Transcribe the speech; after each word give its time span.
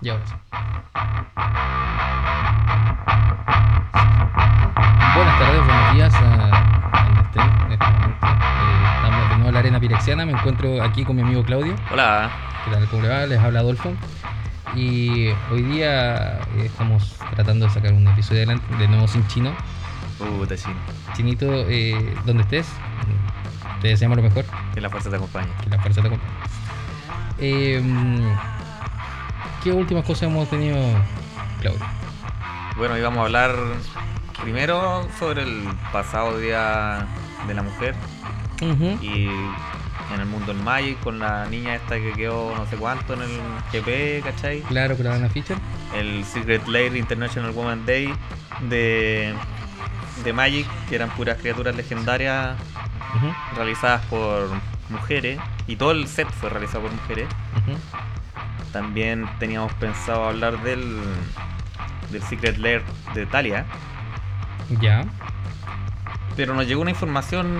Ya. 0.00 0.16
Buenas 5.14 5.38
tardes, 5.40 5.66
buenos 5.66 5.94
días 5.94 6.14
a 6.14 6.20
donde 7.04 7.22
estén 7.22 7.42
en 7.66 7.72
este 7.72 7.84
momento. 7.84 8.26
Eh, 8.26 8.84
estamos 8.94 9.28
de 9.28 9.34
nuevo 9.34 9.48
en 9.48 9.54
la 9.54 9.58
arena 9.58 9.80
pirexiana. 9.80 10.24
Me 10.24 10.32
encuentro 10.32 10.80
aquí 10.84 11.04
con 11.04 11.16
mi 11.16 11.22
amigo 11.22 11.42
Claudio. 11.42 11.74
Hola. 11.90 12.30
¿Qué 12.64 12.70
tal? 12.70 12.86
¿Cómo 12.88 13.02
le 13.02 13.08
va? 13.08 13.26
Les 13.26 13.40
habla 13.40 13.58
Adolfo. 13.58 13.92
Y 14.76 15.30
hoy 15.50 15.62
día 15.62 16.38
eh, 16.56 16.66
estamos 16.66 17.18
tratando 17.34 17.66
de 17.66 17.72
sacar 17.72 17.92
un 17.92 18.06
episodio 18.06 18.42
adelante, 18.42 18.76
de 18.76 18.86
nuevo 18.86 19.08
sin 19.08 19.26
chino. 19.26 19.52
Puta 20.18 20.56
chino. 20.56 20.76
Chinito, 21.16 21.68
eh, 21.68 22.14
donde 22.24 22.44
estés, 22.44 22.68
te 23.82 23.88
deseamos 23.88 24.16
lo 24.16 24.22
mejor. 24.22 24.44
Que 24.74 24.80
la 24.80 24.90
fuerza 24.90 25.10
te 25.10 25.16
acompañe. 25.16 25.48
Que 25.64 25.70
la 25.70 25.80
fuerza 25.80 26.02
te 26.02 26.06
acompañe. 26.06 26.32
Eh, 27.40 27.82
¿Qué 29.62 29.72
últimas 29.72 30.04
cosas 30.04 30.24
hemos 30.24 30.48
tenido, 30.48 30.76
Claudio? 31.60 31.84
Bueno, 32.76 32.94
hoy 32.94 33.02
vamos 33.02 33.18
a 33.18 33.22
hablar 33.22 33.56
primero 34.40 35.08
sobre 35.18 35.42
el 35.42 35.64
pasado 35.92 36.38
día 36.38 37.06
de 37.48 37.54
la 37.54 37.62
mujer 37.62 37.94
y 39.02 39.28
en 40.14 40.20
el 40.20 40.26
mundo 40.26 40.52
del 40.52 40.62
Magic 40.62 41.00
con 41.00 41.18
la 41.18 41.46
niña 41.46 41.74
esta 41.74 41.96
que 41.96 42.12
quedó 42.12 42.54
no 42.56 42.66
sé 42.66 42.76
cuánto 42.76 43.14
en 43.14 43.22
el 43.22 43.30
GP, 43.72 44.24
¿cachai? 44.24 44.60
Claro, 44.62 44.96
con 44.96 45.06
la 45.06 45.28
Fischer. 45.28 45.56
El 45.94 46.24
Secret 46.24 46.66
Lair 46.68 46.96
International 46.96 47.50
Woman 47.50 47.84
Day 47.84 48.14
de, 48.68 49.34
de 50.24 50.32
Magic, 50.32 50.66
que 50.88 50.94
eran 50.94 51.10
puras 51.10 51.36
criaturas 51.38 51.74
legendarias 51.74 52.56
realizadas 53.56 54.04
por 54.06 54.50
mujeres 54.88 55.40
y 55.66 55.76
todo 55.76 55.90
el 55.90 56.06
set 56.06 56.28
fue 56.30 56.48
realizado 56.48 56.82
por 56.82 56.92
mujeres. 56.92 57.26
También 58.72 59.28
teníamos 59.38 59.72
pensado 59.74 60.24
hablar 60.28 60.62
del, 60.62 61.00
del 62.10 62.22
Secret 62.22 62.58
Lair 62.58 62.82
de 63.14 63.26
Talia, 63.26 63.64
Ya. 64.80 65.04
pero 66.36 66.54
nos 66.54 66.66
llegó 66.66 66.82
una 66.82 66.90
información 66.90 67.58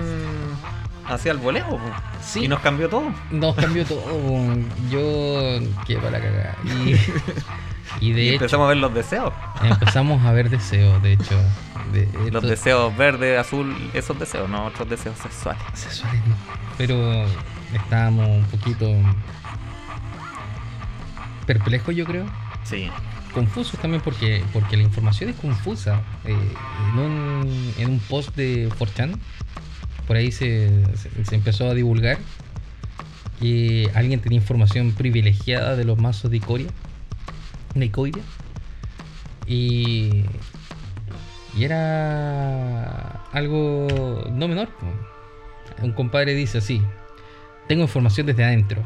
hacia 1.09 1.33
el 1.33 1.39
voleo 1.39 1.78
Sí. 2.20 2.45
y 2.45 2.48
nos 2.48 2.61
cambió 2.61 2.89
todo. 2.89 3.11
Nos 3.31 3.55
cambió 3.56 3.84
todo. 3.87 4.05
Yo 4.91 5.59
qué 5.87 5.97
para 5.97 6.20
cagar. 6.20 6.56
Y, 6.65 6.95
y 8.06 8.12
de 8.12 8.22
y 8.22 8.28
hecho, 8.28 8.34
empezamos 8.45 8.67
a 8.67 8.69
ver 8.69 8.77
los 8.77 8.93
deseos. 8.95 9.33
empezamos 9.62 10.22
a 10.25 10.33
ver 10.33 10.50
deseos, 10.50 11.03
de 11.03 11.12
hecho. 11.15 11.41
De 11.93 12.06
Los 12.31 12.43
deseos 12.43 12.95
verde, 12.98 13.39
azul, 13.39 13.75
esos 13.95 14.19
deseos, 14.19 14.47
no 14.50 14.67
otros 14.67 14.91
deseos 14.91 15.17
sexuales. 15.17 15.62
sexuales, 15.72 16.20
no. 16.27 16.34
Pero 16.77 17.25
estábamos 17.72 18.28
un 18.28 18.45
poquito 18.45 18.87
perplejos, 21.48 21.96
yo 21.96 22.04
creo. 22.04 22.27
Sí, 22.62 22.88
Confusos 23.34 23.78
también 23.80 24.02
porque, 24.02 24.42
porque 24.52 24.77
la 24.77 24.82
información 24.84 25.30
es 25.30 25.36
confusa. 25.36 26.00
Eh, 26.24 26.36
en, 26.92 26.98
un, 26.98 27.72
en 27.78 27.91
un 27.91 27.98
post 28.00 28.34
de 28.36 28.68
4chan, 28.78 29.18
por 30.06 30.16
ahí 30.16 30.30
se, 30.32 30.70
se- 30.96 31.24
se 31.24 31.34
empezó 31.34 31.69
a 31.69 31.74
divulgar 31.74 32.19
que 33.41 33.91
alguien 33.94 34.20
tenía 34.20 34.38
información 34.38 34.92
privilegiada 34.92 35.76
de 35.76 35.84
los 35.84 35.98
mazos 35.98 36.30
de 36.30 36.36
Icoria. 36.38 36.69
De 37.74 37.84
Icoria. 37.84 38.22
Y, 39.46 40.24
y 41.56 41.64
era 41.64 43.22
algo 43.32 44.24
no 44.32 44.48
menor. 44.48 44.69
Un 45.82 45.92
compadre 45.92 46.34
dice 46.34 46.58
así, 46.58 46.82
tengo 47.69 47.82
información 47.82 48.26
desde 48.26 48.44
adentro. 48.44 48.82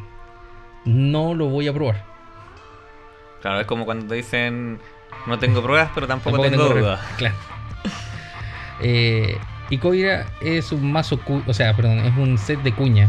No 0.85 1.35
lo 1.35 1.49
voy 1.49 1.69
a 1.69 1.73
probar. 1.73 2.12
Claro, 3.43 3.61
es 3.61 3.67
como 3.67 3.85
cuando 3.85 4.07
te 4.07 4.15
dicen 4.15 4.81
no 5.27 5.39
tengo 5.39 5.63
pruebas, 5.63 5.91
pero 5.95 6.07
tampoco, 6.07 6.41
tengo, 6.41 6.69
dudas. 6.69 7.01
Claro. 7.17 7.35
Eh, 8.81 9.39
y 9.71 9.81
es 10.41 10.73
un 10.73 10.93
mazo, 10.93 11.19
o 11.47 11.55
sea, 11.55 11.75
perdón, 11.75 11.99
es 12.01 12.17
un 12.17 12.37
set 12.37 12.63
de 12.63 12.75
cuña 12.75 13.09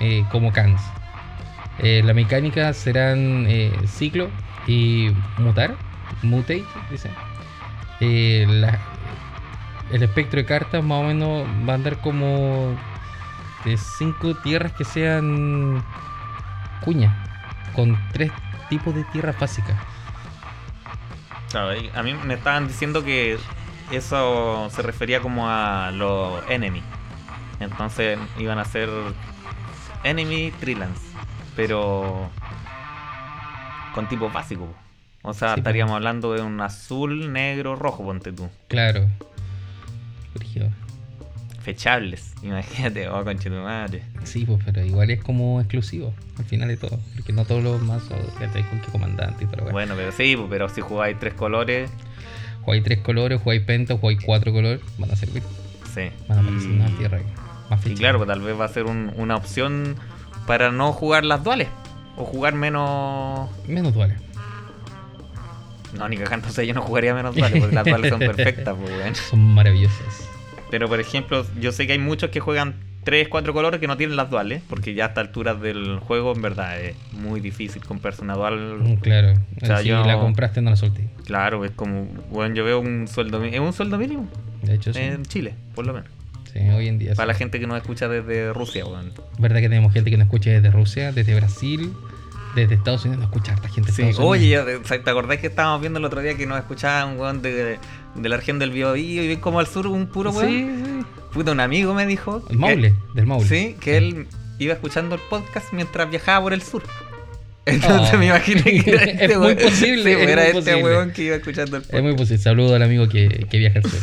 eh, 0.00 0.24
como 0.30 0.52
Kans. 0.52 0.82
Eh, 1.78 2.02
la 2.04 2.12
mecánica 2.12 2.72
serán 2.72 3.46
eh, 3.48 3.72
ciclo 3.86 4.28
y 4.66 5.10
mutar, 5.38 5.74
mutate, 6.22 6.64
dice. 6.90 7.10
Eh, 8.00 8.46
el 9.90 10.02
espectro 10.02 10.38
de 10.38 10.44
cartas 10.44 10.84
más 10.84 11.02
o 11.02 11.04
menos 11.04 11.46
va 11.66 11.72
a 11.72 11.76
andar 11.76 11.98
como 11.98 12.76
de 13.64 13.76
5 13.76 14.34
tierras 14.42 14.72
que 14.72 14.84
sean 14.84 15.82
cuña, 16.84 17.16
con 17.74 17.96
3 18.12 18.32
tipo 18.72 18.90
de 18.90 19.04
tierra 19.04 19.34
básica. 19.38 19.78
A 21.94 22.02
mí 22.02 22.14
me 22.14 22.32
estaban 22.32 22.66
diciendo 22.66 23.04
que 23.04 23.36
eso 23.90 24.70
se 24.70 24.80
refería 24.80 25.20
como 25.20 25.50
a 25.50 25.90
los 25.92 26.42
enemy. 26.48 26.82
Entonces 27.60 28.18
iban 28.38 28.58
a 28.58 28.64
ser 28.64 28.88
enemy 30.04 30.52
trilans, 30.58 30.98
pero 31.54 32.30
con 33.94 34.08
tipo 34.08 34.30
básico. 34.30 34.74
O 35.20 35.34
sea, 35.34 35.52
estaríamos 35.52 35.94
hablando 35.94 36.32
de 36.32 36.40
un 36.40 36.58
azul, 36.62 37.30
negro, 37.30 37.76
rojo, 37.76 38.02
ponte 38.02 38.32
tú. 38.32 38.48
Claro. 38.68 39.06
Fechables, 41.62 42.32
imagínate, 42.42 43.08
oh 43.08 43.22
conche 43.24 43.48
tu 43.48 43.56
madre. 43.56 44.02
Sí, 44.24 44.44
pues, 44.44 44.60
pero 44.64 44.84
igual 44.84 45.10
es 45.10 45.22
como 45.22 45.60
exclusivo 45.60 46.12
al 46.38 46.44
final 46.44 46.68
de 46.68 46.76
todo. 46.76 46.98
Porque 47.14 47.32
no 47.32 47.44
todos 47.44 47.62
los 47.62 47.80
mazos 47.82 48.18
que 48.38 48.44
hay 48.44 48.62
con 48.64 48.80
que 48.80 48.90
comandante 48.90 49.44
y 49.44 49.46
todo. 49.46 49.62
Bueno. 49.62 49.72
Bueno, 49.72 49.94
pero 49.96 50.12
sí, 50.12 50.36
po, 50.36 50.48
pero 50.50 50.68
si 50.68 50.80
jugáis 50.80 51.18
tres 51.20 51.34
colores, 51.34 51.90
Jugáis 52.62 52.84
tres 52.84 52.98
colores, 53.00 53.40
jugáis 53.42 53.62
penta, 53.62 53.96
jugáis 53.96 54.18
cuatro 54.24 54.52
colores, 54.52 54.80
van 54.98 55.10
a 55.10 55.16
servir. 55.16 55.42
sí. 55.94 56.10
Van 56.28 56.38
a 56.38 56.40
aparecer 56.42 56.70
Y- 56.70 56.74
una 56.74 56.86
tierra 56.96 57.20
más 57.70 57.84
Y 57.86 57.94
claro, 57.94 58.18
pues 58.18 58.28
tal 58.28 58.40
vez 58.40 58.58
va 58.60 58.64
a 58.66 58.68
ser 58.68 58.84
un- 58.84 59.12
una 59.16 59.34
opción 59.36 59.96
para 60.46 60.70
no 60.70 60.92
jugar 60.92 61.24
las 61.24 61.42
duales. 61.42 61.68
O 62.16 62.24
jugar 62.24 62.54
menos. 62.54 63.48
Menos 63.66 63.92
duales. 63.94 64.18
No, 65.96 66.08
ni 66.08 66.16
cagando, 66.16 66.48
o 66.48 66.50
sea, 66.52 66.64
yo 66.64 66.72
no 66.74 66.82
jugaría 66.82 67.14
menos 67.14 67.34
duales, 67.34 67.60
porque 67.60 67.74
las 67.74 67.84
duales 67.84 68.10
son 68.10 68.18
perfectas, 68.20 68.76
pues. 68.80 69.18
Son 69.18 69.40
maravillosas. 69.54 70.28
Pero 70.72 70.88
por 70.88 70.98
ejemplo, 71.00 71.44
yo 71.60 71.70
sé 71.70 71.86
que 71.86 71.92
hay 71.92 71.98
muchos 71.98 72.30
que 72.30 72.40
juegan 72.40 72.74
3, 73.04 73.28
4 73.28 73.52
colores 73.52 73.78
que 73.78 73.86
no 73.86 73.96
tienen 73.98 74.16
las 74.16 74.30
duales, 74.30 74.62
porque 74.70 74.94
ya 74.94 75.04
a 75.04 75.08
esta 75.08 75.20
altura 75.20 75.54
del 75.54 75.98
juego, 75.98 76.32
en 76.34 76.40
verdad, 76.40 76.80
es 76.80 76.94
muy 77.12 77.40
difícil 77.40 77.84
comprarse 77.84 78.22
una 78.22 78.34
Mm, 78.34 78.38
dual. 78.38 78.98
Claro. 79.02 79.34
O 79.60 79.66
sea, 79.66 79.78
si 79.78 79.88
yo- 79.88 80.02
la 80.06 80.18
compraste, 80.18 80.62
no 80.62 80.70
la 80.70 80.76
solté. 80.76 81.08
Claro, 81.26 81.64
es 81.66 81.72
como, 81.72 82.06
bueno, 82.30 82.54
yo 82.54 82.64
veo 82.64 82.80
un 82.80 83.06
sueldo 83.06 83.38
mínimo. 83.38 83.62
Es 83.64 83.68
un 83.68 83.72
sueldo 83.74 83.98
mínimo 83.98 84.28
De 84.62 84.74
hecho, 84.74 84.94
sí. 84.94 85.00
en 85.00 85.24
Chile, 85.26 85.54
por 85.74 85.84
lo 85.86 85.92
menos. 85.92 86.08
Sí, 86.52 86.58
hoy 86.70 86.88
en 86.88 86.98
día. 86.98 87.14
Para 87.14 87.26
la 87.26 87.34
gente 87.34 87.60
que 87.60 87.66
nos 87.66 87.76
escucha 87.76 88.08
desde 88.08 88.52
Rusia, 88.54 88.86
weón. 88.86 89.12
Verdad 89.38 89.60
que 89.60 89.68
tenemos 89.68 89.92
gente 89.92 90.10
que 90.10 90.16
nos 90.16 90.26
escucha 90.26 90.50
desde 90.50 90.70
Rusia, 90.70 91.12
desde 91.12 91.34
Brasil, 91.34 91.92
desde 92.54 92.74
Estados 92.74 93.04
Unidos. 93.04 93.22
Nos 93.24 93.30
escucha 93.32 93.52
harta 93.52 93.68
gente 93.68 93.92
Sí, 93.92 94.10
oye, 94.18 94.58
¿te 94.86 95.10
acordás 95.10 95.38
que 95.38 95.46
estábamos 95.48 95.80
viendo 95.80 95.98
el 95.98 96.04
otro 96.04 96.20
día 96.20 96.36
que 96.36 96.46
nos 96.46 96.58
escuchaba 96.58 97.04
un 97.06 97.18
weón 97.18 97.42
de, 97.42 97.78
de 98.14 98.28
la 98.28 98.36
región 98.36 98.58
del 98.58 98.70
Biobío 98.70 99.22
y 99.22 99.28
ven 99.28 99.40
como 99.40 99.60
al 99.60 99.66
sur 99.66 99.86
un 99.86 100.06
puro 100.06 100.30
weón? 100.30 100.48
Sí, 100.50 100.82
sí. 100.84 101.06
Puta, 101.32 101.52
un 101.52 101.60
amigo 101.60 101.94
me 101.94 102.06
dijo. 102.06 102.42
El 102.50 102.58
Maule, 102.58 102.94
del 103.14 103.26
Maule. 103.26 103.48
Sí, 103.48 103.76
que 103.80 103.96
él 103.96 104.26
iba 104.58 104.74
escuchando 104.74 105.14
el 105.14 105.20
podcast 105.30 105.72
mientras 105.72 106.10
viajaba 106.10 106.42
por 106.44 106.52
el 106.52 106.62
sur. 106.62 106.82
Entonces 107.64 108.10
Oh. 108.14 108.18
me 108.18 108.26
imaginé 108.26 108.62
que 108.62 108.90
era 108.90 109.02
Es 109.04 109.20
este 109.22 109.38
muy 109.38 109.54
posible, 109.54 110.02
Sí, 110.16 110.20
es 110.22 110.28
era 110.28 110.42
muy 110.42 110.46
este 110.50 110.52
posible. 110.72 110.82
weón 110.82 111.12
que 111.12 111.22
iba 111.22 111.36
escuchando 111.36 111.76
el 111.76 111.82
Es 111.82 111.88
podcast. 111.88 112.04
muy 112.04 112.16
posible. 112.16 112.42
Saludo 112.42 112.74
al 112.74 112.82
amigo 112.82 113.08
que, 113.08 113.46
que 113.50 113.58
viaja 113.58 113.78
al 113.78 113.84
sur. 113.90 114.00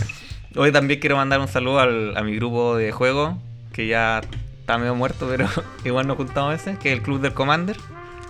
Hoy 0.56 0.72
también 0.72 1.00
quiero 1.00 1.16
mandar 1.18 1.40
un 1.40 1.48
saludo 1.48 1.80
al- 1.80 2.18
a 2.18 2.24
mi 2.24 2.36
grupo 2.36 2.76
de 2.78 2.92
juego, 2.92 3.38
que 3.74 3.86
ya 3.88 4.22
está 4.62 4.78
medio 4.78 4.96
muerto, 4.96 5.28
pero 5.30 5.48
igual 5.86 6.08
nos 6.08 6.18
juntamos 6.18 6.50
a 6.50 6.52
veces, 6.54 6.80
que 6.80 6.90
es 6.92 6.98
el 6.98 7.04
Club 7.04 7.20
del 7.22 7.34
Commander. 7.34 7.76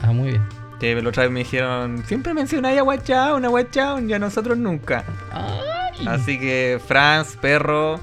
Ah, 0.02 0.12
muy 0.12 0.30
bien. 0.30 0.44
Que 0.80 0.96
la 1.02 1.10
otra 1.10 1.24
vez 1.24 1.32
me 1.32 1.40
dijeron, 1.40 2.04
siempre 2.06 2.34
mencionáis 2.34 2.80
a 2.80 2.84
Guachaun, 2.84 3.44
a 3.44 3.48
Guachaun, 3.50 4.10
y 4.10 4.14
a 4.14 4.20
nosotros 4.20 4.58
nunca. 4.58 5.04
Ay. 5.32 6.08
Así 6.08 6.40
que 6.40 6.80
Franz, 6.88 7.36
Perro, 7.36 8.00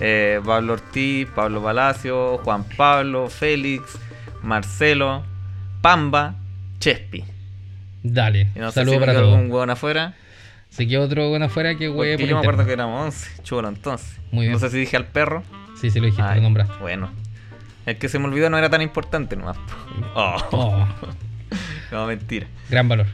eh, 0.00 0.40
Pablo 0.44 0.72
Ortiz, 0.74 1.28
Pablo 1.34 1.62
Palacio, 1.62 2.38
Juan 2.38 2.64
Pablo, 2.76 3.28
Félix, 3.28 3.98
Marcelo, 4.42 5.22
Pamba, 5.82 6.34
Chespi. 6.78 7.24
Dale. 8.02 8.48
Y 8.54 8.58
no 8.58 8.72
Saludos 8.72 8.94
si 8.94 9.00
para 9.00 9.12
quedó 9.12 9.22
todos. 9.24 9.34
algún 9.34 9.50
hueón 9.52 9.70
afuera. 9.70 10.14
Se 10.70 10.88
quedó 10.88 11.02
otro 11.04 11.28
bueno 11.28 11.44
afuera 11.44 11.76
que 11.76 11.88
por 11.90 12.06
yo 12.06 12.34
me 12.34 12.38
acuerdo 12.40 12.64
que 12.66 12.72
éramos 12.72 13.00
11. 13.04 13.42
Chulo 13.42 13.68
entonces. 13.68 14.18
Muy 14.32 14.46
bien. 14.46 14.52
No 14.54 14.58
sé 14.58 14.70
si 14.70 14.78
dije 14.78 14.96
al 14.96 15.06
perro. 15.06 15.42
Sí, 15.80 15.90
sí 15.90 16.00
lo 16.00 16.06
dijiste, 16.06 16.22
Ay, 16.26 16.36
lo 16.38 16.44
nombraste. 16.44 16.74
Bueno. 16.80 17.10
El 17.86 17.98
que 17.98 18.08
se 18.08 18.18
me 18.18 18.24
olvidó 18.26 18.48
no 18.48 18.56
era 18.56 18.70
tan 18.70 18.80
importante 18.82 19.36
nomás. 19.36 19.58
Oh, 20.14 20.36
Oh, 20.52 20.86
no, 21.92 22.06
mentira. 22.06 22.46
gran 22.70 22.88
valor. 22.88 23.06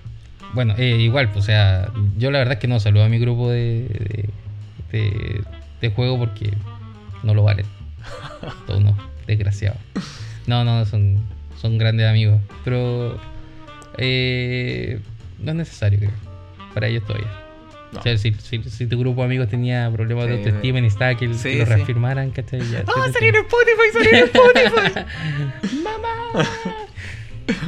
Bueno, 0.53 0.75
eh, 0.79 0.97
igual, 0.99 1.29
pues, 1.31 1.45
o 1.45 1.47
sea, 1.47 1.91
yo 2.19 2.31
la 2.31 2.39
verdad 2.39 2.55
es 2.55 2.59
que 2.61 2.67
no 2.69 2.81
saludo 2.81 3.05
a 3.05 3.09
mi 3.09 3.19
grupo 3.19 3.51
de, 3.51 4.29
de, 4.91 4.99
de- 4.99 5.45
de 5.81 5.91
juego 5.91 6.19
porque 6.19 6.53
no 7.23 7.35
lo 7.35 7.43
valen. 7.45 7.67
Todos 8.67 8.83
no, 8.83 8.97
desgraciados. 9.27 9.79
No, 10.47 10.65
no, 10.65 10.85
son, 10.87 11.19
son 11.61 11.79
grandes 11.79 12.07
amigos. 12.09 12.41
Pero 12.65 13.19
eh, 13.99 15.01
no 15.39 15.51
es 15.53 15.57
necesario, 15.57 15.99
creo. 16.01 16.11
Para 16.75 16.89
ellos 16.89 17.05
todavía. 17.07 17.29
No. 17.93 17.99
O 18.01 18.03
sea, 18.03 18.17
si, 18.19 18.33
si, 18.35 18.63
si 18.65 18.87
tu 18.87 18.99
grupo 18.99 19.21
de 19.23 19.27
amigos 19.27 19.49
tenía 19.49 19.91
problemas 19.93 20.27
de 20.27 20.35
autoestima 20.39 20.79
y 20.79 20.83
necesitaba 20.83 21.15
que, 21.17 21.33
Sí, 21.35 21.51
que 21.51 21.59
lo 21.59 21.67
sí. 21.67 21.73
reafirmaran, 21.73 22.31
¿cachai? 22.31 22.61
Ya, 22.71 22.85
¡Ah, 22.87 23.07
te- 23.07 23.13
salí 23.13 23.27
en 23.29 23.37
Spotify! 23.37 23.89
¡Salí 23.93 24.09
en 24.11 24.25
Spotify! 24.25 25.77
¡Mamá! 25.83 26.47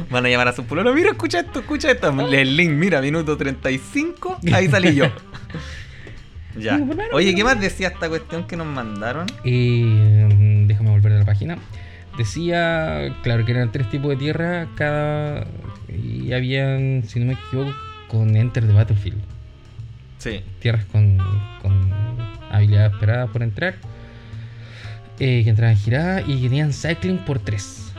Van 0.09 0.25
a 0.25 0.29
llamar 0.29 0.47
a 0.47 0.53
su 0.53 0.63
pololo. 0.65 0.93
Mira, 0.93 1.11
escucha 1.11 1.39
esto, 1.39 1.59
escucha 1.59 1.91
esto. 1.91 2.09
El 2.31 2.55
link, 2.57 2.71
mira, 2.71 3.01
minuto 3.01 3.35
35. 3.37 4.39
Ahí 4.53 4.67
salí 4.67 4.95
yo. 4.95 5.05
ya. 6.57 6.79
Oye, 7.13 7.33
¿qué 7.35 7.43
más 7.43 7.59
decía 7.59 7.89
esta 7.89 8.09
cuestión 8.09 8.45
que 8.45 8.55
nos 8.55 8.67
mandaron? 8.67 9.27
Y 9.43 9.83
mm, 9.83 10.67
déjame 10.67 10.89
volver 10.91 11.13
a 11.13 11.19
la 11.19 11.25
página. 11.25 11.57
Decía, 12.17 13.15
claro, 13.23 13.43
que 13.45 13.51
eran 13.53 13.71
tres 13.71 13.89
tipos 13.89 14.09
de 14.11 14.17
tierra 14.17 14.67
cada. 14.75 15.47
Y 15.89 16.31
habían, 16.33 17.03
si 17.07 17.19
no 17.19 17.25
me 17.25 17.33
equivoco, 17.33 17.73
con 18.07 18.35
Enter 18.35 18.65
the 18.67 18.73
Battlefield. 18.73 19.19
Sí. 20.19 20.41
Tierras 20.59 20.85
con, 20.85 21.17
con 21.61 21.91
habilidades 22.51 22.93
esperadas 22.93 23.29
por 23.31 23.41
entrar. 23.43 23.75
eh, 25.19 25.41
que 25.43 25.49
entraban 25.49 25.75
giradas 25.75 26.23
y 26.27 26.41
que 26.41 26.49
tenían 26.49 26.71
cycling 26.73 27.17
por 27.19 27.39
tres. 27.39 27.91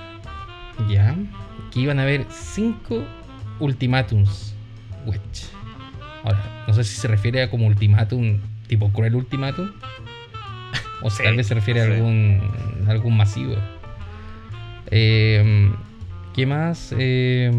Ya. 0.88 1.14
Que 1.74 1.80
iban 1.80 1.98
a 1.98 2.02
haber 2.02 2.24
cinco 2.30 3.04
ultimatums. 3.60 4.54
Wedge. 5.06 5.44
Ahora, 6.22 6.64
no 6.66 6.72
sé 6.72 6.84
si 6.84 6.94
se 6.94 7.08
refiere 7.08 7.42
a 7.42 7.50
como 7.50 7.66
ultimátum, 7.66 8.38
tipo 8.68 8.90
cruel 8.92 9.14
ultimátum. 9.16 9.70
O 11.02 11.10
Sí, 11.10 11.22
tal 11.22 11.36
vez 11.36 11.46
se 11.48 11.54
refiere 11.54 11.84
no 11.86 11.92
a 11.92 11.96
algún, 11.96 12.40
algún 12.88 13.16
masivo. 13.16 13.56
Eh, 14.90 15.70
¿Qué 16.34 16.46
más? 16.46 16.94
Eh, 16.98 17.50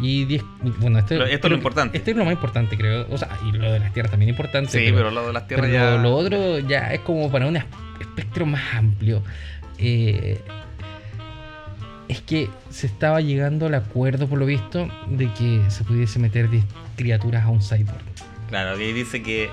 y 0.00 0.24
10. 0.24 0.42
Bueno, 0.80 0.98
esto, 1.00 1.14
Lo- 1.16 1.26
esto 1.26 1.46
es 1.46 1.50
lo 1.50 1.56
importante. 1.56 1.98
Esto 1.98 2.10
es 2.10 2.16
lo 2.16 2.24
más 2.24 2.32
importante, 2.34 2.76
creo. 2.76 3.06
O 3.10 3.18
sea, 3.18 3.28
y 3.46 3.52
lo 3.52 3.72
de 3.72 3.80
las 3.80 3.92
tierras 3.92 4.10
también 4.10 4.28
es 4.30 4.34
importante. 4.34 4.70
Sí, 4.70 4.92
pero, 4.94 5.10
lo 5.10 5.26
de 5.26 5.32
las 5.32 5.46
tierras 5.48 5.66
pero 5.68 5.96
ya. 5.96 6.02
lo 6.02 6.14
otro 6.14 6.58
ya 6.60 6.92
es 6.94 7.00
como 7.00 7.30
para 7.30 7.46
un 7.46 7.56
es- 7.56 7.64
espectro 8.00 8.46
más 8.46 8.62
amplio. 8.74 9.22
Eh, 9.78 10.40
es 12.08 12.20
que 12.20 12.50
se 12.70 12.86
estaba 12.86 13.20
llegando 13.20 13.66
al 13.66 13.74
acuerdo, 13.74 14.26
por 14.28 14.38
lo 14.38 14.46
visto, 14.46 14.88
de 15.06 15.32
que 15.34 15.62
se 15.68 15.84
pudiese 15.84 16.18
meter 16.18 16.50
10 16.50 16.64
criaturas 16.96 17.44
a 17.44 17.48
un 17.48 17.60
cyborg. 17.62 18.02
Claro, 18.48 18.76
ahí 18.78 18.92
dice 18.92 19.22
que 19.22 19.48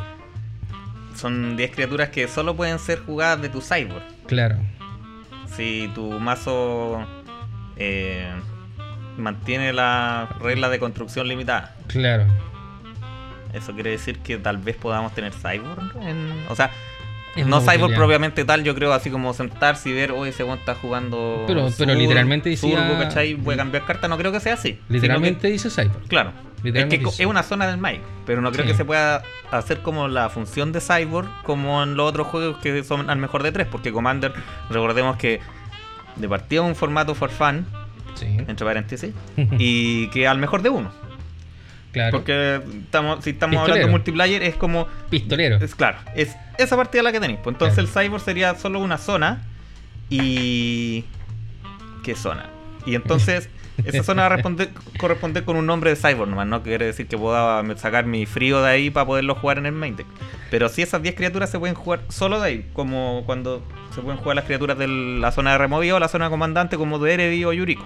son 1.15 1.55
10 1.57 1.71
criaturas 1.71 2.09
que 2.09 2.27
solo 2.27 2.55
pueden 2.55 2.79
ser 2.79 2.99
jugadas 2.99 3.41
de 3.41 3.49
tu 3.49 3.61
cyborg. 3.61 4.03
Claro, 4.27 4.57
Si 5.55 5.89
tu 5.95 6.19
mazo 6.19 7.05
eh, 7.77 8.31
mantiene 9.17 9.73
la 9.73 10.29
regla 10.41 10.69
de 10.69 10.79
construcción 10.79 11.27
limitada. 11.27 11.75
claro. 11.87 12.25
Eso 13.51 13.73
quiere 13.73 13.89
decir 13.89 14.19
que 14.19 14.37
tal 14.37 14.57
vez 14.59 14.75
podamos 14.75 15.15
tener 15.15 15.33
cyborg 15.33 15.97
en... 16.03 16.31
O 16.49 16.55
sea, 16.55 16.69
Es 17.35 17.45
no 17.45 17.61
cyborg 17.61 17.93
propiamente 17.95 18.43
tal, 18.43 18.63
yo 18.63 18.73
creo 18.75 18.91
así 18.91 19.09
como 19.09 19.33
sentarse 19.33 19.89
y 19.89 19.93
ver, 19.93 20.11
oye, 20.11 20.31
ese 20.31 20.43
weón 20.43 20.57
está 20.59 20.75
jugando... 20.75 21.43
Pero- 21.47 21.69
pero 21.77 21.93
literalmente 21.93 22.49
decía- 22.49 22.77
Surgo, 22.77 22.99
¿cachai? 22.99 23.35
Voy 23.35 23.53
a 23.53 23.57
cambiar 23.57 23.85
carta, 23.85 24.07
no 24.07 24.17
creo 24.17 24.31
que 24.31 24.39
sea 24.39 24.55
así. 24.55 24.79
Literalmente 24.89 25.41
que- 25.47 25.51
dice 25.53 25.69
cyborg. 25.69 26.07
claro. 26.07 26.31
Es 26.61 26.73
que 26.87 26.97
dice. 26.97 27.23
es 27.23 27.29
una 27.29 27.41
zona 27.43 27.67
del 27.67 27.77
Mike, 27.77 28.01
pero 28.25 28.41
no 28.41 28.51
creo 28.51 28.65
Sí. 28.65 28.71
que 28.71 28.77
se 28.77 28.83
pueda 28.83 29.23
hacer 29.49 29.81
como 29.81 30.09
la 30.09 30.27
función 30.29 30.73
de 30.73 30.81
Cyborg 30.81 31.29
como 31.43 31.81
en 31.83 31.95
los 31.95 32.09
otros 32.09 32.27
juegos 32.27 32.57
que 32.57 32.83
son 32.83 33.09
al 33.09 33.17
mejor 33.17 33.43
de 33.43 33.53
tres, 33.53 33.65
porque 33.71 33.93
Commander, 33.93 34.33
recordemos 34.69 35.15
que 35.15 35.39
de 36.17 36.27
partida 36.27 36.61
un 36.63 36.75
formato 36.75 37.15
for 37.15 37.29
fun, 37.29 37.65
Sí. 38.15 38.25
entre 38.25 38.65
paréntesis, 38.65 39.13
y 39.57 40.07
que 40.09 40.27
al 40.27 40.37
mejor 40.37 40.61
de 40.61 40.67
uno. 40.69 40.91
Claro. 41.91 42.11
Porque 42.17 42.61
estamos, 42.85 43.23
si 43.23 43.31
estamos 43.31 43.53
Pistolero. 43.53 43.61
hablando 43.73 43.87
de 43.87 43.91
multiplayer, 43.91 44.43
es 44.43 44.55
como. 44.55 44.87
Pistolero. 45.09 45.57
Es 45.57 45.75
claro, 45.75 45.97
es 46.15 46.35
esa 46.57 46.75
partida 46.75 47.03
la 47.03 47.11
que 47.11 47.19
tenéis. 47.19 47.39
Pues 47.43 47.53
entonces 47.55 47.75
Claro. 47.75 47.87
el 48.01 48.07
Cyborg 48.09 48.21
sería 48.23 48.55
solo 48.55 48.79
una 48.79 48.97
zona. 48.97 49.43
Y. 50.09 51.05
¿Qué 52.03 52.15
zona? 52.15 52.49
Y 52.85 52.95
entonces. 52.95 53.49
Esa 53.85 54.03
zona 54.03 54.23
va 54.23 54.25
a 54.25 54.29
responder, 54.35 54.71
corresponder 54.99 55.45
con 55.45 55.55
un 55.55 55.65
nombre 55.65 55.89
de 55.89 55.95
Cyborg 55.95 56.29
nomás, 56.29 56.45
no 56.47 56.61
quiere 56.63 56.87
decir 56.87 57.07
que 57.07 57.17
pueda 57.17 57.63
sacar 57.77 58.05
mi 58.05 58.25
frío 58.25 58.61
de 58.61 58.69
ahí 58.69 58.89
para 58.89 59.05
poderlo 59.05 59.35
jugar 59.35 59.57
en 59.57 59.67
el 59.67 59.71
main 59.71 59.95
deck. 59.95 60.05
Pero 60.51 60.67
sí 60.67 60.81
esas 60.81 61.01
10 61.01 61.15
criaturas 61.15 61.49
se 61.49 61.57
pueden 61.59 61.75
jugar 61.75 62.01
solo 62.09 62.41
de 62.41 62.47
ahí, 62.49 62.69
como 62.73 63.23
cuando 63.25 63.63
se 63.95 64.01
pueden 64.01 64.17
jugar 64.19 64.35
las 64.35 64.43
criaturas 64.43 64.77
de 64.77 64.85
la 64.89 65.31
zona 65.31 65.53
de 65.53 65.59
removido 65.59 65.95
o 65.95 65.99
la 66.01 66.09
zona 66.09 66.25
de 66.25 66.31
comandante 66.31 66.75
como 66.75 66.99
de 66.99 67.13
Erevi 67.13 67.45
o 67.45 67.53
Yuriko. 67.53 67.85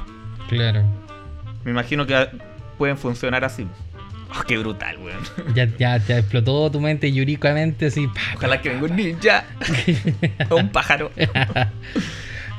Claro. 0.50 0.81
Me 1.63 1.69
imagino 1.69 2.07
que 2.07 2.27
pueden 2.79 2.97
funcionar 2.97 3.45
así. 3.45 3.67
Oh, 4.35 4.44
qué 4.47 4.57
brutal, 4.57 4.97
weón. 4.97 5.19
Ya, 5.53 5.65
ya, 5.77 5.97
ya 5.97 6.18
explotó 6.18 6.71
tu 6.71 6.80
mente 6.80 7.12
yuricamente 7.12 7.88
así. 7.88 8.07
pa, 8.07 8.21
Ojalá 8.35 8.62
que 8.62 8.69
venga 8.69 8.85
un 8.85 8.95
ninja 8.95 9.45
o 10.50 10.56
un 10.57 10.69
pájaro. 10.69 11.12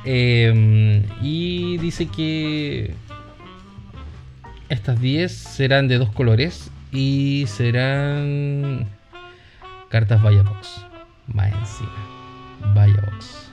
Eh, 0.06 1.03
y 1.23 1.79
dice 1.79 2.09
que 2.09 2.93
estas 4.69 5.00
10 5.00 5.32
serán 5.32 5.88
de 5.88 5.97
dos 5.97 6.11
colores 6.12 6.71
y 6.93 7.47
serán 7.49 8.87
cartas 9.88 10.23
Vaya 10.23 10.43
Box. 10.43 10.85
Más 11.29 11.53
encima. 11.55 12.75
Vaya 12.75 13.03
Box. 13.11 13.50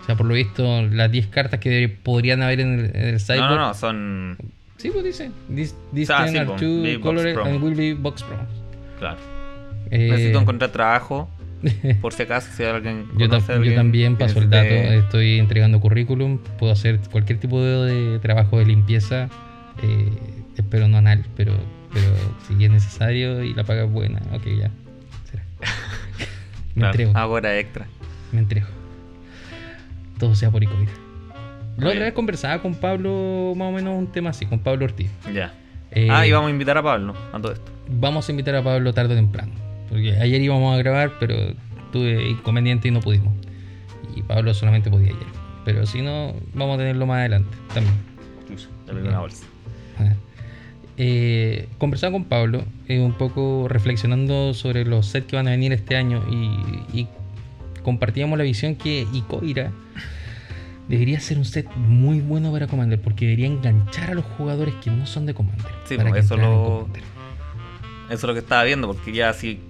O 0.00 0.06
sea, 0.06 0.16
por 0.16 0.26
lo 0.26 0.34
visto, 0.34 0.82
las 0.82 1.10
10 1.10 1.26
cartas 1.26 1.60
que 1.60 1.94
podrían 2.02 2.42
haber 2.42 2.60
en 2.60 2.78
el, 2.80 2.96
en 2.96 3.14
el 3.14 3.38
No, 3.38 3.48
no, 3.50 3.56
no, 3.56 3.74
son. 3.74 4.38
Sí, 4.80 4.90
pues 4.90 5.04
dice. 5.04 5.30
This, 5.54 5.74
this 5.94 6.08
10 6.08 6.30
sí, 6.30 6.38
are 6.38 6.46
two 6.56 7.00
colors 7.02 7.36
and 7.46 7.62
will 7.62 7.74
be 7.76 7.92
box 7.94 8.22
promos. 8.22 8.48
Claro. 8.98 9.18
Eh, 9.90 10.08
Necesito 10.10 10.40
encontrar 10.40 10.70
trabajo. 10.72 11.28
Por 12.00 12.14
si 12.14 12.22
acaso, 12.22 12.48
si 12.56 12.62
alguien. 12.64 13.06
Yo, 13.18 13.28
conoce 13.28 13.46
tam- 13.46 13.50
a 13.50 13.54
yo 13.56 13.58
alguien 13.58 13.76
también 13.76 14.16
paso 14.16 14.38
el 14.38 14.48
dato, 14.48 14.64
necesite- 14.70 14.98
estoy 15.00 15.38
entregando 15.38 15.80
currículum, 15.80 16.38
puedo 16.58 16.72
hacer 16.72 16.98
cualquier 17.10 17.38
tipo 17.38 17.60
de, 17.60 18.12
de 18.12 18.18
trabajo 18.20 18.58
de 18.58 18.64
limpieza, 18.64 19.28
eh, 19.82 20.08
espero 20.56 20.88
no 20.88 20.96
anal, 20.96 21.26
pero, 21.36 21.52
pero 21.92 22.06
si 22.48 22.64
es 22.64 22.70
necesario 22.70 23.42
y 23.44 23.52
la 23.52 23.64
paga 23.64 23.84
es 23.84 23.90
buena, 23.90 24.20
ok, 24.32 24.44
ya. 24.46 24.70
será. 25.30 25.44
me 26.74 26.80
Claro, 26.80 26.86
entrego, 26.92 27.12
Ahora 27.18 27.58
extra. 27.58 27.86
me 28.32 28.38
entrego. 28.40 28.66
Todo 30.18 30.34
sea 30.34 30.50
por 30.50 30.62
ICOVID. 30.62 30.88
La 31.80 31.88
otra 31.88 32.04
vez 32.04 32.12
conversaba 32.12 32.60
con 32.60 32.74
Pablo 32.74 33.54
más 33.56 33.68
o 33.68 33.72
menos 33.72 33.98
un 33.98 34.06
tema 34.06 34.30
así, 34.30 34.46
con 34.46 34.58
Pablo 34.58 34.84
Ortiz. 34.84 35.10
Ya. 35.34 35.52
Eh, 35.92 36.08
ah, 36.10 36.26
y 36.26 36.32
vamos 36.32 36.48
a 36.48 36.50
invitar 36.50 36.76
a 36.78 36.82
Pablo 36.82 37.14
a 37.32 37.40
todo 37.40 37.52
esto. 37.52 37.72
vamos 37.88 38.28
a 38.28 38.32
invitar 38.32 38.54
a 38.54 38.62
Pablo 38.62 38.92
tarde 38.92 39.14
o 39.14 39.16
temprano. 39.16 39.52
Porque 39.88 40.12
ayer 40.12 40.40
íbamos 40.40 40.74
a 40.74 40.78
grabar, 40.78 41.12
pero 41.18 41.34
tuve 41.92 42.28
inconveniente 42.28 42.88
y 42.88 42.90
no 42.90 43.00
pudimos. 43.00 43.34
Y 44.14 44.22
Pablo 44.22 44.54
solamente 44.54 44.90
podía 44.90 45.08
ayer. 45.08 45.26
Pero 45.64 45.86
si 45.86 46.02
no, 46.02 46.34
vamos 46.54 46.76
a 46.76 46.78
tenerlo 46.78 47.06
más 47.06 47.20
adelante 47.20 47.56
también. 47.74 47.94
Ya 48.86 48.92
le 48.92 49.00
doy 49.00 49.08
una 49.08 49.20
bolsa. 49.20 49.44
Ajá. 49.98 50.14
Eh, 50.96 51.68
conversaba 51.78 52.12
con 52.12 52.24
Pablo 52.24 52.62
eh, 52.86 53.00
un 53.00 53.14
poco 53.14 53.68
reflexionando 53.68 54.52
sobre 54.52 54.84
los 54.84 55.06
sets 55.06 55.26
que 55.26 55.36
van 55.36 55.48
a 55.48 55.52
venir 55.52 55.72
este 55.72 55.96
año 55.96 56.22
y, 56.30 57.00
y 57.00 57.08
compartíamos 57.82 58.36
la 58.36 58.44
visión 58.44 58.74
que 58.74 59.06
Icoira 59.12 59.72
debería 60.90 61.20
ser 61.20 61.38
un 61.38 61.44
set 61.46 61.66
muy 61.76 62.20
bueno 62.20 62.52
para 62.52 62.66
Commander 62.66 63.00
porque 63.00 63.24
debería 63.24 63.46
enganchar 63.46 64.10
a 64.10 64.14
los 64.14 64.24
jugadores 64.36 64.74
que 64.82 64.90
no 64.90 65.06
son 65.06 65.24
de 65.24 65.32
Commander. 65.34 65.66
Sí, 65.84 65.96
para 65.96 66.10
pues, 66.10 66.20
que 66.20 66.26
eso 66.26 66.36
lo- 66.36 66.78
Commander. 66.80 67.02
Eso 68.06 68.14
es 68.16 68.22
lo 68.24 68.32
que 68.34 68.40
estaba 68.40 68.64
viendo, 68.64 68.88
porque 68.92 69.12
ya 69.12 69.32
sí 69.32 69.60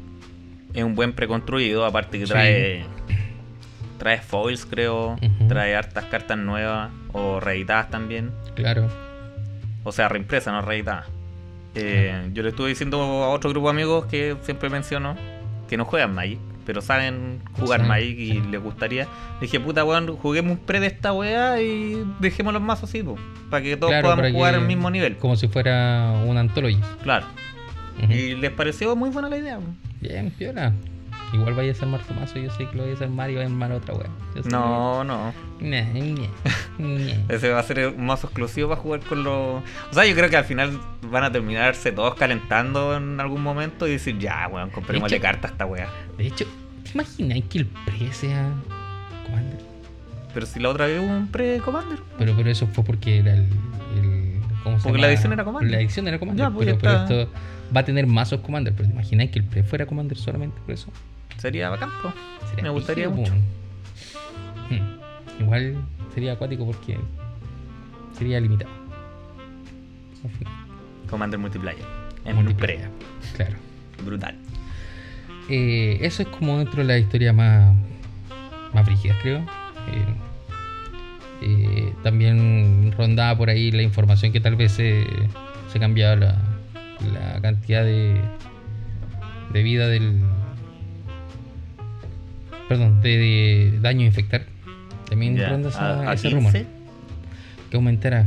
es 0.72 0.82
un 0.82 0.94
buen 0.94 1.12
preconstruido, 1.12 1.84
aparte 1.84 2.18
que 2.18 2.26
Sí. 2.26 2.32
trae 2.32 2.84
trae 3.98 4.18
foils, 4.22 4.64
creo, 4.64 5.16
trae 5.46 5.76
hartas 5.76 6.06
cartas 6.06 6.38
nuevas 6.38 6.90
o 7.12 7.38
reeditadas 7.38 7.90
también, 7.90 8.30
Claro. 8.54 8.88
o 9.84 9.92
sea, 9.92 10.08
reimpresas, 10.08 10.54
no 10.54 10.62
reeditadas. 10.62 11.06
Eh, 11.74 12.30
Yo 12.32 12.42
le 12.42 12.48
estuve 12.48 12.70
diciendo 12.70 12.98
a 12.98 13.28
otro 13.28 13.50
grupo 13.50 13.66
de 13.70 13.78
amigos 13.78 14.06
que 14.06 14.36
siempre 14.42 14.70
menciono 14.70 15.16
que 15.68 15.76
no 15.76 15.84
juegan 15.84 16.14
Magic, 16.14 16.38
pero 16.70 16.82
saben 16.82 17.40
jugar 17.58 17.84
Magic 17.84 18.16
y 18.16 18.30
sí. 18.30 18.42
les 18.48 18.62
gustaría. 18.62 19.02
Le 19.02 19.40
dije, 19.40 19.58
puta 19.58 19.84
weón, 19.84 20.16
juguemos 20.16 20.52
un 20.52 20.58
pre 20.58 20.78
de 20.78 20.86
esta 20.86 21.12
weá 21.12 21.60
y 21.60 22.06
dejemos 22.20 22.52
los 22.52 22.62
mazos 22.62 22.88
así, 22.88 23.02
po, 23.02 23.16
para 23.50 23.60
que 23.60 23.76
todos 23.76 23.90
Claro, 23.90 24.10
podamos 24.10 24.30
jugar 24.30 24.54
al 24.54 24.68
mismo 24.68 24.88
nivel. 24.88 25.16
Como 25.16 25.34
si 25.34 25.48
fuera 25.48 26.12
una 26.24 26.38
antología. 26.38 26.78
Claro. 27.02 27.26
Y 28.08 28.36
les 28.36 28.52
pareció 28.52 28.94
muy 28.94 29.10
buena 29.10 29.28
la 29.28 29.38
idea. 29.38 29.58
Bien, 30.00 30.30
piola. 30.30 30.72
Igual 31.32 31.54
vaya 31.54 31.72
a 31.72 31.74
ser 31.74 31.86
Martomazo, 31.88 32.38
yo 32.38 32.50
sé 32.50 32.66
que 32.68 32.76
lo 32.76 32.82
voy 32.82 32.92
a 32.92 32.94
hacer 32.94 33.08
Mario 33.08 33.36
va 33.38 33.42
a 33.44 33.46
armar 33.46 33.70
otra 33.72 33.94
wea. 33.94 34.08
No, 34.50 35.04
no. 35.04 35.32
Ese 37.28 37.50
va 37.50 37.60
a 37.60 37.62
ser 37.62 37.88
un 37.96 38.04
mazo 38.06 38.26
exclusivo 38.26 38.68
para 38.70 38.80
jugar 38.80 39.00
con 39.00 39.22
los. 39.22 39.62
O 39.62 39.92
sea, 39.92 40.06
yo 40.06 40.14
creo 40.14 40.28
que 40.30 40.36
al 40.36 40.44
final 40.44 40.78
van 41.10 41.24
a 41.24 41.30
terminarse 41.32 41.92
todos 41.92 42.14
calentando 42.14 42.96
en 42.96 43.20
algún 43.20 43.42
momento 43.42 43.86
y 43.86 43.92
decir, 43.92 44.18
ya, 44.18 44.48
weón, 44.50 44.70
comprémosle 44.70 45.16
que- 45.18 45.22
carta 45.22 45.48
a 45.48 45.50
esta 45.52 45.66
weá. 45.66 45.88
De 46.18 46.26
hecho, 46.26 46.46
¿te 46.84 46.90
imaginas 46.94 47.38
que 47.48 47.58
el 47.58 47.66
pre 47.66 48.12
sea 48.12 48.48
Commander? 49.26 49.60
Pero 50.34 50.46
si 50.46 50.58
la 50.60 50.68
otra 50.70 50.86
vez 50.86 51.00
hubo 51.00 51.08
un 51.08 51.26
pre-commander. 51.28 51.98
Pero, 52.18 52.34
pero 52.36 52.50
eso 52.50 52.66
fue 52.68 52.84
porque 52.84 53.18
era 53.18 53.34
el, 53.34 53.46
el 53.96 54.40
¿cómo 54.62 54.78
se 54.78 54.84
Porque 54.84 54.98
llama? 54.98 55.06
la 55.06 55.08
edición 55.12 55.32
era 55.32 55.44
Commander. 55.44 55.70
La 55.70 55.80
edición 55.80 56.08
era 56.08 56.18
Commander, 56.18 56.46
Ya, 56.46 56.50
pues, 56.52 56.66
pero, 56.66 56.78
pero 56.78 57.22
esto 57.24 57.32
va 57.76 57.80
a 57.80 57.84
tener 57.84 58.06
mazos 58.06 58.40
Commander. 58.40 58.72
Pero 58.76 58.88
te 58.88 58.94
imagináis 58.94 59.30
que 59.30 59.40
el 59.40 59.44
pre 59.44 59.62
fuera 59.64 59.86
Commander 59.86 60.16
solamente 60.16 60.60
por 60.64 60.72
eso. 60.72 60.86
Sería 61.40 61.70
bacán, 61.70 61.90
po. 62.02 62.12
Sería 62.48 62.64
Me 62.64 62.70
gustaría 62.70 63.08
mucho. 63.08 63.32
Hmm. 64.68 65.42
Igual 65.42 65.76
sería 66.12 66.34
acuático 66.34 66.66
porque 66.66 66.98
sería 68.16 68.38
limitado. 68.40 68.70
Final, 70.38 70.54
Commander 71.08 71.40
Multiplayer. 71.40 71.84
En 72.26 72.36
multiplayer. 72.36 72.90
Claro. 73.34 73.56
Brutal. 74.04 74.36
Eh, 75.48 75.98
eso 76.02 76.22
es 76.22 76.28
como 76.28 76.58
dentro 76.58 76.82
de 76.82 76.84
la 76.84 76.98
historia 76.98 77.32
más, 77.32 77.74
más 78.74 78.84
brígidas, 78.84 79.16
creo. 79.22 79.38
Eh, 79.38 80.14
eh, 81.42 81.94
también 82.02 82.92
rondaba 82.98 83.36
por 83.36 83.48
ahí 83.48 83.70
la 83.70 83.82
información 83.82 84.30
que 84.30 84.40
tal 84.40 84.56
vez 84.56 84.72
se, 84.72 85.06
se 85.72 85.80
cambiaba 85.80 86.16
la, 86.16 86.38
la 87.12 87.40
cantidad 87.40 87.82
de, 87.82 88.20
de 89.52 89.62
vida 89.62 89.88
del. 89.88 90.20
Perdón, 92.70 93.00
de, 93.02 93.08
de 93.18 93.78
daño 93.80 94.02
a 94.02 94.06
infectar. 94.06 94.46
También 95.08 95.36
Ya, 95.36 95.48
ronda 95.50 95.68
esa- 95.70 96.08
a, 96.08 96.14
ese 96.14 96.28
15. 96.28 96.36
rumor. 96.36 96.52
Que 97.68 97.76
aumentara. 97.76 98.26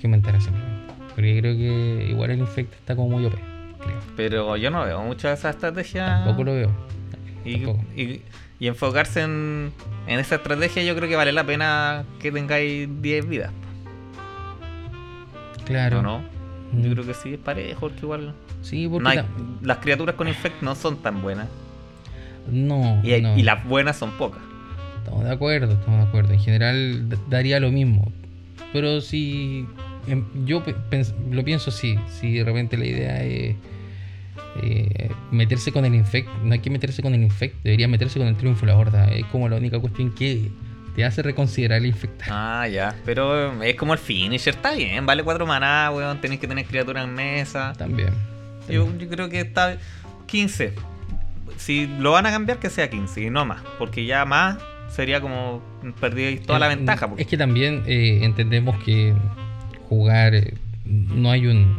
Que 0.00 0.06
aumentara 0.06 0.40
simplemente. 0.40 0.94
Porque 1.14 1.38
creo 1.40 1.54
que 1.54 2.06
igual 2.10 2.30
el 2.30 2.38
infect 2.40 2.72
está 2.72 2.96
como 2.96 3.10
muy 3.10 3.26
OP, 3.26 3.34
creo. 3.34 3.98
Pero 4.16 4.56
yo 4.56 4.70
no 4.70 4.84
veo 4.84 5.02
mucho 5.02 5.30
esa 5.30 5.50
estrategia. 5.50 6.06
Tampoco 6.24 6.44
lo 6.44 6.54
veo. 6.54 6.70
Y, 7.44 7.58
tampoco. 7.58 7.84
y- 7.94 8.22
y 8.58 8.66
enfocarse 8.68 9.20
en, 9.20 9.70
en 10.06 10.18
esa 10.18 10.36
estrategia, 10.36 10.82
yo 10.82 10.96
creo 10.96 11.06
que 11.08 11.16
vale 11.16 11.32
la 11.32 11.44
pena 11.44 12.04
que 12.20 12.32
tengáis 12.32 12.88
10 13.02 13.28
vidas. 13.28 13.50
Claro. 15.66 15.98
¿O 16.00 16.02
no? 16.02 16.18
Mm. 16.72 16.82
Yo 16.82 16.90
creo 16.92 17.04
que 17.06 17.14
sí, 17.14 17.34
es 17.34 17.38
parejo, 17.38 17.80
porque 17.80 18.00
igual. 18.00 18.34
Sí, 18.62 18.88
porque 18.88 19.02
no 19.04 19.10
hay- 19.10 19.16
ta- 19.18 19.26
las 19.62 19.78
criaturas 19.78 20.14
con 20.14 20.26
infect 20.28 20.62
no 20.62 20.74
son 20.74 20.96
tan 20.96 21.20
buenas. 21.22 21.48
No, 22.50 23.00
Y, 23.02 23.12
hay- 23.12 23.22
no. 23.22 23.36
y 23.38 23.42
las 23.42 23.64
buenas 23.66 23.96
son 23.96 24.10
pocas. 24.12 24.40
Estamos 24.98 25.24
de 25.24 25.32
acuerdo, 25.32 25.72
estamos 25.72 26.00
de 26.02 26.06
acuerdo. 26.08 26.32
En 26.32 26.40
general 26.40 27.08
daría 27.28 27.60
lo 27.60 27.70
mismo. 27.70 28.10
Pero 28.72 29.00
si 29.00 29.66
em, 30.06 30.24
yo 30.44 30.62
lo 31.30 31.44
pienso 31.44 31.70
así, 31.70 31.96
si 32.20 32.34
de 32.38 32.44
repente 32.44 32.76
la 32.76 32.86
idea 32.86 33.22
es 33.22 33.56
eh, 34.62 35.10
meterse 35.30 35.72
con 35.72 35.84
el 35.84 35.94
infect, 35.94 36.28
no 36.42 36.52
hay 36.52 36.60
que 36.60 36.70
meterse 36.70 37.02
con 37.02 37.14
el 37.14 37.22
infect, 37.22 37.56
debería 37.62 37.88
meterse 37.88 38.18
con 38.18 38.28
el 38.28 38.36
triunfo 38.36 38.66
la 38.66 38.76
horda. 38.76 39.10
Es 39.12 39.24
como 39.26 39.48
la 39.48 39.56
única 39.56 39.78
cuestión 39.78 40.12
que 40.14 40.50
te 40.96 41.04
hace 41.04 41.22
reconsiderar 41.22 41.78
el 41.78 41.86
infectar. 41.86 42.28
Ah, 42.30 42.68
ya. 42.68 42.94
Pero 43.04 43.62
es 43.62 43.74
como 43.76 43.92
el 43.92 43.98
finisher, 43.98 44.54
está 44.54 44.74
bien. 44.74 45.04
Vale 45.06 45.22
4 45.22 45.46
maná, 45.46 45.90
weón. 45.92 46.20
Tenéis 46.20 46.40
que 46.40 46.46
tener 46.46 46.64
criaturas 46.66 47.04
en 47.04 47.14
mesa. 47.14 47.72
También. 47.76 48.10
Yo, 48.68 48.88
yo 48.96 49.08
creo 49.08 49.28
que 49.28 49.40
está 49.40 49.76
15. 50.26 50.72
Si 51.56 51.86
lo 51.86 52.12
van 52.12 52.26
a 52.26 52.30
cambiar, 52.30 52.58
que 52.58 52.70
sea 52.70 52.90
15 52.90 53.22
y 53.22 53.30
no 53.30 53.44
más. 53.44 53.62
Porque 53.78 54.04
ya 54.04 54.24
más 54.24 54.58
sería 54.88 55.20
como 55.20 55.62
perder 56.00 56.40
toda 56.40 56.58
la 56.58 56.68
ventaja. 56.68 57.10
Es 57.16 57.26
que 57.26 57.36
también 57.36 57.82
eh, 57.86 58.20
entendemos 58.22 58.76
que 58.84 59.14
jugar 59.88 60.34
eh, 60.34 60.54
no 60.84 61.30
hay 61.30 61.46
un 61.46 61.78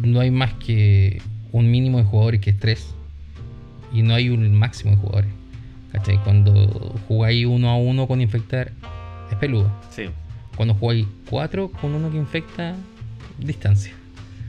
no 0.00 0.20
hay 0.20 0.30
más 0.30 0.54
que 0.54 1.20
un 1.52 1.70
mínimo 1.70 1.98
de 1.98 2.04
jugadores 2.04 2.40
que 2.40 2.50
es 2.50 2.58
3 2.58 2.94
y 3.92 4.02
no 4.02 4.14
hay 4.14 4.30
un 4.30 4.54
máximo 4.54 4.92
de 4.92 4.96
jugadores. 4.98 5.30
¿Cachai? 5.92 6.22
Cuando 6.22 6.52
jugáis 7.08 7.46
uno 7.46 7.70
a 7.70 7.76
uno 7.76 8.06
con 8.06 8.20
infectar 8.20 8.72
es 9.30 9.36
peludo. 9.36 9.70
Sí, 9.90 10.04
Cuando 10.56 10.74
jugáis 10.74 11.06
4 11.30 11.70
con 11.70 11.94
uno 11.94 12.10
que 12.10 12.16
infecta 12.16 12.74
distancia. 13.38 13.92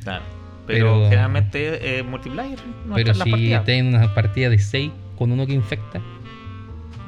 claro. 0.03 0.38
Pero, 0.69 0.85
Pero- 0.93 1.03
generalmente 1.09 1.97
eh, 1.99 2.03
multiplayer 2.03 2.59
no 2.85 2.93
Pero 2.95 3.13
si 3.15 3.19
partidas. 3.19 3.65
tenéis 3.65 3.95
una 3.95 4.13
partida 4.13 4.49
de 4.49 4.59
6 4.59 4.91
con 5.17 5.31
uno 5.31 5.45
que 5.47 5.53
infecta, 5.53 5.99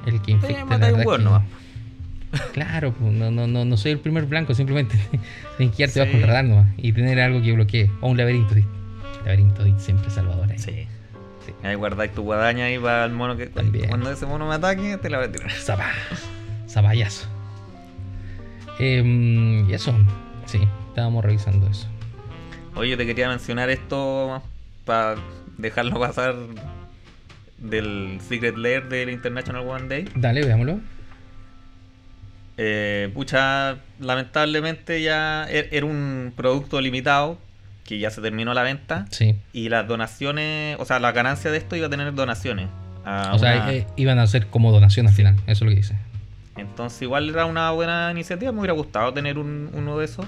el 0.08 0.20
que 0.22 0.32
infecta 0.32 0.58
la 0.58 0.64
un 0.64 0.70
verdad 0.82 1.06
hueón 1.06 1.18
que- 1.20 1.24
nomás. 1.26 1.44
Claro, 2.54 2.96
no, 3.02 3.30
no, 3.30 3.46
no, 3.46 3.66
no 3.66 3.78
soy 3.78 3.92
el 3.92 4.00
primer 4.00 4.26
blanco, 4.26 4.54
simplemente 4.56 4.98
tienes 5.58 5.76
que 5.76 5.84
irte 5.84 5.94
Sí. 5.94 6.00
bajo 6.00 6.12
el 6.12 6.24
radar 6.24 6.46
nomás 6.46 6.68
y 6.78 6.92
tener 6.92 7.20
algo 7.20 7.42
que 7.42 7.52
bloquee. 7.54 7.92
O 8.02 8.10
un 8.10 8.18
laberinto. 8.18 8.56
Laberinto 9.26 9.64
siempre 9.80 10.10
salvador 10.10 10.50
ahí. 10.52 10.58
Sí. 10.58 10.88
Sí. 11.46 11.54
Ahí 11.64 11.76
guardáis 11.76 12.14
tu 12.14 12.24
guadaña 12.24 12.66
ahí 12.66 12.80
para 12.80 13.06
el 13.06 13.12
mono 13.12 13.36
que. 13.38 13.48
También. 13.48 13.90
Cuando 13.90 14.12
ese 14.12 14.26
mono 14.26 14.48
me 14.48 14.56
ataque, 14.56 14.98
te 14.98 15.10
la 15.10 15.18
voy 15.20 15.28
a 15.28 15.32
tirar. 15.32 15.52
Zapa. 15.52 15.86
Zapayazo. 16.68 17.28
Em, 18.80 19.70
y 19.70 19.74
eso, 19.74 19.94
sí, 20.46 20.60
estábamos 20.90 21.24
revisando 21.24 21.68
eso. 21.68 21.88
Oye, 22.76 22.96
te 22.98 23.06
quería 23.06 23.28
mencionar 23.30 23.70
esto 23.70 24.42
para 24.86 25.16
dejarlo 25.58 26.00
pasar 26.00 26.36
del 27.58 28.20
Secret 28.28 28.56
Lair 28.58 28.88
del 28.90 29.10
International 29.10 29.68
One 29.68 29.88
Day. 29.88 30.10
Dale, 30.16 30.44
veámoslo. 30.46 30.80
Eh, 32.58 33.10
pucha, 33.14 33.78
lamentablemente 34.00 35.02
ya 35.02 35.48
er- 35.50 35.70
era 35.72 35.86
un 35.86 36.34
producto 36.36 36.80
limitado 36.82 37.38
que 37.86 37.98
ya 38.00 38.10
se 38.12 38.22
terminó 38.22 38.54
la 38.54 38.64
venta 38.64 39.06
Sí. 39.10 39.36
y 39.54 39.70
las 39.70 39.88
donaciones, 39.88 40.78
o 40.80 40.86
sea, 40.86 41.00
la 41.00 41.12
ganancia 41.12 41.52
de 41.52 41.58
esto 41.58 41.76
iba 41.76 41.88
a 41.88 41.90
tener 41.90 42.14
donaciones. 42.14 42.68
a 43.04 43.32
O 43.34 43.40
sea, 43.40 43.74
eh, 43.74 43.88
iban 43.96 44.20
a 44.20 44.28
ser 44.28 44.46
como 44.46 44.72
donación 44.72 45.08
al 45.08 45.14
final, 45.14 45.34
eso 45.48 45.52
es 45.52 45.62
lo 45.62 45.70
que 45.70 45.76
dice. 45.76 45.96
Entonces 46.56 47.02
igual 47.02 47.28
era 47.32 47.46
una 47.46 47.72
buena 47.72 48.12
iniciativa, 48.12 48.52
me 48.52 48.60
hubiera 48.60 48.74
gustado 48.74 49.12
tener 49.12 49.40
un- 49.40 49.72
uno 49.74 49.98
de 49.98 50.06
esos. 50.06 50.28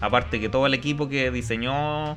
Aparte 0.00 0.40
que 0.40 0.48
todo 0.48 0.66
el 0.66 0.74
equipo 0.74 1.08
que 1.08 1.30
diseñó 1.30 2.16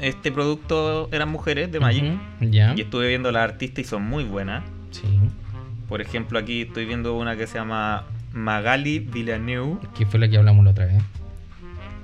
este 0.00 0.30
producto 0.32 1.08
eran 1.12 1.28
mujeres 1.28 1.70
de 1.72 1.80
Magic. 1.80 2.04
Ya. 2.40 2.74
Y 2.76 2.80
estuve 2.82 3.08
viendo 3.08 3.30
las 3.32 3.42
artistas 3.44 3.84
y 3.84 3.88
son 3.88 4.02
muy 4.02 4.24
buenas. 4.24 4.64
Sí. 4.90 5.02
Por 5.88 6.00
ejemplo, 6.00 6.38
aquí 6.38 6.62
estoy 6.62 6.84
viendo 6.86 7.16
una 7.16 7.36
que 7.36 7.46
se 7.46 7.58
llama 7.58 8.04
Magali 8.32 8.98
Villeneuve. 8.98 9.78
Que 9.96 10.06
fue 10.06 10.20
la 10.20 10.28
que 10.28 10.36
hablamos 10.36 10.64
la 10.64 10.72
otra 10.72 10.86
vez. 10.86 11.02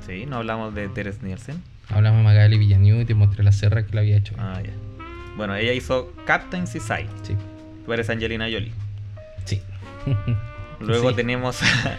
Sí, 0.07 0.27
no 0.27 0.37
hablamos 0.37 0.75
de 0.75 0.89
Teres 0.89 1.23
Nielsen. 1.23 1.63
Hablamos 1.91 2.19
de 2.19 2.25
Magali 2.25 2.59
Villanueva 2.59 3.03
y 3.03 3.05
te 3.05 3.15
mostré 3.15 3.43
la 3.45 3.53
serra 3.53 3.85
que 3.87 3.95
la 3.95 4.01
había 4.01 4.17
hecho. 4.17 4.35
Ah, 4.39 4.61
ya. 4.63 4.71
Bueno, 5.37 5.55
ella 5.55 5.73
hizo 5.73 6.13
Captain 6.27 6.67
Seaside. 6.67 7.09
Sí. 7.23 7.37
Tú 7.85 7.93
eres 7.93 8.09
Angelina 8.09 8.45
Jolie. 8.45 8.73
Sí. 9.45 9.61
Luego 10.81 11.11
Sí. 11.11 11.17
tenemos 11.17 11.61
a, 11.63 11.97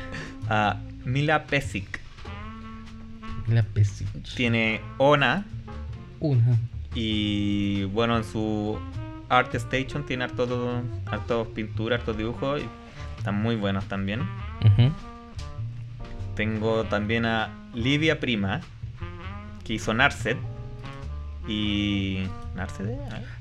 a 0.71 0.77
Mila 1.03 1.43
Pesic. 1.45 1.99
Tiene 4.35 4.81
Ona. 4.97 5.45
Una. 6.19 6.57
Y 6.93 7.83
bueno, 7.85 8.17
en 8.17 8.23
su 8.23 8.79
Art 9.29 9.53
Station 9.55 10.05
tiene 10.05 10.23
hartos 10.23 10.49
hartos 11.05 11.47
pinturas, 11.49 11.99
hartos 11.99 12.17
dibujos. 12.17 12.61
Y 12.61 12.65
están 13.17 13.41
muy 13.41 13.55
buenos 13.55 13.85
también. 13.85 14.21
Tengo 16.35 16.83
también 16.85 17.25
a 17.25 17.49
Livia 17.73 18.19
Prima, 18.19 18.61
que 19.63 19.73
hizo 19.73 19.93
Narset. 19.93 20.37
Y. 21.47 22.23
¿Narset? 22.55 22.87
eh? 22.87 22.97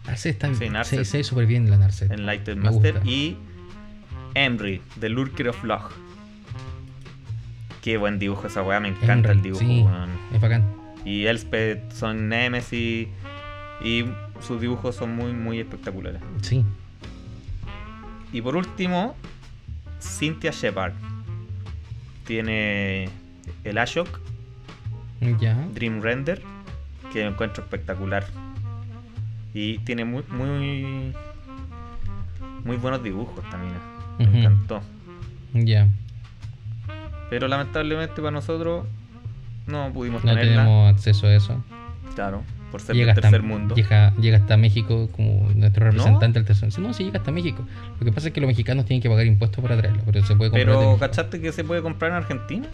Narset 0.07 0.33
está 0.43 0.55
Sí. 0.55 0.69
Narset. 0.69 0.99
Se, 1.01 1.05
se 1.05 1.17
ve 1.19 1.25
súper 1.25 1.47
bien 1.47 1.71
la 1.71 1.77
Narset. 1.79 2.11
Enlightened 2.11 2.59
Me 2.63 2.71
Master. 2.71 3.01
Y 3.05 3.37
Emry, 4.35 4.81
The 5.01 5.09
Lurker 5.09 5.49
of 5.49 5.63
Log. 5.65 5.91
Qué 7.85 7.99
buen 7.99 8.19
dibujo 8.19 8.47
esa 8.47 8.63
weá, 8.63 8.81
me 8.81 8.89
encanta 8.89 9.31
el 9.31 9.43
dibujo, 9.43 9.63
sí, 9.63 9.83
weón. 9.83 10.09
Es 10.33 10.41
bacán. 10.41 10.65
Y 11.05 11.27
Elspeth 11.27 11.93
son 11.93 12.31
Nemesis. 12.31 13.09
Y 13.85 14.05
sus 14.41 14.59
dibujos 14.59 14.97
son 14.97 15.15
muy, 15.15 15.35
muy 15.35 15.61
espectaculares. 15.61 16.23
Sí. 16.41 16.65
Y 18.33 18.41
por 18.41 18.57
último, 18.57 19.15
Cynthia 20.01 20.51
Shepard. 20.51 20.95
Tiene 22.27 23.11
el 23.65 23.77
Ashok, 23.77 24.09
Ya. 25.39 25.55
Dream 25.75 26.01
Render, 26.01 26.41
que 27.13 27.27
encuentro 27.27 27.65
espectacular. 27.65 28.25
Y 29.53 29.77
tiene 29.81 30.07
muy, 30.07 30.25
muy, 30.31 31.13
muy 32.65 32.77
buenos 32.79 33.03
dibujos 33.03 33.45
también. 33.51 33.75
Me 34.19 34.41
encantó. 34.41 34.81
Ya. 35.53 35.87
Pero 37.31 37.49
lamentablemente 37.49 38.15
para 38.17 38.31
nosotros 38.31 38.87
no 39.67 39.93
pudimos 39.93 40.23
No 40.25 40.31
tenerla. 40.31 40.63
tenemos 40.63 40.93
acceso 40.95 41.27
a 41.27 41.35
eso. 41.35 41.65
Claro, 42.15 42.43
por 42.71 42.81
ser 42.81 42.95
Llega 42.95 43.07
del 43.07 43.11
hasta, 43.19 43.23
tercer 43.23 43.43
mundo. 43.43 43.75
Llega, 43.75 44.15
llega 44.17 44.37
hasta 44.39 44.57
México 44.57 45.09
como 45.13 45.49
nuestro 45.55 45.87
representante 45.87 46.39
del 46.39 46.47
tercer 46.47 46.69
mundo. 46.71 46.89
No, 46.89 46.95
sí 46.95 47.05
llega 47.05 47.19
hasta 47.19 47.33
México. 47.33 47.65
Lo 47.99 48.05
que 48.07 48.13
pasa 48.13 48.29
es 48.29 48.35
que 48.35 48.41
los 48.41 48.49
mexicanos 48.49 48.85
tienen 48.85 49.03
que 49.03 49.09
pagar 49.09 49.27
impuestos 49.27 49.63
para 49.63 49.77
traerlo, 49.77 50.03
pero 50.07 50.21
se 50.25 50.37
puede 50.37 50.51
comprar. 50.51 50.67
de 50.67 50.73
Pero 50.73 50.81
México. 50.91 50.99
¿cachaste 50.99 51.41
que 51.41 51.51
se 51.53 51.65
puede 51.65 51.83
comprar 51.83 52.11
en 52.13 52.17
Argentina? 52.19 52.69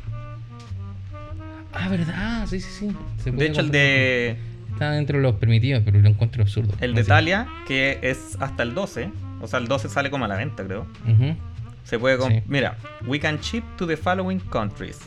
Ah, 1.72 1.88
verdad, 1.88 2.46
sí, 2.46 2.60
sí, 2.60 2.70
sí. 2.70 2.96
Se 3.18 3.30
De 3.30 3.36
puede 3.36 3.48
hecho, 3.50 3.60
el 3.60 3.70
de 3.70 4.36
Está 4.72 4.92
dentro 4.92 5.18
de 5.18 5.22
los 5.22 5.34
permitidos, 5.34 5.82
pero 5.84 6.00
lo 6.00 6.08
encuentro 6.08 6.42
absurdo. 6.42 6.72
el 6.80 6.94
de 6.94 7.02
Así. 7.02 7.08
Talia, 7.08 7.46
que 7.66 7.98
es 8.02 8.36
hasta 8.40 8.62
el 8.62 8.74
12, 8.74 9.10
o 9.42 9.46
sea, 9.46 9.58
el 9.58 9.68
12 9.68 9.88
sale 9.88 10.10
como 10.10 10.24
a 10.24 10.28
la 10.28 10.36
venta, 10.36 10.64
creo. 10.64 10.86
Ujú. 11.06 11.36
Se 11.84 11.98
puede 11.98 12.18
Sí. 12.20 12.42
Mira, 12.46 12.76
we 13.06 13.18
can 13.18 13.40
ship 13.40 13.64
to 13.76 13.86
the 13.86 13.96
following 13.96 14.38
countries: 14.38 14.98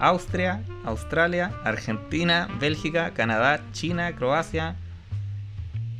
Austria, 0.00 0.62
Australia, 0.84 1.52
Argentina, 1.64 2.48
Bélgica, 2.60 3.12
Canadá, 3.14 3.60
China, 3.72 4.12
Croacia, 4.14 4.76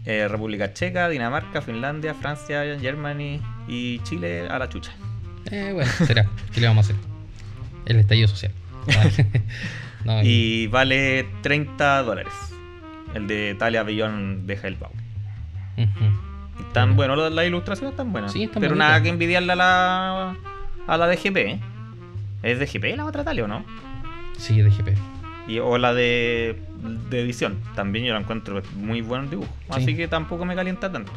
eh, 0.04 0.26
República 0.28 0.72
Checa, 0.72 1.08
Dinamarca, 1.08 1.60
Finlandia, 1.62 2.14
Francia, 2.14 2.62
Germany 2.80 3.40
y 3.68 4.00
Chile 4.00 4.48
a 4.48 4.58
la 4.58 4.68
chucha. 4.68 4.92
Eh, 5.50 5.72
bueno, 5.72 5.90
será. 6.06 6.26
¿Qué 6.52 6.60
le 6.60 6.66
vamos 6.66 6.86
a 6.90 6.92
hacer? 6.92 7.02
El 7.86 7.98
estallido 7.98 8.28
social. 8.28 8.52
No, 10.04 10.22
Y 10.22 10.68
vale 10.68 11.26
30 11.42 12.02
dólares. 12.04 12.32
El 13.14 13.26
de 13.26 13.56
Talia 13.58 13.82
Beyond 13.82 14.46
de 14.46 14.54
Hellbound. 14.54 14.94
Y 15.76 15.86
Están, 16.60 16.96
bueno, 16.96 17.16
las 17.16 17.32
las 17.32 17.46
ilustraciones 17.46 17.92
están 17.92 18.12
buenas. 18.12 18.32
Sí, 18.32 18.44
están 18.44 18.60
pero 18.60 18.70
bonitas. 18.72 18.88
nada 18.88 19.02
que 19.02 19.08
envidiarle 19.08 19.52
a 19.52 19.56
la, 19.56 20.36
a 20.86 20.96
la 20.96 21.06
de 21.06 21.16
GP. 21.16 21.36
¿eh? 21.36 21.60
¿Es 22.42 22.58
de 22.58 22.66
GP 22.66 22.96
la 22.96 23.04
otra 23.06 23.24
Talia 23.24 23.44
o 23.44 23.48
no? 23.48 23.64
Sí, 24.36 24.60
de 24.60 24.70
GP. 24.70 24.90
Y, 25.48 25.58
o 25.60 25.78
la 25.78 25.94
de, 25.94 26.60
de 27.10 27.20
edición. 27.22 27.58
También 27.74 28.04
yo 28.04 28.12
la 28.12 28.20
encuentro 28.20 28.60
muy 28.76 29.00
buen 29.00 29.30
dibujo. 29.30 29.48
Sí. 29.70 29.82
Así 29.82 29.96
que 29.96 30.06
tampoco 30.08 30.44
me 30.44 30.54
calienta 30.54 30.90
tanto. 30.92 31.12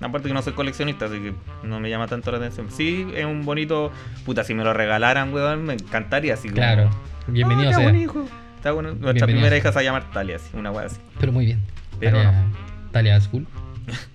Aparte 0.00 0.26
que 0.26 0.34
no 0.34 0.42
soy 0.42 0.54
coleccionista, 0.54 1.04
así 1.04 1.18
que 1.20 1.34
no 1.62 1.78
me 1.78 1.88
llama 1.88 2.08
tanto 2.08 2.32
la 2.32 2.38
atención. 2.38 2.66
Sí, 2.70 3.06
es 3.14 3.24
un 3.24 3.44
bonito. 3.44 3.92
Puta, 4.24 4.42
si 4.42 4.54
me 4.54 4.64
lo 4.64 4.72
regalaran, 4.72 5.32
weón, 5.32 5.64
me 5.64 5.74
encantaría. 5.74 6.34
Así 6.34 6.48
como, 6.48 6.56
Claro. 6.56 6.90
Bienvenido 7.28 7.70
"Ah, 7.70 7.74
sea. 7.74 7.82
buen 7.84 7.96
hijo". 7.96 8.26
Está 8.56 8.72
bueno. 8.72 8.88
Nuestra 8.90 9.12
Bienvenido 9.26 9.26
primera 9.36 9.50
sea. 9.50 9.58
hija 9.58 9.68
se 9.70 9.74
va 9.76 9.80
a 9.80 9.84
llamar 9.84 10.10
Talia, 10.12 10.36
así, 10.36 10.56
una 10.56 10.72
wea 10.72 10.86
así. 10.86 10.96
Pero 11.20 11.30
muy 11.32 11.46
bien. 11.46 11.60
Pero 12.00 12.16
Talia, 12.16 12.44
Talia 12.90 13.20
School. 13.20 13.46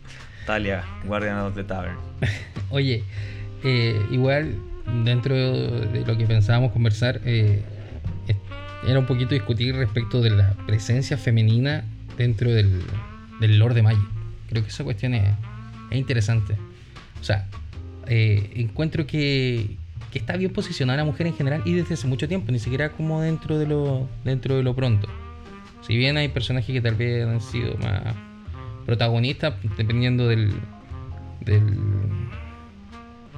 Talia, 0.48 0.84
Guardian 1.06 1.38
of 1.40 1.54
the 1.54 1.64
Tavern. 1.64 1.98
Oye, 2.72 3.04
eh, 3.64 4.02
igual 4.10 4.56
dentro 5.04 5.36
de 5.36 6.06
lo 6.08 6.18
que 6.18 6.26
pensábamos 6.26 6.72
conversar, 6.72 7.20
eh, 7.26 7.62
era 8.88 8.98
un 8.98 9.06
poquito 9.06 9.34
discutir 9.34 9.76
respecto 9.76 10.22
de 10.22 10.30
la 10.30 10.54
presencia 10.66 11.18
femenina 11.18 11.84
dentro 12.18 12.50
del, 12.50 12.82
del 13.42 13.60
lore 13.60 13.76
de 13.76 13.82
Magic. 13.82 14.08
Creo 14.50 14.64
que 14.64 14.70
esa 14.70 14.86
cuestión 14.86 15.14
es, 15.14 15.28
es 15.92 15.98
interesante. 15.98 16.56
O 17.20 17.24
sea, 17.24 17.46
eh, 18.08 18.52
encuentro 18.56 19.06
que, 19.06 19.76
que 20.12 20.20
está 20.20 20.38
bien 20.38 20.54
posicionada 20.54 20.98
la 20.98 21.04
mujer 21.04 21.28
en 21.28 21.36
general 21.36 21.62
y 21.66 21.74
desde 21.74 21.96
hace 21.96 22.08
mucho 22.08 22.30
tiempo, 22.30 22.54
ni 22.54 22.60
siquiera 22.60 22.94
como 22.94 23.22
dentro 23.22 23.60
de 23.60 23.68
lo, 23.68 24.08
dentro 24.24 24.56
de 24.56 24.64
lo 24.64 24.74
pronto. 24.74 25.10
Si 25.86 25.98
bien 25.98 26.16
hay 26.16 26.30
personajes 26.30 26.74
que 26.74 26.82
tal 26.82 26.96
vez 26.96 27.28
han 27.28 27.42
sido 27.42 27.76
más 27.78 28.16
protagonistas, 28.88 29.54
dependiendo 29.78 30.28
del, 30.28 30.52
del, 31.42 31.78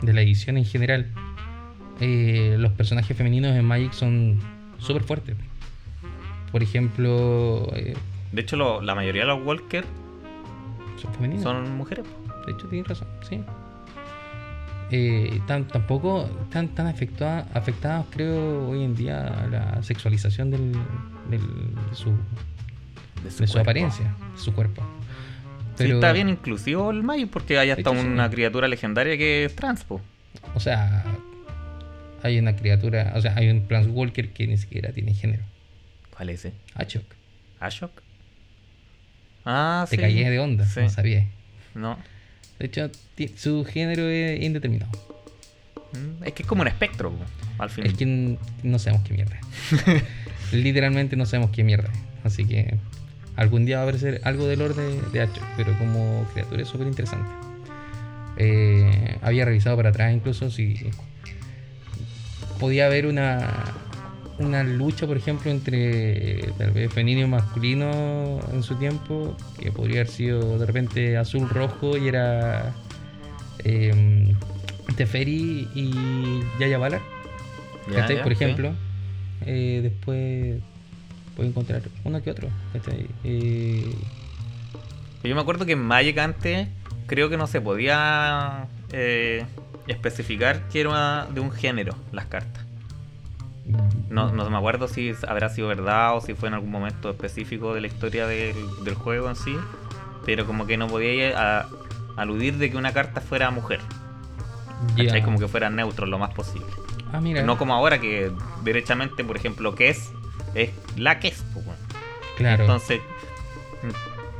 de 0.01 0.13
la 0.13 0.21
edición 0.21 0.57
en 0.57 0.63
general, 0.65 1.07
eh, 1.99 2.55
los 2.57 2.71
personajes 2.73 3.17
femeninos 3.17 3.53
en 3.57 3.65
Magic 3.65 3.91
son 3.91 4.39
súper 4.77 5.03
fuertes. 5.03 5.35
Por 6.51 6.63
ejemplo, 6.63 7.67
eh, 7.75 7.95
De 8.31 8.41
hecho, 8.41 8.55
lo- 8.55 8.81
la 8.81 8.93
mayoría 8.95 9.23
de 9.23 9.27
los 9.27 9.43
Walker 9.45 9.83
son 11.01 11.13
femeninos. 11.15 11.43
son 11.43 11.75
mujeres. 11.75 12.05
De 12.45 12.53
hecho, 12.53 12.67
tienes 12.67 12.87
razón, 12.87 13.07
sí. 13.27 13.41
Eh, 14.91 15.39
tan- 15.45 15.67
tampoco 15.67 16.27
están 16.43 16.67
tan 16.69 16.87
afectua- 16.87 17.45
afectados, 17.53 18.05
creo, 18.11 18.69
hoy 18.69 18.83
en 18.83 18.95
día 18.95 19.27
a 19.27 19.47
la 19.47 19.83
sexualización 19.83 20.49
del, 20.51 20.71
del- 21.29 21.41
de 21.89 21.95
su, 21.95 22.11
de 23.23 23.29
su 23.31 23.37
cuerpo. 23.45 23.59
apariencia, 23.59 24.05
de 24.33 24.39
su 24.39 24.53
cuerpo. 24.53 24.81
Sí, 25.79 25.85
Pero, 25.85 25.95
está 25.95 26.11
bien 26.11 26.29
inclusivo 26.29 26.91
el 26.91 27.03
Magic 27.03 27.29
porque 27.29 27.57
hay 27.57 27.69
hasta 27.71 27.81
hecho, 27.89 27.93
sí. 27.93 28.05
una 28.07 28.29
criatura 28.29 28.67
legendaria 28.67 29.17
que 29.17 29.45
es 29.45 29.55
transpo. 29.55 30.01
O 30.53 30.59
sea, 30.59 31.05
hay 32.21 32.37
una 32.37 32.55
criatura, 32.55 33.13
o 33.15 33.21
sea, 33.21 33.33
hay 33.37 33.49
un 33.49 33.61
Planeswalker 33.61 34.29
que 34.33 34.45
ni 34.45 34.57
siquiera 34.57 34.91
tiene 34.91 35.13
género. 35.13 35.43
¿Cuál 36.15 36.29
es 36.31 36.45
ese? 36.45 36.53
Ashok. 36.75 37.05
¿Ashok? 37.61 37.91
Ah, 39.45 39.85
Te 39.89 39.95
sí. 39.95 40.01
caí 40.01 40.21
de 40.23 40.39
onda, 40.39 40.65
Sí. 40.65 40.81
no 40.81 40.89
sabía. 40.89 41.25
No. 41.75 41.97
De 42.59 42.65
hecho, 42.65 42.89
su 43.37 43.63
género 43.65 44.07
es 44.09 44.41
indeterminado. 44.43 44.91
Mm, 45.93 46.23
Es 46.25 46.33
que 46.33 46.43
es 46.43 46.47
como 46.47 46.61
un 46.61 46.67
espectro, 46.67 47.13
al 47.57 47.69
fin. 47.69 47.85
Es 47.85 47.93
que 47.93 48.37
no 48.63 48.79
sabemos 48.79 49.07
qué 49.07 49.13
mierda. 49.13 49.39
Literalmente 50.51 51.15
no 51.15 51.25
sabemos 51.25 51.51
qué 51.51 51.63
mierda. 51.63 51.89
Así 52.23 52.45
que 52.45 52.77
algún 53.39 53.65
día 53.65 53.77
va 53.77 53.83
a 53.83 53.85
aparecer 53.85 54.19
algo 54.25 54.47
del 54.47 54.59
lore 54.59 54.73
de, 54.73 55.01
de 55.11 55.29
pero 55.55 55.77
como 55.77 56.27
criatura 56.33 56.61
es 56.61 56.67
súper 56.67 56.87
interesante. 56.87 57.29
Eh, 58.35 59.17
había 59.21 59.45
revisado 59.45 59.77
para 59.77 59.89
atrás 59.89 60.13
incluso 60.13 60.49
si 60.49 60.91
podía 62.59 62.85
haber 62.87 63.05
una, 63.05 63.63
una 64.39 64.63
lucha, 64.63 65.07
por 65.07 65.15
ejemplo, 65.15 65.49
entre 65.51 66.51
tal 66.57 66.71
vez 66.71 66.91
femenino 66.91 67.27
y 67.27 67.29
masculino 67.29 68.39
en 68.51 68.61
su 68.61 68.75
tiempo, 68.75 69.37
que 69.57 69.71
podría 69.71 70.01
haber 70.01 70.09
sido 70.09 70.59
de 70.59 70.65
repente 70.65 71.17
azul-rojo 71.17 71.97
y 71.97 72.09
era 72.09 72.73
eh, 73.63 74.33
Teferi 74.97 75.69
y 75.73 76.41
Yaya 76.59 76.77
ya, 76.77 78.23
por 78.23 78.35
sí. 78.35 78.43
ejemplo, 78.43 78.73
eh, 79.45 79.79
después 79.81 80.61
puedo 81.39 81.49
encontrar 81.49 81.81
uno 82.03 82.21
que 82.21 82.31
otro. 82.31 82.49
Eh, 83.23 83.95
Yo 85.23 85.35
me 85.35 85.41
acuerdo 85.41 85.65
que 85.65 85.71
en 85.71 85.81
Magic 85.85 86.17
antes 86.17 86.67
creo 87.07 87.29
que 87.29 87.37
no 87.37 87.47
se 87.47 87.61
podía 87.61 88.67
eh, 88.91 89.45
especificar 89.87 90.67
que 90.67 90.81
era 90.81 91.27
de 91.33 91.39
un 91.39 91.49
género 91.51 91.95
las 92.11 92.25
cartas. 92.25 92.65
No, 94.09 94.31
no 94.33 94.49
me 94.49 94.57
acuerdo 94.57 94.87
si 94.89 95.13
habrá 95.27 95.47
sido 95.49 95.67
verdad 95.69 96.17
o 96.17 96.21
si 96.21 96.33
fue 96.33 96.49
en 96.49 96.55
algún 96.55 96.71
momento 96.71 97.09
específico 97.11 97.73
de 97.73 97.81
la 97.81 97.87
historia 97.87 98.27
del, 98.27 98.55
del 98.83 98.95
juego 98.95 99.29
en 99.29 99.35
sí, 99.37 99.55
pero 100.25 100.45
como 100.45 100.65
que 100.67 100.75
no 100.75 100.87
podía 100.87 101.61
a- 101.61 101.67
aludir 102.17 102.57
de 102.57 102.69
que 102.69 102.75
una 102.77 102.91
carta 102.91 103.21
fuera 103.21 103.49
mujer. 103.51 103.79
¿Cachai? 104.97 105.23
Como 105.23 105.39
que 105.39 105.47
fuera 105.47 105.69
neutro 105.69 106.05
lo 106.05 106.17
más 106.19 106.33
posible. 106.33 106.67
Ah, 107.13 107.21
mira. 107.21 107.43
No 107.43 107.57
como 107.57 107.73
ahora 107.73 107.99
que 108.01 108.31
derechamente, 108.63 109.23
por 109.23 109.37
ejemplo, 109.37 109.73
que 109.75 109.89
es, 109.89 110.11
es 110.55 110.69
la 110.97 111.19
que 111.19 111.29
es. 111.29 111.41
po, 111.53 111.59
weón. 111.59 111.77
claro. 112.37 112.63
Entonces, 112.63 112.99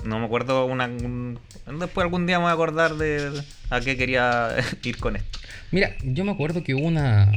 no 0.05 0.19
me 0.19 0.25
acuerdo 0.25 0.65
una... 0.65 0.85
un- 0.85 1.39
después 1.79 2.03
algún 2.05 2.25
día 2.25 2.37
me 2.39 2.43
voy 2.45 2.51
a 2.51 2.53
acordar 2.53 2.95
de 2.95 3.41
a 3.69 3.79
qué 3.81 3.95
quería 3.97 4.55
ir 4.83 4.97
con 4.97 5.15
esto. 5.15 5.39
Mira, 5.71 5.95
yo 6.03 6.25
me 6.25 6.31
acuerdo 6.31 6.63
que 6.63 6.73
hubo 6.73 6.87
una, 6.87 7.29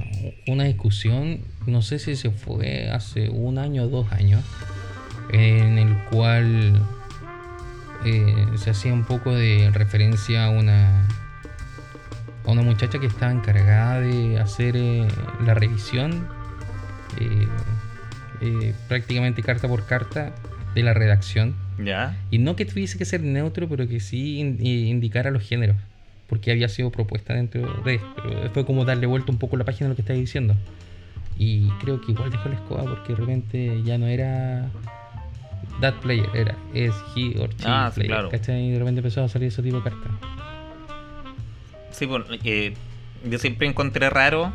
una 0.47 0.65
discusión, 0.65 1.41
no 1.67 1.83
sé 1.83 1.99
si 1.99 2.17
se 2.17 2.31
fue 2.31 2.91
hace 2.91 3.29
un 3.29 3.59
año 3.59 3.83
o 3.85 3.89
dos 3.89 4.11
años, 4.13 4.43
en 5.33 5.77
el 5.79 5.97
cual 6.05 6.81
eh, 8.07 8.35
se 8.57 8.71
hacía 8.71 8.93
un 8.95 9.05
poco 9.05 9.35
de 9.35 9.71
referencia 9.73 10.47
a 10.47 10.51
una 10.51 11.07
a 12.45 12.51
una 12.51 12.63
muchacha 12.63 12.99
que 12.99 13.07
estaba 13.07 13.31
encargada 13.31 14.01
de 14.01 14.41
hacer 14.41 14.77
eh, 14.77 15.07
la 15.47 15.55
revisión 15.55 16.27
eh, 17.21 17.47
eh, 18.43 18.75
prácticamente 18.89 19.43
carta 19.43 19.69
por 19.69 19.87
carta 19.87 20.35
de 20.75 20.83
la 20.83 20.95
redacción 20.95 21.55
¿Ya? 21.79 22.17
y 22.31 22.39
no 22.39 22.57
que 22.57 22.65
tuviese 22.65 22.97
que 22.99 23.05
ser 23.05 23.23
neutro, 23.23 23.69
pero 23.69 23.87
que 23.89 24.01
sí 24.01 24.39
in- 24.41 24.65
indicara 24.67 25.31
los 25.31 25.43
géneros. 25.43 25.77
Porque 26.29 26.51
había 26.51 26.69
sido 26.71 26.91
propuesta 26.91 27.35
dentro 27.35 27.61
de. 27.85 28.01
Pero 28.17 28.51
fue 28.55 28.65
como 28.65 28.87
darle 28.87 29.07
vuelta 29.07 29.31
un 29.31 29.39
poco 29.39 29.57
la 29.59 29.65
página 29.65 29.91
lo 29.91 29.95
que 29.97 30.01
estaba 30.01 30.19
diciendo. 30.19 30.55
Y 31.39 31.69
creo 31.83 32.01
que 32.01 32.13
igual 32.13 32.31
dejó 32.31 32.49
la 32.49 32.55
escoba 32.55 32.85
porque 32.85 33.13
de 33.13 33.19
repente 33.19 33.83
ya 33.85 33.99
no 33.99 34.07
era. 34.07 34.71
That 35.83 35.95
player, 36.01 36.29
era 36.35 36.57
es 36.73 36.95
he 37.17 37.39
or 37.39 37.51
she 37.57 37.65
Ah, 37.67 37.91
sí, 37.93 37.97
player. 38.01 38.13
claro. 38.13 38.31
¿cachai? 38.31 38.67
Y 38.67 38.71
de 38.71 38.79
repente 38.79 39.01
empezó 39.01 39.23
a 39.25 39.29
salir 39.29 39.49
ese 39.49 39.63
tipo 39.63 39.77
de 39.79 39.83
cartas. 39.83 40.11
Sí, 41.91 42.07
bueno, 42.07 42.25
eh, 42.45 42.75
yo 43.29 43.39
siempre 43.39 43.67
encontré 43.69 44.09
raro 44.09 44.53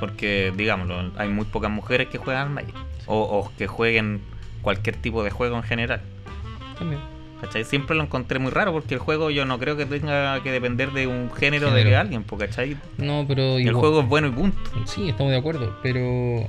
porque, 0.00 0.52
digámoslo, 0.56 1.10
hay 1.16 1.28
muy 1.28 1.44
pocas 1.46 1.70
mujeres 1.70 2.08
que 2.08 2.18
juegan 2.18 2.54
Magic. 2.54 2.74
O, 3.06 3.20
o 3.20 3.50
que 3.56 3.66
jueguen 3.66 4.20
cualquier 4.62 4.96
tipo 4.96 5.22
de 5.24 5.30
juego 5.30 5.56
en 5.56 5.62
general. 5.62 6.00
También. 6.78 7.00
¿Cachai? 7.40 7.64
Siempre 7.64 7.96
lo 7.96 8.02
encontré 8.02 8.38
muy 8.40 8.50
raro 8.50 8.72
porque 8.72 8.94
el 8.94 9.00
juego 9.00 9.30
yo 9.30 9.44
no 9.44 9.58
creo 9.60 9.76
que 9.76 9.86
tenga 9.86 10.42
que 10.42 10.50
depender 10.50 10.90
de 10.90 11.06
un 11.06 11.30
género, 11.32 11.68
Género. 11.68 11.90
de 11.90 11.96
alguien, 11.96 12.24
¿cachai? 12.24 12.76
No, 12.98 13.24
pero 13.28 13.58
El 13.58 13.72
juego 13.74 14.00
es 14.00 14.08
bueno 14.08 14.26
y 14.26 14.30
punto. 14.32 14.58
Sí, 14.86 15.08
estamos 15.08 15.30
de 15.32 15.38
acuerdo, 15.38 15.76
pero 15.82 16.48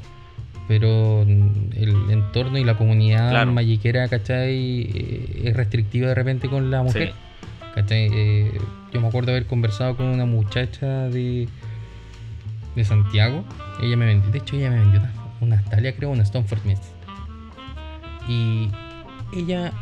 pero 0.68 1.24
el 1.24 2.12
entorno 2.12 2.58
y 2.60 2.64
la 2.64 2.76
comunidad 2.78 3.30
Claro. 3.32 3.52
magiquera, 3.52 4.08
¿cachai? 4.08 4.82
Eh, 4.94 5.42
es 5.46 5.56
restrictiva 5.56 6.08
de 6.10 6.16
repente 6.16 6.48
con 6.50 6.70
la 6.72 6.84
mujer. 6.84 7.10
Sí. 7.10 7.70
¿cachai? 7.76 8.10
Eh, 8.12 8.52
yo 8.92 9.02
me 9.02 9.08
acuerdo 9.08 9.32
haber 9.32 9.46
conversado 9.46 9.96
con 9.96 10.08
una 10.08 10.26
muchacha 10.26 11.08
de, 11.10 11.48
de 12.76 12.86
Santiago. 12.86 13.44
Ella 13.82 13.98
me 13.98 14.06
vendió, 14.06 14.32
de 14.32 14.38
hecho 14.40 14.56
ella 14.56 14.70
me 14.70 14.80
vendió 14.80 15.00
una, 15.00 15.14
una 15.42 15.64
Talia, 15.66 15.96
creo, 15.96 16.10
una 16.10 16.26
Stoneford 16.26 16.66
Mist. 16.66 16.84
Y 18.28 18.70
ella 19.34 19.74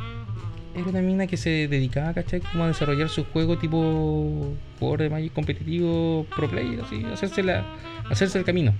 era 0.76 0.90
una 0.90 1.02
mina 1.02 1.28
que 1.28 1.38
se 1.38 1.68
dedicaba, 1.68 2.14
¿cachai? 2.14 2.40
Como 2.40 2.64
a 2.64 2.68
desarrollar 2.68 3.10
su 3.10 3.26
juego 3.26 3.58
tipo 3.58 4.54
jugador 4.80 5.02
de 5.02 5.10
Magic 5.10 5.34
competitivo 5.34 6.26
pro 6.36 6.50
player, 6.50 6.82
así, 6.82 7.04
hacerse, 7.06 7.44
la, 7.44 7.66
hacerse 8.10 8.38
el 8.38 8.46
camino. 8.46 8.74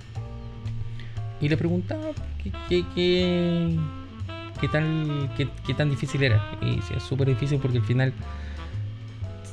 y 1.42 1.50
le 1.50 1.58
preguntaba 1.58 2.12
qué, 2.44 2.52
qué, 2.70 2.86
qué, 2.94 3.78
qué 4.62 4.68
tal, 4.68 5.30
qué, 5.36 5.48
qué 5.66 5.74
tan 5.74 5.90
difícil 5.90 6.24
era. 6.24 6.42
Y 6.62 6.82
sí, 6.82 6.94
es 6.96 7.04
súper 7.04 7.28
difícil 7.28 7.60
porque 7.60 7.80
al 7.80 7.84
final 7.84 8.14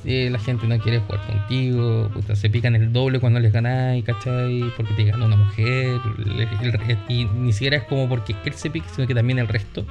eh, 0.05 0.29
la 0.31 0.39
gente 0.39 0.67
no 0.67 0.79
quiere 0.79 0.99
jugar 1.01 1.21
contigo, 1.27 2.11
puta, 2.13 2.37
se 2.37 2.51
pican 2.51 2.75
el 2.77 2.93
doble 2.93 3.21
cuando 3.21 3.41
les 3.41 3.53
ganáis, 3.53 4.05
¿cachai? 4.05 4.65
Porque 4.77 4.93
te 4.95 5.05
gana 5.05 5.25
una 5.27 5.37
mujer. 5.37 5.99
el- 6.19 6.41
el- 6.41 6.99
y 7.09 7.25
ni 7.25 7.53
siquiera 7.53 7.77
es 7.79 7.85
como 7.85 8.09
porque 8.09 8.35
él 8.45 8.53
se 8.55 8.71
pique, 8.71 8.87
sino 8.95 9.07
que 9.07 9.15
también 9.15 9.39
el 9.39 9.49
resto 9.49 9.87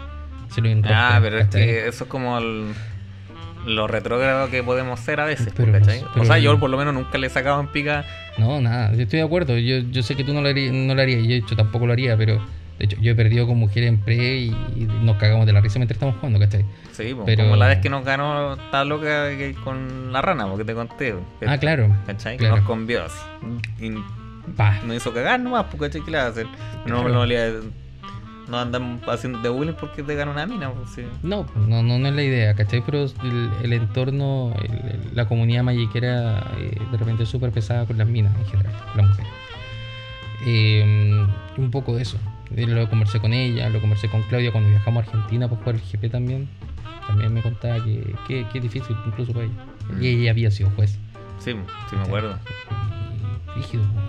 se 0.50 0.62
lo 0.62 0.70
enrosca, 0.70 1.18
Ah, 1.18 1.20
pero 1.22 1.38
es 1.40 1.46
¿cachai? 1.46 1.66
que 1.66 1.88
eso 1.88 2.04
es 2.04 2.10
como 2.10 2.38
el- 2.38 2.74
lo 3.66 3.88
retrógrado 3.88 4.50
que 4.50 4.62
podemos 4.62 5.00
ser 5.00 5.20
a 5.22 5.26
veces, 5.26 5.54
Pero 5.56 5.72
¿cachai? 5.72 6.02
no- 6.16 6.22
o 6.22 6.26
sea, 6.26 6.38
yo 6.38 6.60
por 6.60 6.70
lo 6.70 6.78
menos 6.78 6.94
nunca 6.94 7.18
le 7.18 7.28
he 7.28 7.30
sacado 7.30 7.60
en 7.62 7.68
pica. 7.68 8.06
No, 8.38 8.60
nada, 8.62 8.94
yo 8.94 9.04
estoy 9.04 9.20
de 9.20 9.26
acuerdo. 9.26 9.58
Yo, 9.58 9.78
yo 9.92 10.04
sé 10.04 10.16
que 10.16 10.24
tú 10.24 10.34
no 10.34 10.42
lo, 10.42 10.50
harías, 10.50 10.74
no 10.74 10.94
lo 10.96 11.02
harías, 11.02 11.20
y 11.20 11.24
yo 11.24 11.30
de 11.30 11.38
hecho 11.38 11.56
tampoco 11.56 11.86
lo 11.88 11.94
haría, 11.94 12.18
pero 12.18 12.42
de 12.80 12.86
hecho 12.86 12.98
yo 13.02 13.12
he 13.12 13.16
perdido 13.16 13.46
con 13.48 13.58
mujeres 13.58 13.90
en 13.90 13.98
pre 14.00 14.16
y, 14.38 14.48
y 14.76 14.88
nos 15.04 15.18
cagamos 15.18 15.46
de 15.46 15.54
la 15.54 15.62
risa 15.62 15.80
mientras 15.80 15.96
estamos 15.96 16.16
jugando, 16.16 16.40
¿cachai? 16.40 16.66
Sí, 16.92 17.14
po, 17.14 17.26
Pero- 17.26 17.44
como 17.44 17.56
la 17.56 17.68
vez 17.68 17.80
que 17.80 17.90
nos 17.90 18.04
ganó 18.04 18.54
esta 18.54 18.84
loca 18.86 19.30
que- 19.30 19.56
con 19.64 20.12
la 20.12 20.22
rana, 20.22 20.48
porque 20.48 20.66
te 20.66 20.74
conté. 20.74 21.16
que- 21.40 21.48
Ah, 21.48 21.58
claro. 21.58 21.90
¿Cachai? 22.06 22.38
claro. 22.38 22.58
Nos 22.58 22.66
convió 22.66 23.04
así. 23.04 23.20
Y 23.80 23.90
nos 23.90 24.96
hizo 24.96 25.14
cagar 25.14 25.40
nomás, 25.40 25.66
porque 25.66 25.86
¿cachai? 25.88 26.02
¿Qué 26.04 26.12
le 26.12 26.18
va 26.18 26.24
a 26.26 26.28
hacer? 26.28 26.46
No, 26.86 27.02
Claro. 27.02 27.10
no, 27.10 27.26
le 27.26 27.54
no 28.50 28.60
andan 28.60 29.00
haciendo 29.08 29.40
de 29.40 29.48
bullying 29.48 29.74
porque 29.80 30.04
te 30.04 30.16
gana 30.16 30.30
una 30.32 30.46
mina, 30.46 30.70
pues 30.70 30.90
sí. 30.90 31.04
No, 31.24 31.46
no, 31.56 31.82
no, 31.82 31.98
no 31.98 32.08
es 32.10 32.14
la 32.14 32.24
idea, 32.24 32.54
¿cachai? 32.56 32.84
Pero 32.86 33.04
el, 33.06 33.50
el 33.64 33.72
entorno, 33.74 34.54
el- 34.62 34.90
el- 34.92 35.16
la 35.16 35.26
comunidad 35.30 35.64
magiquera 35.64 36.52
eh, 36.60 36.78
de 36.92 36.98
repente 36.98 37.24
es 37.24 37.30
súper 37.30 37.52
pesada 37.52 37.86
con 37.86 37.98
las 37.98 38.06
minas 38.08 38.36
en 38.38 38.46
general, 38.48 38.74
con 38.90 38.98
las 38.98 39.08
mujeres. 39.12 39.32
Eh, 40.46 41.26
un 41.58 41.72
poco 41.72 41.96
de 41.96 42.02
eso. 42.02 42.18
Lo 42.56 42.90
conversé 42.90 43.20
con 43.20 43.34
ella, 43.34 43.70
lo 43.70 43.82
conversé 43.82 44.10
con 44.10 44.22
Claudia 44.24 44.52
cuando 44.52 44.70
viajamos 44.70 45.04
a 45.06 45.08
Argentina 45.10 45.48
para 45.48 45.60
jugar 45.62 45.76
el 45.76 45.82
GP 45.82 46.12
también. 46.12 46.48
También 47.08 47.34
me 47.34 47.42
contaba 47.42 47.84
que, 47.84 48.16
que, 48.28 48.46
que 48.52 48.58
es 48.60 48.64
difícil 48.64 48.96
incluso 49.08 49.34
para 49.34 49.46
ella. 49.46 49.54
Mm. 49.92 50.04
Y 50.04 50.08
ella 50.08 50.32
había 50.32 50.52
sido 50.52 50.70
juez. 50.72 50.98
Sí, 51.40 51.52
sí 51.90 51.96
me 51.96 52.02
acuerdo. 52.04 52.38
Rígido. 53.56 53.84
po. 53.84 54.00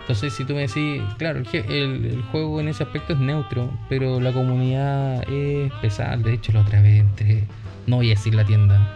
Entonces, 0.00 0.32
si 0.32 0.44
tú 0.44 0.54
me 0.54 0.60
decís, 0.62 1.02
claro, 1.18 1.40
el, 1.40 1.46
el- 1.70 2.04
el 2.06 2.22
juego 2.30 2.60
en 2.60 2.68
ese 2.68 2.82
aspecto 2.82 3.12
es 3.12 3.18
neutro, 3.20 3.70
pero 3.88 4.20
la 4.20 4.32
comunidad 4.32 5.22
es 5.30 5.72
pesada. 5.80 6.16
De 6.16 6.32
hecho, 6.34 6.52
la 6.52 6.60
otra 6.62 6.80
vez 6.82 7.00
entré, 7.00 7.44
no 7.86 7.96
voy 7.96 8.06
a 8.08 8.10
decir 8.10 8.34
la 8.34 8.44
tienda, 8.44 8.92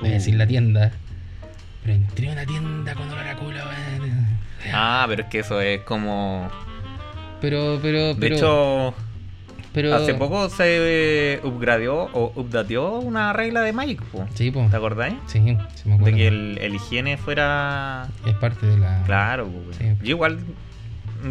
voy 0.00 0.10
a 0.10 0.12
decir 0.14 0.34
la 0.36 0.46
tienda, 0.46 0.92
pero 1.82 1.94
entré 1.94 2.28
a 2.30 2.32
una 2.32 2.46
tienda 2.46 2.94
con 2.94 3.08
olor 3.10 3.26
a 3.26 3.36
culo. 3.36 3.58
Ah, 4.72 5.04
pero 5.08 5.22
es 5.22 5.28
que 5.28 5.38
eso 5.40 5.60
es 5.60 5.80
como. 5.82 6.48
Pero, 7.40 7.78
pero, 7.80 8.08
De 8.08 8.16
pero, 8.16 8.36
hecho, 8.36 8.94
pero, 9.72 9.94
hace 9.94 10.14
poco 10.14 10.48
se 10.48 11.34
eh, 11.34 11.40
upgradeó 11.44 12.08
o 12.12 12.32
updateó 12.34 12.98
una 12.98 13.32
regla 13.32 13.60
de 13.62 13.72
Magic, 13.72 14.02
po. 14.02 14.26
Sí, 14.34 14.50
po. 14.50 14.66
¿te 14.70 14.76
acordáis? 14.76 15.14
Sí, 15.26 15.40
sí 15.74 15.88
me 15.88 15.94
acuerdo. 15.94 16.04
De 16.04 16.14
que 16.14 16.28
el, 16.28 16.58
el 16.60 16.74
higiene 16.74 17.16
fuera. 17.16 18.08
Es 18.26 18.34
parte 18.34 18.66
de 18.66 18.76
la. 18.78 19.02
Claro, 19.04 19.46
po. 19.46 19.60
Sí. 19.78 19.84
Yo 20.02 20.10
igual 20.10 20.40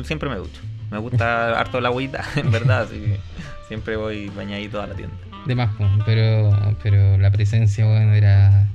siempre 0.03 0.29
me 0.29 0.35
ducho. 0.35 0.61
Me 0.91 0.97
gusta 0.97 1.59
harto 1.59 1.81
la 1.81 1.89
agüita, 1.89 2.23
en 2.35 2.51
verdad, 2.51 2.83
así 2.83 2.99
que 2.99 3.19
siempre 3.67 3.95
voy 3.95 4.29
bañadito 4.29 4.81
a 4.81 4.87
la 4.87 4.93
tienda. 4.93 5.15
De 5.45 5.55
más, 5.55 5.73
po, 5.75 5.85
pero, 6.05 6.57
pero 6.83 7.17
la 7.17 7.31
presencia, 7.31 7.85
weón, 7.85 8.13
era. 8.13 8.67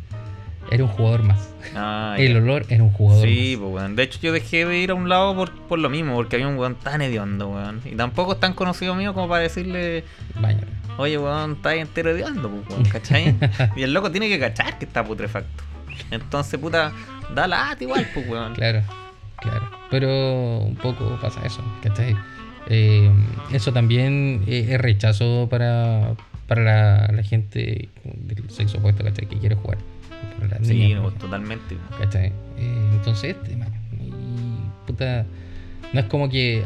Era 0.71 0.85
un 0.85 0.91
jugador 0.91 1.23
más. 1.23 1.51
Ah, 1.75 2.15
el 2.19 2.33
ya. 2.33 2.39
olor 2.39 2.65
era 2.69 2.83
un 2.83 2.91
jugador 2.91 3.27
Sí, 3.27 3.57
más. 3.57 3.61
pues, 3.63 3.75
weón. 3.83 3.97
De 3.97 4.03
hecho, 4.05 4.19
yo 4.23 4.33
dejé 4.33 4.65
de 4.65 4.79
ir 4.79 4.91
a 4.91 4.95
un 4.95 5.09
lado 5.09 5.35
por, 5.35 5.53
por 5.67 5.79
lo 5.79 5.91
mismo, 5.91 6.15
porque 6.15 6.37
había 6.37 6.49
un 6.49 6.57
weón 6.57 6.77
tan 6.77 7.03
hediondo, 7.03 7.49
weón. 7.51 7.81
Y 7.85 7.95
tampoco 7.97 8.33
es 8.35 8.41
tan 8.41 8.55
conocido 8.55 8.95
mío 8.95 9.13
como 9.15 9.29
para 9.29 9.43
decirle, 9.43 10.05
Bañar. 10.41 10.65
oye, 10.99 11.19
weón, 11.19 11.53
está 11.53 11.71
ahí 11.71 11.81
entero 11.81 12.11
hediondo, 12.11 12.49
pues, 12.51 12.69
weón, 12.71 12.85
¿cachai? 12.89 13.35
y 13.77 13.83
el 13.83 13.93
loco 13.93 14.11
tiene 14.11 14.29
que 14.29 14.39
cachar 14.39 14.79
que 14.79 14.85
está 14.87 15.05
putrefacto. 15.05 15.63
Entonces, 16.11 16.59
puta, 16.59 16.93
da 17.35 17.47
lata 17.47 17.83
igual, 17.85 18.07
pues, 18.15 18.29
weón. 18.29 18.55
Claro, 18.55 18.83
claro. 19.37 19.69
Pero 19.91 20.59
un 20.59 20.77
poco 20.77 21.19
pasa 21.21 21.45
eso, 21.45 21.63
¿cachai? 21.83 22.17
Eh, 22.69 23.11
eso 23.53 23.73
también 23.73 24.45
es 24.47 24.81
rechazo 24.81 25.49
para, 25.51 26.15
para 26.47 26.63
la, 26.63 27.11
la 27.13 27.23
gente 27.23 27.89
del 28.05 28.49
sexo 28.51 28.79
opuesto, 28.79 29.05
¿cachai? 29.05 29.27
Que 29.27 29.37
quiere 29.39 29.55
jugar. 29.57 29.79
Las 30.51 30.67
Sí, 30.67 30.75
niñas, 30.75 31.03
¿no? 31.03 31.11
totalmente. 31.13 31.77
¿cachai? 31.99 32.33
Eh, 32.59 32.91
entonces, 32.95 33.37
este, 33.37 33.57
mano, 33.57 33.73
y, 34.01 34.11
puta, 34.87 35.25
no 35.93 36.01
es 36.01 36.07
como 36.07 36.29
que 36.29 36.65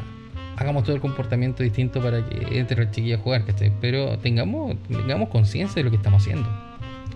hagamos 0.57 0.85
todo 0.85 0.95
el 0.95 1.01
comportamiento 1.03 1.63
distinto 1.63 2.01
para 2.01 2.25
que 2.27 2.59
entre 2.59 2.85
la 2.85 2.91
chiquilla 2.91 3.17
a 3.17 3.19
jugar, 3.19 3.45
¿cachai? 3.45 3.73
Pero 3.81 4.19
tengamos, 4.19 4.77
tengamos 4.89 5.29
conciencia 5.29 5.77
de 5.81 5.85
lo 5.85 5.91
que 5.91 5.97
estamos 5.97 6.23
haciendo, 6.23 6.49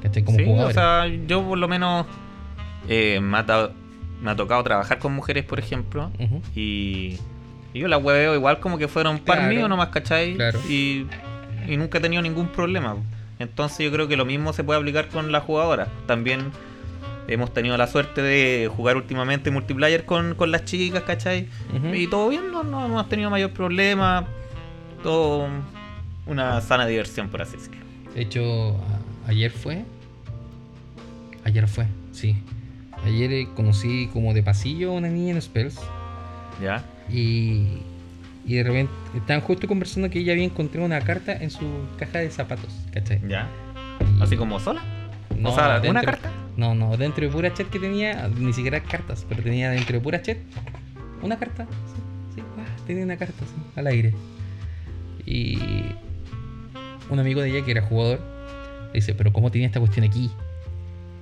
¿cachai? 0.02 0.22
Como 0.22 0.38
sí, 0.38 0.44
jugadores. 0.44 0.76
o 0.76 0.80
sea, 0.80 1.06
yo 1.26 1.42
por 1.42 1.56
lo 1.58 1.66
menos 1.68 2.06
eh, 2.88 3.18
me, 3.22 3.38
ha 3.38 3.46
ta- 3.46 3.70
me 4.22 4.30
ha 4.30 4.36
tocado 4.36 4.62
trabajar 4.62 4.98
con 4.98 5.12
mujeres, 5.14 5.44
por 5.44 5.58
ejemplo, 5.58 6.10
y, 6.54 7.18
y 7.72 7.78
yo 7.78 7.88
las 7.88 8.02
hueveo 8.02 8.34
igual 8.34 8.60
como 8.60 8.76
que 8.76 8.88
fueron 8.88 9.18
par 9.20 9.38
Claro. 9.38 9.54
mío 9.54 9.68
nomás, 9.68 9.88
¿cachai? 9.88 10.34
Claro. 10.36 10.60
Y, 10.68 11.06
y 11.66 11.76
nunca 11.78 11.98
he 11.98 12.00
tenido 12.00 12.20
ningún 12.22 12.48
problema. 12.48 12.96
Entonces 13.40 13.78
yo 13.78 13.90
creo 13.90 14.06
que 14.06 14.16
lo 14.16 14.24
mismo 14.24 14.52
se 14.52 14.62
puede 14.62 14.78
aplicar 14.78 15.08
con 15.08 15.32
la 15.32 15.40
jugadora. 15.40 15.88
También 16.06 16.52
hemos 17.26 17.52
tenido 17.52 17.76
la 17.76 17.86
suerte 17.86 18.22
de 18.22 18.70
jugar 18.74 18.96
últimamente 18.96 19.50
multiplayer 19.50 20.04
con, 20.04 20.34
con 20.34 20.52
las 20.52 20.66
chicas, 20.66 21.02
¿cachai? 21.04 21.48
Y 21.94 22.06
todo 22.06 22.28
bien, 22.28 22.52
no, 22.52 22.62
no 22.62 22.84
hemos 22.84 23.08
tenido 23.08 23.30
mayor 23.30 23.50
problema. 23.52 24.26
Todo 25.02 25.48
una 26.26 26.60
sana 26.60 26.86
diversión, 26.86 27.30
por 27.30 27.40
así 27.40 27.56
decirlo. 27.56 27.80
De 28.14 28.20
hecho, 28.20 28.76
ayer 29.26 29.50
fue. 29.50 29.84
Ayer 31.44 31.66
fue, 31.66 31.86
sí. 32.12 32.36
Ayer 33.06 33.32
eh, 33.32 33.48
conocí 33.56 34.10
como 34.12 34.34
de 34.34 34.42
pasillo 34.42 34.90
a 34.90 34.92
una 34.92 35.08
niña 35.08 35.32
en 35.32 35.40
Spells. 35.40 35.80
¿Ya? 36.62 36.84
Y, 37.10 37.78
y 38.50 38.56
de 38.56 38.64
repente 38.64 38.92
estaban 39.14 39.42
justo 39.42 39.68
conversando 39.68 40.10
que 40.10 40.18
ella 40.18 40.32
había 40.32 40.44
encontrado 40.44 40.84
una 40.84 41.00
carta 41.00 41.32
en 41.32 41.50
su 41.50 41.64
caja 41.96 42.18
de 42.18 42.32
zapatos, 42.32 42.74
¿cachai? 42.92 43.20
¿Ya? 43.28 43.48
Así 44.20 44.36
como 44.36 44.58
sola. 44.58 44.82
No, 45.38 45.50
o 45.50 45.54
sea, 45.54 45.80
¿una 45.88 46.02
carta? 46.02 46.32
No, 46.56 46.74
no, 46.74 46.96
dentro 46.96 47.24
de 47.24 47.30
pura 47.30 47.54
chat 47.54 47.68
que 47.68 47.78
tenía, 47.78 48.28
ni 48.36 48.52
siquiera 48.52 48.80
cartas, 48.82 49.24
pero 49.28 49.40
tenía 49.44 49.70
dentro 49.70 49.96
de 49.96 50.00
pura 50.02 50.20
chat 50.20 50.36
una 51.22 51.38
carta. 51.38 51.64
Sí, 51.94 52.34
sí, 52.34 52.42
ah, 52.58 52.82
tenía 52.88 53.04
una 53.04 53.16
carta 53.16 53.38
sí, 53.38 53.62
al 53.76 53.86
aire. 53.86 54.14
Y 55.24 55.56
un 57.08 57.20
amigo 57.20 57.42
de 57.42 57.50
ella 57.50 57.64
que 57.64 57.70
era 57.70 57.82
jugador 57.82 58.18
le 58.88 58.94
dice, 58.94 59.14
pero 59.14 59.32
¿cómo 59.32 59.52
tenía 59.52 59.68
esta 59.68 59.78
cuestión 59.78 60.04
aquí? 60.04 60.28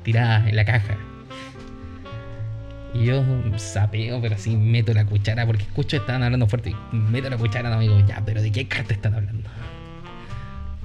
Tirada 0.02 0.48
en 0.48 0.56
la 0.56 0.64
caja. 0.64 0.96
Y 2.94 3.04
yo 3.04 3.22
sapeo, 3.56 4.20
pero 4.20 4.34
así 4.34 4.56
meto 4.56 4.94
la 4.94 5.04
cuchara, 5.04 5.44
porque 5.46 5.62
escucho 5.62 5.90
que 5.90 5.96
estaban 5.98 6.22
hablando 6.22 6.46
fuerte. 6.46 6.74
Y 6.92 6.96
meto 6.96 7.28
la 7.28 7.36
cuchara, 7.36 7.68
no 7.68 7.76
amigo, 7.76 7.98
ya, 8.06 8.22
pero 8.24 8.40
¿de 8.42 8.50
qué 8.50 8.66
carta 8.66 8.94
están 8.94 9.14
hablando? 9.14 9.48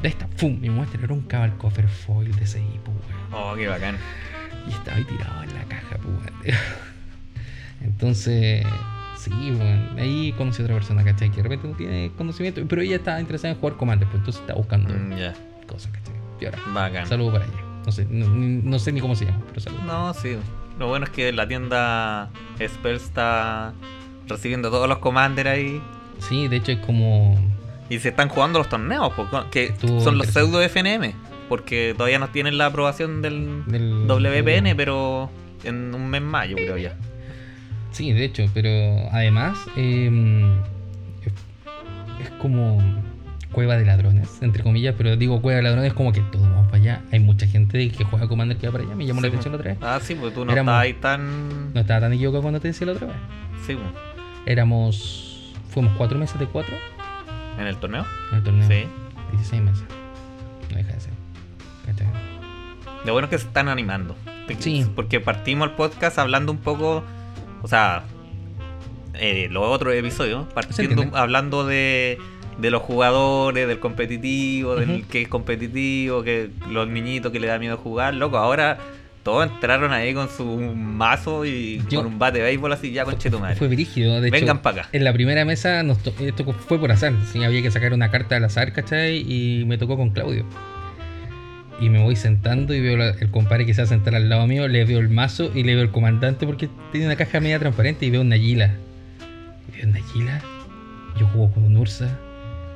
De 0.01 0.09
esta, 0.09 0.27
¡pum! 0.27 0.59
Me 0.59 0.69
muestra, 0.69 0.99
era 1.01 1.13
un 1.13 1.21
cabal 1.21 1.57
coffer 1.57 1.87
foil 1.87 2.35
de 2.35 2.43
ese 2.43 2.59
weón. 2.59 2.81
Oh, 3.31 3.55
qué 3.55 3.67
bacán. 3.67 3.95
Y 4.67 4.71
estaba 4.71 4.97
ahí 4.97 5.03
tirado 5.05 5.43
en 5.43 5.53
la 5.53 5.63
caja, 5.63 5.95
pues, 5.97 6.07
weón. 6.07 6.57
Entonces, 7.83 8.65
sí, 9.17 9.31
weón. 9.31 9.97
Ahí 9.97 10.33
conocí 10.37 10.61
a 10.61 10.65
otra 10.65 10.75
persona, 10.75 11.03
¿cachai? 11.03 11.29
Que 11.29 11.37
de 11.37 11.43
repente 11.43 11.67
no 11.67 11.75
tiene 11.75 12.11
conocimiento, 12.17 12.61
pero 12.67 12.81
ella 12.81 12.97
estaba 12.97 13.19
interesada 13.19 13.53
en 13.53 13.59
jugar 13.59 13.77
Commander, 13.77 14.07
pues 14.09 14.19
entonces 14.19 14.41
está 14.41 14.53
buscando 14.55 14.93
Mm, 14.93 15.15
ya, 15.17 15.33
cosas, 15.67 15.91
¿cachai? 15.91 16.13
Y 16.41 16.45
ahora, 16.45 16.59
bacán. 16.73 17.07
saludo 17.07 17.31
para 17.31 17.45
ella. 17.45 17.63
No 17.85 17.91
sé, 17.91 18.05
no, 18.09 18.27
no 18.29 18.79
sé 18.79 18.91
ni 18.91 19.01
cómo 19.01 19.15
se 19.15 19.25
llama, 19.25 19.39
pero 19.47 19.59
saludo. 19.61 19.83
No, 19.83 20.13
sí. 20.13 20.37
Lo 20.79 20.87
bueno 20.87 21.05
es 21.05 21.11
que 21.11 21.31
la 21.31 21.47
tienda 21.47 22.29
Spells 22.59 23.03
está 23.03 23.73
recibiendo 24.27 24.69
todos 24.69 24.87
los 24.87 24.97
commanders 24.99 25.49
ahí. 25.49 25.81
Sí, 26.19 26.47
de 26.47 26.57
hecho 26.57 26.71
es 26.71 26.79
como. 26.79 27.37
Y 27.89 27.99
se 27.99 28.09
están 28.09 28.29
jugando 28.29 28.59
los 28.59 28.69
torneos, 28.69 29.11
que 29.51 29.65
Estuvo 29.65 30.01
son 30.01 30.17
los 30.17 30.27
pseudo 30.27 30.61
FNM. 30.61 31.13
Porque 31.49 31.93
todavía 31.95 32.19
no 32.19 32.29
tienen 32.29 32.57
la 32.57 32.67
aprobación 32.67 33.21
del 33.21 33.63
Del, 33.67 34.07
WPN, 34.07 34.75
pero 34.75 35.29
en 35.63 35.93
un 35.93 36.09
mes 36.09 36.21
más, 36.21 36.47
yo 36.47 36.55
creo 36.55 36.77
ya. 36.77 36.95
Sí, 37.91 38.11
de 38.11 38.25
hecho, 38.25 38.45
pero 38.53 38.69
además 39.11 39.57
eh, 39.75 40.09
es, 41.21 42.25
es 42.25 42.29
como 42.39 42.81
cueva 43.53 43.77
de 43.77 43.85
ladrones, 43.85 44.39
entre 44.41 44.61
comillas, 44.63 44.95
pero 44.97 45.15
digo 45.15 45.41
cueva 45.41 45.57
de 45.57 45.63
ladrones 45.63 45.93
como 45.93 46.11
que 46.11 46.19
todos 46.19 46.49
vamos 46.49 46.65
para 46.65 46.77
allá. 46.77 47.01
Hay 47.13 47.21
mucha 47.21 47.47
gente 47.47 47.89
que 47.89 48.03
juega 48.03 48.27
Commander 48.27 48.57
que 48.57 48.67
va 48.67 48.73
para 48.73 48.83
allá, 48.83 48.95
me 48.95 49.05
llamó 49.05 49.21
la 49.21 49.29
atención 49.29 49.53
la 49.53 49.59
otra 49.59 49.71
vez. 49.71 49.79
Ah, 49.81 49.99
sí, 50.03 50.15
pues 50.15 50.33
tú 50.33 50.43
no 50.43 50.51
Éramos- 50.51 50.73
estás 50.73 50.83
ahí 50.83 50.93
tan. 50.93 51.73
No 51.73 51.79
estaba 51.79 52.01
tan 52.01 52.11
equivocado 52.13 52.41
cuando 52.41 52.59
te 52.59 52.67
decía 52.67 52.85
la 52.87 52.93
otra 52.93 53.07
vez. 53.07 53.15
Sí, 53.65 53.75
pues, 53.75 53.87
Éramos. 54.45 55.53
Fuimos 55.69 55.93
cuatro 55.97 56.19
meses 56.19 56.37
de 56.37 56.45
cuatro 56.47 56.75
en 57.57 57.65
el 57.67 57.77
torneo. 57.77 58.05
en 58.31 58.37
el 58.37 58.43
torneo. 58.43 58.67
Sí. 58.67 58.85
16 59.31 59.61
meses. 59.63 59.83
No 60.69 60.77
deja 60.77 60.91
de 60.93 60.99
ser. 60.99 61.13
Lo 63.05 63.11
bueno 63.13 63.25
es 63.25 63.29
que 63.31 63.37
se 63.37 63.47
están 63.47 63.67
animando. 63.69 64.15
Sí. 64.59 64.85
Porque 64.95 65.19
partimos 65.19 65.69
el 65.69 65.75
podcast 65.75 66.19
hablando 66.19 66.51
un 66.51 66.57
poco. 66.57 67.03
O 67.61 67.67
sea, 67.67 68.03
eh, 69.13 69.47
los 69.51 69.63
otros 69.65 69.93
episodios, 69.93 70.45
partiendo 70.53 71.05
hablando 71.17 71.65
de, 71.65 72.17
de 72.57 72.71
los 72.71 72.81
jugadores, 72.81 73.67
del 73.67 73.79
competitivo, 73.79 74.75
del 74.75 75.05
que 75.07 75.21
es 75.23 75.27
competitivo, 75.27 76.23
que 76.23 76.49
los 76.69 76.87
niñitos 76.87 77.31
que 77.31 77.39
le 77.39 77.47
da 77.47 77.57
miedo 77.59 77.77
jugar, 77.77 78.13
loco, 78.13 78.37
ahora 78.37 78.77
todos 79.23 79.49
entraron 79.49 79.93
ahí 79.93 80.13
con 80.13 80.27
su 80.29 80.45
mazo 80.75 81.45
y 81.45 81.81
Yo- 81.89 81.99
con 82.03 82.07
un 82.13 82.19
bate 82.19 82.39
de 82.39 82.43
béisbol 82.43 82.73
así 82.73 82.91
ya 82.91 83.05
con 83.05 83.17
cheto 83.17 83.39
madre. 83.39 83.55
Fue 83.55 83.69
brígido, 83.69 84.19
de 84.19 84.29
Vengan 84.29 84.57
hecho. 84.57 84.61
pa' 84.61 84.69
acá. 84.71 84.89
En 84.91 85.03
la 85.05 85.13
primera 85.13 85.45
mesa, 85.45 85.81
nos 85.83 85.99
to- 85.99 86.13
esto 86.19 86.43
fue 86.53 86.77
por 86.77 86.91
azar. 86.91 87.13
Sí, 87.31 87.41
había 87.43 87.61
que 87.61 87.71
sacar 87.71 87.93
una 87.93 88.11
carta 88.11 88.35
al 88.35 88.43
azar, 88.43 88.73
¿cachai? 88.73 89.17
Y 89.19 89.63
me 89.65 89.77
tocó 89.77 89.95
con 89.95 90.09
Claudio. 90.09 90.45
Y 91.79 91.89
me 91.89 92.01
voy 92.03 92.15
sentando 92.15 92.73
y 92.73 92.81
veo 92.81 92.97
la- 92.97 93.09
el 93.11 93.31
compadre 93.31 93.65
que 93.65 93.73
se 93.73 93.81
va 93.81 93.85
a 93.85 93.89
sentar 93.89 94.13
al 94.15 94.29
lado 94.29 94.45
mío, 94.45 94.67
le 94.67 94.85
veo 94.85 94.99
el 94.99 95.09
mazo 95.09 95.51
y 95.55 95.63
le 95.63 95.73
veo 95.75 95.83
el 95.83 95.89
comandante 95.91 96.45
porque 96.45 96.69
tiene 96.91 97.07
una 97.07 97.15
caja 97.15 97.39
media 97.39 97.59
transparente 97.59 98.05
y 98.05 98.09
veo 98.09 98.21
una 98.21 98.35
Nagila. 98.35 98.75
Y 99.73 99.77
veo 99.77 99.89
una 99.89 99.99
Nagila. 99.99 100.41
Yo 101.19 101.27
juego 101.27 101.51
con 101.51 101.63
un 101.63 101.77
Ursa. 101.77 102.19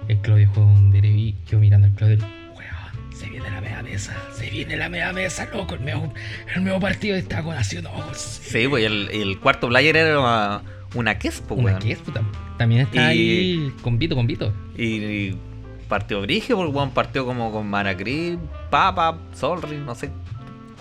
El 0.08 0.18
Claudio 0.20 0.50
juega 0.54 0.70
un 0.70 0.92
Derevi. 0.92 1.36
Yo 1.50 1.60
mirando 1.60 1.88
al 1.88 1.94
Claudio. 1.94 2.18
Weón, 2.56 3.14
se 3.16 3.30
viene 3.30 3.50
la 3.50 3.62
media 3.62 3.82
mesa. 3.84 4.16
Se 4.34 4.50
viene 4.50 4.78
la 4.78 4.90
media 4.90 5.12
mesa, 5.14 5.48
loco. 5.54 5.76
El 5.76 5.84
nuevo, 5.84 6.14
el 6.56 6.64
nuevo 6.64 6.80
partido 6.80 7.16
está 7.16 7.44
con 7.44 7.56
Nación 7.56 7.86
Ojos. 7.88 8.18
Sí, 8.18 8.68
pues 8.68 8.86
el, 8.86 9.10
el 9.12 9.40
cuarto 9.40 9.68
player 9.68 9.96
era 9.98 10.20
una, 10.20 10.62
una 10.96 11.18
Kespo, 11.20 11.56
Una 11.56 11.74
weón. 11.74 11.88
es, 11.88 11.98
puta. 12.00 12.22
También 12.58 12.82
está 12.82 13.14
Y- 13.14 13.30
ahí 13.60 13.74
con 13.82 14.00
Vito, 14.00 14.16
con 14.16 14.28
Vito. 14.28 14.54
Y, 14.78 14.84
y 14.86 15.38
partió 15.88 16.22
Brigio, 16.22 16.56
porque 16.58 16.72
weón 16.76 16.92
partió 16.92 17.26
como 17.26 17.52
con 17.52 17.68
Manacri, 17.70 18.38
Papa, 18.70 19.18
Solri, 19.34 19.78
no 19.78 19.94
sé. 19.96 20.10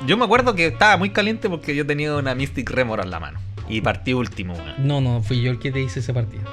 Yo 0.07 0.17
me 0.17 0.25
acuerdo 0.25 0.55
que 0.55 0.67
estaba 0.67 0.97
muy 0.99 1.11
caliente 1.11 1.49
porque 1.49 1.75
yo 1.75 1.87
tenía 1.87 2.15
una 2.17 2.35
Mystic 2.35 2.69
Remora 2.71 3.03
en 3.03 3.11
la 3.11 3.19
mano. 3.21 3.41
Y 3.69 3.81
partí 3.81 4.13
último, 4.15 4.55
weón. 4.55 4.87
No, 4.87 5.01
no, 5.01 5.23
fui 5.23 5.41
yo 5.43 5.51
el 5.51 5.59
que 5.59 5.73
te 5.73 5.81
hice 5.81 5.99
ese 6.01 6.13
partido. 6.15 6.45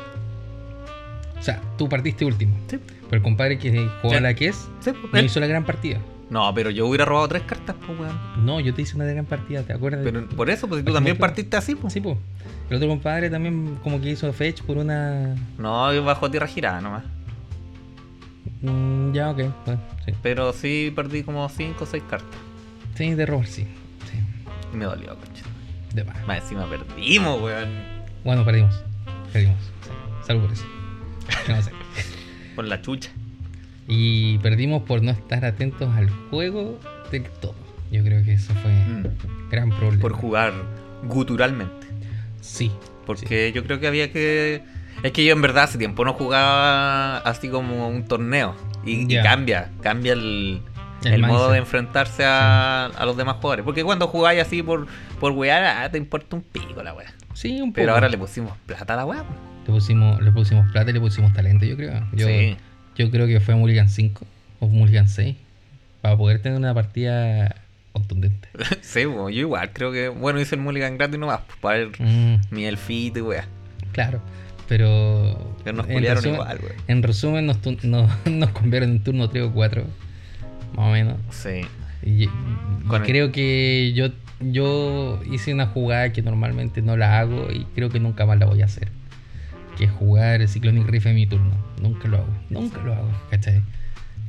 O 1.43 1.45
sea, 1.45 1.59
tú 1.77 1.89
partiste 1.89 2.23
último. 2.23 2.55
Sí. 2.69 2.79
Pero 3.09 3.17
el 3.17 3.21
compadre 3.21 3.59
que 3.59 3.69
jugó 4.01 4.11
Sí. 4.11 4.15
a 4.15 4.21
la 4.21 4.33
que 4.33 4.47
es, 4.47 4.69
Sí, 4.79 4.91
no 4.91 5.01
pues, 5.11 5.13
él- 5.15 5.25
hizo 5.25 5.41
la 5.41 5.47
gran 5.47 5.65
partida. 5.65 5.99
No, 6.29 6.53
pero 6.55 6.69
yo 6.69 6.87
hubiera 6.87 7.03
robado 7.03 7.27
tres 7.27 7.41
cartas, 7.43 7.75
pues, 7.85 7.99
weón. 7.99 8.17
No, 8.45 8.61
yo 8.61 8.73
te 8.73 8.81
hice 8.83 8.95
una 8.95 9.03
gran 9.03 9.25
partida, 9.25 9.61
¿te 9.63 9.73
acuerdas? 9.73 9.99
Pero 10.05 10.25
por 10.29 10.49
eso, 10.49 10.69
pues 10.69 10.79
si 10.79 10.83
tú 10.85 10.91
¿Cómo 10.91 10.95
también 10.99 11.17
partiste 11.17 11.57
así, 11.57 11.75
pues. 11.75 11.91
Sí, 11.91 11.99
pues. 11.99 12.17
El 12.69 12.77
otro 12.77 12.87
compadre 12.87 13.29
también 13.29 13.77
como 13.83 13.99
que 13.99 14.09
hizo 14.11 14.31
fetch 14.31 14.61
por 14.61 14.77
una... 14.77 15.35
No, 15.57 15.93
yo 15.93 16.01
bajo 16.05 16.31
tierra 16.31 16.47
girada 16.47 16.79
nomás. 16.79 17.03
Mm, 18.61 19.11
ya, 19.11 19.31
ok. 19.31 19.41
Bueno, 19.65 19.81
sí. 20.05 20.13
Pero 20.23 20.53
sí 20.53 20.93
perdí 20.95 21.23
como 21.23 21.47
cinco 21.49 21.83
o 21.83 21.87
seis 21.87 22.03
cartas. 22.09 22.29
Sí, 22.95 23.13
de 23.15 23.25
robar, 23.25 23.47
sí. 23.47 23.67
sí. 24.09 24.17
Y 24.73 24.77
me 24.77 24.85
dolió, 24.85 25.09
concha. 25.17 25.43
De 25.93 26.03
más. 26.05 26.25
Más 26.25 26.41
encima 26.43 26.65
perdimos, 26.67 27.41
weón. 27.41 27.69
Bueno, 28.23 28.45
perdimos. 28.45 28.81
Perdimos. 29.33 29.57
Sí. 29.81 29.89
Salud 30.25 30.43
por 30.43 30.53
eso. 30.53 30.63
¿Qué 31.45 31.51
vamos 31.51 31.67
a 31.67 31.69
hacer? 31.69 31.73
Por 32.55 32.65
la 32.65 32.81
chucha. 32.81 33.09
Y 33.87 34.37
perdimos 34.39 34.83
por 34.83 35.01
no 35.01 35.11
estar 35.11 35.43
atentos 35.45 35.93
al 35.95 36.09
juego 36.29 36.79
del 37.11 37.23
todo. 37.41 37.55
Yo 37.91 38.03
creo 38.03 38.23
que 38.23 38.33
eso 38.33 38.53
fue 38.55 38.71
Mm. 38.71 39.49
gran 39.51 39.69
problema. 39.69 40.01
Por 40.01 40.13
jugar 40.13 40.53
guturalmente. 41.03 41.87
Sí. 42.41 42.71
Porque 43.05 43.51
yo 43.53 43.63
creo 43.65 43.79
que 43.79 43.87
había 43.87 44.11
que. 44.11 44.63
Es 45.03 45.11
que 45.11 45.25
yo 45.25 45.33
en 45.33 45.41
verdad 45.41 45.63
hace 45.65 45.77
tiempo 45.77 46.05
no 46.05 46.13
jugaba 46.13 47.17
así 47.17 47.49
como 47.49 47.87
un 47.89 48.05
torneo. 48.05 48.55
Y, 48.85 49.07
cambia, 49.21 49.69
cambia 49.81 50.13
el, 50.13 50.61
El 51.03 51.13
el 51.13 51.21
modo 51.21 51.51
de 51.51 51.57
enfrentarse 51.57 52.23
a, 52.25 52.85
a 52.85 53.05
los 53.05 53.17
demás 53.17 53.35
jugadores. 53.37 53.65
Porque 53.65 53.83
cuando 53.83 54.07
jugáis 54.07 54.41
así 54.41 54.61
por, 54.63 54.87
por 55.19 55.31
wear, 55.33 55.63
ah, 55.63 55.89
te 55.91 55.97
importa 55.97 56.35
un 56.35 56.41
pico 56.41 56.81
la 56.83 56.93
wea. 56.93 57.13
Sí, 57.33 57.53
un 57.61 57.71
poco. 57.71 57.75
Pero 57.75 57.93
ahora 57.93 58.07
le 58.09 58.17
pusimos 58.17 58.53
plata 58.65 58.93
a 58.93 58.97
la 58.97 59.05
wea. 59.05 59.23
Le 59.65 59.73
pusimos, 59.73 60.21
le 60.21 60.31
pusimos 60.31 60.71
plata 60.71 60.89
y 60.91 60.93
le 60.93 60.99
pusimos 60.99 61.33
talento, 61.33 61.65
yo 61.65 61.75
creo. 61.77 62.07
Yo, 62.13 62.27
sí. 62.27 62.55
yo 62.97 63.09
creo 63.11 63.27
que 63.27 63.39
fue 63.39 63.55
Mulligan 63.55 63.89
5 63.89 64.25
o 64.59 64.67
Mulligan 64.67 65.07
6 65.07 65.35
para 66.01 66.17
poder 66.17 66.41
tener 66.41 66.57
una 66.57 66.73
partida 66.73 67.55
contundente. 67.93 68.49
sí, 68.81 69.05
bueno, 69.05 69.29
yo 69.29 69.39
igual 69.41 69.71
creo 69.73 69.91
que. 69.91 70.09
Bueno, 70.09 70.39
hice 70.41 70.55
el 70.55 70.61
mulligan 70.61 70.97
gratis 70.97 71.19
nomás. 71.19 71.41
Pues, 71.47 71.57
para 71.61 71.77
ver 71.77 71.89
Mm, 71.99 72.35
mi 72.51 72.65
elfito 72.65 73.19
y 73.19 73.21
wea. 73.21 73.45
claro, 73.91 74.19
pero. 74.67 75.55
Que 75.63 75.71
nos 75.73 75.85
culiaron 75.85 76.23
resumen- 76.23 76.33
igual, 76.33 76.59
wea. 76.63 76.73
En 76.87 77.03
resumen, 77.03 77.45
nos, 77.45 77.57
nos, 77.83 78.09
nos 78.25 78.49
convieron 78.51 78.89
en 78.89 79.03
turno 79.03 79.29
3 79.29 79.43
o 79.45 79.51
4, 79.53 79.85
más 80.75 80.87
o 80.87 80.91
menos. 80.91 81.17
Sí. 81.29 81.61
Y, 82.05 82.23
el- 82.23 83.01
creo 83.05 83.31
que 83.31 83.93
yo, 83.95 84.07
yo 84.41 85.21
hice 85.31 85.53
una 85.53 85.67
jugada 85.67 86.11
que 86.11 86.21
normalmente 86.21 86.81
no 86.81 86.97
la 86.97 87.19
hago 87.19 87.47
y 87.49 87.63
creo 87.75 87.89
que 87.89 87.99
nunca 88.01 88.25
más 88.25 88.37
la 88.39 88.45
voy 88.45 88.61
a 88.61 88.65
hacer. 88.65 88.89
Que 89.77 89.87
jugar 89.87 90.41
el 90.41 90.47
Cyclonic 90.49 90.87
Rift 90.87 91.07
en 91.07 91.15
mi 91.15 91.25
turno. 91.27 91.51
Nunca 91.81 92.07
lo 92.07 92.17
hago, 92.17 92.27
nunca 92.49 92.81
lo 92.83 92.93
hago, 92.93 93.09
¿cachai? 93.31 93.61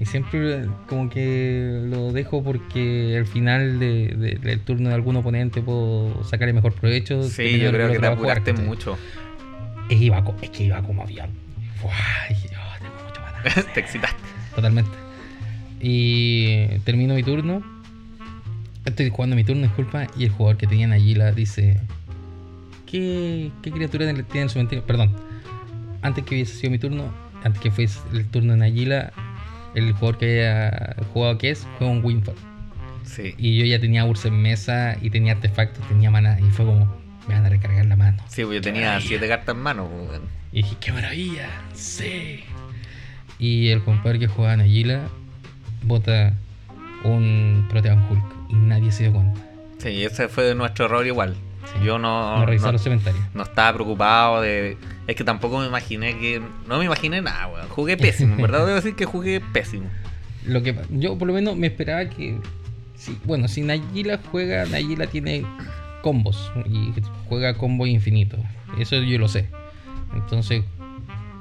Y 0.01 0.07
siempre 0.07 0.65
como 0.89 1.09
que 1.09 1.83
lo 1.85 2.13
dejo 2.13 2.43
porque 2.43 3.15
al 3.17 3.27
final 3.27 3.79
de- 3.79 4.09
de- 4.17 4.35
del 4.41 4.61
turno 4.61 4.89
de 4.89 4.95
algún 4.97 5.15
oponente 5.17 5.63
puedo 5.63 6.25
sacar 6.25 6.49
el 6.49 6.55
mejor 6.55 6.73
provecho. 6.73 7.23
Sí, 7.29 7.59
yo 7.61 7.71
creo 7.71 7.87
que 7.89 7.93
te 7.95 7.99
jugar, 7.99 8.13
apuraste 8.15 8.51
¿cachai? 8.53 8.67
mucho. 8.67 8.99
Es, 9.89 10.01
iba 10.01 10.25
co- 10.25 10.35
es 10.43 10.51
que 10.51 10.65
iba 10.65 10.83
como 10.83 11.03
avión. 11.03 11.29
Dije, 12.29 12.49
"Oh, 12.57 12.79
tengo 12.83 12.95
mucho 13.07 13.21
ganas". 13.21 13.67
te 13.75 13.81
excitaste. 13.81 14.17
Totalmente. 14.55 14.91
Y 15.81 16.67
termino 16.85 17.15
mi 17.15 17.23
turno. 17.23 17.63
Estoy 18.85 19.11
jugando 19.11 19.37
mi 19.37 19.45
turno, 19.45 19.63
disculpa. 19.63 20.07
Y 20.17 20.25
el 20.25 20.31
jugador 20.31 20.57
que 20.57 20.67
tenía 20.67 20.87
en 20.87 20.93
Aguila 20.93 21.31
dice: 21.33 21.81
¿Qué, 22.87 23.51
qué 23.63 23.71
criatura 23.71 24.05
tiene 24.07 24.23
tiene 24.25 24.43
en 24.43 24.49
su 24.49 24.55
cementerio? 24.55 24.85
Perdón. 24.85 25.13
Antes 26.05 26.25
que 26.25 26.37
hubiese 26.37 26.55
sido 26.57 26.71
mi 26.71 26.79
turno, 26.79 27.13
antes 27.43 27.61
que 27.61 27.71
fuese 27.73 27.99
el 28.13 28.27
turno 28.29 28.55
en 28.55 28.63
Aguila, 28.63 29.13
el 29.75 29.93
jugador 29.95 30.19
que 30.19 30.27
había 30.47 30.97
jugado 31.13 31.37
que 31.39 31.51
es 31.51 31.67
fue 31.79 31.89
un 31.89 32.05
Windfall. 32.05 32.37
Sí. 33.05 33.35
Y 33.37 33.59
yo 33.59 33.65
ya 33.67 33.81
tenía 33.81 34.05
Ursa 34.05 34.29
en 34.29 34.41
mesa 34.41 34.97
y 35.03 35.11
tenía 35.11 35.33
artefactos, 35.33 35.87
tenía 35.89 36.11
mana. 36.11 36.39
Y 36.41 36.51
fue 36.53 36.65
como: 36.65 36.95
Me 37.27 37.35
van 37.35 37.45
a 37.45 37.49
recargar 37.49 37.85
la 37.87 37.97
mano. 37.97 38.23
Sí, 38.29 38.45
pues 38.45 38.57
yo 38.57 38.61
tenía 38.63 38.83
maravilla. 38.87 39.09
siete 39.09 39.27
cartas 39.29 39.55
en 39.57 39.63
mano. 39.63 39.89
pues. 39.89 40.21
Y 40.53 40.59
dije, 40.63 40.77
qué 40.81 40.93
maravilla, 40.93 41.49
sí. 41.75 42.45
Y 43.41 43.71
el 43.71 43.83
compadre 43.83 44.21
que 44.21 44.29
jugaba 44.29 44.55
en 44.55 44.61
Aguila 44.61 45.01
bota 45.83 46.33
un 47.03 47.67
Protean 47.69 48.07
Hulk 48.09 48.23
y 48.51 48.55
nadie 48.55 48.93
se 48.93 49.05
dio 49.05 49.13
cuenta. 49.15 49.41
Sí, 49.79 50.05
ese 50.05 50.29
fue 50.29 50.55
nuestro 50.55 50.85
error 50.87 51.07
igual. 51.07 51.35
Sí. 51.67 51.85
Yo 51.85 51.99
no, 51.99 52.39
No 52.39 52.47
revisar 52.47 52.69
no, 52.69 52.73
los 52.73 52.83
cementerios. 52.83 53.23
no 53.35 53.43
estaba 53.43 53.73
preocupado 53.75 54.41
de... 54.41 54.77
Es 55.07 55.17
que 55.17 55.25
tampoco 55.25 55.59
me 55.59 55.67
imaginé 55.67 56.19
que... 56.19 56.41
No 56.67 56.79
me 56.79 56.85
imaginé 56.87 57.21
nada, 57.21 57.47
weón. 57.49 57.69
Jugué 57.69 57.97
pésimo, 57.97 58.35
en 58.37 58.43
verdad 58.43 58.61
debo 58.67 58.77
decir 58.77 58.95
que 58.95 59.05
jugué 59.05 59.41
pésimo. 59.41 59.91
Lo 60.47 60.63
que 60.63 60.75
yo 60.91 61.17
por 61.19 61.29
lo 61.29 61.35
menos 61.35 61.57
me 61.57 61.67
esperaba 61.67 62.05
que 62.09 62.37
sí, 62.97 63.17
bueno, 63.25 63.49
si 63.49 63.61
Nagila 63.63 64.21
juega, 64.31 64.65
Nagila 64.67 65.07
tiene 65.07 65.45
combos 66.03 66.51
y 66.67 66.93
juega 67.29 67.55
combos 67.57 67.89
infinitos. 67.89 68.41
Eso 68.79 68.97
yo 69.03 69.19
lo 69.19 69.29
sé. 69.29 69.49
Entonces, 70.15 70.63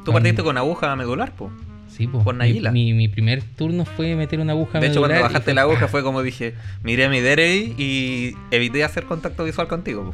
Tú 0.04 0.12
Cuando- 0.12 0.14
partiste 0.28 0.44
con 0.44 0.58
aguja 0.58 0.94
medular, 0.98 1.34
po. 1.34 1.50
sí, 1.88 2.08
pues, 2.08 2.24
Con 2.26 2.38
mi, 2.38 2.40
Nagila. 2.48 2.72
mi, 2.72 2.94
mi 2.94 3.08
primer 3.08 3.42
turno 3.42 3.86
fue 3.86 4.16
meter 4.16 4.40
una 4.42 4.52
aguja 4.52 4.80
De 4.82 4.88
hecho, 4.88 5.00
cuando 5.00 5.22
bajaste 5.22 5.42
fue- 5.46 5.54
la 5.54 5.62
aguja 5.62 5.88
fue 5.90 6.04
como 6.04 6.22
dije, 6.22 6.56
miré 6.84 7.06
a 7.06 7.10
mi 7.10 7.22
Derey 7.22 7.74
y 7.78 8.36
evité 8.52 8.84
hacer 8.84 9.06
contacto 9.06 9.46
visual 9.46 9.68
contigo. 9.70 10.04
po. 10.12 10.14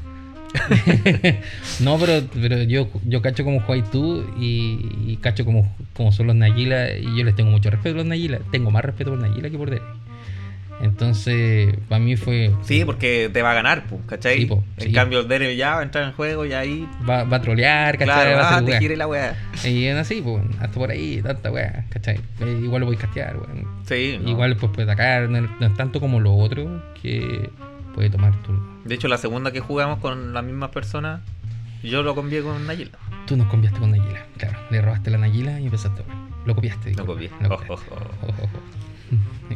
no, 1.80 1.98
pero, 1.98 2.22
pero 2.34 2.64
yo, 2.64 2.90
yo 3.06 3.22
cacho 3.22 3.44
como 3.44 3.62
jugáis 3.62 3.90
tú 3.92 4.26
y, 4.40 4.90
y 5.08 5.18
cacho 5.22 5.46
como, 5.46 5.74
como 5.94 6.12
son 6.12 6.28
los 6.28 6.36
Nagila 6.36 6.98
y 6.98 7.18
yo 7.18 7.24
les 7.24 7.36
tengo 7.36 7.52
mucho 7.52 7.70
respeto 7.70 7.96
a 7.96 7.98
los 8.00 8.06
Nagila. 8.06 8.40
Tengo 8.52 8.72
más 8.72 8.84
respeto 8.84 9.12
por 9.12 9.20
Nagila 9.20 9.50
que 9.50 9.58
por 9.58 9.70
Derek. 9.70 9.84
Entonces, 10.82 11.76
para 11.90 12.00
mí 12.00 12.16
fue... 12.16 12.54
Sí, 12.64 12.86
porque 12.86 13.30
te 13.34 13.42
va 13.42 13.52
a 13.52 13.54
ganar, 13.54 13.86
po, 13.88 14.00
¿cachai? 14.06 14.40
Sí, 14.40 14.46
po, 14.46 14.64
en 14.78 14.88
sí. 14.88 14.94
cambio, 14.94 15.20
el 15.20 15.28
Derey 15.28 15.58
ya 15.58 15.76
va 15.76 15.80
a 15.82 15.84
entrar 15.84 16.06
en 16.06 16.14
juego 16.14 16.46
y 16.46 16.54
ahí... 16.54 16.88
Va, 17.08 17.26
va 17.26 17.38
a 17.38 17.42
trolear, 17.42 17.98
¿cachai? 17.98 18.06
Claro, 18.06 18.38
va 18.38 18.50
a 18.50 18.58
ah, 18.58 18.66
te 18.66 18.80
gire 18.80 18.96
la 18.96 19.08
weá. 19.08 19.36
Y 19.66 19.86
es 19.86 19.98
así, 19.98 20.22
pues, 20.22 20.42
hasta 20.60 20.80
por 20.80 20.90
ahí, 20.90 21.22
tanta 21.22 21.52
weá, 21.52 21.86
¿cachai? 21.90 22.18
Eh, 22.40 22.62
igual 22.64 22.82
lo 22.82 22.86
voy 22.86 22.96
a 22.96 23.00
castear, 23.00 23.36
weón. 23.36 23.68
Sí, 23.86 24.20
no. 24.22 24.30
Igual 24.30 24.56
pues 24.56 24.72
puede 24.72 24.90
atacar, 24.90 25.28
no, 25.30 25.42
no 25.42 25.68
es 25.68 25.74
tanto 25.76 26.00
como 26.00 26.22
lo 26.22 26.34
otro 26.34 26.82
que 27.02 27.50
puede 27.94 28.10
tomar 28.10 28.34
turno. 28.44 28.79
De 28.90 28.96
hecho, 28.96 29.08
la 29.08 29.18
segunda 29.18 29.52
que 29.52 29.60
jugamos 29.60 30.00
con 30.00 30.34
las 30.34 30.44
mismas 30.44 30.72
personas, 30.72 31.22
yo 31.84 32.02
lo 32.04 32.16
convié 32.16 32.42
con 32.42 32.66
Nayila. 32.68 32.98
Tú 33.28 33.38
nos 33.38 33.48
copiaste 33.48 33.80
con 33.80 33.92
Nagila, 33.92 34.26
claro. 34.38 34.58
Le 34.72 34.82
robaste 34.82 35.12
la 35.12 35.20
Nagila 35.20 35.60
y 35.60 35.66
empezaste 35.66 36.02
a 36.02 36.04
jugar. 36.06 36.18
Lo 36.46 36.56
copiaste. 36.56 36.94
Lo 36.96 37.06
copié. 37.06 37.30
lo 37.40 37.54
ojo. 37.54 37.74
Ojo, 37.74 37.84
ojo. 38.28 38.50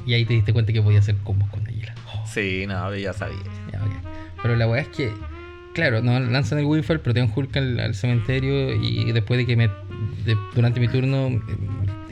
Y 0.06 0.13
ahí 0.13 0.26
te 0.26 0.34
diste 0.36 0.54
cuenta 0.54 0.72
que 0.74 0.82
podía 0.82 1.00
hacer 1.00 1.15
combos 1.24 1.50
con 1.50 1.63
Nagila. 1.63 1.96
Oh, 2.13 2.24
Sí, 2.28 2.65
no, 2.67 2.96
ya 2.96 3.13
sabía. 3.13 3.38
ya. 3.72 3.82
Pero 4.41 4.56
la 4.56 4.67
weá 4.67 4.82
es 4.82 4.88
que, 4.89 5.12
claro, 5.74 6.02
no 6.04 6.19
lanzan 6.19 6.60
el 6.60 6.65
Winfall, 6.65 7.00
protean 7.00 7.32
Hulk 7.36 7.58
al, 7.58 7.80
al 7.80 7.96
cementerio 7.96 8.74
y 8.76 9.12
después 9.12 9.38
de 9.39 9.46
que 9.48 9.56
me. 9.56 9.67
de- 10.26 10.38
durante 10.54 10.80
mi 10.80 10.88
turno, 10.88 11.41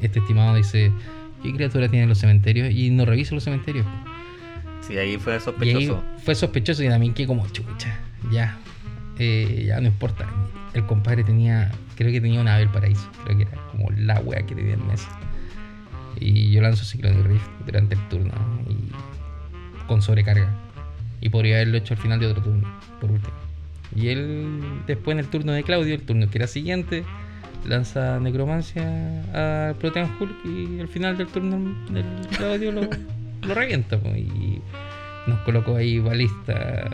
este 0.02 0.20
estimado 0.20 0.56
dice: 0.56 0.92
¿Qué 1.44 1.54
criatura 1.54 1.88
tienen 1.88 2.10
los 2.10 2.18
cementerios? 2.18 2.72
Y 2.74 2.90
no 2.90 3.06
reviso 3.06 3.36
los 3.36 3.44
cementerios. 3.44 3.86
Sí, 4.91 4.97
ahí 4.97 5.17
fue 5.17 5.38
Y 5.38 5.39
sospechoso. 5.39 6.04
fue 6.23 6.36
sospechoso 6.36 6.84
y 6.84 6.89
también 6.89 7.13
que 7.13 7.25
como 7.25 7.47
chucha, 7.49 7.97
ya, 8.30 8.58
eh, 9.17 9.63
ya 9.67 9.80
no 9.80 9.88
importa. 9.88 10.27
el 10.73 10.86
compadre 10.86 11.23
tenía, 11.23 11.71
creo 11.95 12.12
que 12.12 12.19
tenía 12.19 12.41
una 12.41 12.54
ave 12.56 12.65
del 12.65 12.73
paraíso, 12.73 13.10
creo 13.23 13.38
que 13.38 13.43
era 13.43 13.51
como 13.71 13.89
la 13.91 14.19
wea 14.19 14.41
que 14.45 14.54
tenía 14.56 14.73
en 14.73 14.86
mesa. 14.88 15.08
Y 16.19 16.51
yo 16.51 16.62
lanzo 16.62 16.84
Ciclone 16.84 17.19
y 17.19 17.23
Rift 17.23 17.47
durante 17.65 17.95
el 17.95 18.10
turno 18.10 18.34
y 18.69 18.91
con 19.88 20.01
sobrecarga. 20.01 20.49
Y 21.21 21.30
podría 21.30 21.56
haberlo 21.56 21.77
hecho 21.77 21.93
al 21.93 21.99
final 21.99 22.19
de 22.19 22.27
otro 22.27 22.43
turno, 22.43 22.67
por 22.99 23.12
último. 23.12 23.34
Y 23.95 24.10
él, 24.10 24.62
después 24.88 25.15
en 25.15 25.19
el 25.19 25.27
turno 25.27 25.51
de 25.54 25.63
Claudio, 25.63 25.95
el 25.95 26.01
turno 26.01 26.30
que 26.30 26.38
era 26.38 26.47
siguiente, 26.47 27.04
lanza 27.65 28.19
necromancia 28.19 28.84
a 29.34 29.73
Protean 29.80 30.12
Hulk 30.19 30.45
y 30.45 30.80
al 30.80 30.88
final 30.88 31.17
del 31.17 31.27
turno 31.27 31.75
del 31.91 32.06
Claudio 32.38 32.71
lo, 32.71 32.82
lo 33.41 33.54
revienta. 33.54 33.97
y 34.15 34.62
nos 35.27 35.39
colocó 35.41 35.75
ahí 35.75 35.99
balista, 35.99 36.89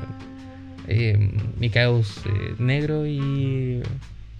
eh, 0.87 1.31
Mikaeus 1.57 2.21
eh, 2.25 2.55
negro 2.59 3.05
y 3.05 3.81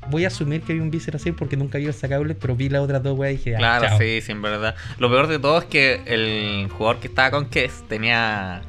voy 0.10 0.24
a 0.26 0.28
asumir 0.28 0.62
que 0.62 0.74
había 0.74 0.84
un 0.84 0.92
Viscer 0.92 1.16
así 1.16 1.32
porque 1.32 1.58
nunca 1.58 1.78
vi 1.78 1.86
el 1.86 1.94
sacable, 1.94 2.36
pero 2.36 2.56
vi 2.56 2.70
las 2.70 2.82
otras 2.82 3.04
dos 3.04 3.18
weas 3.18 3.34
y 3.34 3.38
dije, 3.38 3.56
ah, 3.56 3.60
Claro, 3.60 3.88
chao. 3.88 3.98
sí, 3.98 4.22
sí, 4.22 4.32
en 4.32 4.42
verdad. 4.42 4.76
Lo 5.00 5.10
peor 5.10 5.28
de 5.28 5.40
todo 5.40 5.58
es 5.60 5.66
que 5.66 6.02
el 6.06 6.70
jugador 6.70 7.00
que 7.00 7.08
estaba 7.08 7.32
con 7.32 7.48
Kess 7.48 7.84
tenía 7.88 8.62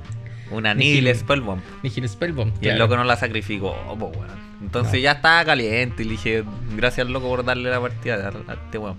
una 0.50 0.74
Nihil. 0.74 1.04
Nihil 1.04 1.16
Spellbomb. 1.16 1.60
Nihil 1.82 2.08
Spellbomb. 2.08 2.52
Y 2.60 2.68
el 2.68 2.74
claro. 2.74 2.78
loco 2.78 2.96
no 2.96 3.04
la 3.04 3.16
sacrificó, 3.16 3.76
weón. 3.98 4.38
Entonces 4.60 5.00
ya 5.00 5.12
estaba 5.12 5.44
caliente 5.44 6.02
y 6.02 6.06
le 6.06 6.10
dije, 6.12 6.44
gracias 6.76 7.06
al 7.06 7.12
loco 7.12 7.28
por 7.28 7.44
darle 7.44 7.70
la 7.70 7.80
partida 7.80 8.16
a 8.16 8.52
a 8.52 8.54
este 8.54 8.78
weón. 8.78 8.96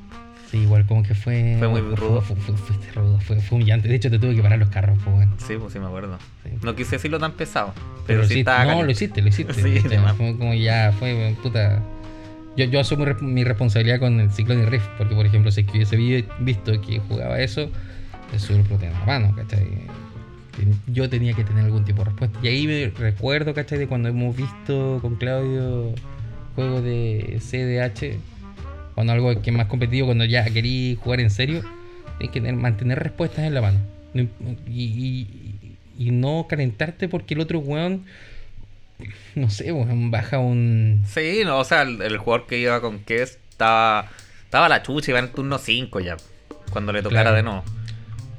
Sí, 0.50 0.58
igual 0.60 0.86
como 0.88 1.04
que 1.04 1.14
fue. 1.14 1.56
Fue 1.60 1.68
muy 1.68 1.82
rudo. 1.82 2.22
Fue, 2.22 2.36
fue- 2.36 2.56
fue- 2.56 2.58
fuiste 2.76 2.92
rudo, 2.94 3.20
fue, 3.22 3.40
fue 3.40 3.58
humillante. 3.58 3.88
De 3.88 3.96
hecho, 3.96 4.10
te 4.10 4.18
tuve 4.18 4.36
que 4.36 4.42
parar 4.42 4.58
los 4.60 4.70
carros, 4.70 4.98
pues 5.04 5.16
bueno. 5.16 5.34
Sí, 5.38 5.56
pues 5.60 5.74
sí 5.74 5.80
me 5.80 5.86
acuerdo. 5.86 6.18
Sí. 6.44 6.50
No 6.64 6.76
quise 6.76 6.92
decirlo 6.96 7.20
tan 7.20 7.34
pesado, 7.34 7.74
pero, 8.08 8.22
Pero 8.22 8.24
sí 8.26 8.40
estaba 8.40 8.60
no, 8.64 8.70
caliente. 8.70 8.86
lo 8.86 8.92
hiciste, 8.92 9.22
lo 9.22 9.28
hiciste. 9.28 9.54
Sí, 9.62 9.80
lo 9.84 9.90
de 9.90 10.00
más. 10.00 10.16
fue 10.18 10.36
como 10.38 10.54
ya, 10.56 10.92
fue 10.98 11.36
puta. 11.44 11.82
Yo, 12.58 12.66
yo 12.66 12.80
asumo 12.80 13.06
re- 13.06 13.16
mi 13.22 13.44
responsabilidad 13.44 14.00
con 14.00 14.20
el 14.20 14.32
Cyclone 14.32 14.66
Rift, 14.66 14.88
porque 14.98 15.14
por 15.16 15.26
ejemplo, 15.26 15.52
si 15.52 15.62
es 15.62 15.68
que 15.68 15.74
hubiese 15.78 15.96
vi- 15.98 16.26
visto 16.40 16.82
que 16.82 17.00
jugaba 17.00 17.40
eso, 17.40 17.70
lo 18.50 18.64
proteía 18.64 18.92
en 18.92 19.00
la 19.00 19.06
mano, 19.06 19.36
¿cachai? 19.36 19.68
Yo 20.88 21.10
tenía 21.10 21.34
que 21.34 21.44
tener 21.46 21.64
algún 21.66 21.86
tipo 21.86 22.00
de 22.00 22.06
respuesta. 22.06 22.40
Y 22.44 22.48
ahí 22.48 22.68
me 22.68 22.90
recuerdo, 22.98 23.54
¿cachai? 23.54 23.78
De 23.80 23.88
cuando 23.88 24.10
hemos 24.10 24.36
visto 24.36 25.00
con 25.02 25.16
Claudio 25.16 25.94
juegos 26.56 26.84
de 26.84 27.38
CDH, 27.40 28.18
cuando 29.00 29.14
algo 29.14 29.42
que 29.42 29.50
es 29.50 29.56
más 29.56 29.68
competitivo, 29.68 30.08
cuando 30.08 30.26
ya 30.26 30.44
querí 30.44 30.98
jugar 31.02 31.22
en 31.22 31.30
serio, 31.30 31.62
tienes 32.18 32.34
que 32.34 32.42
tener- 32.42 32.56
mantener 32.56 33.00
respuestas 33.00 33.46
en 33.46 33.54
la 33.54 33.62
mano. 33.62 33.78
Y, 34.14 34.28
y- 34.68 35.78
y 35.98 36.12
no 36.12 36.48
calentarte 36.50 37.08
porque 37.08 37.34
el 37.34 37.40
otro 37.40 37.60
weón, 37.60 38.04
no 39.36 39.50
sé, 39.50 39.72
weón, 39.72 40.12
baja 40.12 40.40
un. 40.40 41.04
Sí, 41.08 41.42
no, 41.46 41.60
o 41.60 41.64
sea, 41.64 41.84
el, 41.84 42.02
el 42.02 42.18
jugador 42.18 42.46
que 42.48 42.58
iba 42.60 42.82
con 42.82 43.00
Kess 43.00 43.38
estaba, 43.50 44.08
estaba 44.44 44.68
la 44.68 44.84
chucha, 44.84 45.12
iba 45.12 45.20
en 45.20 45.26
el 45.26 45.32
turno 45.32 45.58
5 45.58 46.00
ya, 46.02 46.18
cuando 46.72 46.92
le 46.92 47.02
tocara 47.02 47.22
Claro. 47.32 47.36
de 47.38 47.44
nuevo. 47.44 47.64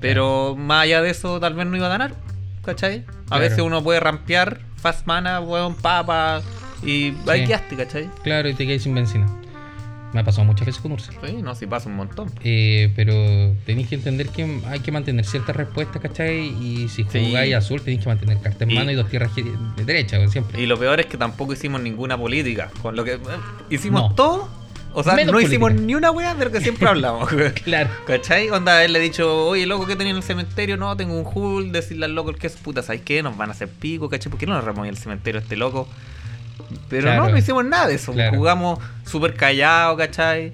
Pero 0.01 0.57
más 0.57 0.85
allá 0.85 1.01
de 1.01 1.11
eso, 1.11 1.41
tal 1.41 1.55
vez 1.55 1.67
no 1.67 1.77
iba 1.77 1.87
a 1.87 1.91
ganar, 1.91 2.15
¿cachai? 2.65 3.05
A 3.09 3.27
Claro. 3.29 3.43
veces 3.43 3.59
uno 3.61 3.83
puede 3.83 4.01
rampear, 4.01 4.61
fast 4.77 5.07
mana, 5.07 5.41
weón, 5.41 5.75
papa, 5.75 6.43
y 6.83 7.15
ahí 7.29 7.41
Sí. 7.43 7.47
quedaste, 7.47 7.77
¿cachai? 7.77 8.11
Claro, 8.23 8.49
y 8.49 8.55
te 8.55 8.67
quedas 8.67 8.83
sin 8.83 8.95
benzina. 8.95 9.27
Me 10.13 10.21
ha 10.21 10.25
pasado 10.25 10.45
muchas 10.45 10.67
veces 10.67 10.81
con 10.83 10.91
Ursa. 10.93 11.13
Sí, 11.25 11.35
no, 11.41 11.55
si 11.55 11.67
pasa 11.67 11.89
un 11.89 11.95
montón. 11.97 12.31
Eh, 12.43 12.93
pero 12.97 13.15
tenéis 13.65 13.89
que 13.89 13.95
entender 13.95 14.29
que 14.29 14.61
hay 14.67 14.81
que 14.81 14.91
mantener 14.91 15.25
ciertas 15.25 15.55
respuestas, 15.55 16.03
¿cachai? 16.03 16.49
Y 16.61 16.89
si 16.89 17.05
Sí. 17.05 17.27
jugáis 17.27 17.55
azul, 17.55 17.81
tenéis 17.81 18.03
que 18.03 18.09
mantener 18.09 18.41
carta 18.41 18.65
en 18.65 18.75
mano 18.75 18.91
y 18.91 18.95
dos 18.97 19.09
tierras 19.09 19.31
de 19.37 19.85
derecha, 19.85 20.27
siempre. 20.29 20.61
Y 20.61 20.67
lo 20.67 20.77
peor 20.79 20.99
es 21.01 21.07
que 21.07 21.17
tampoco 21.17 21.53
hicimos 21.53 21.81
ninguna 21.81 22.19
política. 22.19 22.71
Con 22.83 22.97
lo 22.97 23.05
que 23.05 23.13
eh, 23.15 23.19
hicimos 23.71 24.03
No. 24.11 24.15
todo. 24.15 24.61
O 24.93 25.05
sea, 25.05 25.15
Menos 25.15 25.33
no 25.33 25.41
hicimos 25.41 25.73
ni 25.73 25.95
una 25.95 26.11
wea 26.11 26.35
de 26.35 26.47
lo 26.47 26.51
que 26.51 26.61
siempre 26.61 26.89
hablamos. 26.89 27.29
Claro. 27.63 27.91
¿Cachai? 28.09 28.51
Onda, 28.51 28.85
él 28.85 28.93
le 28.93 28.99
he 28.99 29.03
dicho, 29.03 29.47
oye, 29.47 29.65
loco, 29.65 29.87
¿qué 29.87 29.95
tenía 29.95 30.11
en 30.11 30.17
el 30.17 30.25
cementerio? 30.25 30.77
No, 30.77 30.97
tengo 30.97 31.17
un 31.17 31.25
hull, 31.33 31.71
decirle 31.71 32.07
al 32.07 32.17
loco 32.17 32.31
el 32.31 32.37
que 32.39 32.49
es 32.49 32.57
puta, 32.57 32.83
¿sabes 32.83 33.03
qué? 33.03 33.23
Nos 33.23 33.37
van 33.37 33.51
a 33.51 33.53
hacer 33.53 33.69
pico, 33.69 34.09
¿cachai? 34.09 34.29
¿Por 34.31 34.41
qué 34.41 34.47
no 34.47 34.55
nos 34.55 34.65
removió 34.65 34.91
el 34.91 34.97
cementerio 34.99 35.41
este 35.41 35.55
loco? 35.57 35.87
Pero 36.89 37.03
Claro. 37.03 37.25
no, 37.25 37.31
no 37.31 37.39
hicimos 37.39 37.65
nada 37.65 37.87
de 37.87 37.95
eso. 37.95 38.13
Claro. 38.13 38.37
Jugamos 38.37 38.79
súper 39.05 39.35
callados, 39.35 39.97
¿cachai? 39.99 40.53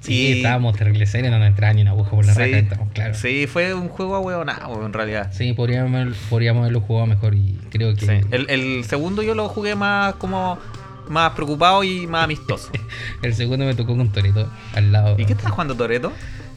Sí, 0.00 0.12
Y- 0.28 0.32
estábamos 0.38 0.76
terrible 0.76 1.06
serios, 1.06 1.32
no 1.32 1.38
nos 1.40 1.48
entraba 1.48 1.72
ni 1.74 1.82
una 1.82 1.90
aguja 1.90 2.10
por 2.10 2.24
la 2.24 2.32
Sí, 2.32 2.38
raja, 2.40 2.56
estamos 2.58 2.88
claro. 2.92 3.14
Sí, 3.14 3.40
sí, 3.40 3.46
fue 3.48 3.74
un 3.74 3.88
juego 3.88 4.14
ahueonado, 4.14 4.86
en 4.86 4.92
realidad. 4.92 5.32
podríamos, 5.56 5.92
haber- 5.92 6.14
podríamos 6.30 6.60
haberlo 6.60 6.80
jugado 6.80 7.06
mejor 7.06 7.34
y 7.34 7.58
creo 7.70 7.94
que. 7.96 8.06
Sí. 8.06 8.26
El, 8.30 8.48
el 8.48 8.84
segundo 8.84 9.22
yo 9.22 9.34
lo 9.34 9.48
jugué 9.48 9.74
más 9.74 10.14
como 10.14 10.58
más 11.08 11.32
preocupado 11.32 11.82
y 11.84 12.06
más 12.06 12.24
amistoso. 12.24 12.70
El 13.22 13.34
segundo 13.34 13.64
me 13.64 13.74
tocó 13.74 13.96
con 13.96 14.12
Toreto 14.12 14.48
al 14.74 14.92
lado. 14.92 15.16
¿Y 15.18 15.24
qué 15.24 15.32
estás 15.32 15.50
jugando 15.50 15.74
Toreto? 15.74 16.12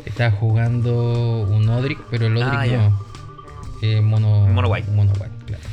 Estaba 0.05 0.29
jugando 0.31 1.43
un 1.49 1.69
Odric, 1.69 1.99
pero 2.11 2.25
el 2.27 2.35
Odric 2.35 2.53
Ah, 2.53 2.65
no. 2.67 3.05
Eh, 3.81 4.01
mono, 4.01 4.45
Mono 4.47 4.67
white. 4.67 4.91
Mono 4.91 5.13
white, 5.13 5.31
claro. 5.47 5.63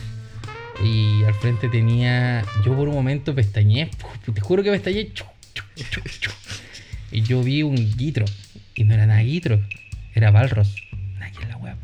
Y 0.83 1.25
al 1.25 1.35
frente 1.35 1.69
tenía. 1.69 2.45
Yo 2.65 2.75
por 2.77 2.89
un 2.89 2.95
momento 2.95 3.35
pestañé. 3.35 3.91
Te 4.33 4.41
juro 4.41 4.63
que 4.63 4.71
pestañé. 4.71 5.13
chu, 5.13 5.25
chu, 5.55 5.65
chu, 5.91 6.01
chu. 6.21 6.31
Y 7.11 7.23
yo 7.23 7.43
vi 7.43 7.63
un 7.63 7.77
Gitro. 7.77 8.25
Y 8.75 8.85
no 8.85 8.95
era 8.95 9.07
nada 9.07 9.21
Gitro. 9.21 9.61
Era 10.15 10.31
Balros. 10.31 10.75
Nada 11.19 11.31
que 11.33 11.43
en 11.43 11.49
la 11.49 11.57
web. 11.57 11.77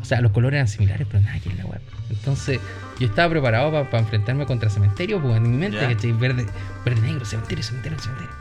O 0.00 0.04
sea, 0.04 0.20
los 0.20 0.32
colores 0.32 0.58
eran 0.58 0.68
similares, 0.68 1.06
pero 1.10 1.22
nada 1.22 1.38
que 1.40 1.48
en 1.48 1.58
la 1.58 1.66
web. 1.66 1.80
Entonces, 2.10 2.60
yo 2.98 3.06
estaba 3.06 3.30
preparado 3.30 3.70
para 3.70 3.98
enfrentarme 4.00 4.46
contra 4.46 4.68
cementerio, 4.68 5.20
pues 5.22 5.36
en 5.36 5.50
mi 5.50 5.56
mente, 5.56 5.78
Ya. 5.80 5.88
¿cachai? 5.88 6.12
Verde, 6.12 6.46
verde 6.84 7.00
negro, 7.00 7.24
cementerio, 7.24 7.64
cementerio, 7.64 7.98
cementerio. 7.98 8.32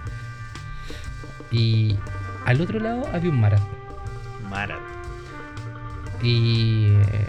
Y 1.52 1.96
al 2.46 2.60
otro 2.62 2.80
lado 2.80 3.08
había 3.14 3.30
un 3.30 3.40
Marat. 3.40 3.62
Mara. 4.50 4.78
Y 6.22 6.88
eh, 6.88 7.28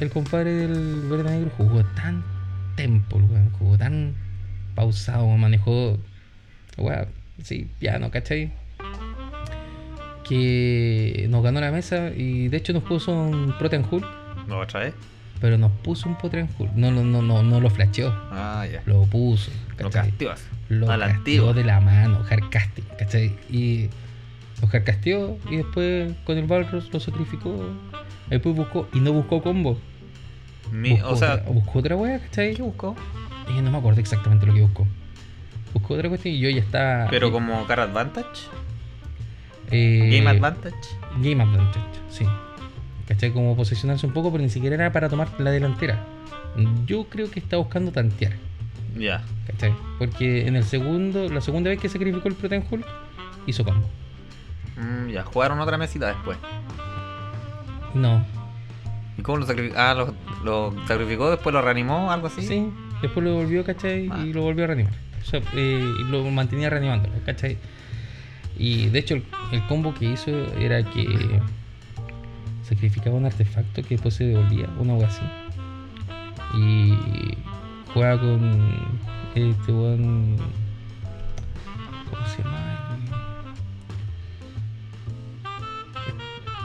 el 0.00 0.10
compadre 0.10 0.52
del 0.52 1.02
verde 1.08 1.30
negro 1.30 1.50
jugó 1.56 1.84
tan 1.94 2.22
tempo, 2.76 3.16
weón, 3.16 3.50
jugó 3.58 3.78
tan 3.78 4.14
pausado, 4.74 5.26
manejó, 5.36 5.98
weón, 6.76 7.06
sí, 7.42 7.68
piano, 7.78 8.10
¿cachai? 8.10 8.52
Que 10.28 11.26
nos 11.28 11.42
ganó 11.42 11.60
la 11.60 11.70
mesa 11.70 12.10
y 12.16 12.48
de 12.48 12.56
hecho 12.56 12.72
nos 12.72 12.82
puso 12.82 13.12
un 13.12 13.54
Protean 13.58 13.84
Hull, 13.90 14.04
¿No 14.48 14.58
otra 14.60 14.80
vez? 14.80 14.94
pero 15.40 15.58
nos 15.58 15.70
puso 15.70 16.08
un 16.08 16.16
Protean 16.16 16.48
Hull, 16.58 16.70
no, 16.74 16.90
no, 16.90 17.04
no, 17.04 17.20
no, 17.22 17.42
no 17.42 17.60
lo 17.60 17.68
flasheó, 17.70 18.08
Ah, 18.30 18.66
ya. 18.70 18.82
lo 18.86 19.02
puso, 19.04 19.50
Lo 19.78 19.90
¿cachai? 19.90 20.10
lo 20.70 20.86
castió 20.86 21.04
antigua. 21.04 21.52
de 21.52 21.64
la 21.64 21.80
mano, 21.80 22.20
hardcasting, 22.24 22.84
¿cachai? 22.98 23.36
Y 23.50 23.90
lo 24.62 24.68
hardcasteó 24.68 25.36
y 25.50 25.56
después 25.56 26.12
con 26.24 26.38
el 26.38 26.46
Balros 26.46 26.90
lo 26.92 27.00
sacrificó. 27.00 27.68
Después 28.30 28.54
buscó 28.56 28.88
y 28.92 29.00
no 29.00 29.12
buscó 29.12 29.42
combo. 29.42 29.78
Mi- 30.72 30.90
buscó, 30.92 31.08
o 31.10 31.16
sea, 31.16 31.34
otra, 31.34 31.50
buscó 31.50 31.78
otra 31.80 31.96
wea, 31.96 32.18
¿cachai? 32.20 32.54
¿qué 32.54 32.62
buscó? 32.62 32.96
Y 33.48 33.60
no 33.60 33.70
me 33.70 33.78
acuerdo 33.78 34.00
exactamente 34.00 34.46
lo 34.46 34.54
que 34.54 34.62
buscó. 34.62 34.86
Buscó 35.72 35.94
otra 35.94 36.08
cuestión 36.08 36.34
y 36.34 36.40
yo 36.40 36.48
ya 36.50 36.60
estaba. 36.60 37.08
Pero 37.10 37.30
como 37.32 37.66
Car 37.66 37.80
Advantage, 37.80 38.46
eh, 39.70 40.10
Game 40.18 40.30
Advantage. 40.30 40.76
Game 41.20 41.42
Advantage, 41.42 42.00
sí. 42.10 42.24
¿Cachai? 43.06 43.32
Como 43.32 43.54
posicionarse 43.56 44.06
un 44.06 44.12
poco, 44.12 44.30
pero 44.32 44.42
ni 44.42 44.50
siquiera 44.50 44.76
era 44.76 44.92
para 44.92 45.08
tomar 45.08 45.28
la 45.38 45.50
delantera. 45.50 46.02
Yo 46.86 47.04
creo 47.04 47.30
que 47.30 47.40
está 47.40 47.56
buscando 47.56 47.90
tantear. 47.92 48.32
Ya. 48.96 49.22
¿Cachai? 49.46 49.74
Porque 49.98 50.46
en 50.46 50.56
el 50.56 50.64
segundo, 50.64 51.28
la 51.28 51.40
segunda 51.40 51.68
vez 51.70 51.80
que 51.80 51.88
sacrificó 51.88 52.28
el 52.28 52.34
Protean 52.34 52.64
Hulk, 52.70 52.86
hizo 53.46 53.64
combo. 53.64 53.86
Mm, 54.76 55.08
ya, 55.10 55.24
jugaron 55.24 55.58
otra 55.60 55.76
mesita 55.76 56.06
después. 56.06 56.38
No. 57.94 58.24
¿Y 59.16 59.22
cómo 59.22 59.38
lo 59.38 59.46
sacrificó? 59.46 59.78
Ah, 59.78 59.94
lo, 59.94 60.14
lo 60.44 60.86
sacrificó, 60.86 61.30
después 61.30 61.52
lo 61.52 61.62
reanimó, 61.62 62.10
algo 62.10 62.26
así. 62.26 62.42
Sí, 62.42 62.68
después 63.00 63.24
lo 63.24 63.34
volvió, 63.34 63.64
¿cachai? 63.64 64.08
Ah. 64.10 64.22
Y 64.24 64.32
lo 64.32 64.42
volvió 64.42 64.64
a 64.64 64.66
reanimar. 64.68 64.94
O 65.22 65.24
sea, 65.24 65.40
eh, 65.54 65.94
y 66.00 66.04
lo 66.04 66.28
mantenía 66.30 66.68
reanimándolo, 66.70 67.14
¿cachai? 67.24 67.56
Y 68.58 68.86
de 68.86 68.98
hecho, 68.98 69.14
el, 69.14 69.24
el 69.52 69.66
combo 69.66 69.94
que 69.94 70.06
hizo 70.06 70.30
era 70.58 70.82
que 70.82 71.40
sacrificaba 72.62 73.16
un 73.16 73.26
artefacto 73.26 73.82
que 73.82 73.90
después 73.90 74.14
se 74.14 74.24
devolvía, 74.24 74.68
una 74.78 74.94
wea 74.94 75.08
así. 75.08 75.22
Y 76.56 77.36
juega 77.92 78.18
con 78.18 78.96
este 79.34 79.72
buen. 79.72 80.36
¿Cómo 82.10 82.26
se 82.26 82.42
llama? 82.42 82.63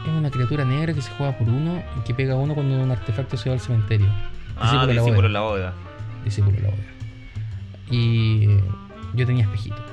Es 0.09 0.15
una 0.15 0.31
criatura 0.31 0.65
negra 0.65 0.93
que 0.93 1.01
se 1.03 1.11
juega 1.11 1.37
por 1.37 1.47
uno 1.47 1.83
y 1.99 2.03
que 2.03 2.15
pega 2.15 2.35
uno 2.35 2.55
cuando 2.55 2.81
un 2.81 2.89
artefacto 2.89 3.37
se 3.37 3.49
va 3.49 3.53
al 3.53 3.61
cementerio. 3.61 4.07
Ah, 4.57 4.87
Discípulo 4.87 5.27
en 5.27 5.33
la 5.33 5.41
bóveda. 5.41 5.73
Discípulo 6.25 6.55
de 6.57 6.63
la 6.63 6.69
bóveda. 6.69 6.87
Y 7.91 8.49
eh, 8.49 8.63
yo 9.13 9.25
tenía 9.25 9.43
espejito. 9.43 9.77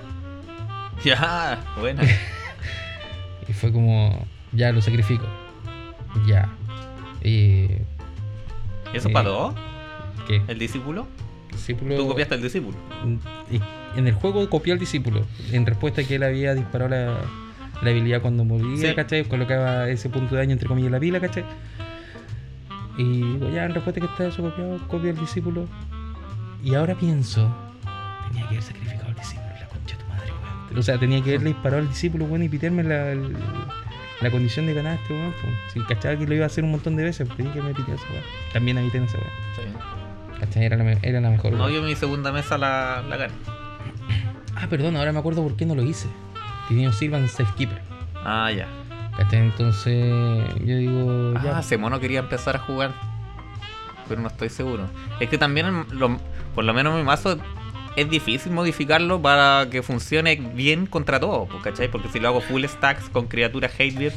Ya, 1.04 1.62
bueno. 1.78 2.02
Y 3.48 3.52
fue 3.52 3.70
como, 3.70 4.26
ya 4.52 4.72
lo 4.72 4.80
sacrifico. 4.80 5.26
Ya. 6.26 6.48
Y, 7.22 7.28
¿Y 7.30 7.76
eso 8.94 9.08
Eh, 9.10 9.12
para 9.12 9.28
dos? 9.28 9.54
¿Qué? 10.26 10.42
¿El 10.48 10.58
discípulo? 10.58 11.06
Discípulo. 11.52 11.96
Tú 11.96 12.08
copiaste 12.08 12.34
el 12.36 12.42
discípulo. 12.42 12.76
En 13.94 14.06
el 14.08 14.14
juego 14.14 14.48
copió 14.48 14.72
al 14.72 14.80
discípulo. 14.80 15.24
En 15.52 15.64
respuesta 15.66 16.00
a 16.00 16.04
que 16.04 16.16
él 16.16 16.22
había 16.24 16.54
disparado 16.54 16.90
la, 16.90 17.18
la 17.82 17.90
habilidad 17.90 18.22
cuando 18.22 18.44
moría, 18.44 18.88
Sí. 18.90 18.94
¿cachai? 18.94 19.24
Colocaba 19.24 19.88
ese 19.88 20.08
punto 20.08 20.34
de 20.34 20.40
daño 20.42 20.52
entre 20.52 20.66
comillas 20.68 20.86
en 20.86 20.92
la 20.92 21.00
pila, 21.00 21.20
¿cachai? 21.20 21.44
Y 22.98 23.20
digo, 23.22 23.50
ya 23.50 23.64
en 23.66 23.74
respuesta 23.74 24.00
que 24.00 24.06
está 24.06 24.26
eso 24.26 24.42
copiado, 24.42 24.78
copio 24.88 25.10
al 25.10 25.16
discípulo. 25.18 25.66
Y 26.64 26.74
ahora 26.74 26.94
pienso, 26.94 27.54
tenía 28.28 28.42
que 28.48 28.54
haber 28.54 28.62
sacrificado 28.62 29.08
al 29.08 29.14
discípulo, 29.14 29.46
la 29.60 29.68
concha 29.68 29.96
de 29.96 30.02
tu 30.02 30.08
madre, 30.08 30.32
weón. 30.32 30.78
O 30.78 30.82
sea, 30.82 30.98
tenía 30.98 31.22
que 31.22 31.30
haberle 31.30 31.50
disparado 31.50 31.82
al 31.82 31.88
discípulo, 31.88 32.24
weón, 32.24 32.42
y 32.42 32.48
pitearme 32.48 32.82
la, 32.82 33.12
el- 33.12 33.36
la 34.22 34.30
condición 34.30 34.64
de 34.66 34.72
ganar 34.72 34.98
este 34.98 35.12
weón. 35.12 35.34
Si 35.74 35.80
cachaba 35.80 36.16
que 36.16 36.26
lo 36.26 36.34
iba 36.34 36.44
a 36.44 36.46
hacer 36.46 36.64
un 36.64 36.70
montón 36.70 36.96
de 36.96 37.04
veces, 37.04 37.28
tenía 37.36 37.52
que 37.52 37.60
me 37.60 37.74
pitear 37.74 37.98
esa 37.98 38.08
weón. 38.10 38.24
También 38.54 38.78
evité 38.78 38.96
en 38.98 39.04
esa 39.04 39.18
weón. 39.18 39.30
Sí. 39.56 40.40
¿Cachai? 40.40 40.64
Era 40.64 40.76
la, 40.78 40.92
era 41.02 41.20
la 41.20 41.30
mejor. 41.30 41.52
No, 41.52 41.64
weón. 41.64 41.74
yo 41.74 41.82
mi 41.82 41.94
segunda 41.94 42.32
mesa 42.32 42.56
la, 42.56 43.02
la 43.08 43.16
gané. 43.18 43.34
Ah, 44.56 44.66
perdón, 44.70 44.96
ahora 44.96 45.12
me 45.12 45.18
acuerdo 45.18 45.42
por 45.42 45.54
qué 45.54 45.66
no 45.66 45.74
lo 45.74 45.82
hice. 45.82 46.08
Tenía 46.68 46.88
un 46.88 46.94
Sylvan 46.94 47.28
Safekeeper. 47.28 47.80
Ah, 48.24 48.50
ya. 48.50 48.66
Entonces, 49.32 50.04
yo 50.64 50.76
digo, 50.76 51.32
ya. 51.42 51.56
Ah, 51.56 51.60
ese 51.60 51.78
mono 51.78 51.98
quería 52.00 52.18
empezar 52.20 52.56
a 52.56 52.58
jugar. 52.60 52.92
Pero 54.08 54.20
no 54.20 54.28
estoy 54.28 54.48
seguro. 54.50 54.84
Es 55.20 55.28
que 55.28 55.38
también, 55.38 55.86
lo- 55.92 56.18
por 56.54 56.64
lo 56.64 56.74
menos 56.74 56.94
mi 56.96 57.02
mazo, 57.02 57.38
es 57.96 58.10
difícil 58.10 58.52
modificarlo 58.52 59.20
para 59.20 59.68
que 59.70 59.82
funcione 59.82 60.36
bien 60.36 60.86
contra 60.86 61.18
todo, 61.18 61.46
pues, 61.46 61.62
¿cachai? 61.62 61.88
Porque 61.90 62.08
si 62.08 62.20
lo 62.20 62.28
hago 62.28 62.40
full 62.40 62.64
stacks 62.66 63.08
con 63.08 63.26
criaturas 63.26 63.72
Hatebeard, 63.72 64.14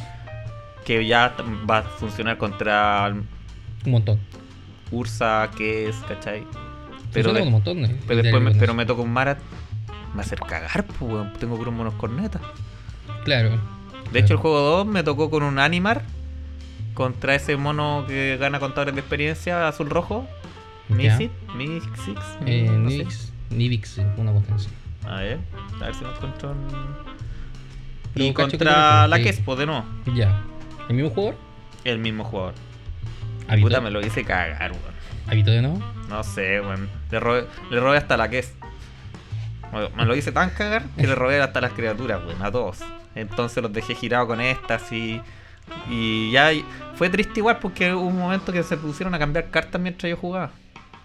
que 0.85 1.05
ya 1.07 1.33
va 1.69 1.79
a 1.79 1.83
funcionar 1.83 2.37
contra 2.37 3.07
un 3.85 3.91
montón. 3.91 4.19
Ursa, 4.91 5.49
que 5.55 5.87
es, 5.89 5.95
¿cachai? 6.07 6.43
Pero 7.13 7.31
de- 7.33 7.41
un 7.41 7.51
montón. 7.51 7.85
¿eh? 7.85 7.95
pero 8.07 8.21
después 8.21 8.43
me, 8.43 8.53
De- 8.53 8.59
pero 8.59 8.73
me 8.73 8.85
toca 8.85 9.01
un 9.01 9.11
Marat, 9.13 9.39
me 10.13 10.21
hacer 10.21 10.39
cagar, 10.39 10.85
pues, 10.85 10.99
weón. 11.01 11.33
tengo 11.39 11.57
puros 11.57 11.73
monos 11.73 11.93
cornetas. 11.95 12.41
Claro. 13.23 13.59
De 14.11 14.19
hecho, 14.19 14.33
el 14.33 14.39
juego 14.39 14.59
2 14.59 14.87
me 14.87 15.03
tocó 15.03 15.29
con 15.29 15.43
un 15.43 15.59
Animar 15.59 16.01
contra 16.93 17.35
ese 17.35 17.55
mono 17.57 18.05
que 18.07 18.37
gana 18.39 18.59
contadores 18.59 18.93
de 18.95 19.01
experiencia 19.01 19.67
azul 19.67 19.89
rojo. 19.89 20.27
Mixit, 20.89 21.31
Mixix, 21.55 22.19
Eh, 22.45 22.67
no. 22.69 22.89
Nivix, 22.89 23.31
Nivix, 23.51 23.97
una 24.17 24.31
potencia. 24.33 24.71
A 25.05 25.17
ver, 25.21 25.39
a 25.81 25.85
ver 25.85 25.95
si 25.95 26.03
me 26.03 26.09
encuentro 26.11 26.51
un... 26.51 26.67
Pero 28.13 28.25
Y 28.25 28.27
que 28.29 28.33
contra 28.33 29.07
la 29.07 29.17
sí. 29.17 29.23
Kespo, 29.23 29.55
de 29.55 29.65
nuevo. 29.67 29.85
Ya. 30.15 30.41
¿El 30.89 30.95
mismo 30.95 31.11
jugador? 31.11 31.35
El 31.83 31.99
mismo 31.99 32.23
jugador. 32.23 32.55
¿Habitó, 33.47 33.67
Puta, 33.67 33.81
me 33.81 33.91
lo 33.91 34.01
hice 34.01 34.23
cagar, 34.25 34.71
weón. 34.71 34.83
¿Habitó 35.27 35.51
de 35.51 35.61
nuevo? 35.61 35.79
No 36.09 36.23
sé, 36.23 36.59
weón. 36.59 36.89
Le 37.11 37.19
robé, 37.19 37.45
le 37.69 37.79
robé 37.79 37.97
hasta 37.97 38.17
la 38.17 38.29
Kes. 38.29 38.55
Bueno, 38.58 38.58
Me 39.95 40.05
lo 40.05 40.15
hice 40.15 40.31
tan 40.31 40.49
cagar 40.51 40.83
que 40.97 41.05
le 41.07 41.15
robé 41.15 41.41
hasta 41.41 41.61
las 41.61 41.73
criaturas, 41.73 42.19
weón, 42.25 42.41
a 42.41 42.51
todos. 42.51 42.79
Entonces 43.15 43.61
los 43.61 43.71
dejé 43.71 43.95
girados 43.95 44.27
con 44.27 44.41
estas 44.41 44.91
y. 44.91 45.21
Y 45.87 46.31
ya 46.31 46.49
fue 46.95 47.09
triste 47.09 47.39
igual 47.41 47.59
porque 47.59 47.93
hubo 47.93 48.07
un 48.07 48.17
momento 48.17 48.51
que 48.51 48.63
se 48.63 48.75
pusieron 48.75 49.13
a 49.13 49.19
cambiar 49.19 49.51
cartas 49.51 49.79
mientras 49.79 50.09
yo 50.09 50.17
jugaba. 50.17 50.49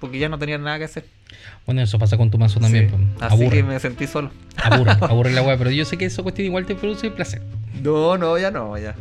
Porque 0.00 0.18
ya 0.18 0.28
no 0.30 0.38
tenían 0.38 0.62
nada 0.62 0.78
que 0.78 0.84
hacer. 0.84 1.04
Bueno, 1.66 1.82
eso 1.82 1.98
pasa 1.98 2.16
con 2.16 2.30
tu 2.30 2.38
mazo 2.38 2.60
también. 2.60 2.88
Sí. 2.88 2.94
pues. 2.96 3.22
Así 3.22 3.42
Aburre, 3.42 3.56
que 3.58 3.62
me 3.62 3.78
sentí 3.80 4.06
solo. 4.06 4.30
aburre, 4.56 4.92
aburre 5.02 5.32
la 5.32 5.42
weá. 5.42 5.58
Pero 5.58 5.70
yo 5.70 5.84
sé 5.84 5.98
que 5.98 6.06
esa 6.06 6.22
cuestión 6.22 6.46
igual 6.46 6.64
te 6.64 6.74
produce 6.74 7.10
placer. 7.10 7.42
No, 7.82 8.16
no, 8.16 8.38
ya 8.38 8.50
no, 8.50 8.78
ya. 8.78 8.94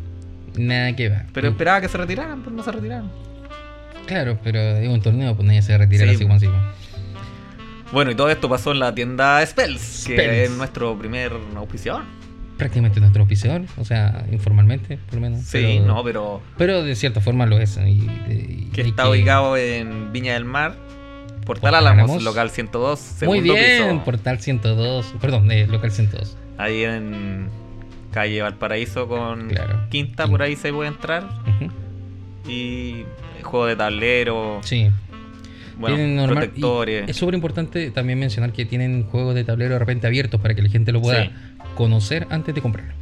Nada 0.58 0.94
que 0.96 1.08
va. 1.10 1.24
Pero 1.34 1.48
esperaba 1.50 1.80
que 1.80 1.88
se 1.88 1.98
retiraran, 1.98 2.42
pues 2.44 2.54
no 2.56 2.62
se 2.64 2.72
retiraron. 2.72 3.10
Claro, 4.06 4.38
pero 4.44 4.60
es 4.60 4.88
un 4.90 5.02
torneo, 5.02 5.34
pues 5.36 5.48
nadie 5.48 5.62
se 5.62 5.78
retira 5.78 6.06
Sí. 6.06 6.16
así 6.16 6.24
como 6.24 6.36
así. 6.36 6.48
Bueno, 7.94 8.12
y 8.12 8.16
todo 8.16 8.30
esto 8.30 8.50
pasó 8.50 8.72
en 8.72 8.80
la 8.80 8.94
tienda 8.94 9.46
Spells, 9.46 10.04
que 10.08 10.14
Spells. 10.16 10.50
es 10.50 10.52
nuestro 10.52 10.98
primer 10.98 11.32
auspiciador. 11.56 12.04
Prácticamente 12.58 13.00
nuestro 13.00 13.22
auspiciador, 13.22 13.62
o 13.78 13.86
sea, 13.86 14.26
informalmente, 14.32 14.98
por 15.06 15.16
lo 15.16 15.22
menos. 15.22 15.42
Sí, 15.42 15.80
pero, 15.80 15.86
no, 15.86 16.04
pero 16.04 16.42
Pero 16.58 16.84
de 16.84 16.96
cierta 16.96 17.22
forma 17.22 17.46
lo 17.46 17.58
es. 17.60 17.78
Y, 17.78 17.82
y- 17.90 18.70
que 18.74 18.82
y 18.84 18.90
está 18.90 19.10
ubicado 19.10 19.58
en 19.58 20.12
Viña 20.12 20.34
del 20.34 20.46
Mar, 20.46 20.76
Portal 21.46 21.46
Portal 21.46 21.76
Álamos, 21.76 22.04
Álamos. 22.06 22.24
local 22.24 22.50
102, 22.52 23.00
Muy 23.00 23.20
segundo 23.40 23.54
bien, 23.54 23.90
piso. 23.90 24.04
Portal 24.06 24.40
102. 24.40 25.14
Perdón, 25.20 25.52
eh, 25.52 25.68
local 25.68 25.92
102. 25.92 26.38
Ahí 26.58 26.84
en 26.84 27.50
calle 28.12 28.42
Valparaíso 28.42 29.08
con 29.08 29.50
Claro. 29.50 29.74
Quinta, 29.90 30.24
Quinta. 30.24 30.28
por 30.28 30.42
ahí 30.44 30.56
se 30.56 30.72
puede 30.72 30.90
entrar. 30.90 31.28
Y 32.48 33.04
juego 33.42 33.66
de 33.68 33.76
tablero, 33.76 34.60
Sí. 34.64 34.90
Bueno, 35.84 35.96
Tienen 35.98 36.16
normal- 36.16 36.46
protectores. 36.46 37.10
Es 37.10 37.16
súper 37.18 37.36
importante 37.36 37.92
también 37.92 38.18
mencionar 38.20 38.54
que 38.54 38.66
tienen 38.66 39.04
juegos 39.04 39.36
de 39.36 39.44
tablero 39.44 39.74
de 39.74 39.80
repente 39.80 40.08
abiertos 40.08 40.40
para 40.42 40.54
que 40.56 40.62
la 40.62 40.70
gente 40.70 40.92
lo 40.92 41.02
pueda 41.02 41.26
Sí. 41.26 41.32
conocer 41.76 42.26
antes 42.30 42.56
de 42.56 42.62
comprarlo. 42.62 42.94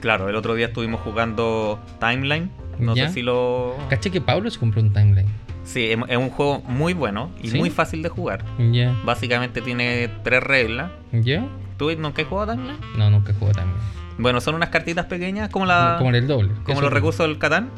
Claro, 0.00 0.28
el 0.28 0.34
otro 0.36 0.54
día 0.54 0.66
estuvimos 0.66 1.00
jugando 1.00 1.80
Timeline. 2.00 2.50
No 2.78 2.94
¿Ya? 2.94 3.08
sé 3.08 3.14
si 3.14 3.22
lo. 3.22 3.76
Caché 3.88 4.10
que 4.10 4.20
Pablo 4.20 4.50
se 4.50 4.58
compró 4.58 4.82
un 4.82 4.92
timeline. 4.92 5.28
Sí, 5.64 5.90
es 5.90 6.16
un 6.16 6.30
juego 6.30 6.60
muy 6.68 6.92
bueno 6.94 7.30
y 7.42 7.48
¿Sí? 7.50 7.58
muy 7.58 7.70
fácil 7.70 8.02
de 8.02 8.08
jugar. 8.08 8.44
Ya. 8.72 8.94
Básicamente 9.04 9.62
tiene 9.62 10.08
tres 10.22 10.42
reglas. 10.42 10.90
¿Ya? 11.12 11.44
¿Tú 11.78 11.90
nunca 11.98 12.22
has 12.22 12.28
jugado 12.28 12.52
Timeline? 12.52 12.78
No, 12.98 13.08
nunca 13.10 13.32
jugué 13.38 13.52
timeline. 13.52 13.76
Bueno, 14.18 14.40
son 14.40 14.54
unas 14.54 14.68
cartitas 14.70 15.06
pequeñas 15.06 15.48
como 15.50 15.66
la 15.66 15.96
Como 15.98 16.10
el 16.10 16.26
doble. 16.26 16.50
como 16.64 16.80
los 16.80 16.92
recursos 16.92 17.26
del 17.26 17.38
Catán. 17.38 17.70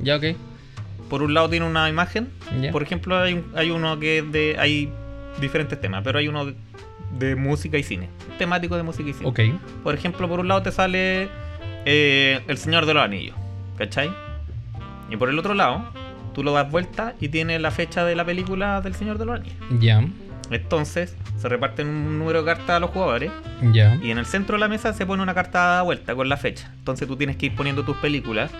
Ya, 0.00 0.16
ok. 0.16 0.24
Por 1.12 1.22
un 1.22 1.34
lado 1.34 1.50
tiene 1.50 1.66
una 1.66 1.90
imagen. 1.90 2.30
Por 2.72 2.82
ejemplo, 2.82 3.18
hay, 3.18 3.44
hay 3.54 3.70
uno 3.70 4.00
que 4.00 4.20
es 4.20 4.32
de. 4.32 4.56
Hay 4.58 4.90
diferentes 5.42 5.78
temas, 5.78 6.00
pero 6.02 6.18
hay 6.18 6.26
uno 6.26 6.54
de, 7.18 7.36
música 7.36 7.76
y 7.76 7.82
cine. 7.82 8.08
Temático 8.38 8.78
de 8.78 8.82
música 8.82 9.10
y 9.10 9.12
cine. 9.12 9.28
Ok. 9.28 9.40
Por 9.82 9.94
ejemplo, 9.94 10.26
por 10.26 10.40
un 10.40 10.48
lado 10.48 10.62
te 10.62 10.72
sale 10.72 11.28
eh, 11.84 12.40
El 12.48 12.56
Señor 12.56 12.86
de 12.86 12.94
los 12.94 13.04
Anillos. 13.04 13.36
¿Cachai? 13.76 14.10
Y 15.10 15.18
por 15.18 15.28
el 15.28 15.38
otro 15.38 15.52
lado, 15.52 15.84
tú 16.32 16.42
lo 16.42 16.52
das 16.52 16.70
vuelta 16.70 17.12
y 17.20 17.28
tiene 17.28 17.58
la 17.58 17.72
fecha 17.72 18.06
de 18.06 18.16
la 18.16 18.24
película 18.24 18.80
del 18.80 18.94
Señor 18.94 19.18
de 19.18 19.26
los 19.26 19.38
Anillos. 19.38 19.58
Ya. 19.80 20.02
Entonces, 20.50 21.14
se 21.36 21.46
reparten 21.46 21.88
un 21.88 22.20
número 22.20 22.38
de 22.38 22.46
cartas 22.46 22.70
a 22.70 22.80
los 22.80 22.88
jugadores. 22.88 23.30
Ya. 23.70 23.96
Y 23.96 24.12
en 24.12 24.16
el 24.16 24.24
centro 24.24 24.56
de 24.56 24.60
la 24.60 24.68
mesa 24.68 24.94
se 24.94 25.04
pone 25.04 25.22
una 25.22 25.34
carta 25.34 25.58
dada 25.58 25.82
vuelta 25.82 26.14
con 26.14 26.30
la 26.30 26.38
fecha. 26.38 26.72
Entonces 26.78 27.06
tú 27.06 27.16
tienes 27.16 27.36
que 27.36 27.44
ir 27.44 27.54
poniendo 27.54 27.84
tus 27.84 27.98
películas 27.98 28.50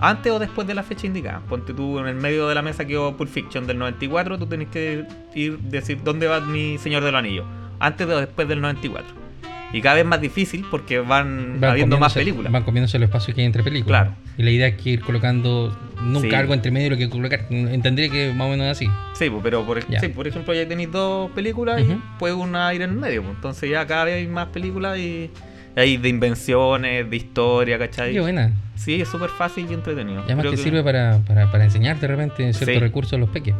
antes 0.00 0.32
o 0.32 0.38
después 0.38 0.66
de 0.66 0.74
la 0.74 0.82
fecha 0.82 1.06
indicada. 1.06 1.40
Ponte 1.48 1.72
tú 1.72 1.98
en 1.98 2.06
el 2.06 2.16
medio 2.16 2.48
de 2.48 2.54
la 2.54 2.62
mesa 2.62 2.84
quedó 2.84 3.16
Pulp 3.16 3.30
Fiction 3.30 3.66
del 3.66 3.78
94, 3.78 4.38
tú 4.38 4.46
tienes 4.46 4.68
que 4.68 5.04
ir 5.34 5.58
decir 5.58 6.00
dónde 6.04 6.26
va 6.26 6.40
mi 6.40 6.78
Señor 6.78 7.02
de 7.04 7.12
los 7.12 7.18
Anillos. 7.18 7.46
Antes 7.80 8.06
o 8.06 8.18
después 8.20 8.46
del 8.48 8.60
94. 8.60 9.24
Y 9.72 9.80
cada 9.80 9.96
vez 9.96 10.04
más 10.04 10.20
difícil 10.20 10.64
porque 10.70 11.00
van, 11.00 11.56
Van 11.60 11.72
habiendo 11.72 11.98
más 11.98 12.14
películas. 12.14 12.52
Van 12.52 12.62
comiéndose 12.62 12.96
los 13.00 13.08
espacios 13.08 13.34
que 13.34 13.40
hay 13.40 13.46
entre 13.46 13.64
películas. 13.64 14.02
Claro. 14.04 14.16
Y 14.38 14.44
la 14.44 14.50
idea 14.52 14.68
es 14.68 14.76
que 14.80 14.90
ir 14.90 15.00
colocando 15.00 15.76
nunca 16.00 16.28
Sí. 16.28 16.34
algo 16.36 16.54
entre 16.54 16.70
medio 16.70 16.90
de 16.90 16.90
lo 16.90 16.96
que 16.96 17.10
colocar. 17.10 17.46
Entendría 17.50 18.08
que 18.08 18.32
más 18.32 18.46
o 18.46 18.50
menos 18.50 18.66
así. 18.68 18.86
Sí, 19.14 19.28
pues, 19.30 19.42
pero 19.42 19.64
por, 19.64 19.82
sí, 19.82 20.08
por 20.14 20.28
ejemplo 20.28 20.54
ya 20.54 20.68
tenéis 20.68 20.92
dos 20.92 21.28
películas 21.32 21.82
Ujú. 21.82 21.92
y 21.92 22.00
puede 22.20 22.34
una 22.34 22.72
ir 22.72 22.82
en 22.82 22.90
el 22.90 22.96
medio. 22.96 23.22
pues. 23.24 23.34
Entonces 23.34 23.68
ya 23.68 23.84
cada 23.84 24.04
vez 24.04 24.14
hay 24.14 24.28
más 24.28 24.46
películas 24.48 24.96
y 24.96 25.28
hay 25.76 25.96
de 25.96 26.08
invenciones, 26.08 27.08
de 27.10 27.16
historia, 27.16 27.78
¿cachai? 27.78 28.12
Qué 28.12 28.20
buena. 28.20 28.52
Sí, 28.76 29.00
es 29.00 29.08
súper 29.08 29.30
fácil 29.30 29.66
y 29.70 29.74
entretenido. 29.74 30.20
Y 30.22 30.24
además 30.24 30.46
que, 30.50 30.56
sirve 30.56 30.82
para, 30.82 31.18
para, 31.26 31.50
para 31.50 31.64
enseñar 31.64 31.98
de 32.00 32.06
repente 32.06 32.52
ciertos 32.52 32.74
Sí. 32.74 32.80
recursos 32.80 33.12
a 33.14 33.16
los 33.18 33.28
peques. 33.30 33.54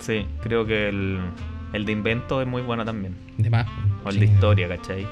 Sí, 0.00 0.26
creo 0.42 0.64
que 0.66 0.88
el, 0.88 1.18
el 1.72 1.84
de 1.84 1.92
invento 1.92 2.40
es 2.40 2.46
muy 2.46 2.62
bueno 2.62 2.84
también. 2.84 3.14
De 3.36 3.50
más. 3.50 3.66
O 4.04 4.08
el 4.08 4.14
sí. 4.14 4.20
de 4.20 4.26
historia, 4.26 4.68
¿cachai? 4.68 5.06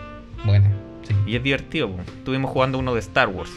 Buena. 0.44 0.70
Sí. 1.02 1.14
Y 1.26 1.36
es 1.36 1.42
divertido. 1.42 1.90
po. 1.90 2.00
Estuvimos 2.02 2.50
jugando 2.50 2.78
uno 2.78 2.94
de 2.94 3.00
Star 3.00 3.28
Wars, 3.28 3.50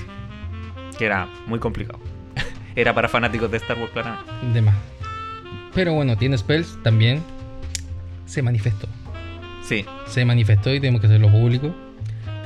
que 0.98 1.06
era 1.06 1.28
muy 1.48 1.60
complicado. 1.60 2.00
era 2.76 2.94
para 2.94 3.08
fanáticos 3.10 3.50
de 3.52 3.58
Star 3.58 3.78
Wars, 3.78 3.92
claramente. 3.92 4.32
De 4.54 4.62
más. 4.62 4.76
Pero 5.74 5.94
bueno, 5.94 6.18
tiene 6.18 6.38
spells 6.38 6.78
también. 6.84 7.22
Se 8.26 8.42
manifestó. 8.42 8.88
Sí, 9.64 9.86
Se 10.08 10.26
manifestó 10.26 10.74
y 10.74 10.80
tenemos 10.80 11.02
que 11.02 11.08
hacerlo 11.08 11.30
público. 11.30 11.76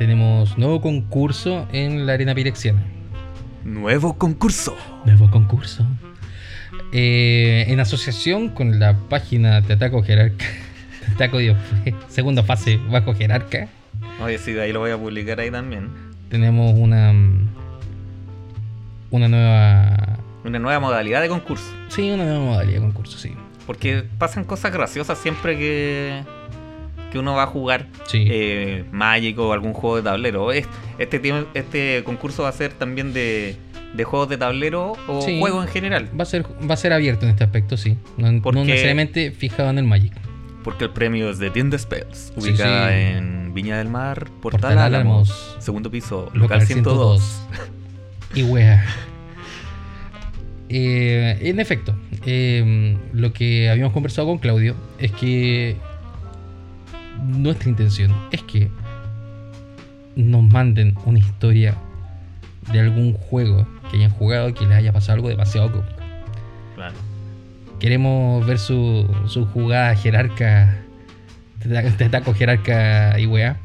Tenemos 0.07 0.57
nuevo 0.57 0.81
concurso 0.81 1.65
en 1.71 2.05
la 2.05 2.11
arena 2.11 2.35
pirexiana. 2.35 2.83
nuevo 3.63 4.17
concurso. 4.17 4.75
Nuevo 5.05 5.31
concurso. 5.31 5.85
Eh, 6.91 7.63
en 7.69 7.79
asociación 7.79 8.49
con 8.49 8.81
la 8.81 8.97
página 9.07 9.61
de 9.61 9.75
Ataco 9.75 10.03
Jerarca. 10.03 10.43
Ataco 11.15 11.37
Dios, 11.37 11.55
segunda 12.09 12.43
fase 12.43 12.81
bajo 12.91 13.13
Jerarca. 13.15 13.69
Oye, 14.21 14.37
sí, 14.39 14.51
de 14.51 14.63
ahí 14.63 14.73
lo 14.73 14.81
voy 14.81 14.91
a 14.91 14.97
publicar 14.97 15.39
ahí 15.39 15.49
también. 15.49 15.87
Tenemos 16.27 16.73
una. 16.77 17.13
mm, 17.13 17.47
Una 19.11 19.29
nueva. 19.29 20.19
Una 20.43 20.59
nueva 20.59 20.81
modalidad 20.81 21.21
de 21.21 21.29
concurso. 21.29 21.73
Sí, 21.87 22.11
una 22.11 22.25
nueva 22.25 22.39
modalidad 22.43 22.79
de 22.81 22.87
concurso, 22.87 23.17
sí. 23.17 23.31
Porque 23.65 24.03
pasan 24.17 24.43
cosas 24.43 24.73
graciosas 24.73 25.17
siempre 25.17 25.57
que, 25.57 26.23
que 27.13 27.19
uno 27.19 27.33
va 27.35 27.43
a 27.43 27.47
jugar 27.47 27.87
Sí. 28.07 28.25
eh, 28.29 28.83
Magic 28.91 29.39
o 29.39 29.53
algún 29.53 29.71
juego 29.73 29.95
de 29.95 30.01
tablero. 30.03 30.51
Es- 30.51 30.67
Este, 30.99 31.21
este 31.53 32.03
concurso 32.03 32.43
va 32.43 32.49
a 32.49 32.51
ser 32.51 32.73
también 32.73 33.13
de, 33.13 33.55
de 33.93 34.03
juegos 34.03 34.27
de 34.29 34.37
tablero 34.37 34.93
o 35.07 35.21
Sí. 35.21 35.39
juegos 35.39 35.65
en 35.65 35.71
general. 35.71 36.09
Va 36.19 36.23
a 36.23 36.25
ser, 36.25 36.43
va 36.69 36.73
a 36.73 36.77
ser 36.77 36.91
abierto 36.93 37.25
en 37.25 37.31
este 37.31 37.43
aspecto, 37.45 37.77
sí. 37.77 37.97
No, 38.17 38.31
no 38.31 38.65
necesariamente 38.65 39.31
fijado 39.31 39.69
en 39.69 39.77
el 39.77 39.85
Magic. 39.85 40.11
Porque 40.63 40.85
el 40.85 40.89
premio 40.91 41.29
es 41.29 41.39
de 41.39 41.49
Tienda 41.49 41.77
Spells, 41.77 42.33
Sí, 42.37 42.49
ubicada 42.49 42.89
sí. 42.89 42.95
en 42.95 43.43
en 43.43 43.53
Viña 43.53 43.77
del 43.77 43.89
Mar, 43.89 44.25
Portal, 44.41 44.61
Portal 44.61 44.77
Álamos, 44.79 45.29
Álamos. 45.29 45.57
segundo 45.59 45.91
piso, 45.91 46.31
Local 46.33 46.39
local 46.59 46.61
102. 46.65 47.41
Y 48.33 48.43
wea. 48.43 48.83
Eh, 50.69 51.37
en 51.41 51.59
efecto, 51.59 51.93
eh, 52.25 52.97
lo 53.13 53.31
que 53.33 53.69
habíamos 53.69 53.93
conversado 53.93 54.27
con 54.27 54.39
Claudio 54.39 54.75
es 54.97 55.11
que 55.11 55.75
nuestra 57.23 57.69
intención 57.69 58.13
es 58.31 58.41
que 58.43 58.69
nos 60.15 60.43
manden 60.43 60.95
una 61.05 61.19
historia 61.19 61.75
de 62.71 62.79
algún 62.79 63.13
juego 63.13 63.67
que 63.89 63.97
hayan 63.97 64.11
jugado 64.11 64.49
y 64.49 64.53
que 64.53 64.65
les 64.65 64.73
haya 64.77 64.93
pasado 64.93 65.13
algo 65.15 65.29
demasiado 65.29 65.71
cómico. 65.71 65.93
Claro. 66.75 66.95
Queremos 67.79 68.45
ver 68.45 68.59
su, 68.59 69.09
su 69.27 69.45
jugada 69.47 69.95
jerarca, 69.95 70.77
te 71.59 72.09
taco 72.09 72.33
jerarca 72.33 73.19
y 73.19 73.25
wea. 73.25 73.57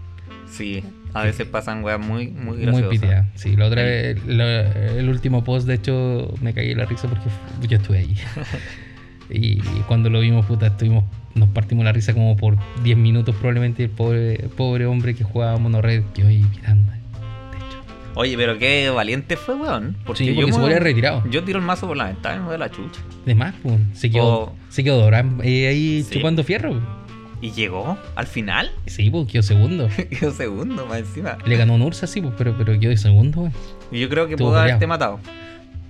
Sí, 0.51 0.83
a 1.15 1.23
veces 1.23 1.47
pasan 1.47 1.85
weas 1.85 2.01
muy, 2.01 2.29
muy 2.29 2.57
Muy 2.57 2.63
graciosas. 2.63 2.91
pitea. 2.91 3.29
Sí, 3.35 3.55
la 3.57 3.67
otra 3.67 3.83
vez, 3.83 4.25
la- 4.27 4.63
el 4.97 5.09
último 5.09 5.45
post, 5.45 5.67
de 5.69 5.75
hecho, 5.75 6.35
me 6.41 6.53
caí 6.55 6.73
en 6.73 6.79
la 6.79 6.87
risa 6.87 7.07
porque 7.09 7.29
yo 7.69 7.77
estuve 7.77 7.99
ahí. 7.99 8.17
y, 9.31 9.59
cuando 9.87 10.11
lo 10.11 10.21
vimos, 10.21 10.47
puta, 10.47 10.69
estuvimos, 10.69 11.05
nos 11.35 11.49
partimos 11.51 11.85
la 11.85 11.93
risa 11.93 12.15
como 12.15 12.37
por 12.37 12.57
10 12.83 12.97
minutos 12.97 13.35
probablemente. 13.37 13.85
El 13.85 13.91
pobre, 13.91 14.49
pobre 14.57 14.87
hombre 14.87 15.15
que 15.15 15.25
jugaba 15.25 15.59
monored 15.59 16.03
quedó 16.15 16.29
ahí 16.29 16.45
mirando. 16.57 16.93
De. 16.93 16.99
Oye, 18.15 18.37
pero 18.37 18.59
qué 18.59 18.91
valiente 18.91 19.37
fue, 19.37 19.55
weón. 19.55 19.97
Porque 20.05 20.25
Sí, 20.25 20.35
yo, 20.35 20.47
se 20.49 20.59
me- 20.59 20.65
hubiera 20.65 20.81
retirado. 20.81 21.23
yo 21.31 21.45
tiro 21.45 21.59
el 21.61 21.65
mazo 21.65 21.87
por 21.87 21.97
la 21.97 22.07
ventana 22.07 22.45
me 22.47 22.55
a 22.55 22.59
la 22.59 22.71
chucha. 22.71 23.01
De 23.25 23.35
más, 23.35 23.55
pues, 23.63 23.77
se 23.93 24.11
quedó, 24.11 24.55
se 24.71 24.83
quedó 24.83 25.09
eh, 25.09 25.69
ahí 25.69 26.03
Sí. 26.03 26.17
chupando 26.17 26.43
fierro. 26.43 26.81
¿Y 27.41 27.53
llegó? 27.53 27.97
¿Al 28.17 28.27
final? 28.27 28.73
Sí, 28.87 29.11
pues 29.11 29.29
quedó 29.29 29.45
segundo. 29.45 29.89
Quedó 30.19 30.33
segundo, 30.33 30.87
más 30.87 30.99
encima. 30.99 31.39
Le 31.47 31.57
ganó 31.57 31.75
un 31.77 31.83
Ursa, 31.83 32.09
sí, 32.09 32.21
pues, 32.21 32.35
pero, 32.37 32.57
pero 32.59 32.77
quedó 32.81 32.91
de 32.91 32.97
segundo, 32.97 33.43
weón. 33.43 33.53
Y 33.93 34.01
yo 34.01 34.09
creo 34.09 34.27
que 34.27 34.37
pudo 34.37 34.59
haberte 34.59 34.89
matado. 34.89 35.21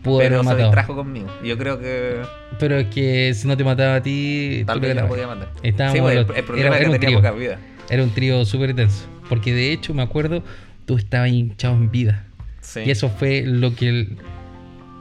Pudo 0.09 0.19
pero 0.19 0.37
haberlo 0.37 0.43
se 0.43 0.49
matado. 0.49 0.69
distrajo 0.69 0.97
conmigo. 0.97 1.29
Yo 1.45 1.57
creo 1.59 1.79
que 1.79 2.23
Pero 2.59 2.77
es 2.79 2.87
que 2.89 3.33
si 3.35 3.47
no 3.47 3.57
te 3.57 3.65
mataba 3.65 3.97
a 3.97 4.03
ti, 4.03 4.65
tal 4.67 4.81
vez 4.81 4.89
ganabas. 4.91 5.11
podía 5.11 5.27
matar. 5.27 5.49
Estábamos 5.63 5.97
sí, 5.97 6.01
pues, 6.03 6.17
el, 6.17 6.27
los- 6.27 6.37
el 6.37 6.45
problema 6.45 6.77
era- 6.77 6.87
es 6.87 6.93
que 6.93 6.99
tenía 6.99 7.07
trío. 7.09 7.19
poca 7.19 7.31
vida. 7.33 7.59
Era 7.91 8.03
un 8.03 8.11
trío 8.11 8.45
súper 8.45 8.75
tenso. 8.75 9.07
Porque 9.29 9.55
de 9.55 9.73
hecho, 9.73 9.95
me 9.95 10.03
acuerdo, 10.03 10.43
tú 10.87 10.97
estabas 10.97 11.31
hinchado 11.31 11.75
en 11.77 11.91
vida. 11.91 12.25
Sí. 12.61 12.81
Y 12.87 12.91
eso 12.91 13.09
fue 13.09 13.43
lo 13.47 13.75
que 13.75 13.89
él 13.89 14.17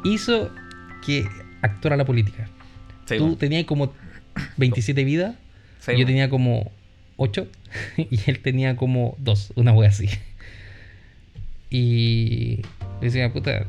hizo 0.03 0.51
que 1.05 1.25
actuara 1.61 1.97
la 1.97 2.05
política. 2.05 2.47
Sí, 3.05 3.15
tú 3.17 3.23
bueno. 3.23 3.37
tenías 3.37 3.65
como 3.65 3.93
27 4.57 5.03
vidas, 5.03 5.35
Sí, 5.79 5.91
yo 5.91 5.97
bueno. 5.97 6.07
tenía 6.07 6.29
como 6.29 6.71
8 7.17 7.47
y 7.97 8.19
él 8.29 8.39
tenía 8.39 8.75
como 8.75 9.15
2, 9.19 9.53
una 9.55 9.71
wea 9.73 9.89
así. 9.89 10.09
Y 11.69 12.61
decía, 13.01 13.31
puta, 13.33 13.65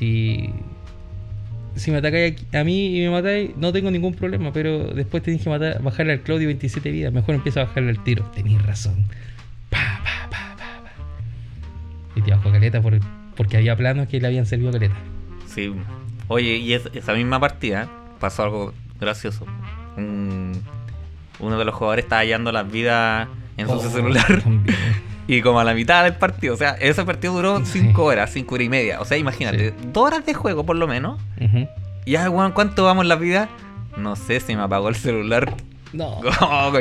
si, 0.00 0.50
si 1.76 1.90
me 1.92 1.98
atacáis 1.98 2.34
a 2.54 2.64
mí 2.64 2.96
y 2.98 3.02
me 3.02 3.10
matáis, 3.10 3.50
no 3.56 3.72
tengo 3.72 3.90
ningún 3.90 4.14
problema, 4.14 4.52
pero 4.52 4.88
después 4.88 5.22
tenéis 5.22 5.42
que 5.44 5.50
matar, 5.50 5.80
bajarle 5.82 6.14
al 6.14 6.20
Claudio 6.22 6.48
27 6.48 6.90
vidas, 6.90 7.12
mejor 7.12 7.34
empieza 7.36 7.60
a 7.60 7.64
bajarle 7.66 7.90
al 7.90 8.02
tiro. 8.02 8.24
Tenéis 8.34 8.60
razón. 8.64 9.04
Pa, 9.68 9.78
pa, 10.02 10.28
pa, 10.30 10.56
pa, 10.56 10.82
pa. 10.82 10.90
Y 12.16 12.22
te 12.22 12.30
bajó 12.32 12.50
caleta 12.50 12.80
por, 12.82 12.98
porque 13.36 13.58
había 13.58 13.76
planos 13.76 14.08
que 14.08 14.20
le 14.20 14.26
habían 14.26 14.46
servido 14.46 14.70
a 14.70 14.72
caleta. 14.72 14.96
Sí. 15.46 15.72
Oye, 16.28 16.56
y 16.56 16.72
es- 16.72 16.88
esa 16.94 17.12
misma 17.14 17.38
partida 17.38 17.88
pasó 18.18 18.42
algo 18.44 18.74
gracioso. 18.98 19.46
Un- 19.96 20.60
uno 21.40 21.58
de 21.58 21.64
los 21.64 21.74
jugadores 21.74 22.04
estaba 22.04 22.20
hallando 22.22 22.52
las 22.52 22.70
vidas 22.70 23.28
en 23.56 23.66
su 23.66 23.72
Oh, 23.74 23.80
celular. 23.90 24.42
también. 24.42 24.76
Y 25.32 25.42
como 25.42 25.60
a 25.60 25.64
la 25.64 25.74
mitad 25.74 26.02
del 26.04 26.16
partido, 26.16 26.54
o 26.54 26.56
sea, 26.56 26.70
ese 26.80 27.04
partido 27.04 27.34
duró 27.34 27.64
Sí. 27.64 27.80
5 27.80 28.02
horas, 28.04 28.30
5 28.32 28.54
horas 28.54 28.64
y 28.64 28.68
media. 28.68 29.00
O 29.00 29.04
sea, 29.04 29.16
imagínate, 29.16 29.72
2 29.92 30.04
horas 30.04 30.26
de 30.26 30.34
juego 30.34 30.66
por 30.66 30.76
lo 30.76 30.88
menos. 30.88 31.20
Y 32.04 32.12
ya, 32.12 32.28
weón, 32.28 32.52
¿cuánto 32.52 32.84
vamos 32.84 33.06
las 33.06 33.20
vidas? 33.20 33.48
No 33.96 34.16
sé, 34.16 34.40
se 34.40 34.56
me 34.56 34.62
apagó 34.62 34.88
el 34.88 34.96
celular. 34.96 35.54
No. 35.92 36.20
Oh, 36.40 36.72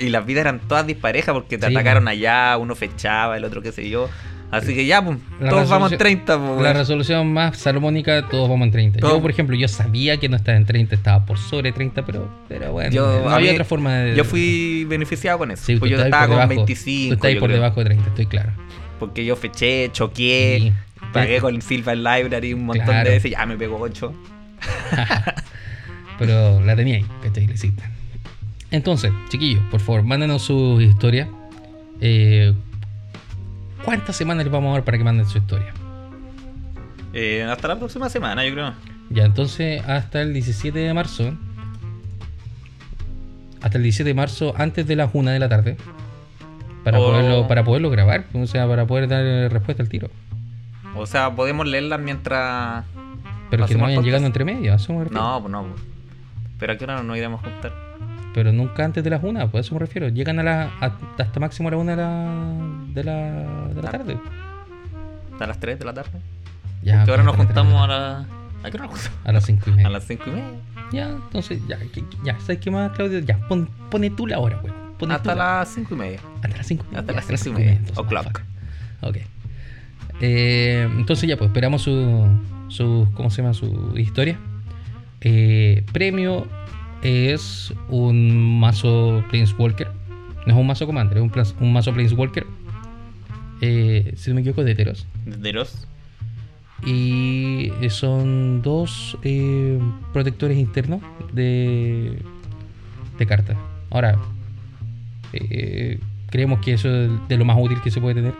y 0.00 0.08
las 0.08 0.26
vidas 0.26 0.42
eran 0.42 0.60
todas 0.60 0.86
disparejas 0.86 1.32
porque 1.34 1.58
te 1.58 1.66
Sí, 1.68 1.74
atacaron 1.74 2.06
allá, 2.08 2.56
uno 2.58 2.74
fechaba, 2.74 3.36
el 3.36 3.44
otro 3.44 3.60
qué 3.62 3.72
sé 3.72 3.88
yo. 3.88 4.08
Así 4.50 4.74
que 4.74 4.86
ya, 4.86 5.04
pues, 5.04 5.18
todos 5.40 5.68
vamos 5.68 5.90
en 5.92 5.98
resolución- 5.98 5.98
30, 5.98 6.38
pues, 6.38 6.62
La 6.62 6.72
resolución 6.72 7.32
más 7.32 7.58
salomónica, 7.58 8.28
todos 8.28 8.48
vamos 8.48 8.66
en 8.66 8.70
30. 8.72 9.00
Todo- 9.00 9.16
Yo, 9.16 9.20
por 9.22 9.30
ejemplo, 9.30 9.56
yo 9.56 9.66
sabía 9.68 10.18
que 10.18 10.28
no 10.28 10.36
estaba 10.36 10.56
en 10.56 10.64
30, 10.64 10.94
estaba 10.94 11.26
por 11.26 11.36
sobre 11.38 11.72
30, 11.72 12.04
pero, 12.06 12.30
pero 12.48 12.72
bueno, 12.72 12.90
Yo- 12.90 13.22
no 13.24 13.30
había 13.30 13.50
mí- 13.50 13.54
otra 13.56 13.64
forma 13.64 13.92
de. 13.94 14.16
Yo 14.16 14.24
fui 14.24 14.84
beneficiado 14.84 15.38
con 15.38 15.50
eso. 15.50 15.64
Sí, 15.64 15.76
pues 15.76 15.90
yo 15.90 15.98
estaba 16.00 16.26
con 16.28 16.36
debajo, 16.36 16.48
25. 16.50 17.08
Tú 17.08 17.14
estás 17.26 17.40
por 17.40 17.48
creo. 17.48 17.56
debajo 17.60 17.80
de 17.80 17.84
30, 17.86 18.08
estoy 18.08 18.26
claro. 18.26 18.52
Porque 19.00 19.24
yo 19.24 19.34
feché, 19.36 19.90
choqué, 19.92 20.58
Sí. 20.62 20.72
pagué 21.12 21.40
con 21.40 21.60
Silver 21.60 21.96
Library 21.98 22.54
un 22.54 22.66
montón 22.66 22.86
Claro. 22.86 23.08
de 23.08 23.14
veces, 23.16 23.32
ya 23.32 23.44
me 23.46 23.56
pegó 23.56 23.78
8. 23.80 24.14
Pero 26.18 26.60
la 26.64 26.74
tenía 26.76 26.96
ahí, 26.96 27.06
¿cachai? 27.22 27.48
Entonces, 28.70 29.12
chiquillos, 29.28 29.62
por 29.70 29.80
favor, 29.80 30.02
mándenos 30.02 30.42
su 30.42 30.80
historia. 30.80 31.28
Eh, 32.00 32.52
¿Cuántas 33.86 34.14
semanas 34.16 34.44
les 34.44 34.52
vamos 34.52 34.70
a 34.70 34.72
dar 34.74 34.84
para 34.84 34.98
que 34.98 35.04
manden 35.04 35.24
su 35.26 35.38
historia? 35.38 35.72
Eh, 37.14 37.42
hasta 37.44 37.68
la 37.68 37.78
próxima 37.78 38.10
semana, 38.10 38.44
yo 38.44 38.52
creo. 38.52 38.74
Ya, 39.10 39.24
entonces, 39.24 39.82
hasta 39.88 40.20
el 40.20 40.34
17 40.34 40.78
de 40.78 40.92
marzo. 40.92 41.32
Hasta 43.62 43.78
el 43.78 43.82
17 43.84 44.08
de 44.08 44.14
marzo, 44.14 44.52
antes 44.58 44.86
de 44.86 44.96
las 44.96 45.10
1 45.14 45.30
de 45.30 45.38
la 45.38 45.48
tarde. 45.48 45.76
Para, 46.84 47.00
Oh. 47.00 47.06
poderlo, 47.06 47.48
para 47.48 47.64
poderlo 47.64 47.88
grabar, 47.90 48.24
o 48.34 48.46
sea, 48.46 48.68
para 48.68 48.86
poder 48.86 49.08
dar 49.08 49.24
respuesta 49.52 49.82
al 49.82 49.88
tiro. 49.88 50.10
O 50.96 51.06
sea, 51.06 51.34
podemos 51.34 51.66
leerlas 51.66 52.00
mientras. 52.00 52.84
Pero 53.50 53.50
que 53.50 53.56
no 53.58 53.64
¿Hacemos 53.64 53.82
vayan 53.82 53.96
podcast? 53.96 54.04
llegando 54.06 54.26
entre 54.26 54.44
medio, 54.44 54.72
a 54.72 54.76
eso 54.76 54.92
me 54.92 55.04
refiero. 55.04 55.22
No, 55.22 55.40
pues 55.40 55.52
no. 55.52 55.62
pues. 55.62 55.82
Pero 56.58 56.72
a 56.72 56.76
qué 56.76 56.84
hora 56.84 57.02
nos 57.02 57.16
iremos 57.16 57.40
a 57.44 57.48
juntar. 57.50 57.72
Pero 58.36 58.52
nunca 58.52 58.84
antes 58.84 59.02
de 59.02 59.08
las 59.08 59.22
1, 59.24 59.50
pues 59.50 59.64
a 59.64 59.66
eso 59.66 59.74
me 59.74 59.78
refiero. 59.80 60.08
Llegan 60.10 60.38
a 60.38 60.42
la, 60.42 60.70
a- 60.80 60.98
hasta 61.18 61.40
máximo 61.40 61.68
a 61.68 61.70
la 61.72 61.76
1 61.78 61.90
de 61.90 61.96
la, 61.96 62.36
de 62.92 63.04
la, 63.04 63.68
de 63.74 63.82
la 63.82 63.88
Ah. 63.88 63.92
tarde. 63.92 64.18
A 65.40 65.46
las 65.46 65.58
3 65.58 65.78
de 65.78 65.84
la 65.86 65.94
tarde. 65.94 66.10
Ya, 66.82 67.02
que 67.04 67.10
ahora 67.10 67.22
pues, 67.24 67.24
nos 67.24 67.36
las 67.38 67.46
juntamos 67.46 67.82
a 67.82 67.86
tres 67.86 67.98
la. 67.98 68.18
¿A 68.62 68.70
qué 68.70 68.76
hora 68.76 68.86
nos 68.86 68.94
juntamos? 68.94 69.18
a 69.24 69.32
las 69.32 69.44
5 69.46 69.64
y 69.66 69.72
media. 69.72 69.86
A 69.86 69.90
las 69.90 70.04
5 70.04 70.22
y 70.26 70.30
media. 70.32 70.50
Ya, 70.92 71.08
entonces, 71.08 71.60
ya, 71.66 71.78
ya, 72.24 72.38
¿sabes 72.40 72.58
qué 72.58 72.70
más, 72.70 72.92
Claudio? 72.92 73.20
Ya, 73.20 73.38
pon, 73.48 73.68
pone 73.90 74.10
tú 74.10 74.26
la 74.26 74.38
hora, 74.38 74.58
güey. 74.60 74.72
Tú 74.98 75.06
Hasta 75.10 75.34
la- 75.34 75.58
las 75.60 75.68
5 75.70 75.94
y 75.94 75.98
media. 75.98 76.20
Hasta 76.42 76.48
las 76.58 76.66
5 76.66 76.84
y 76.84 76.86
media. 76.88 77.00
Hasta 77.00 77.12
las 77.14 77.24
5 77.26 77.34
y 77.34 77.38
cinco 77.38 77.58
media. 77.58 77.72
entonces, 77.72 77.98
O'clock. 77.98 78.40
Ok. 79.00 79.16
Eh, 80.20 80.88
entonces 80.96 81.28
ya, 81.28 81.36
pues 81.36 81.48
esperamos 81.48 81.82
su, 81.82 82.26
su 82.68 83.08
¿cómo 83.14 83.30
se 83.30 83.40
llama? 83.42 83.54
Su 83.54 83.94
historia. 83.96 84.38
Eh, 85.22 85.84
premio 85.92 86.46
es 87.06 87.72
un 87.88 88.58
mazo 88.60 89.22
Planeswalker. 89.30 89.88
No 90.46 90.52
es 90.54 90.58
un 90.58 90.66
mazo 90.66 90.86
Commander, 90.86 91.18
es 91.18 91.54
un, 91.60 91.72
mazo 91.72 91.92
Planeswalker. 91.92 92.46
Eh, 93.60 94.12
si 94.16 94.30
no 94.30 94.34
me 94.36 94.40
equivoco, 94.42 94.64
de 94.64 94.74
Teros. 94.74 95.06
De 95.24 95.52
los. 95.52 95.86
Y 96.84 97.72
son 97.88 98.60
dos 98.62 99.16
eh, 99.22 99.78
protectores 100.12 100.58
internos 100.58 101.00
de, 101.32 102.18
de 103.18 103.26
cartas. 103.26 103.56
Ahora, 103.90 104.18
eh, 105.32 105.98
creemos 106.30 106.60
que 106.60 106.74
eso 106.74 106.88
es 106.88 107.10
de 107.28 107.36
lo 107.38 107.44
más 107.44 107.56
útil 107.58 107.80
que 107.82 107.90
se 107.90 108.00
puede 108.00 108.16
tener. 108.16 108.34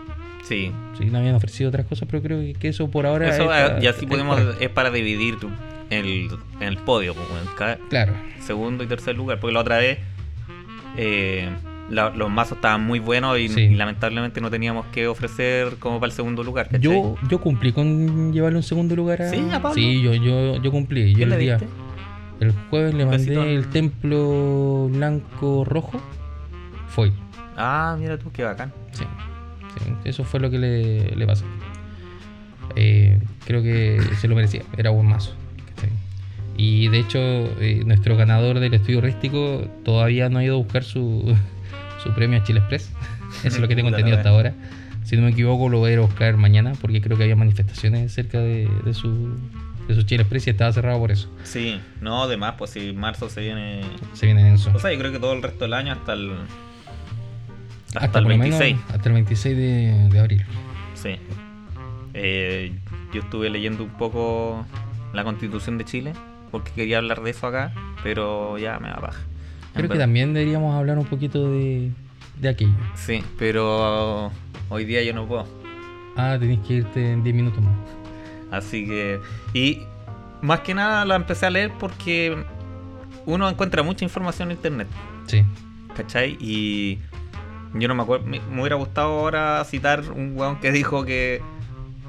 Sí. 0.44 0.70
Sí, 0.98 1.06
no 1.06 1.18
habían 1.18 1.34
ofrecido 1.34 1.68
otras 1.70 1.86
cosas, 1.86 2.06
pero 2.10 2.22
creo 2.22 2.40
que- 2.58 2.68
eso 2.68 2.88
por 2.90 3.06
ahora. 3.06 3.28
Eso, 3.30 3.42
está- 3.44 3.78
eh, 3.78 3.80
y 3.82 3.86
así 3.86 4.00
está 4.04 4.08
podemos. 4.08 4.40
Es 4.60 4.68
para 4.68 4.90
dividir 4.90 5.38
tu- 5.40 5.50
el, 5.90 6.28
el 6.60 6.76
podio. 6.78 7.12
en 7.12 7.54
cada 7.56 7.76
Claro, 7.88 8.12
segundo 8.40 8.84
y 8.84 8.86
tercer 8.86 9.16
lugar. 9.16 9.40
Porque 9.40 9.54
la 9.54 9.60
otra 9.60 9.78
vez. 9.78 9.98
eh, 10.96 11.48
la- 11.90 12.10
los 12.10 12.28
mazos 12.30 12.56
estaban 12.56 12.82
muy 12.84 12.98
buenos 12.98 13.38
y, 13.38 13.48
Sí. 13.48 13.60
y 13.60 13.74
lamentablemente 13.74 14.40
no 14.40 14.50
teníamos 14.50 14.86
que 14.86 15.06
ofrecer 15.06 15.76
como 15.78 16.00
para 16.00 16.10
el 16.10 16.16
segundo 16.16 16.42
lugar. 16.42 16.66
¿cachai? 16.66 16.80
yo, 16.80 17.14
yo 17.30 17.40
cumplí 17.40 17.70
con 17.72 18.32
llevarle 18.32 18.56
un 18.56 18.62
segundo 18.64 18.96
lugar 18.96 19.22
a. 19.22 19.30
Sí, 19.30 19.38
a 19.52 19.60
Pablo. 19.62 19.74
Sí, 19.74 20.02
yo, 20.02 20.14
yo, 20.14 20.60
yo 20.60 20.70
cumplí. 20.72 21.12
Yo 21.12 21.18
¿Qué 21.18 21.22
el 21.34 21.38
día. 21.38 21.58
El 22.40 22.52
jueves 22.70 22.92
le 22.94 23.06
mandé 23.06 23.54
el 23.54 23.68
templo 23.68 24.88
blanco 24.90 25.64
rojo. 25.64 26.00
Fue. 26.88 27.12
Ah, 27.56 27.96
mira 28.00 28.18
tú, 28.18 28.32
qué 28.32 28.42
bacán. 28.42 28.72
Sí, 28.92 29.04
sí, 29.78 29.90
eso 30.04 30.24
fue 30.24 30.40
lo 30.40 30.50
que 30.50 30.58
le, 30.58 31.14
le 31.14 31.26
pasó. 31.26 31.44
Eh, 32.74 33.18
creo 33.46 33.62
que 33.62 34.00
se 34.20 34.28
lo 34.28 34.34
merecía, 34.34 34.62
era 34.76 34.90
buen 34.90 35.06
mazo. 35.06 35.34
Y 36.56 36.88
de 36.88 36.98
hecho, 37.00 37.18
eh, 37.60 37.82
nuestro 37.84 38.16
ganador 38.16 38.60
del 38.60 38.74
estudio 38.74 39.00
rístico 39.00 39.68
todavía 39.84 40.28
no 40.28 40.38
ha 40.38 40.44
ido 40.44 40.54
a 40.54 40.58
buscar 40.58 40.84
su, 40.84 41.36
su 42.02 42.12
premio 42.14 42.38
a 42.38 42.44
Chile 42.44 42.60
Express. 42.60 42.92
Eso 43.44 43.56
es 43.56 43.58
lo 43.58 43.68
que 43.68 43.76
tengo 43.76 43.88
entendido 43.90 44.16
hasta 44.16 44.30
ahora. 44.30 44.54
Si 45.04 45.16
no 45.16 45.22
me 45.22 45.30
equivoco, 45.30 45.68
lo 45.68 45.78
voy 45.78 45.90
a 45.90 45.92
ir 45.94 45.98
a 45.98 46.02
buscar 46.02 46.36
mañana 46.36 46.72
porque 46.80 47.00
creo 47.00 47.16
que 47.16 47.22
había 47.24 47.36
manifestaciones 47.36 48.12
cerca 48.12 48.40
de, 48.40 48.68
de 48.84 48.94
su, 48.94 49.36
de 49.86 49.94
su 49.94 50.02
Chile 50.02 50.22
Express 50.22 50.48
y 50.48 50.50
estaba 50.50 50.72
cerrado 50.72 50.98
por 50.98 51.12
eso. 51.12 51.30
Sí, 51.44 51.80
no, 52.00 52.24
además, 52.24 52.54
pues 52.58 52.72
si 52.72 52.92
marzo 52.92 53.28
se 53.28 53.42
viene. 53.42 53.82
Se 54.14 54.26
viene 54.26 54.42
denso. 54.42 54.72
O 54.74 54.80
sea, 54.80 54.92
yo 54.92 54.98
creo 54.98 55.12
que 55.12 55.20
todo 55.20 55.32
el 55.32 55.42
resto 55.42 55.64
del 55.64 55.74
año 55.74 55.92
hasta 55.92 56.14
el. 56.14 56.32
hasta, 57.94 58.18
el 58.18 58.24
lo 58.24 58.30
menos 58.30 58.58
26. 58.58 58.76
hasta 58.92 59.08
el 59.08 59.14
26 59.14 59.56
de, 59.56 60.08
de 60.10 60.18
abril. 60.18 60.44
Sí. 60.94 61.16
Eh, 62.14 62.72
yo 63.12 63.20
estuve 63.20 63.50
leyendo 63.50 63.84
un 63.84 63.90
poco 63.90 64.66
la 65.12 65.22
constitución 65.22 65.78
de 65.78 65.84
Chile, 65.84 66.12
porque 66.58 66.72
quería 66.72 66.98
hablar 66.98 67.22
de 67.22 67.30
eso 67.30 67.46
acá, 67.46 67.72
pero 68.02 68.58
ya 68.58 68.78
me 68.78 68.88
da. 68.88 68.96
En 68.96 69.00
Creo 69.02 69.12
que 69.74 69.88
verdad. 69.88 70.04
también 70.04 70.32
deberíamos 70.34 70.74
hablar 70.74 70.98
un 70.98 71.04
poquito 71.04 71.50
de, 71.50 71.90
de 72.40 72.48
aquello. 72.48 72.72
Sí, 72.94 73.22
pero 73.38 74.30
hoy 74.68 74.84
día 74.84 75.02
yo 75.02 75.12
no 75.12 75.26
puedo. 75.26 75.46
Ah, 76.16 76.36
tenés 76.40 76.60
que 76.66 76.74
irte 76.74 77.12
en 77.12 77.22
10 77.22 77.36
minutos 77.36 77.62
más. 77.62 77.74
Así 78.50 78.86
que. 78.86 79.20
Y 79.52 79.82
más 80.40 80.60
que 80.60 80.74
nada 80.74 81.04
la 81.04 81.16
empecé 81.16 81.46
a 81.46 81.50
leer 81.50 81.72
porque 81.78 82.36
uno 83.26 83.48
encuentra 83.48 83.82
mucha 83.82 84.04
información 84.04 84.50
en 84.50 84.56
internet. 84.56 84.88
Sí. 85.26 85.44
¿Cachai? 85.94 86.36
Y 86.40 86.98
yo 87.74 87.88
no 87.88 87.94
me 87.94 88.02
acuerdo. 88.02 88.26
Me, 88.26 88.40
me 88.50 88.60
hubiera 88.60 88.76
gustado 88.76 89.08
ahora 89.20 89.62
citar 89.64 90.04
un 90.10 90.32
weón 90.36 90.58
que 90.60 90.72
dijo 90.72 91.04
que 91.04 91.42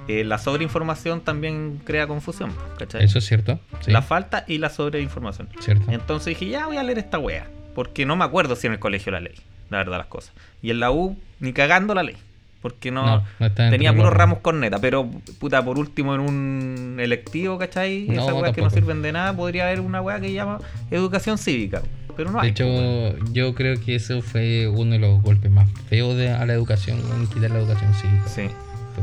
eh, 0.08 0.24
la 0.24 0.38
sobreinformación 0.38 1.22
también 1.22 1.82
crea 1.84 2.08
confusión. 2.08 2.54
¿Cachai? 2.78 3.04
Eso 3.04 3.20
es 3.20 3.26
cierto. 3.26 3.60
Sí. 3.82 3.92
La 3.92 4.02
falta 4.02 4.46
y 4.48 4.58
la 4.58 4.70
sobreinformación. 4.70 5.50
Cierto. 5.60 5.92
Entonces 5.92 6.28
dije, 6.38 6.50
ya 6.52 6.66
voy 6.68 6.78
a 6.78 6.84
leer 6.84 6.98
esta 7.00 7.20
wea. 7.20 7.48
Porque 7.76 8.06
no 8.06 8.16
me 8.16 8.26
acuerdo 8.26 8.56
si 8.56 8.68
en 8.68 8.74
el 8.74 8.80
colegio 8.80 9.12
la 9.12 9.20
leí. 9.20 9.36
La 9.70 9.78
verdad, 9.80 9.98
las 9.98 10.08
cosas. 10.08 10.34
Y 10.62 10.72
en 10.72 10.80
la 10.80 10.92
U, 10.92 11.18
ni 11.40 11.54
cagando 11.54 11.94
la 11.94 12.04
ley. 12.04 12.16
Porque 12.62 12.90
no. 12.90 13.24
Tenía 13.56 13.94
puros 13.96 14.14
ramos 14.14 14.40
corneta. 14.40 14.80
Pero, 14.80 15.10
puta, 15.40 15.64
por 15.64 15.78
último, 15.78 16.16
en 16.16 16.22
un 16.22 16.98
electivo, 17.00 17.58
¿cachai? 17.58 18.08
No, 18.08 18.24
Esas 18.24 18.34
weas 18.34 18.56
que 18.56 18.62
no 18.62 18.70
sirven 18.70 19.02
de 19.02 19.12
nada, 19.12 19.36
podría 19.36 19.68
haber 19.68 19.82
una 19.82 20.02
wea 20.02 20.20
que 20.20 20.34
llama 20.34 20.60
educación 20.90 21.38
cívica. 21.38 21.82
Pero 22.16 22.32
no 22.32 22.40
De 22.40 22.46
hay. 22.46 22.50
hecho, 22.52 22.66
pues, 22.66 23.32
yo 23.34 23.54
creo 23.54 23.80
que 23.80 23.94
eso 23.96 24.24
fue 24.24 24.68
uno 24.68 24.94
de 24.94 25.00
los 25.00 25.22
golpes 25.22 25.52
más 25.52 25.70
feos 25.88 26.18
de, 26.18 26.32
a 26.32 26.46
la 26.48 26.54
educación, 26.54 27.00
quitar 27.32 27.52
la 27.52 27.60
educación 27.60 27.94
cívica. 27.94 28.28
Sí. 28.28 28.48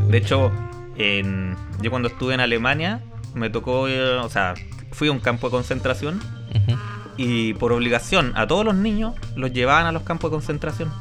De 0.09 0.19
hecho, 0.19 0.51
en, 0.97 1.57
yo 1.81 1.91
cuando 1.91 2.09
estuve 2.09 2.35
en 2.35 2.41
Alemania, 2.41 3.01
me 3.35 3.51
tocó, 3.51 3.89
eh, 3.89 4.17
o 4.19 4.29
sea, 4.29 4.55
fui 4.93 5.09
a 5.09 5.13
un 5.13 5.21
campo 5.21 5.49
de 5.49 5.53
concentración 5.53 6.21
y 7.17 7.55
por 7.55 7.73
obligación 7.73 8.33
a 8.37 8.47
todos 8.47 8.65
los 8.65 8.75
niños 8.75 9.15
los 9.37 9.53
llevaban 9.53 9.87
a 9.87 9.93
los 9.93 10.03
campos 10.03 10.31
de 10.31 10.37
concentración 10.37 10.93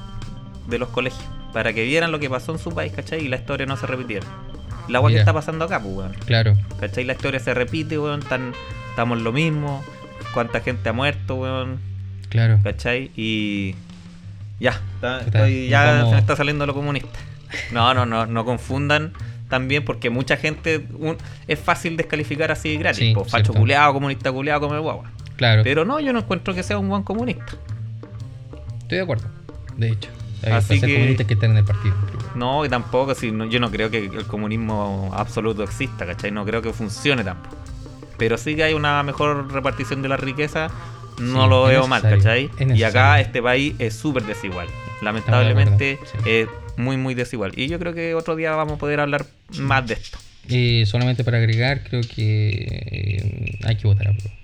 de 0.67 0.77
los 0.79 0.89
colegios 0.89 1.23
para 1.53 1.73
que 1.73 1.83
vieran 1.83 2.11
lo 2.11 2.19
que 2.19 2.29
pasó 2.29 2.51
en 2.53 2.59
su 2.59 2.73
país, 2.73 2.91
¿cachai? 2.93 3.23
Y 3.25 3.27
la 3.27 3.35
historia 3.35 3.65
no 3.67 3.77
se 3.77 3.85
repitiera. 3.85 4.25
La 4.89 4.97
agua 4.97 5.11
que 5.11 5.19
está 5.19 5.31
pasando 5.33 5.65
acá, 5.65 5.79
pues, 5.81 5.95
weón. 5.95 6.13
Claro, 6.25 6.57
¿Cachai? 6.79 7.03
La 7.05 7.13
historia 7.13 7.39
se 7.39 7.53
repite, 7.53 7.97
weón. 7.99 8.21
Tan, 8.21 8.53
estamos 8.89 9.21
lo 9.21 9.31
mismo. 9.31 9.83
Cuánta 10.33 10.59
gente 10.61 10.89
ha 10.89 10.93
muerto, 10.93 11.35
weón. 11.35 11.79
claro. 12.29 12.59
¿Cachai? 12.63 13.11
Y. 13.15 13.75
Ya, 14.59 14.71
está- 14.95 15.21
estoy- 15.21 15.67
ya 15.69 16.05
se 16.05 16.11
me 16.11 16.17
está 16.19 16.35
saliendo 16.35 16.65
lo 16.65 16.73
comunista. 16.73 17.19
No, 17.71 17.93
no, 17.93 18.05
no, 18.07 18.25
no 18.25 18.43
confundan 18.45 19.13
también 19.49 19.83
porque 19.85 20.09
mucha 20.09 20.37
gente 20.37 20.85
un- 20.97 21.17
es 21.47 21.59
fácil 21.59 21.95
descalificar 21.97 22.51
así 22.51 22.77
gratis. 22.77 22.99
Sí, 22.99 23.13
po, 23.13 23.25
facho 23.25 23.53
culeado, 23.53 23.93
comunista 23.93 24.31
culeado, 24.31 24.61
come 24.67 24.79
guagua. 24.79 25.11
Claro, 25.35 25.61
Pero 25.63 25.83
no, 25.85 25.99
yo 25.99 26.13
no 26.13 26.19
encuentro 26.19 26.53
que 26.53 26.63
sea 26.63 26.77
un 26.77 26.89
buen 26.89 27.03
comunista. 27.03 27.45
estoy 28.81 28.97
de 28.97 29.03
acuerdo. 29.03 29.27
De 29.77 29.89
hecho, 29.89 30.09
hay 30.43 30.51
Así 30.53 30.79
que- 30.79 30.93
comunistas 30.93 31.27
que 31.27 31.33
están 31.33 31.51
en 31.51 31.57
el 31.57 31.65
partido. 31.65 31.95
No, 32.35 32.65
y 32.65 32.69
tampoco, 32.69 33.15
si 33.15 33.31
no- 33.31 33.45
yo 33.45 33.59
no 33.59 33.71
creo 33.71 33.89
que 33.89 34.05
el 34.05 34.25
comunismo 34.25 35.11
absoluto 35.15 35.63
exista, 35.63 36.05
¿cachai? 36.05 36.31
No 36.31 36.45
creo 36.45 36.61
que 36.61 36.71
funcione 36.73 37.23
tampoco. 37.23 37.55
Pero 38.17 38.37
sí 38.37 38.55
que 38.55 38.63
hay 38.63 38.73
una 38.73 39.01
mejor 39.03 39.51
repartición 39.51 40.01
de 40.01 40.09
la 40.09 40.17
riqueza, 40.17 40.67
no 41.19 41.43
Sí, 41.43 41.49
lo 41.49 41.63
veo 41.65 41.87
mal, 41.87 42.01
¿cachai? 42.01 42.49
Y 42.59 42.83
acá 42.83 43.19
este 43.19 43.41
país 43.41 43.75
es 43.79 43.95
súper 43.95 44.23
desigual. 44.23 44.67
Lamentablemente 45.01 45.99
sí. 46.03 46.17
es 46.25 46.47
muy, 46.77 46.97
muy 46.97 47.13
desigual. 47.13 47.51
Y 47.55 47.67
yo 47.67 47.79
creo 47.79 47.93
que 47.93 48.13
otro 48.15 48.35
día 48.35 48.51
vamos 48.55 48.73
a 48.73 48.77
poder 48.77 48.99
hablar 48.99 49.25
más 49.59 49.87
de 49.87 49.93
esto. 49.95 50.17
Y 50.47 50.85
solamente 50.85 51.23
para 51.23 51.37
agregar, 51.37 51.83
creo 51.83 52.01
que 52.01 52.67
eh, 52.67 53.59
hay 53.63 53.75
que 53.77 53.87
votar 53.87 54.09
a 54.09 54.11
prueba, 54.13 54.35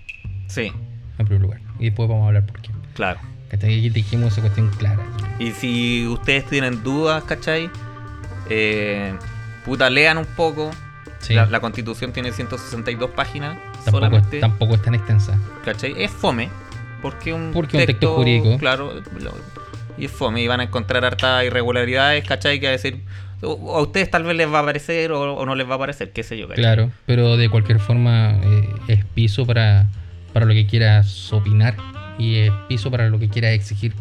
Sí, 0.48 0.72
en 1.18 1.26
primer 1.26 1.42
lugar. 1.42 1.62
Y 1.80 1.86
después 1.86 2.08
vamos 2.10 2.24
a 2.26 2.28
hablar 2.28 2.46
por 2.46 2.62
qué. 2.62 2.70
claro. 2.94 3.20
Hasta 3.52 3.66
aquí 3.66 3.90
dijimos 3.90 4.34
esa 4.34 4.42
cuestión 4.42 4.70
clara. 4.78 5.04
Y 5.40 5.52
si 5.54 6.06
ustedes 6.06 6.46
tienen 6.46 6.84
dudas, 6.84 7.24
¿cachai? 7.24 7.68
Eh, 8.48 9.12
puta, 9.66 9.90
lean 9.90 10.20
un 10.20 10.26
poco. 10.26 10.70
Sí. 11.18 11.34
La, 11.34 11.48
la 11.48 11.60
constitución 11.60 12.14
tiene 12.14 12.32
162 12.32 13.10
páginas 13.10 13.58
tampoco, 13.84 13.92
solamente. 13.92 14.38
es, 14.38 14.42
tampoco 14.42 14.76
es 14.76 14.82
tan 14.84 14.94
extensa. 14.94 15.36
¿Cachai? 15.66 15.96
Es 15.98 16.12
fome. 16.12 16.50
Porque 17.02 17.34
un, 17.34 17.50
Porque 17.52 17.78
un 17.78 17.86
texto 17.88 18.18
jurídico. 18.18 18.58
Claro. 18.60 19.02
Y 20.00 20.06
es 20.06 20.12
fome. 20.12 20.42
Y 20.42 20.48
van 20.48 20.60
a 20.60 20.64
encontrar 20.64 21.06
hartas 21.06 21.46
irregularidades, 21.46 22.26
¿cachai? 22.26 22.60
Que 22.60 22.68
a 22.68 22.72
decir. 22.72 23.02
a 23.42 23.48
ustedes 23.82 24.10
tal 24.10 24.24
vez 24.24 24.36
les 24.36 24.52
va 24.52 24.60
a 24.60 24.66
parecer 24.66 25.12
o, 25.12 25.46
no 25.46 25.56
les 25.56 25.70
va 25.70 25.76
a 25.76 25.80
parecer, 25.80 26.12
qué 26.12 26.24
sé 26.24 26.38
yo, 26.38 26.48
¿cachai? 26.48 26.64
Claro, 26.64 26.92
pero 27.06 27.38
de 27.38 27.50
cualquier 27.50 27.80
forma 27.80 28.40
eh, 28.44 28.70
es 28.88 29.06
piso 29.06 29.46
para, 29.46 29.88
para 30.34 30.46
lo 30.46 30.54
que 30.54 30.66
quieras 30.66 31.32
opinar 31.34 31.76
y 32.18 32.38
es 32.38 32.52
piso 32.68 32.92
para 32.92 33.10
lo 33.10 33.20
que 33.20 33.30
quieras 33.30 33.54
exigir. 33.54 33.94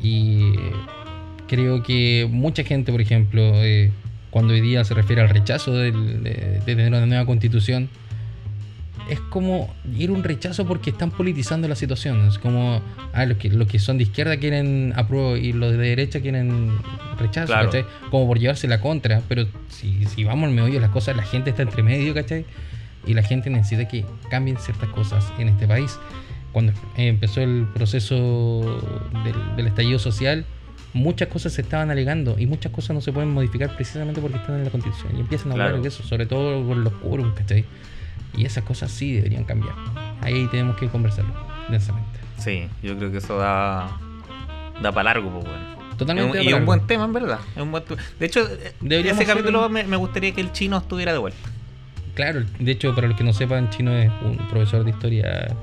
Y 0.00 0.54
creo 1.48 1.82
que 1.82 2.28
mucha 2.30 2.64
gente, 2.64 2.92
por 2.92 3.00
ejemplo, 3.00 3.42
eh, 3.62 3.92
cuando 4.30 4.52
hoy 4.52 4.60
día 4.60 4.84
se 4.84 4.94
refiere 4.94 5.22
al 5.22 5.28
rechazo 5.28 5.72
de 5.72 6.60
tener 6.64 6.88
una 6.88 7.06
nueva 7.06 7.24
constitución, 7.26 7.88
es 9.08 9.20
como 9.20 9.72
ir 9.96 10.10
un 10.10 10.24
rechazo 10.24 10.66
porque 10.66 10.90
están 10.90 11.10
politizando 11.10 11.68
la 11.68 11.76
situación. 11.76 12.26
Es 12.26 12.38
como, 12.38 12.82
ah, 13.12 13.24
los 13.26 13.38
que, 13.38 13.48
los 13.50 13.68
que 13.68 13.78
son 13.78 13.98
de 13.98 14.04
izquierda 14.04 14.36
quieren 14.38 14.92
apruebo 14.96 15.36
y 15.36 15.52
los 15.52 15.72
de 15.72 15.78
derecha 15.78 16.20
quieren 16.20 16.72
rechazo, 17.18 17.46
Claro. 17.48 17.66
¿cachai? 17.66 17.84
Como 18.10 18.26
por 18.26 18.38
llevarse 18.38 18.66
la 18.68 18.80
contra. 18.80 19.22
Pero 19.28 19.46
si, 19.68 20.04
si 20.06 20.24
vamos 20.24 20.48
al 20.48 20.54
meollo 20.54 20.74
de 20.74 20.80
las 20.80 20.90
cosas, 20.90 21.16
la 21.16 21.22
gente 21.22 21.50
está 21.50 21.62
entre 21.62 21.82
medio, 21.82 22.14
¿cachai? 22.14 22.44
Y 23.06 23.14
la 23.14 23.22
gente 23.22 23.48
necesita 23.50 23.86
que 23.86 24.04
cambien 24.30 24.56
ciertas 24.58 24.88
cosas 24.88 25.32
en 25.38 25.48
este 25.48 25.68
país. 25.68 25.98
Cuando 26.52 26.72
empezó 26.96 27.40
el 27.42 27.66
proceso 27.74 28.80
del, 29.24 29.56
del 29.56 29.66
estallido 29.66 29.98
social, 29.98 30.44
muchas 30.94 31.28
cosas 31.28 31.52
se 31.52 31.60
estaban 31.62 31.90
alegando 31.90 32.36
y 32.38 32.46
muchas 32.46 32.72
cosas 32.72 32.94
no 32.94 33.00
se 33.00 33.12
pueden 33.12 33.30
modificar 33.32 33.74
precisamente 33.76 34.20
porque 34.20 34.38
están 34.38 34.56
en 34.56 34.64
la 34.64 34.70
constitución. 34.70 35.16
Y 35.16 35.20
empiezan 35.20 35.50
a 35.50 35.52
hablar 35.52 35.68
Claro. 35.68 35.82
de 35.82 35.88
eso, 35.88 36.02
sobre 36.02 36.26
todo 36.26 36.66
con 36.66 36.82
los 36.82 36.92
quórums, 36.94 37.34
¿cachai? 37.34 37.64
Y 38.36 38.44
esas 38.44 38.64
cosas 38.64 38.90
sí 38.90 39.14
deberían 39.14 39.44
cambiar. 39.44 39.74
Ahí 40.20 40.46
tenemos 40.48 40.76
que 40.76 40.88
conversarlo 40.88 41.32
densamente. 41.68 42.18
Sí, 42.38 42.68
yo 42.82 42.96
creo 42.96 43.10
que 43.10 43.18
eso 43.18 43.38
da. 43.38 43.98
Da 44.82 44.92
para 44.92 45.04
largo, 45.14 45.30
pues, 45.30 45.44
bueno. 45.44 45.76
Totalmente. 45.96 46.36
y 46.36 46.40
es 46.40 46.46
un 46.48 46.48
acuerdo. 46.62 46.66
buen 46.66 46.86
tema, 46.86 47.04
en 47.04 47.12
verdad. 47.14 47.38
Es 47.54 47.62
un 47.62 47.72
buen 47.72 47.82
de 48.18 48.26
hecho, 48.26 48.40
eh, 48.46 48.74
Deberíamos 48.80 49.22
ese 49.22 49.32
capítulo 49.32 49.68
me 49.70 49.96
gustaría 49.96 50.32
que 50.34 50.42
el 50.42 50.52
chino 50.52 50.76
estuviera 50.76 51.12
de 51.12 51.18
vuelta. 51.18 51.48
Claro, 52.16 52.42
de 52.58 52.72
hecho, 52.72 52.94
para 52.94 53.08
los 53.08 53.16
que 53.18 53.24
no 53.24 53.34
sepan, 53.34 53.68
Chino 53.68 53.92
es 53.92 54.10
un 54.24 54.38
profesor 54.48 54.82
de 54.84 54.90
historia 54.90 55.54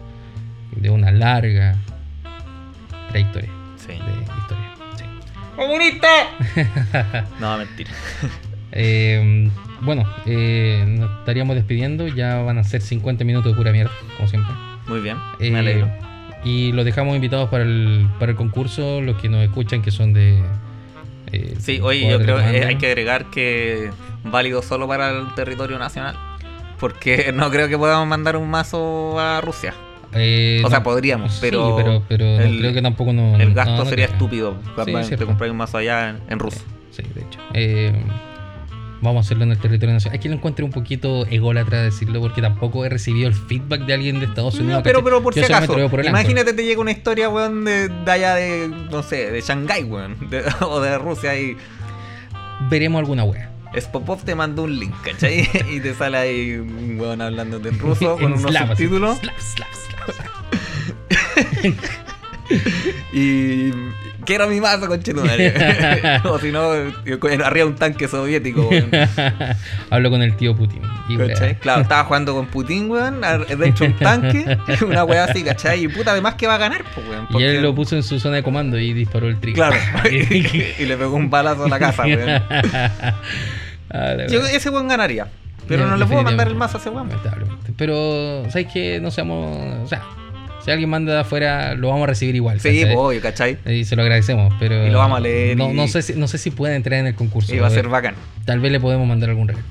de 0.76 0.90
una 0.92 1.10
larga 1.12 1.76
trayectoria 3.10 3.50
Sí. 3.76 3.88
de 3.94 4.24
historia. 4.40 4.76
Sí. 4.96 5.04
¡Comunista! 5.56 6.08
no, 7.40 7.58
mentira. 7.58 7.90
Eh, 8.76 9.50
bueno, 9.82 10.04
eh, 10.26 10.84
nos 10.88 11.10
estaríamos 11.20 11.56
despidiendo. 11.56 12.08
Ya 12.08 12.42
van 12.42 12.58
a 12.58 12.64
ser 12.64 12.82
50 12.82 13.24
minutos 13.24 13.52
de 13.52 13.56
pura 13.58 13.72
mierda, 13.72 13.92
como 14.18 14.28
siempre. 14.28 14.52
Muy 14.88 15.00
bien, 15.00 15.18
Eh, 15.40 15.52
me 15.52 15.60
alegro. 15.60 15.90
Y 16.44 16.72
los 16.74 16.84
dejamos 16.84 17.16
invitados 17.16 17.50
para 17.50 17.64
el, 17.64 18.08
para 18.20 18.32
el 18.32 18.38
concurso, 18.38 19.00
los 19.02 19.18
que 19.22 19.30
nos 19.30 19.42
escuchan 19.44 19.82
que 19.82 19.92
son 19.92 20.12
de... 20.14 20.44
eh, 21.32 21.56
Sí, 21.60 21.80
oye, 21.82 22.02
yo 22.10 22.18
creo 22.20 22.38
que 22.38 22.44
comando. 22.44 22.68
hay 22.68 22.76
que 22.78 22.88
agregar 22.88 23.30
que 23.30 23.92
válido 24.26 24.62
solo 24.62 24.88
para 24.88 25.10
el 25.12 25.34
territorio 25.36 25.80
nacional. 25.80 26.18
Porque 26.80 27.32
no 27.36 27.50
creo 27.50 27.70
que 27.70 27.78
podamos 27.78 28.08
mandar 28.08 28.36
un 28.36 28.50
mazo 28.50 29.18
a 29.20 29.40
Rusia. 29.40 29.74
Eh, 30.16 30.62
o 30.66 30.70
sea, 30.70 30.80
no, 30.80 30.84
podríamos, 30.84 31.34
sí, 31.34 31.40
pero 31.42 31.76
pero, 31.76 32.04
pero 32.08 32.26
no 32.26 32.42
el- 32.42 32.60
creo 32.60 32.74
que 32.74 32.82
tampoco 32.84 33.14
no, 33.14 33.36
el 33.38 33.54
gasto 33.54 33.84
sería 33.86 34.06
estúpido. 34.06 34.56
Capaz 34.76 34.86
te 34.86 35.04
cierto. 35.06 35.26
comprar 35.26 35.50
un 35.50 35.58
mazo 35.58 35.78
allá 35.78 36.10
en, 36.10 36.20
en 36.30 36.38
ruso. 36.40 36.60
Sí, 36.92 37.02
de 37.16 37.22
hecho. 37.22 37.40
Eh, 37.56 37.94
vamos 39.04 39.24
a 39.24 39.28
hacerlo 39.28 39.44
en 39.44 39.52
el 39.52 39.58
territorio 39.60 39.94
nacional. 39.94 40.18
Aquí 40.18 40.28
lo 40.30 40.36
encuentro 40.36 40.66
un 40.66 40.72
poquito 40.72 41.26
ególatra 41.28 41.82
decirlo 41.82 42.20
porque 42.22 42.42
tampoco 42.42 42.86
he 42.86 42.90
recibido 42.90 43.28
el 43.28 43.34
feedback 43.36 43.82
de 43.86 43.94
alguien 43.94 44.20
de 44.20 44.26
Estados 44.26 44.56
Unidos. 44.56 44.78
No, 44.78 44.84
pero, 44.84 45.04
pero 45.04 45.22
por 45.22 45.36
Yo 45.36 45.44
si 45.46 45.52
acaso, 45.54 45.74
por 45.90 46.06
imagínate 46.06 46.54
te 46.54 46.64
llega 46.64 46.82
una 46.82 46.92
historia, 46.92 47.30
weón, 47.30 47.66
de, 47.66 47.90
de 47.90 48.12
allá 48.12 48.36
de, 48.36 48.68
no 48.90 49.04
sé, 49.04 49.30
de 49.32 49.42
Shanghái, 49.42 49.84
weón, 49.84 50.30
de- 50.30 50.44
o 50.62 50.80
de 50.82 50.98
Rusia 50.98 51.40
y 51.40 51.56
Veremos 52.70 53.00
alguna 53.00 53.24
wea. 53.26 53.50
Spopov 53.80 54.24
te 54.24 54.36
manda 54.36 54.62
un 54.62 54.80
link, 54.80 54.94
¿cachai? 55.04 55.50
y 55.72 55.80
te 55.80 55.94
sale 55.96 56.18
ahí 56.18 56.54
un 56.54 56.98
weón 57.00 57.22
hablando 57.22 57.58
en 57.58 57.80
ruso 57.80 58.16
con 58.20 58.34
En 58.34 58.40
unos 58.40 58.56
así. 58.56 58.68
subtítulos. 58.68 59.18
Slav, 59.18 59.36
slav. 59.40 60.30
Y 63.14 63.72
Quiero 64.26 64.48
mi 64.48 64.60
mazo, 64.60 64.88
conchetumare. 64.88 65.54
o 66.24 66.40
si 66.40 66.52
no, 66.52 66.72
arriba 67.44 67.66
un 67.66 67.76
tanque 67.76 68.08
soviético, 68.08 68.68
weón. 68.68 68.90
Hablo 69.90 70.10
con 70.10 70.22
el 70.22 70.36
tío 70.36 70.56
Putin. 70.56 70.82
Y. 71.10 71.18
Claro, 71.60 71.82
estaba 71.82 72.04
jugando 72.06 72.34
con 72.34 72.48
Putin, 72.48 72.90
weón, 72.90 73.22
dentro 73.22 73.86
de 73.86 73.94
un 73.94 74.00
tanque, 74.00 74.58
una 74.86 75.04
weá 75.04 75.26
así, 75.26 75.44
¿cachai? 75.44 75.84
Y 75.84 75.88
puta, 75.88 76.12
además 76.12 76.36
que 76.36 76.48
va 76.48 76.56
a 76.56 76.60
ganar, 76.60 76.84
pues, 76.96 77.08
weón. 77.08 77.26
Y 77.30 77.34
porque- 77.34 77.56
él 77.58 77.62
lo 77.62 77.76
puso 77.76 77.96
en 77.96 78.04
su 78.04 78.20
zona 78.20 78.38
de 78.38 78.44
comando 78.44 78.80
y 78.80 78.94
disparó 78.94 79.28
el 79.28 79.40
trigger. 79.40 79.56
Claro, 79.56 80.10
y 80.10 80.86
le 80.86 80.98
pegó 80.98 81.16
un 81.16 81.30
balazo 81.30 81.66
a 81.66 81.70
la 81.70 81.80
casa, 81.80 82.04
weón. 82.04 82.42
Ah, 83.90 84.16
Yo, 84.30 84.46
ese 84.46 84.70
weón 84.70 84.88
ganaría. 84.88 85.28
Pero 85.68 85.84
Ya, 85.86 85.92
no 85.92 85.98
le 85.98 86.06
puedo 86.06 86.24
mandar 86.24 86.48
el 86.48 86.56
mazo 86.56 86.78
a 86.78 86.82
ese 86.82 86.90
weón. 86.90 87.10
Pero, 87.78 88.44
¿sabes 88.50 88.68
qué? 88.74 89.00
No 89.02 89.12
seamos. 89.12 89.84
O 89.84 89.88
sea, 89.88 90.02
si 90.64 90.72
alguien 90.72 90.90
manda 90.90 91.14
de 91.14 91.20
afuera, 91.20 91.76
lo 91.76 91.90
vamos 91.90 92.04
a 92.04 92.08
recibir 92.08 92.36
igual. 92.36 92.60
Sí, 92.60 92.80
¿cachai? 92.82 92.96
obvio, 92.96 93.22
¿cachai? 93.22 93.58
Y 93.66 93.86
se 93.86 93.96
lo 93.96 94.02
agradecemos, 94.04 94.54
pero. 94.60 94.86
Y 94.88 94.90
lo 94.90 94.98
vamos 95.00 95.18
a 95.18 95.22
leer 95.22 95.58
No, 95.58 95.72
y- 95.72 95.74
no, 95.76 95.88
sé, 95.88 96.02
si, 96.02 96.14
no 96.14 96.28
sé 96.28 96.38
si 96.38 96.52
puede 96.52 96.76
entrar 96.76 97.00
en 97.00 97.08
el 97.08 97.16
concurso. 97.16 97.54
Y 97.54 97.60
va 97.60 97.68
a 97.68 97.72
ser 97.72 97.88
bacán. 97.90 98.16
Tal 98.46 98.60
vez 98.60 98.72
le 98.72 98.80
podemos 98.80 99.08
mandar 99.08 99.30
algún 99.30 99.48
regalo. 99.50 99.66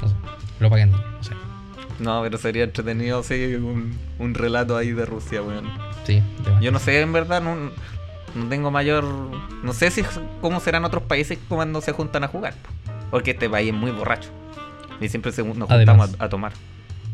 No 0.00 0.08
sé. 0.08 0.14
Lo 0.60 0.70
paguen. 0.70 0.90
No 0.92 0.98
sé. 1.22 1.32
No, 1.98 2.20
pero 2.22 2.38
sería 2.38 2.64
entretenido, 2.64 3.22
sí, 3.22 3.54
un, 3.56 3.96
un 4.18 4.34
relato 4.34 4.76
ahí 4.76 4.92
de 4.92 5.04
Rusia, 5.04 5.42
weón. 5.42 5.64
Sí, 6.04 6.14
de 6.14 6.64
Yo 6.64 6.72
no 6.72 6.78
sé, 6.80 7.00
en 7.00 7.12
verdad, 7.12 7.40
no, 7.42 7.54
no 8.34 8.48
tengo 8.48 8.70
mayor. 8.70 9.04
No 9.62 9.72
sé 9.72 9.90
si 9.90 10.02
cómo 10.40 10.58
serán 10.60 10.84
otros 10.84 11.04
países 11.04 11.38
cuando 11.48 11.80
se 11.80 11.92
juntan 11.92 12.24
a 12.24 12.28
jugar. 12.28 12.54
po. 12.54 12.70
Porque 13.10 13.32
este 13.32 13.48
país 13.48 13.68
es 13.68 13.74
muy 13.74 13.90
borracho. 13.90 14.30
Y 15.00 15.08
siempre 15.08 15.32
se, 15.32 15.42
nos 15.42 15.50
juntamos 15.68 15.78
Además. 15.78 16.16
a, 16.18 16.24
a 16.24 16.28
tomar. 16.28 16.52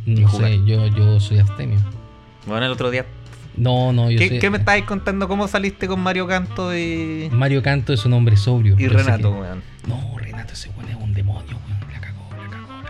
No 0.07 0.29
sé, 0.31 0.61
yo, 0.65 0.87
yo 0.89 1.21
soy 1.21 1.39
abstemio. 1.39 1.79
Bueno, 2.47 2.67
el 2.67 2.73
otro 2.73 2.91
día. 2.91 3.05
No, 3.57 3.93
no, 3.93 4.11
yo 4.11 4.19
¿Qué, 4.19 4.29
soy- 4.29 4.39
qué 4.39 4.51
me 4.51 4.59
estáis 4.59 4.85
contando? 4.85 5.27
¿Cómo 5.27 5.49
saliste 5.49 5.89
con 5.89 6.01
Mario 6.01 6.27
Canto 6.29 6.77
y, 6.77 7.29
Mario 7.33 7.63
Canto 7.63 7.93
es 7.93 8.05
un 8.05 8.13
hombre 8.13 8.37
sobrio. 8.37 8.77
y 8.79 8.87
Renato, 8.89 9.33
que- 9.35 9.41
weón? 9.41 9.63
No, 9.87 10.17
Renato 10.19 10.53
ese 10.53 10.71
weón 10.71 10.89
es 10.91 10.97
un 10.97 11.13
demonio, 11.13 11.59
weón. 11.67 11.93
La 11.93 12.01
cagó, 12.01 12.29
la 12.37 12.51
cagó, 12.51 12.83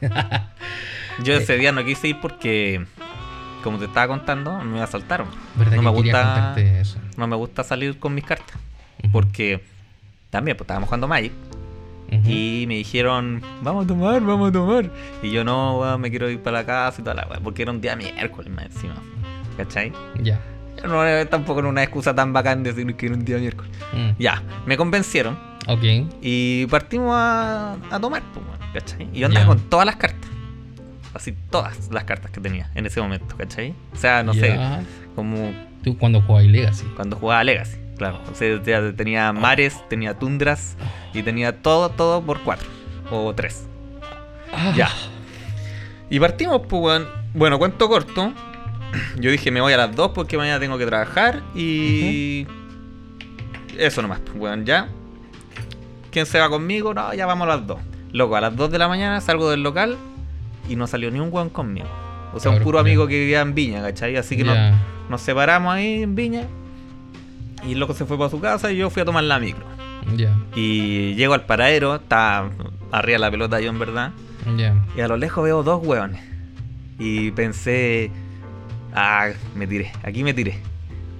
la 0.00 0.28
cagó. 0.28 0.44
Yo 1.24 1.34
ese 1.36 1.56
día 1.56 1.70
no 1.72 1.84
quise 1.84 2.08
ir 2.08 2.16
porque, 2.20 2.84
como 3.62 3.78
te 3.78 3.84
estaba 3.84 4.08
contando, 4.08 4.58
me 4.58 4.80
asaltaron. 4.82 5.28
¿Verdad 5.54 5.76
no 5.76 5.82
que 5.82 5.84
me 5.84 5.90
gusta 5.92 6.22
contarte 6.24 6.80
eso? 6.80 6.98
no 7.16 7.26
me 7.28 7.36
gusta 7.36 7.62
salir 7.64 7.98
con 7.98 8.14
mis 8.14 8.24
cartas. 8.24 8.56
Porque 9.12 9.62
también 10.30 10.56
pues, 10.56 10.64
estábamos 10.64 10.88
jugando 10.88 11.06
Magic. 11.08 11.32
Y 12.10 12.64
me 12.68 12.74
dijeron, 12.76 13.42
vamos 13.62 13.84
a 13.84 13.88
tomar, 13.88 14.20
vamos 14.22 14.48
a 14.48 14.52
tomar. 14.52 14.90
Y 15.22 15.30
yo 15.30 15.44
no, 15.44 15.78
weón, 15.78 16.00
me 16.00 16.10
quiero 16.10 16.30
ir 16.30 16.40
para 16.42 16.58
la 16.60 16.66
casa 16.66 17.00
y 17.00 17.04
toda 17.04 17.14
la 17.16 17.26
weá. 17.28 17.38
Porque 17.40 17.62
era 17.62 17.70
un 17.70 17.80
día 17.80 17.96
miércoles 17.96 18.50
más 18.52 18.66
encima. 18.66 18.94
¿Cachai? 19.56 19.92
Ya. 20.22 20.40
No, 20.84 21.04
eh, 21.06 21.26
tampoco 21.26 21.60
era 21.60 21.68
una 21.68 21.82
excusa 21.82 22.14
tan 22.14 22.32
bacán 22.32 22.62
decir 22.62 22.94
que 22.96 23.06
era 23.06 23.14
un 23.14 23.24
día 23.24 23.38
miércoles. 23.38 23.70
Mm, 23.92 24.10
Ya, 24.18 24.42
me 24.64 24.76
convencieron. 24.76 25.36
Ok. 25.66 25.82
Y 26.22 26.66
partimos 26.66 27.10
a, 27.14 27.76
a 27.90 28.00
tomar, 28.00 28.22
pues, 28.32 28.46
weón, 28.46 28.72
¿cachai? 28.72 29.08
Y 29.12 29.18
yo 29.20 29.26
andaba 29.26 29.46
con 29.46 29.58
todas 29.68 29.84
las 29.84 29.96
cartas. 29.96 30.30
Así, 31.14 31.34
todas 31.50 31.90
las 31.90 32.04
cartas 32.04 32.30
que 32.30 32.40
tenía 32.40 32.70
en 32.74 32.86
ese 32.86 33.00
momento, 33.00 33.36
¿cachai? 33.36 33.74
O 33.92 33.96
sea, 33.96 34.22
no 34.22 34.32
sé, 34.34 34.56
como 35.14 35.52
Tú 35.82 35.96
cuando 35.98 36.20
jugabas 36.22 36.46
Legacy. 36.48 36.84
cuando 36.96 37.16
jugaba 37.16 37.42
Legacy, 37.44 37.76
claro. 37.98 38.20
O 38.30 38.34
sea, 38.34 38.62
ya 38.62 38.92
tenía 38.92 39.32
mares, 39.32 39.76
tenía 39.88 40.18
tundras 40.18 40.76
y 41.12 41.22
tenía 41.22 41.60
todo, 41.60 41.90
todo 41.90 42.22
por 42.22 42.40
cuatro 42.40 42.68
o 43.10 43.34
tres. 43.34 43.66
Ah, 44.52 44.72
Ya. 44.74 44.88
Y 46.10 46.18
partimos, 46.20 46.62
pues, 46.68 46.82
weón. 46.82 47.06
Bueno, 47.34 47.58
cuento 47.58 47.88
corto. 47.88 48.32
Yo 49.20 49.30
dije, 49.30 49.50
me 49.50 49.60
voy 49.60 49.74
a 49.74 49.76
las 49.76 49.94
2 49.94 50.12
porque 50.14 50.38
mañana 50.38 50.58
tengo 50.58 50.78
que 50.78 50.86
trabajar 50.86 51.42
y. 51.54 52.46
Eso 53.76 54.00
nomás, 54.00 54.20
pues, 54.20 54.36
weón, 54.36 54.64
ya. 54.64 54.88
¿Quién 56.10 56.24
se 56.24 56.38
va 56.40 56.48
conmigo? 56.48 56.94
No, 56.94 57.12
ya 57.12 57.26
vamos 57.26 57.46
a 57.46 57.56
las 57.56 57.66
2. 57.66 57.78
Loco, 58.12 58.36
a 58.36 58.40
las 58.40 58.56
2 58.56 58.70
de 58.70 58.78
la 58.78 58.88
mañana 58.88 59.20
salgo 59.20 59.50
del 59.50 59.62
local 59.62 59.98
y 60.68 60.76
no 60.76 60.86
salió 60.86 61.10
ni 61.10 61.20
un 61.20 61.28
weón 61.30 61.50
conmigo. 61.50 61.86
O 62.34 62.40
sea, 62.40 62.50
un 62.50 62.60
puro 62.60 62.78
amigo 62.78 63.06
que 63.06 63.18
vivía 63.18 63.40
en 63.40 63.54
Viña, 63.54 63.82
¿cachai? 63.82 64.16
Así 64.16 64.36
que 64.36 64.44
nos 65.08 65.20
separamos 65.20 65.74
ahí 65.74 66.02
en 66.02 66.14
Viña. 66.14 66.44
Y 67.66 67.72
el 67.72 67.80
loco 67.80 67.94
se 67.94 68.04
fue 68.04 68.16
para 68.16 68.30
su 68.30 68.40
casa 68.40 68.70
y 68.72 68.76
yo 68.76 68.90
fui 68.90 69.02
a 69.02 69.04
tomar 69.04 69.24
la 69.24 69.38
micro. 69.38 69.64
Y 70.54 71.14
llego 71.14 71.34
al 71.34 71.44
paradero, 71.44 71.96
está 71.96 72.48
arriba 72.92 73.14
de 73.14 73.18
la 73.18 73.30
pelota 73.30 73.60
yo 73.60 73.70
en 73.70 73.78
verdad. 73.78 74.12
Y 74.96 75.00
a 75.00 75.08
lo 75.08 75.16
lejos 75.16 75.44
veo 75.44 75.62
dos 75.62 75.84
hueones. 75.84 76.22
Y 76.98 77.30
pensé, 77.32 78.10
ah, 78.94 79.28
me 79.54 79.66
tiré, 79.66 79.92
aquí 80.02 80.22
me 80.24 80.34
tiré. 80.34 80.58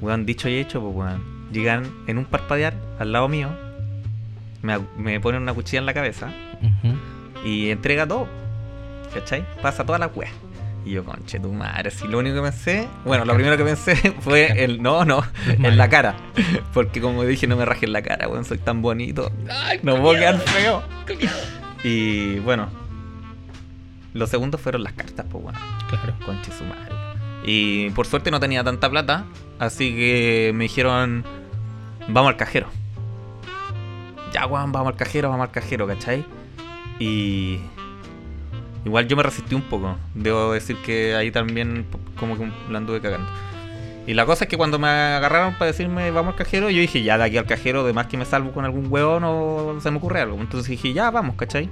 Weón, 0.00 0.24
dicho 0.26 0.48
y 0.48 0.56
hecho, 0.56 0.80
pues 0.80 0.94
weón. 0.94 1.38
Llegan 1.52 1.84
en 2.06 2.18
un 2.18 2.24
parpadear 2.26 2.74
al 2.98 3.12
lado 3.12 3.26
mío, 3.28 3.48
me, 4.62 4.78
me 4.98 5.18
ponen 5.18 5.42
una 5.42 5.54
cuchilla 5.54 5.78
en 5.78 5.86
la 5.86 5.94
cabeza 5.94 6.30
y 7.44 7.70
entrega 7.70 8.06
todo. 8.06 8.28
¿Cachai? 9.14 9.44
Pasa 9.62 9.84
toda 9.84 9.98
la 9.98 10.08
weá. 10.08 10.28
Y 10.84 10.92
yo, 10.92 11.04
conche 11.04 11.38
tu 11.38 11.52
madre, 11.52 11.90
si 11.90 12.06
lo 12.08 12.18
único 12.18 12.36
que 12.36 12.42
pensé, 12.42 12.88
bueno, 13.04 13.24
lo 13.26 13.34
primero 13.34 13.56
que 13.58 13.64
pensé 13.64 13.94
fue 14.20 14.64
el 14.64 14.80
no, 14.82 15.04
no, 15.04 15.22
en 15.46 15.76
la 15.76 15.88
cara. 15.90 16.14
Porque 16.72 17.00
como 17.00 17.24
dije, 17.24 17.46
no 17.46 17.56
me 17.56 17.64
raje 17.66 17.84
en 17.86 17.92
la 17.92 18.00
cara, 18.02 18.26
weón, 18.28 18.44
soy 18.44 18.58
tan 18.58 18.80
bonito. 18.80 19.30
Ay, 19.50 19.80
No 19.82 20.00
puedo 20.00 20.14
quedar 20.18 20.38
feo. 20.38 20.82
Y 21.84 22.38
bueno, 22.40 22.68
los 24.14 24.30
segundos 24.30 24.60
fueron 24.60 24.82
las 24.82 24.94
cartas, 24.94 25.26
pues 25.30 25.44
bueno, 25.44 25.58
Claro. 25.90 26.14
conche 26.24 26.50
su 26.52 26.64
madre. 26.64 26.94
Y 27.44 27.90
por 27.90 28.06
suerte 28.06 28.30
no 28.30 28.40
tenía 28.40 28.64
tanta 28.64 28.88
plata, 28.88 29.24
así 29.58 29.94
que 29.94 30.52
me 30.54 30.64
dijeron, 30.64 31.24
vamos 32.08 32.30
al 32.30 32.36
cajero. 32.36 32.68
Ya, 34.32 34.46
weón, 34.46 34.72
vamos 34.72 34.92
al 34.92 34.96
cajero, 34.96 35.28
vamos 35.30 35.46
al 35.46 35.52
cajero, 35.52 35.86
¿cachai? 35.86 36.24
Y 36.98 37.60
igual 38.84 39.06
yo 39.08 39.16
me 39.16 39.22
resistí 39.22 39.54
un 39.54 39.62
poco. 39.62 39.96
Debo 40.14 40.52
decir 40.52 40.76
que 40.84 41.14
ahí 41.14 41.30
también 41.30 41.86
como 42.18 42.36
que 42.38 42.50
la 42.70 42.78
anduve 42.78 43.00
cagando. 43.00 43.28
Y 44.06 44.14
la 44.14 44.24
cosa 44.24 44.44
es 44.44 44.50
que 44.50 44.56
cuando 44.56 44.78
me 44.78 44.88
agarraron 44.88 45.54
para 45.54 45.66
decirme 45.66 46.10
vamos 46.10 46.32
al 46.32 46.38
cajero, 46.38 46.70
yo 46.70 46.80
dije, 46.80 47.02
ya 47.02 47.18
de 47.18 47.24
aquí 47.24 47.36
al 47.36 47.44
cajero, 47.46 47.84
de 47.84 47.92
más 47.92 48.06
que 48.06 48.16
me 48.16 48.24
salvo 48.24 48.52
con 48.52 48.64
algún 48.64 48.86
huevón 48.90 49.22
o 49.24 49.78
se 49.80 49.90
me 49.90 49.98
ocurre 49.98 50.22
algo. 50.22 50.38
Entonces 50.40 50.70
dije, 50.70 50.92
ya, 50.94 51.10
vamos, 51.10 51.36
¿cachai? 51.36 51.68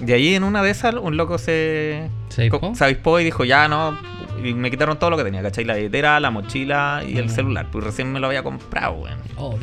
De 0.00 0.12
ahí 0.14 0.34
en 0.34 0.42
una 0.42 0.62
de 0.64 0.70
esas, 0.70 0.94
un 0.96 1.16
loco 1.16 1.38
se, 1.38 2.10
¿Se 2.28 2.42
dispó? 2.42 2.74
se 2.74 2.84
avispó 2.84 3.20
y 3.20 3.24
dijo, 3.24 3.44
ya 3.44 3.68
no. 3.68 3.96
Y 4.42 4.52
me 4.52 4.68
quitaron 4.68 4.98
todo 4.98 5.10
lo 5.10 5.16
que 5.16 5.22
tenía, 5.22 5.42
¿cachai? 5.42 5.64
La 5.64 5.76
billetera, 5.76 6.18
la 6.18 6.32
mochila 6.32 7.04
y 7.06 7.16
el 7.18 7.26
Mm. 7.26 7.28
celular. 7.28 7.68
Pues 7.70 7.84
recién 7.84 8.12
me 8.12 8.18
lo 8.18 8.26
había 8.26 8.42
comprado, 8.42 8.94
weón. 8.94 9.18
Oh. 9.36 9.56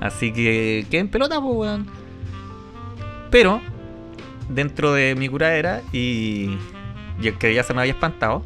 Así 0.00 0.30
que 0.34 0.84
quedé 0.90 1.00
en 1.00 1.08
pelota, 1.08 1.40
pues, 1.40 1.56
weón. 1.56 1.86
Pero, 3.30 3.62
dentro 4.48 4.92
de 4.92 5.14
mi 5.14 5.28
curadera 5.28 5.82
y, 5.92 6.58
y 7.20 7.28
el 7.28 7.38
que 7.38 7.54
ya 7.54 7.62
se 7.62 7.74
me 7.74 7.80
había 7.80 7.92
espantado, 7.92 8.44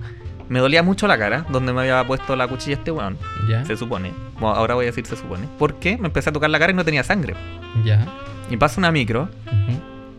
me 0.49 0.61
dolía 0.61 0.83
mucho 0.83 1.07
la 1.07 1.19
cara, 1.19 1.45
donde 1.51 1.73
me 1.73 1.81
había 1.83 2.07
puesto 2.07 2.35
la 2.37 2.49
cuchilla 2.49 2.77
este 2.77 2.91
weón. 2.91 3.19
Ya. 3.49 3.65
Se 3.65 3.77
supone. 3.77 4.13
Bueno, 4.35 4.55
ahora 4.55 4.75
voy 4.75 4.85
a 4.85 4.87
decir 4.87 5.05
se 5.07 5.17
supone. 5.17 5.47
Porque 5.59 5.99
me 5.99 6.07
empecé 6.07 6.31
a 6.31 6.33
tocar 6.33 6.51
la 6.51 6.59
cara 6.59 6.73
y 6.73 6.75
no 6.75 6.85
tenía 6.85 7.05
sangre. 7.05 7.35
Ya. 7.85 8.07
Y 8.51 8.57
pasa 8.57 8.81
una 8.81 8.91
micro 8.91 9.29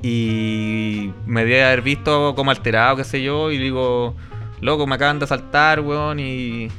y 0.01 1.11
me 1.25 1.43
debe 1.43 1.65
haber 1.65 1.81
visto 1.81 2.33
como 2.35 2.51
alterado, 2.51 2.95
qué 2.97 3.03
sé 3.03 3.21
yo, 3.21 3.51
y 3.51 3.57
digo, 3.57 4.15
loco, 4.61 4.87
me 4.87 4.95
acaban 4.95 5.19
de 5.19 5.25
asaltar, 5.25 5.81
weón, 5.81 6.19
y, 6.19 6.23
y 6.65 6.69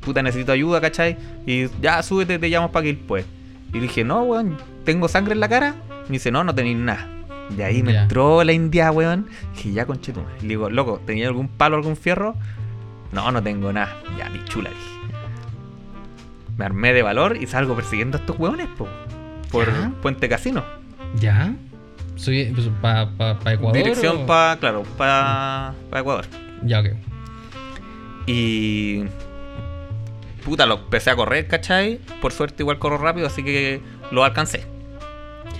puta, 0.00 0.22
necesito 0.22 0.52
ayuda, 0.52 0.80
¿cachai? 0.80 1.16
Y 1.46 1.68
ya, 1.80 2.02
súbete, 2.02 2.38
te 2.38 2.48
llamo 2.48 2.72
para 2.72 2.84
que 2.84 2.94
pues. 2.94 3.26
Y 3.72 3.78
dije, 3.78 4.02
no, 4.02 4.22
weón, 4.22 4.56
¿tengo 4.84 5.06
sangre 5.08 5.34
en 5.34 5.40
la 5.40 5.48
cara? 5.48 5.74
Me 6.08 6.14
dice, 6.14 6.32
no, 6.32 6.42
no 6.42 6.54
tenéis 6.54 6.78
nada. 6.78 7.06
Y 7.56 7.62
ahí 7.62 7.82
me 7.82 7.92
Ya. 7.92 8.02
entró 8.02 8.42
la 8.44 8.52
india, 8.52 8.90
weón. 8.92 9.26
Dije, 9.54 9.72
ya, 9.72 9.86
conchetum. 9.86 10.24
Y 10.38 10.42
le 10.42 10.48
digo, 10.50 10.70
loco, 10.70 11.00
¿tenía 11.04 11.26
algún 11.28 11.48
palo, 11.48 11.76
algún 11.76 11.96
fierro? 11.96 12.34
No, 13.12 13.30
no 13.32 13.42
tengo 13.42 13.72
nada. 13.72 13.96
Ya, 14.18 14.28
mi 14.30 14.44
chula, 14.44 14.70
dije. 14.70 14.90
Me 16.56 16.64
armé 16.66 16.92
de 16.92 17.02
valor 17.02 17.36
y 17.36 17.46
salgo 17.46 17.74
persiguiendo 17.74 18.18
a 18.18 18.20
estos 18.20 18.38
weones, 18.38 18.68
po, 18.76 18.86
por 19.50 19.66
Ya. 19.66 19.92
Puente 20.02 20.28
Casino. 20.28 20.62
Ya. 21.18 21.54
Soy 22.16 22.52
pues, 22.54 22.68
para 22.82 23.10
pa, 23.16 23.38
pa 23.38 23.52
Ecuador. 23.54 23.76
Dirección 23.76 24.26
para, 24.26 24.58
claro, 24.60 24.82
para 24.98 25.74
Ecuador. 25.94 26.26
Ya, 26.62 26.80
ok. 26.80 26.86
Y. 28.26 29.04
Puta, 30.44 30.66
lo 30.66 30.74
empecé 30.76 31.10
a 31.10 31.16
correr, 31.16 31.46
¿cachai? 31.48 31.98
Por 32.20 32.32
suerte, 32.32 32.62
igual 32.62 32.78
corro 32.78 32.98
rápido, 32.98 33.26
así 33.26 33.42
que 33.42 33.80
lo 34.10 34.24
alcancé. 34.24 34.66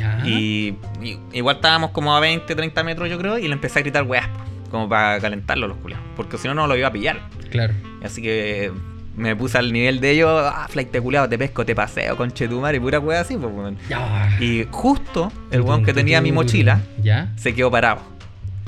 Ya. 0.00 0.22
Y, 0.26 0.76
y- 1.02 1.18
igual 1.32 1.56
estábamos 1.56 1.90
como 1.90 2.16
a 2.16 2.20
20, 2.20 2.54
30 2.54 2.82
metros, 2.84 3.08
yo 3.10 3.18
creo, 3.18 3.38
y 3.38 3.46
le 3.46 3.52
empecé 3.52 3.78
a 3.78 3.82
gritar 3.82 4.02
weas, 4.04 4.26
como 4.70 4.88
para 4.88 5.20
calentarlo 5.20 5.68
los 5.68 5.76
culiados. 5.78 6.04
Porque 6.16 6.38
si 6.38 6.48
no, 6.48 6.54
no 6.54 6.66
lo 6.66 6.76
iba 6.76 6.88
a 6.88 6.92
pillar. 6.92 7.20
Claro. 7.50 7.74
Así 8.02 8.22
que 8.22 8.72
me 9.16 9.36
puse 9.36 9.58
al 9.58 9.72
nivel 9.72 10.00
de 10.00 10.12
ellos, 10.12 10.30
ah, 10.32 10.66
flight 10.70 10.90
de 10.90 11.00
culiado, 11.00 11.28
te 11.28 11.36
pesco, 11.36 11.66
te 11.66 11.74
paseo, 11.74 12.16
conchetumare, 12.16 12.78
y 12.78 12.80
pura 12.80 12.98
wea 13.00 13.20
así, 13.20 13.36
pues, 13.36 13.52
weón. 13.52 13.76
Ya. 13.88 14.36
Y 14.40 14.66
justo 14.70 15.30
el 15.50 15.60
weón 15.60 15.84
que 15.84 15.92
tenía 15.92 16.20
mi 16.20 16.32
mochila 16.32 16.80
Ya. 17.02 17.32
se 17.36 17.54
quedó 17.54 17.70
parado. 17.70 18.00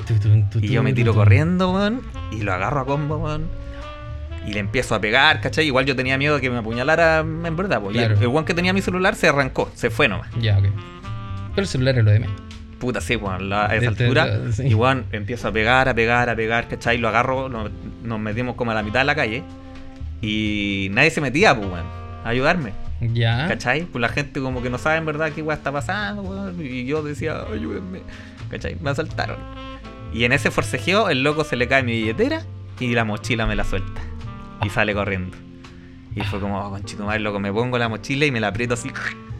Tu, 0.05 0.15
tu, 0.15 0.29
tu, 0.49 0.59
Y 0.59 0.67
yo 0.67 0.83
me 0.83 0.89
tu, 0.91 0.97
tiro 0.97 1.13
tu. 1.13 1.19
corriendo, 1.19 1.71
weón, 1.71 2.01
y 2.31 2.41
lo 2.41 2.53
agarro 2.53 2.81
a 2.81 2.85
combo, 2.85 3.17
weón. 3.17 3.47
Y 4.45 4.51
le 4.51 4.59
empiezo 4.59 4.93
a 4.93 4.99
pegar, 4.99 5.39
¿cachai? 5.39 5.65
Igual 5.65 5.85
yo 5.85 5.95
tenía 5.95 6.17
miedo 6.17 6.35
de 6.35 6.41
que 6.41 6.49
me 6.49 6.57
apuñalara 6.57 7.19
en 7.19 7.55
verdad, 7.55 7.79
pues. 7.81 7.93
Claro. 7.95 8.15
el, 8.15 8.21
el 8.21 8.27
weón 8.27 8.43
que 8.43 8.53
tenía 8.53 8.73
mi 8.73 8.81
celular 8.81 9.15
se 9.15 9.29
arrancó, 9.29 9.71
se 9.73 9.89
fue 9.89 10.09
nomás. 10.09 10.27
Ya, 10.37 10.57
ok. 10.57 10.65
Pero 11.55 11.61
el 11.63 11.67
celular 11.67 11.97
es 11.97 12.03
lo 12.03 12.11
de 12.11 12.19
menos. 12.19 12.35
Puta, 12.79 12.99
sí, 12.99 13.15
weón, 13.15 13.51
a 13.53 13.65
esa 13.67 13.75
Del- 13.75 13.87
altura. 13.89 14.25
del- 14.37 14.53
sí. 14.53 14.63
Y 14.67 14.73
weón, 14.73 15.05
empiezo 15.11 15.47
a 15.47 15.51
pegar, 15.51 15.87
a 15.87 15.93
pegar, 15.93 16.29
a 16.29 16.35
pegar, 16.35 16.67
¿cachai? 16.67 16.97
Lo 16.97 17.07
agarro, 17.07 17.47
nos, 17.49 17.71
nos 18.03 18.19
metimos 18.19 18.55
como 18.55 18.71
a 18.71 18.73
la 18.73 18.83
mitad 18.83 18.99
de 18.99 19.05
la 19.05 19.15
calle. 19.15 19.43
Y 20.21 20.89
nadie 20.91 21.09
se 21.11 21.21
metía, 21.21 21.55
pues, 21.55 21.67
weón, 21.69 21.85
a 22.23 22.29
ayudarme. 22.29 22.73
Ya. 23.01 23.47
¿Cachai? 23.47 23.83
Pues 23.85 24.01
la 24.01 24.09
gente 24.09 24.39
como 24.39 24.61
que 24.61 24.69
no 24.69 24.77
sabe 24.77 24.97
en 24.97 25.05
verdad 25.05 25.31
qué 25.33 25.41
weá 25.41 25.55
está 25.57 25.71
pasando, 25.71 26.21
weón. 26.23 26.55
Y 26.65 26.85
yo 26.85 27.03
decía, 27.03 27.41
ayúdenme. 27.51 28.01
¿Cachai? 28.49 28.77
Me 28.81 28.89
asaltaron. 28.89 29.37
Y 30.13 30.25
en 30.25 30.31
ese 30.31 30.51
forcejeo, 30.51 31.09
el 31.09 31.23
loco 31.23 31.43
se 31.43 31.55
le 31.55 31.67
cae 31.67 31.83
mi 31.83 31.93
billetera 31.93 32.43
y 32.79 32.93
la 32.93 33.03
mochila 33.03 33.45
me 33.47 33.55
la 33.55 33.63
suelta. 33.63 34.01
Y 34.63 34.69
sale 34.69 34.93
corriendo. 34.93 35.35
Y 36.15 36.21
fue 36.21 36.39
como, 36.39 36.59
oh, 36.59 36.69
conchito 36.69 37.05
madre, 37.05 37.19
loco, 37.21 37.39
me 37.39 37.51
pongo 37.51 37.77
la 37.77 37.89
mochila 37.89 38.25
y 38.25 38.31
me 38.31 38.39
la 38.39 38.47
aprieto 38.49 38.75
así 38.75 38.89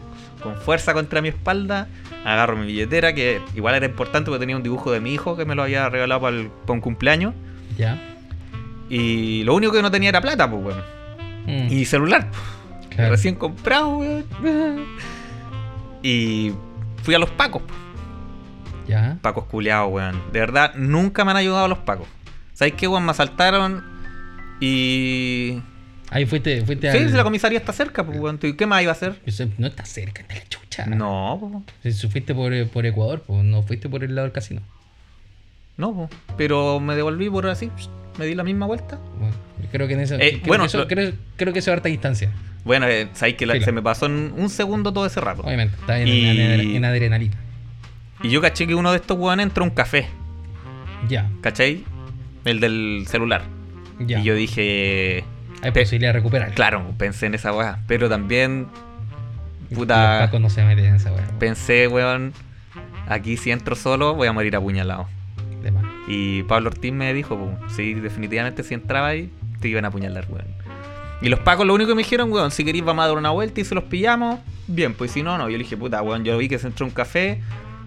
con 0.44 0.54
fuerza 0.56 0.92
contra 0.94 1.20
mi 1.20 1.28
espalda. 1.28 1.88
Agarro 2.24 2.56
mi 2.56 2.66
billetera, 2.66 3.12
que 3.14 3.40
igual 3.56 3.74
era 3.74 3.86
importante 3.86 4.30
porque 4.30 4.38
tenía 4.40 4.56
un 4.56 4.62
dibujo 4.62 4.92
de 4.92 5.00
mi 5.00 5.12
hijo 5.12 5.36
que 5.36 5.44
me 5.44 5.56
lo 5.56 5.64
había 5.64 5.88
regalado 5.88 6.20
para, 6.20 6.36
el- 6.36 6.48
para 6.48 6.74
un 6.74 6.80
cumpleaños. 6.80 7.34
Ya. 7.76 8.00
Y 8.88 9.42
lo 9.44 9.54
único 9.54 9.72
que 9.72 9.82
no 9.82 9.90
tenía 9.90 10.10
era 10.10 10.20
plata, 10.20 10.48
pues, 10.48 10.62
weón. 10.64 10.82
Mm, 11.46 11.72
Y 11.72 11.84
celular, 11.84 12.28
claro. 12.90 13.10
recién 13.10 13.34
comprado, 13.34 13.96
weón. 13.98 14.24
Y 16.02 16.52
fui 17.02 17.14
a 17.14 17.18
los 17.18 17.30
pacos, 17.30 17.62
po. 17.62 17.74
Ya. 18.86 19.16
pacos 19.22 19.44
culiados, 19.46 19.90
weón. 19.90 20.20
De 20.32 20.40
verdad, 20.40 20.74
nunca 20.76 21.24
me 21.24 21.30
han 21.30 21.38
ayudado 21.38 21.66
los 21.68 21.78
pacos. 21.78 22.06
¿Sabes 22.52 22.74
qué, 22.74 22.86
weón? 22.86 23.04
Me 23.04 23.10
asaltaron 23.10 23.82
y. 24.60 25.60
Ahí 26.14 26.26
fuiste, 26.26 26.64
fuiste 26.64 26.90
Sí, 26.92 26.98
al- 26.98 27.10
si 27.10 27.16
la 27.16 27.24
comisaría 27.24 27.58
está 27.58 27.72
cerca, 27.72 28.04
pues, 28.06 28.18
weón. 28.18 28.38
¿Y 28.42 28.52
¿Qué 28.54 28.66
más 28.66 28.80
iba 28.82 28.92
a 28.92 28.94
hacer? 28.94 29.20
No 29.58 29.66
está 29.66 29.84
cerca, 29.84 30.22
está 30.22 30.34
la 30.36 30.48
chucha. 30.48 30.86
No, 30.86 31.36
po. 31.40 31.62
Si 31.90 32.08
fuiste 32.08 32.34
por, 32.34 32.52
eh, 32.54 32.66
por 32.66 32.86
Ecuador, 32.86 33.22
pues 33.26 33.42
no 33.44 33.62
fuiste 33.64 33.88
por 33.88 34.04
el 34.04 34.14
lado 34.14 34.26
del 34.26 34.32
casino. 34.32 34.60
no, 35.76 35.92
po. 35.92 36.10
Pero 36.36 36.78
me 36.78 36.94
devolví 36.94 37.28
por 37.28 37.46
así, 37.48 37.68
me 38.18 38.26
di 38.26 38.34
la 38.36 38.44
misma 38.44 38.66
vuelta. 38.66 38.98
Bueno, 39.18 39.34
creo 39.72 39.88
que 39.88 39.94
en 39.94 40.00
eso. 40.00 40.14
Eh, 40.14 40.34
creo 40.38 40.42
bueno, 40.46 40.64
que 40.64 40.68
eso, 40.68 40.78
lo- 40.78 40.86
creo, 40.86 41.12
creo 41.36 41.52
que 41.52 41.58
eso 41.58 41.70
es 41.72 41.76
harta 41.76 41.88
distancia. 41.88 42.30
Bueno, 42.64 42.86
eh, 42.88 43.08
sabéis 43.12 43.36
que 43.36 43.44
la- 43.46 43.60
se 43.60 43.72
me 43.72 43.82
pasó 43.82 44.06
en 44.06 44.32
un 44.36 44.48
segundo 44.50 44.92
todo 44.92 45.04
ese 45.06 45.20
rato. 45.20 45.42
Obviamente, 45.42 45.74
está 45.80 45.98
en, 45.98 46.06
Y- 46.08 46.26
en- 46.28 46.76
en 46.76 46.84
adrenalina. 46.84 47.34
Y 48.22 48.30
yo 48.30 48.40
caché 48.40 48.66
que 48.68 48.74
uno 48.76 48.92
de 48.92 48.98
estos 48.98 49.18
weones 49.18 49.44
entró 49.46 49.64
a 49.64 49.66
un 49.68 49.74
café, 49.74 50.06
Ya, 51.08 51.28
¿cachai? 51.40 51.84
El 52.44 52.60
del 52.60 53.04
celular. 53.08 53.42
ya. 53.98 54.20
Y 54.20 54.22
yo 54.22 54.34
dije. 54.36 55.24
Hay 55.64 55.72
pe- 55.72 55.82
posibilidad 55.82 56.10
de 56.12 56.18
recuperar. 56.18 56.52
Claro, 56.52 56.84
pensé 56.98 57.26
en 57.26 57.34
esa 57.34 57.52
weá. 57.52 57.78
Pero 57.86 58.08
también. 58.08 58.68
Puta. 59.74 60.18
Los 60.18 60.26
pacos 60.26 60.40
no 60.40 60.50
se 60.50 60.64
meten 60.64 60.84
en 60.86 60.94
esa 60.96 61.12
weá. 61.12 61.24
Pensé, 61.38 61.88
weón. 61.88 62.32
Aquí 63.08 63.36
si 63.36 63.50
entro 63.50 63.74
solo 63.74 64.14
voy 64.14 64.28
a 64.28 64.32
morir 64.32 64.54
apuñalado. 64.56 65.06
De 65.62 65.70
más. 65.70 65.84
Y 66.08 66.42
Pablo 66.44 66.70
Ortiz 66.70 66.92
me 66.92 67.12
dijo, 67.14 67.36
pues, 67.38 67.72
sí, 67.72 67.94
definitivamente 67.94 68.62
si 68.62 68.74
entraba 68.74 69.08
ahí, 69.08 69.30
te 69.60 69.68
iban 69.68 69.84
a 69.84 69.88
apuñalar, 69.88 70.26
weón. 70.28 70.46
Y 71.22 71.28
los 71.28 71.40
pacos 71.40 71.66
lo 71.66 71.74
único 71.74 71.88
que 71.90 71.94
me 71.94 72.02
dijeron, 72.02 72.30
weón, 72.30 72.50
si 72.50 72.64
queréis 72.64 72.84
vamos 72.84 73.04
a 73.04 73.08
dar 73.08 73.16
una 73.16 73.30
vuelta 73.30 73.60
y 73.60 73.64
se 73.64 73.74
los 73.74 73.84
pillamos, 73.84 74.40
bien, 74.66 74.94
pues 74.94 75.10
si 75.12 75.22
no, 75.22 75.38
no. 75.38 75.44
Yo 75.48 75.56
le 75.56 75.64
dije, 75.64 75.76
puta, 75.76 76.02
weón, 76.02 76.24
yo 76.24 76.36
vi 76.38 76.48
que 76.48 76.58
se 76.58 76.66
entró 76.66 76.84
un 76.86 76.92
café 76.92 77.40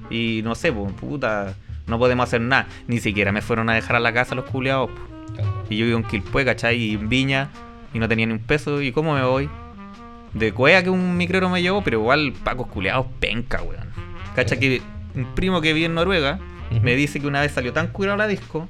y 0.09 0.41
no 0.43 0.55
sé, 0.55 0.71
pues, 0.71 0.91
puta, 0.93 1.53
no 1.85 1.99
podemos 1.99 2.23
hacer 2.23 2.41
nada. 2.41 2.67
Ni 2.87 2.99
siquiera 2.99 3.31
me 3.31 3.41
fueron 3.41 3.69
a 3.69 3.75
dejar 3.75 3.95
a 3.95 3.99
la 3.99 4.11
casa 4.13 4.33
los 4.35 4.45
culiados. 4.45 4.89
po. 4.89 4.97
Claro. 5.35 5.63
Y 5.69 5.77
yo 5.77 5.85
vivo 5.85 5.97
en 5.99 6.03
Quilpue, 6.05 6.45
¿cachai? 6.45 6.77
Y 6.81 6.93
en 6.95 7.09
Viña, 7.09 7.49
y 7.93 7.99
no 7.99 8.07
tenía 8.07 8.25
ni 8.25 8.33
un 8.33 8.39
peso, 8.39 8.81
¿y 8.81 8.91
cómo 8.91 9.13
me 9.15 9.23
voy? 9.23 9.49
De 10.33 10.51
cuea 10.51 10.83
que 10.83 10.89
un 10.89 11.17
micrero 11.17 11.49
me 11.49 11.61
llevó, 11.61 11.83
pero 11.83 11.99
igual 11.99 12.33
pacos 12.43 12.67
culiados 12.67 13.07
penca, 13.19 13.61
weón. 13.61 13.87
¿Cachai? 14.35 14.59
Que 14.59 14.81
un 15.15 15.25
primo 15.35 15.61
que 15.61 15.73
vi 15.73 15.85
en 15.85 15.95
Noruega 15.95 16.39
me 16.81 16.95
dice 16.95 17.19
que 17.19 17.27
una 17.27 17.41
vez 17.41 17.51
salió 17.53 17.71
tan 17.73 17.87
curado 17.87 18.17
la 18.17 18.27
disco 18.27 18.67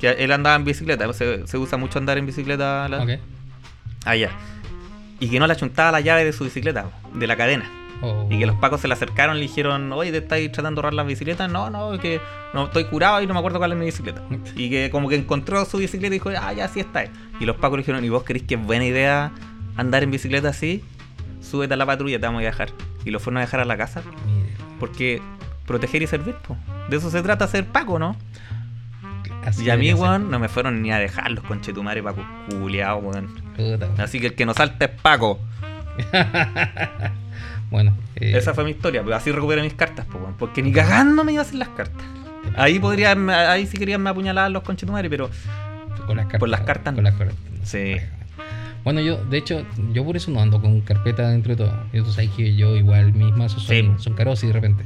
que 0.00 0.08
él 0.10 0.32
andaba 0.32 0.56
en 0.56 0.64
bicicleta, 0.64 1.12
se, 1.12 1.46
se 1.46 1.58
usa 1.58 1.78
mucho 1.78 1.98
andar 1.98 2.18
en 2.18 2.26
bicicleta 2.26 2.88
la- 2.88 3.02
allá. 4.04 4.30
Y 5.20 5.28
que 5.28 5.38
no 5.38 5.46
le 5.46 5.52
achuntaba 5.52 5.92
la 5.92 6.00
llave 6.00 6.24
de 6.24 6.32
su 6.32 6.44
bicicleta, 6.44 6.86
de 7.12 7.26
la 7.26 7.36
cadena. 7.36 7.70
Oh. 8.04 8.26
Y 8.30 8.38
que 8.38 8.46
los 8.46 8.56
pacos 8.56 8.80
se 8.80 8.88
le 8.88 8.94
acercaron 8.94 9.36
y 9.36 9.40
le 9.40 9.46
dijeron, 9.46 9.90
oye, 9.92 10.12
¿te 10.12 10.18
estáis 10.18 10.52
tratando 10.52 10.80
de 10.80 10.82
robar 10.82 10.94
las 10.94 11.06
bicicletas? 11.06 11.50
No, 11.50 11.70
no, 11.70 11.94
es 11.94 12.00
que 12.00 12.20
no 12.52 12.64
estoy 12.64 12.84
curado 12.84 13.22
y 13.22 13.26
no 13.26 13.32
me 13.32 13.38
acuerdo 13.38 13.58
cuál 13.58 13.72
es 13.72 13.78
mi 13.78 13.86
bicicleta. 13.86 14.22
Y 14.56 14.68
que 14.68 14.90
como 14.90 15.08
que 15.08 15.16
encontró 15.16 15.64
su 15.64 15.78
bicicleta 15.78 16.14
y 16.14 16.18
dijo, 16.18 16.30
ah, 16.38 16.52
ya, 16.52 16.68
sí 16.68 16.80
está. 16.80 17.04
Y 17.40 17.44
los 17.44 17.56
pacos 17.56 17.78
le 17.78 17.82
dijeron, 17.82 18.04
¿y 18.04 18.08
vos 18.10 18.24
creéis 18.24 18.46
que 18.46 18.54
es 18.56 18.62
buena 18.62 18.84
idea 18.84 19.32
andar 19.76 20.02
en 20.02 20.10
bicicleta 20.10 20.50
así? 20.50 20.84
Súbete 21.40 21.74
a 21.74 21.76
la 21.76 21.86
patrulla, 21.86 22.18
te 22.18 22.26
vamos 22.26 22.42
a 22.42 22.44
dejar. 22.44 22.70
Y 23.04 23.10
lo 23.10 23.20
fueron 23.20 23.38
a 23.38 23.40
dejar 23.40 23.60
a 23.60 23.64
la 23.64 23.76
casa. 23.76 24.02
Porque 24.78 25.22
proteger 25.66 26.02
y 26.02 26.06
servir, 26.06 26.34
po. 26.36 26.56
De 26.88 26.96
eso 26.96 27.10
se 27.10 27.22
trata 27.22 27.46
ser 27.48 27.64
paco, 27.66 27.98
¿no? 27.98 28.16
así 29.44 29.64
Y 29.64 29.70
a 29.70 29.76
mí, 29.76 29.92
weón, 29.92 30.30
no 30.30 30.38
me 30.38 30.48
fueron 30.48 30.82
ni 30.82 30.90
a 30.90 30.98
dejar 30.98 31.30
los 31.30 31.44
conchetumares 31.44 32.02
paco 32.02 32.24
culiao, 32.48 32.98
weón. 32.98 33.28
Así 33.98 34.20
que 34.20 34.28
el 34.28 34.34
que 34.34 34.46
no 34.46 34.54
salta 34.54 34.86
es 34.86 34.90
paco. 34.90 35.38
bueno, 37.74 37.92
eh, 38.14 38.34
Esa 38.36 38.54
fue 38.54 38.62
mi 38.62 38.70
historia, 38.70 39.02
pero 39.02 39.16
así 39.16 39.32
recuperé 39.32 39.60
mis 39.60 39.74
cartas, 39.74 40.06
po, 40.06 40.18
weón. 40.18 40.34
Porque 40.38 40.62
ni 40.62 40.70
cagando 40.70 41.24
me 41.24 41.32
iba 41.32 41.42
a 41.42 41.44
hacer 41.44 41.56
las 41.56 41.70
cartas. 41.70 42.06
Ahí 42.56 42.78
podría, 42.78 43.16
ahí 43.50 43.66
sí 43.66 43.76
querían 43.76 44.00
me 44.00 44.10
apuñalar 44.10 44.48
los 44.52 44.62
conchetumares, 44.62 45.10
pero 45.10 45.28
con 46.06 46.16
las 46.16 46.26
cartas. 46.26 46.38
por 46.38 46.48
las 46.48 46.60
cartas, 46.60 46.94
Con 46.94 47.02
las 47.02 47.14
cartas. 47.16 47.36
Sí. 47.64 47.96
Bueno, 48.84 49.00
yo, 49.00 49.24
de 49.24 49.38
hecho, 49.38 49.66
yo 49.92 50.04
por 50.04 50.16
eso 50.16 50.30
no 50.30 50.40
ando 50.40 50.60
con 50.60 50.82
carpeta 50.82 51.28
dentro 51.30 51.56
de 51.56 51.64
todo. 51.64 51.74
Y 51.92 51.98
tú 51.98 52.12
sabes 52.12 52.30
que 52.30 52.54
yo 52.54 52.76
igual 52.76 53.12
mis 53.12 53.34
mazos 53.34 53.64
son, 53.64 53.74
Sí. 53.74 53.90
son 53.96 54.14
caros 54.14 54.44
y 54.44 54.46
de 54.46 54.52
repente. 54.52 54.84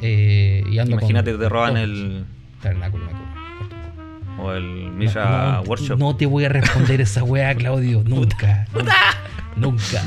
Eh, 0.00 0.64
y 0.70 0.78
ando 0.78 0.92
imagínate 0.92 1.32
con 1.32 1.40
te 1.40 1.48
roban 1.50 1.76
el. 1.76 2.24
Tabernáculo, 2.62 3.04
me 3.04 4.42
o 4.42 4.52
el 4.52 4.86
No, 4.86 4.90
Misha 4.92 5.52
no, 5.56 5.62
Workshop. 5.68 5.98
No 5.98 6.16
te 6.16 6.24
voy 6.24 6.46
a 6.46 6.48
responder 6.48 7.02
esa 7.02 7.22
weá, 7.24 7.54
Claudio. 7.54 8.02
Nunca. 8.06 8.66
Nunca. 8.72 8.94
nunca. 9.56 10.02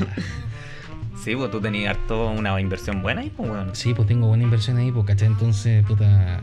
Sí, 1.23 1.35
pues 1.35 1.51
tú 1.51 1.59
tenías 1.59 1.97
harto 1.97 2.29
una 2.31 2.59
inversión 2.61 3.01
buena 3.01 3.21
ahí, 3.21 3.31
pues, 3.35 3.49
weón. 3.49 3.69
Sí, 3.75 3.93
pues 3.93 4.07
tengo 4.07 4.27
buena 4.27 4.43
inversión 4.43 4.77
ahí, 4.77 4.91
pues, 4.91 5.05
¿cachai? 5.05 5.27
Entonces, 5.27 5.85
puta. 5.85 6.39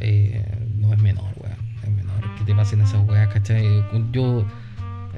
eh, 0.00 0.44
no 0.78 0.92
es 0.92 0.98
menor, 1.00 1.30
weón. 1.36 1.56
Es 1.82 1.90
menor 1.90 2.14
que 2.38 2.44
te 2.44 2.54
pasen 2.54 2.80
esas 2.82 3.06
weas, 3.08 3.28
¿cachai? 3.32 3.82
Yo, 4.12 4.44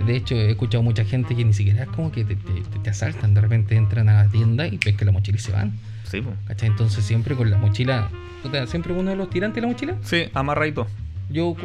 de 0.06 0.16
hecho, 0.16 0.34
he 0.36 0.50
escuchado 0.50 0.82
mucha 0.82 1.04
gente 1.04 1.34
que 1.34 1.44
ni 1.44 1.52
siquiera 1.52 1.82
es 1.84 1.88
como 1.88 2.12
que 2.12 2.24
te, 2.24 2.36
te- 2.36 2.78
te- 2.82 2.90
asaltan. 2.90 3.34
De 3.34 3.40
repente 3.40 3.74
entran 3.76 4.08
a 4.08 4.22
la 4.24 4.28
tienda 4.28 4.66
y 4.68 4.78
pescan 4.78 5.06
la 5.06 5.12
mochila 5.12 5.36
y 5.36 5.40
se 5.40 5.52
van, 5.52 5.72
Sí, 6.04 6.20
pues. 6.20 6.36
¿cachai? 6.46 6.68
Entonces, 6.68 7.04
siempre 7.04 7.34
con 7.34 7.50
la 7.50 7.58
mochila. 7.58 8.08
Puta, 8.42 8.66
siempre 8.68 8.92
uno 8.92 9.10
de 9.10 9.16
los 9.16 9.28
tirantes 9.30 9.56
de 9.56 9.62
la 9.62 9.72
mochila. 9.72 9.96
Sí, 10.02 10.24
amarradito. 10.34 10.86
Yo 11.28 11.56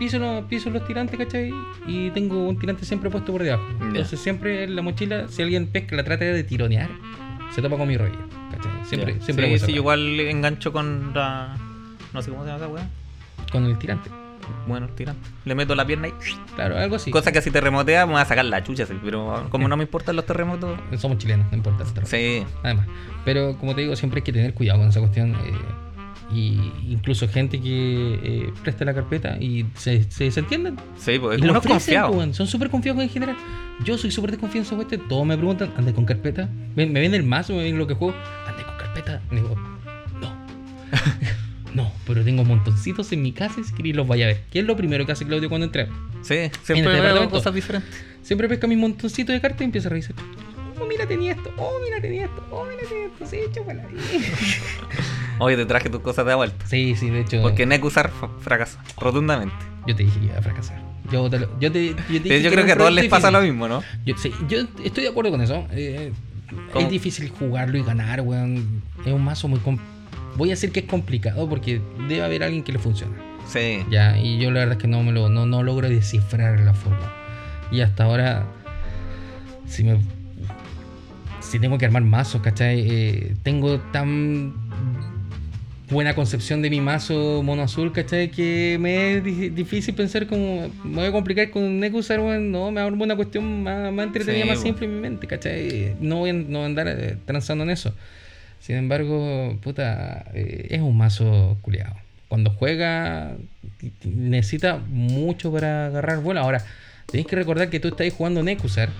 piso, 0.00 0.18
los- 0.18 0.44
piso 0.46 0.68
los 0.70 0.84
tirantes, 0.84 1.16
¿cachai? 1.16 1.52
Y 1.86 2.10
tengo 2.10 2.48
un 2.48 2.58
tirante 2.58 2.84
siempre 2.84 3.08
puesto 3.10 3.30
por 3.30 3.42
debajo. 3.44 3.62
Entonces 3.80 4.18
siempre 4.18 4.64
en 4.64 4.74
la 4.74 4.82
mochila, 4.82 5.28
si 5.28 5.42
alguien 5.42 5.68
pesca, 5.68 5.94
la 5.94 6.02
trata 6.02 6.24
de 6.24 6.42
tironear, 6.42 6.88
se 7.54 7.62
topa 7.62 7.76
con 7.76 7.86
mi 7.86 7.96
rodilla. 7.96 8.18
¿cachai? 8.50 8.72
Siempre, 8.86 9.14
Ya. 9.18 9.24
siempre 9.24 9.58
sí, 9.58 9.66
sí, 9.66 9.72
igual 9.72 10.18
engancho 10.18 10.72
con 10.72 11.12
la. 11.14 11.56
No 12.12 12.20
sé 12.22 12.30
cómo 12.30 12.42
se 12.42 12.48
llama 12.50 12.64
esa 12.64 12.68
weá. 12.72 12.88
Con 13.52 13.64
el 13.66 13.78
tirante. 13.78 14.10
Bueno, 14.66 14.88
tira. 14.88 15.14
Le 15.44 15.54
meto 15.54 15.74
la 15.76 15.86
pierna 15.86 16.08
y. 16.08 16.12
Claro, 16.56 16.76
algo 16.76 16.96
así. 16.96 17.10
Cosa 17.12 17.30
que 17.30 17.40
si 17.40 17.50
terremotea 17.52 18.04
me 18.06 18.14
va 18.14 18.22
a 18.22 18.24
sacar 18.24 18.44
la 18.46 18.64
chucha, 18.64 18.84
sí, 18.86 18.94
pero 19.04 19.46
como 19.50 19.68
no 19.68 19.76
me 19.76 19.84
importan 19.84 20.16
los 20.16 20.26
terremotos. 20.26 20.76
Somos 20.96 21.18
chilenos, 21.18 21.46
no 21.52 21.56
importa. 21.58 21.84
el 21.84 21.92
terreno. 21.92 22.08
Sí, 22.08 22.44
Además. 22.64 22.86
Pero 23.24 23.56
como 23.58 23.74
te 23.76 23.82
digo, 23.82 23.94
siempre 23.94 24.18
hay 24.18 24.22
que 24.24 24.32
tener 24.32 24.52
cuidado 24.54 24.80
con 24.80 24.88
esa 24.88 24.98
cuestión. 25.00 25.34
eh, 25.36 25.52
y 26.34 26.58
incluso 26.88 27.26
gente 27.28 27.60
que 27.60 28.18
eh, 28.22 28.52
presta 28.62 28.84
la 28.84 28.94
carpeta 28.94 29.36
y 29.40 29.66
se, 29.74 30.10
se 30.10 30.24
desentienden. 30.24 30.76
sí, 30.96 31.18
pues 31.18 31.38
y 31.38 31.42
uno 31.42 31.52
lo 31.52 31.58
es 31.58 31.58
ofrecen, 31.58 31.78
confiado. 31.78 32.10
weón. 32.12 32.34
Son 32.34 32.46
súper 32.46 32.70
confiados 32.70 33.02
en 33.02 33.08
general. 33.08 33.36
Yo 33.84 33.96
soy 33.98 34.10
súper 34.10 34.30
desconfiado 34.32 34.62
en 34.62 34.66
esa 34.66 34.76
cuestión. 34.76 35.08
Todos 35.08 35.26
me 35.26 35.36
preguntan, 35.36 35.72
¿andas 35.76 35.94
con 35.94 36.04
carpeta? 36.04 36.48
Me, 36.76 36.86
me 36.86 37.00
ven 37.00 37.14
el 37.14 37.22
mazo, 37.24 37.54
me 37.54 37.62
ven 37.64 37.78
lo 37.78 37.86
que 37.86 37.94
juego. 37.94 38.14
¿Andas 38.46 38.64
con 38.64 38.76
carpeta? 38.78 39.22
Y 39.32 39.36
digo, 39.36 39.56
no. 40.20 40.32
no, 41.74 41.92
pero 42.06 42.22
tengo 42.24 42.44
montoncitos 42.44 43.10
en 43.12 43.22
mi 43.22 43.32
casa 43.32 43.60
y 43.60 43.64
si 43.64 43.72
queréis 43.74 43.96
los 43.96 44.06
vaya 44.06 44.26
a 44.26 44.28
ver. 44.28 44.42
¿Qué 44.50 44.60
es 44.60 44.64
lo 44.66 44.76
primero 44.76 45.06
que 45.06 45.12
hace 45.12 45.26
Claudio 45.26 45.48
cuando 45.48 45.64
entra? 45.66 45.88
Sí, 46.22 46.34
En 46.34 46.52
siempre 46.62 46.96
este 46.96 47.12
veo 47.12 47.30
cosas 47.30 47.54
diferentes. 47.54 48.04
Siempre 48.22 48.48
pesca 48.48 48.66
mi 48.66 48.76
montoncito 48.76 49.32
de 49.32 49.40
cartas 49.40 49.62
y 49.62 49.64
empieza 49.64 49.88
a 49.88 49.90
revisar. 49.90 50.14
Oh, 50.80 50.86
mira, 50.86 51.06
tenía 51.06 51.32
esto. 51.32 51.50
Oh, 51.56 51.72
mira, 51.84 52.00
tenía 52.00 52.24
esto. 52.24 52.44
Oh, 52.50 52.64
mira, 52.64 52.82
tenía 52.88 53.06
esto. 53.06 53.26
Sí, 53.26 53.38
chúpala. 53.54 53.82
Oye, 55.38 55.56
te 55.56 55.66
traje 55.66 55.88
tus 55.88 56.00
cosas 56.00 56.26
de 56.26 56.34
vuelta. 56.34 56.66
Sí, 56.66 56.94
sí, 56.96 57.10
de 57.10 57.20
hecho. 57.20 57.42
Porque 57.42 57.66
Nekusar 57.66 58.10
fracasó, 58.40 58.78
rotundamente. 58.98 59.54
Yo 59.86 59.96
te 59.96 60.04
dije 60.04 60.18
que 60.20 60.26
iba 60.26 60.38
a 60.38 60.42
fracasar. 60.42 60.80
Yo, 61.10 61.28
te 61.30 61.40
lo- 61.40 61.58
yo, 61.58 61.72
te, 61.72 61.88
yo, 61.88 61.94
te 62.06 62.18
dije 62.18 62.36
Eh, 62.36 62.42
Yo 62.42 62.50
que 62.50 62.54
creo 62.56 62.66
que 62.66 62.72
a 62.72 62.76
todos 62.76 62.92
les 62.92 63.08
pasa 63.08 63.30
lo 63.30 63.40
mismo, 63.40 63.66
¿no? 63.66 63.82
Yo, 64.04 64.16
sí, 64.16 64.32
yo 64.48 64.58
estoy 64.84 65.04
de 65.04 65.10
acuerdo 65.10 65.30
con 65.30 65.40
eso. 65.40 65.66
Eh, 65.72 66.12
¿Cómo? 66.72 66.84
es 66.86 66.90
difícil 66.90 67.30
jugarlo 67.30 67.78
y 67.78 67.82
ganar, 67.82 68.20
weón. 68.20 68.82
Es 69.04 69.12
un 69.12 69.24
mazo 69.24 69.48
muy. 69.48 69.60
Voy 70.36 70.50
a 70.50 70.52
decir 70.52 70.70
que 70.72 70.80
es 70.80 70.86
complicado 70.86 71.48
porque 71.48 71.80
debe 72.08 72.22
haber 72.22 72.42
alguien 72.44 72.62
que 72.62 72.72
le 72.72 72.78
funcione. 72.78 73.14
Sí. 73.48 73.84
Ya, 73.90 74.18
y 74.18 74.38
yo 74.38 74.50
la 74.50 74.60
verdad 74.60 74.76
es 74.76 74.82
que 74.82 74.88
no 74.88 75.02
me 75.02 75.10
lo 75.12 75.28
no, 75.28 75.46
no 75.46 75.62
logro 75.62 75.88
descifrar 75.88 76.60
la 76.60 76.74
forma. 76.74 77.12
Y 77.72 77.80
hasta 77.80 78.04
ahora, 78.04 78.46
si 79.66 79.84
me. 79.84 79.98
Si 81.50 81.58
tengo 81.58 81.78
que 81.78 81.84
armar 81.86 82.02
mazos, 82.02 82.40
¿cachai? 82.42 82.86
Eh, 82.88 83.34
tengo 83.42 83.80
tan 83.92 84.52
buena 85.90 86.14
concepción 86.14 86.62
de 86.62 86.70
mi 86.70 86.80
mazo 86.80 87.42
mono 87.42 87.62
azul, 87.62 87.90
¿cachai? 87.92 88.30
Que 88.30 88.76
me 88.80 89.16
es 89.16 89.24
di- 89.24 89.48
difícil 89.48 89.94
pensar 89.96 90.28
como. 90.28 90.68
Me 90.84 90.96
voy 90.96 91.06
a 91.06 91.12
complicar 91.12 91.50
con 91.50 91.64
un 91.64 91.80
Nekusar. 91.80 92.20
No, 92.20 92.70
me 92.70 92.80
armo 92.80 93.02
una 93.02 93.16
cuestión 93.16 93.64
más, 93.64 93.92
más 93.92 94.06
entretenida, 94.06 94.44
Sí, 94.44 94.48
más 94.48 94.60
simple 94.60 94.86
en 94.86 94.94
mi 94.94 95.00
mente, 95.00 95.26
¿cachai? 95.26 95.96
No 96.00 96.18
voy 96.18 96.30
a, 96.30 96.32
no 96.34 96.64
andar 96.64 96.86
eh, 96.86 97.16
transando 97.26 97.64
en 97.64 97.70
eso. 97.70 97.92
Sin 98.60 98.76
embargo, 98.76 99.58
puta, 99.60 100.26
eh, 100.34 100.68
es 100.70 100.80
un 100.80 100.96
mazo 100.96 101.58
culiado. 101.62 101.96
Cuando 102.28 102.50
juega, 102.50 103.32
necesita 104.04 104.76
mucho 104.88 105.50
para 105.50 105.86
agarrar 105.86 106.20
vuelo. 106.20 106.38
Ahora, 106.42 106.64
tenéis 107.06 107.26
que 107.26 107.34
recordar 107.34 107.70
que 107.70 107.80
tú 107.80 107.88
estás 107.88 108.12
jugando 108.12 108.40
Nekusar. 108.44 108.90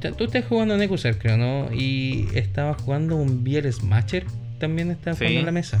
Tú 0.00 0.08
estás- 0.08 0.16
Tú 0.16 0.24
estás 0.24 0.44
jugando 0.46 0.76
Nekusar, 0.76 1.18
creo, 1.18 1.36
¿no? 1.36 1.72
Y 1.72 2.28
estabas 2.34 2.80
jugando 2.82 3.16
un 3.16 3.44
Biel 3.44 3.70
Smasher. 3.72 4.24
También 4.58 4.96
Sí. 5.02 5.10
jugando 5.16 5.40
en 5.40 5.46
la 5.46 5.52
mesa. 5.52 5.80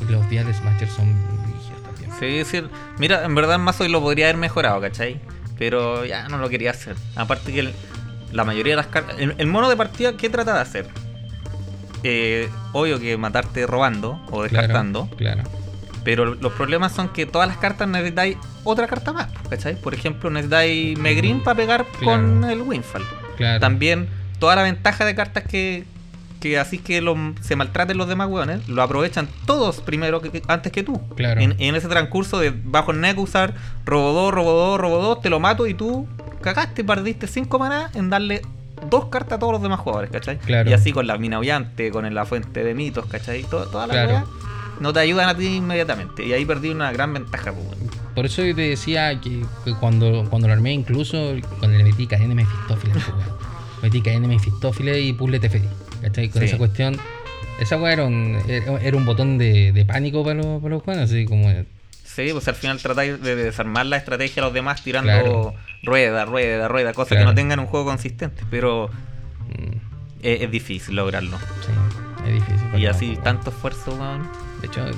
Y 0.00 0.10
los 0.10 0.28
Biel 0.28 0.46
Smasher 0.54 0.88
son 0.88 1.12
brígidos 1.44 1.82
también. 1.82 2.44
Sí, 2.44 2.58
sí. 2.58 2.64
Mira, 2.98 3.24
en 3.24 3.34
verdad 3.34 3.56
el 3.56 3.62
mazo 3.62 3.86
lo 3.88 4.00
podría 4.00 4.26
haber 4.26 4.36
mejorado, 4.36 4.80
¿cachai? 4.80 5.20
Pero 5.58 6.04
ya 6.04 6.28
no 6.28 6.38
lo 6.38 6.48
quería 6.48 6.70
hacer. 6.70 6.94
Aparte 7.16 7.52
que 7.52 7.60
el- 7.60 7.72
la 8.32 8.44
mayoría 8.44 8.72
de 8.72 8.76
las 8.76 8.86
cartas... 8.86 9.16
El, 9.18 9.34
el 9.38 9.46
mono 9.46 9.68
de 9.68 9.76
partida, 9.76 10.16
¿qué 10.16 10.28
trata 10.30 10.54
de 10.54 10.60
hacer? 10.60 10.86
Eh, 12.04 12.48
obvio 12.72 13.00
que 13.00 13.16
matarte 13.16 13.66
robando 13.66 14.20
o 14.30 14.42
descartando. 14.44 15.08
Claro. 15.16 15.42
Pero 16.04 16.24
los 16.34 16.52
problemas 16.52 16.92
son 16.92 17.08
que 17.08 17.26
todas 17.26 17.48
las 17.48 17.58
cartas 17.58 17.88
necesitáis 17.88 18.36
otra 18.64 18.86
carta 18.86 19.12
más, 19.12 19.28
¿cachai? 19.50 19.74
Por 19.80 19.94
ejemplo, 19.94 20.30
necesitáis 20.30 20.98
Megrin 20.98 21.42
para 21.42 21.56
pegar 21.56 21.86
con 22.04 22.44
el 22.44 22.62
Winfall. 22.62 23.04
claro. 23.36 23.60
También 23.60 24.08
toda 24.38 24.56
la 24.56 24.62
ventaja 24.62 25.04
de 25.04 25.14
cartas 25.14 25.44
que, 25.44 25.84
que 26.40 26.58
así 26.58 26.78
que 26.78 27.00
lo- 27.00 27.16
se 27.40 27.56
maltraten 27.56 27.98
los 27.98 28.08
demás 28.08 28.28
weones, 28.28 28.68
lo 28.68 28.82
aprovechan 28.82 29.28
todos 29.46 29.80
primero 29.80 30.20
que, 30.22 30.42
antes 30.48 30.70
que 30.72 30.82
tú. 30.82 31.00
Claro. 31.16 31.40
En, 31.40 31.56
en 31.58 31.74
ese 31.74 31.88
transcurso 31.88 32.38
de 32.38 32.52
bajo 32.64 32.92
el 32.92 33.00
Nekusar, 33.00 33.54
robo 33.84 34.12
2, 34.12 34.32
robo 34.34 34.52
2, 34.52 34.80
robo 34.80 35.02
2, 35.02 35.20
te 35.22 35.30
lo 35.30 35.40
mato 35.40 35.66
y 35.66 35.74
tú 35.74 36.06
cagaste, 36.40 36.84
perdiste 36.84 37.26
5 37.26 37.58
maná 37.58 37.90
en 37.94 38.08
darle 38.10 38.42
dos 38.88 39.06
cartas 39.06 39.34
a 39.36 39.38
todos 39.40 39.52
los 39.54 39.62
demás 39.62 39.80
jugadores, 39.80 40.10
¿cachai? 40.10 40.38
Claro. 40.38 40.70
Y 40.70 40.72
así 40.72 40.92
con 40.92 41.08
la 41.08 41.18
mina 41.18 41.38
aullante, 41.38 41.90
con 41.90 42.14
la 42.14 42.24
fuente 42.24 42.62
de 42.62 42.74
mitos, 42.74 43.06
¿cachai? 43.06 43.42
To- 43.42 43.66
todas 43.66 43.88
las 43.88 43.96
Claro. 44.06 44.28
No 44.80 44.92
te 44.92 45.00
ayudan 45.00 45.28
a 45.28 45.36
ti 45.36 45.56
inmediatamente. 45.56 46.24
Y 46.26 46.32
ahí 46.32 46.44
perdí 46.44 46.70
una 46.70 46.92
gran 46.92 47.12
ventaja, 47.12 47.52
pues, 47.52 47.64
weón. 47.66 47.90
Por 48.14 48.26
eso 48.26 48.44
yo 48.44 48.54
te 48.54 48.62
decía 48.62 49.20
que, 49.20 49.44
que 49.64 49.74
cuando, 49.74 50.26
cuando 50.28 50.48
lo 50.48 50.54
armé, 50.54 50.72
incluso 50.72 51.34
cuando 51.58 51.78
le 51.78 51.84
metí 51.84 52.06
cadena 52.06 52.34
pues, 52.66 52.84
weón. 52.84 52.98
metí 53.82 54.00
cadena 54.02 54.26
Mefistófeles 54.28 54.98
y 55.04 55.12
puzzle 55.12 55.38
Teferi. 55.40 55.68
¿Cachai? 56.02 56.28
Con 56.28 56.42
Sí. 56.42 56.48
esa 56.48 56.58
cuestión. 56.58 56.96
Esa 57.60 57.76
weá 57.76 57.92
era 57.92 58.04
un, 58.04 58.38
era 58.80 58.96
un 58.96 59.04
botón 59.04 59.36
de, 59.36 59.72
de 59.72 59.84
pánico 59.84 60.22
para 60.22 60.36
los, 60.36 60.62
para 60.62 60.74
los 60.74 60.82
juegos, 60.82 61.02
así 61.04 61.24
como. 61.26 61.48
Sí, 62.04 62.28
pues 62.32 62.46
al 62.48 62.54
final 62.54 62.78
tratáis 62.78 63.20
de 63.20 63.36
desarmar 63.36 63.86
la 63.86 63.96
estrategia 63.96 64.42
a 64.42 64.46
los 64.46 64.54
demás 64.54 64.82
tirando 64.82 65.10
Claro. 65.12 65.54
rueda, 65.82 66.24
rueda, 66.24 66.66
rueda, 66.68 66.92
cosas 66.92 67.08
Claro. 67.10 67.22
que 67.22 67.26
no 67.26 67.34
tengan 67.34 67.58
un 67.60 67.66
juego 67.66 67.86
consistente. 67.86 68.42
Pero 68.50 68.90
mm, 69.48 69.76
es, 70.22 70.42
es 70.42 70.50
difícil 70.50 70.96
lograrlo. 70.96 71.36
sí, 71.38 71.72
es 72.28 72.34
difícil. 72.34 72.78
Y 72.80 72.86
así, 72.86 73.18
tanto 73.22 73.50
esfuerzo, 73.50 73.92
weón. 73.92 74.28
De 74.60 74.66
hecho, 74.66 74.86
eh, 74.88 74.92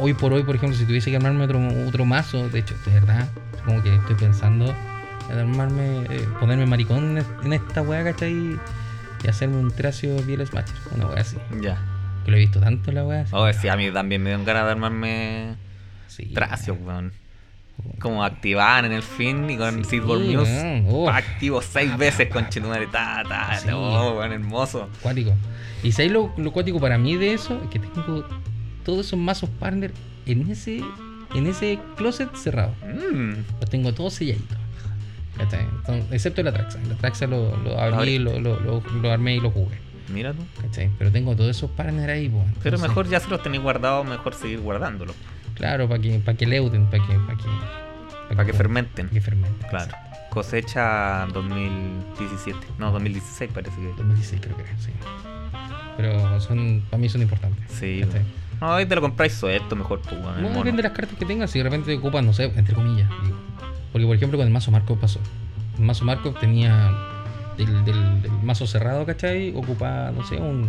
hoy 0.00 0.14
por 0.14 0.32
hoy, 0.32 0.42
por 0.44 0.54
ejemplo, 0.56 0.78
si 0.78 0.84
tuviese 0.84 1.10
que 1.10 1.16
armarme 1.16 1.44
otro, 1.44 1.60
otro 1.86 2.04
mazo, 2.04 2.48
de 2.48 2.60
hecho, 2.60 2.74
de 2.86 2.92
verdad, 2.92 3.28
como 3.64 3.82
que 3.82 3.94
estoy 3.94 4.14
pensando 4.14 4.74
en 5.30 5.38
armarme, 5.38 6.04
eh, 6.10 6.26
ponerme 6.38 6.66
maricón 6.66 7.18
en, 7.42 7.52
esta 7.52 7.82
weá, 7.82 8.04
¿cachai? 8.04 8.58
Y 9.24 9.28
hacerme 9.28 9.56
un 9.56 9.72
tracio 9.72 10.16
Biel 10.22 10.46
Smasher, 10.46 10.76
una 10.94 11.06
weá 11.06 11.20
así. 11.22 11.36
Ya. 11.60 11.78
Que 12.24 12.30
lo 12.30 12.36
he 12.36 12.40
visto 12.40 12.60
tanto 12.60 12.92
la 12.92 13.04
weá. 13.04 13.24
Oh, 13.32 13.52
sí, 13.52 13.68
a 13.68 13.76
mí 13.76 13.90
también 13.90 14.22
me 14.22 14.30
dio 14.30 14.44
ganas 14.44 14.64
de 14.66 14.70
armarme 14.70 15.56
Sí, 16.06 16.26
tracios, 16.32 16.76
weón. 16.80 17.12
Como 17.98 18.24
activar 18.24 18.84
en 18.84 18.92
el 18.92 19.02
fin 19.02 19.50
y 19.50 19.56
con 19.56 19.84
Sí, 19.84 19.90
Seedball 19.90 20.26
News. 20.28 20.48
weón. 20.48 20.84
Uf. 20.88 21.08
Activo 21.10 21.60
seis 21.60 21.96
veces 21.98 22.28
con 22.28 22.48
Chetumare. 22.48 22.86
Ta, 22.86 23.22
ta, 23.28 23.58
Sí. 23.58 23.68
oh, 23.72 24.14
weón, 24.18 24.32
hermoso. 24.32 24.88
Cuático. 25.02 25.32
Y 25.82 25.92
sabéis 25.92 26.12
lo, 26.12 26.32
lo 26.38 26.52
cuático 26.52 26.80
para 26.80 26.96
mí 26.98 27.16
de 27.16 27.34
eso, 27.34 27.60
es 27.64 27.68
que 27.70 27.78
tengo 27.80 28.24
todos 28.86 29.04
esos 29.04 29.18
mazos 29.18 29.50
partner 29.50 29.92
en 30.26 30.48
ese, 30.48 30.80
en 31.34 31.46
ese 31.48 31.78
closet 31.96 32.32
cerrado. 32.36 32.72
Mm. 32.84 33.32
Los 33.60 33.68
tengo 33.68 33.92
todos 33.92 34.14
selladitos. 34.14 34.56
Excepto 36.12 36.42
la 36.44 36.52
Traxa. 36.52 36.78
La 36.88 36.94
Traxa 36.94 37.26
lo, 37.26 37.56
lo 37.58 37.78
abrí, 37.78 38.18
lo, 38.18 38.38
lo, 38.40 38.60
lo, 38.60 39.10
armé 39.12 39.34
y 39.34 39.40
lo 39.40 39.50
jugué. 39.50 39.76
Mira 40.08 40.32
tú. 40.32 40.42
¿Cachai? 40.62 40.88
Pero 40.98 41.10
tengo 41.10 41.34
todos 41.34 41.50
esos 41.50 41.68
partners 41.72 42.08
ahí, 42.08 42.28
pues. 42.28 42.44
Pero 42.62 42.76
Entonces, 42.76 42.88
mejor 42.88 43.08
ya 43.08 43.18
se 43.18 43.28
los 43.28 43.42
tenéis 43.42 43.62
guardados, 43.62 44.06
mejor 44.06 44.34
seguir 44.34 44.60
guardándolos. 44.60 45.16
Claro, 45.54 45.88
para 45.88 46.00
que, 46.00 46.20
para 46.20 46.38
que 46.38 46.46
leuden, 46.46 46.86
para 46.86 47.04
que, 47.04 47.14
para 47.14 47.36
que, 47.36 48.34
Para 48.34 48.44
que 48.46 48.52
fermenten. 48.52 49.06
Para 49.06 49.14
que 49.14 49.20
fermenten. 49.20 49.68
Claro. 49.68 49.96
Cosecha 50.30 51.26
2017. 51.32 52.58
No, 52.78 52.92
2016 52.92 53.50
parece 53.52 53.76
que. 53.80 53.88
2016 53.88 54.40
creo 54.40 54.56
que 54.56 54.62
era, 54.62 54.78
sí. 54.78 54.92
Pero 55.96 56.40
son, 56.40 56.84
para 56.88 57.00
mí 57.00 57.08
son 57.08 57.22
importantes. 57.22 57.64
Sí. 57.72 58.02
¿cachai? 58.04 58.22
No, 58.60 58.72
ahí 58.74 58.86
te 58.86 58.94
lo 58.94 59.00
compráis 59.02 59.34
suelto, 59.34 59.76
mejor 59.76 60.00
tú, 60.02 60.14
weón, 60.16 60.36
el 60.36 60.42
No 60.42 60.48
depende 60.50 60.82
de 60.82 60.88
las 60.88 60.92
cartas 60.96 61.18
que 61.18 61.24
tengas, 61.26 61.50
si 61.50 61.58
de 61.58 61.64
repente 61.64 61.86
te 61.92 61.98
ocupan, 61.98 62.24
no 62.24 62.32
sé, 62.32 62.44
entre 62.56 62.74
comillas, 62.74 63.08
digo. 63.22 63.36
Porque 63.92 64.06
por 64.06 64.16
ejemplo 64.16 64.38
con 64.38 64.46
el 64.46 64.52
mazo 64.52 64.70
Markov 64.70 64.98
pasó. 64.98 65.20
El 65.78 65.84
mazo 65.84 66.04
Markov 66.04 66.38
tenía 66.38 66.90
del, 67.58 67.84
del- 67.84 68.22
del 68.22 68.32
mazo 68.42 68.66
cerrado, 68.66 69.04
¿cachai? 69.06 69.52
Ocupa, 69.54 70.10
no 70.14 70.24
sé, 70.26 70.36
un 70.36 70.68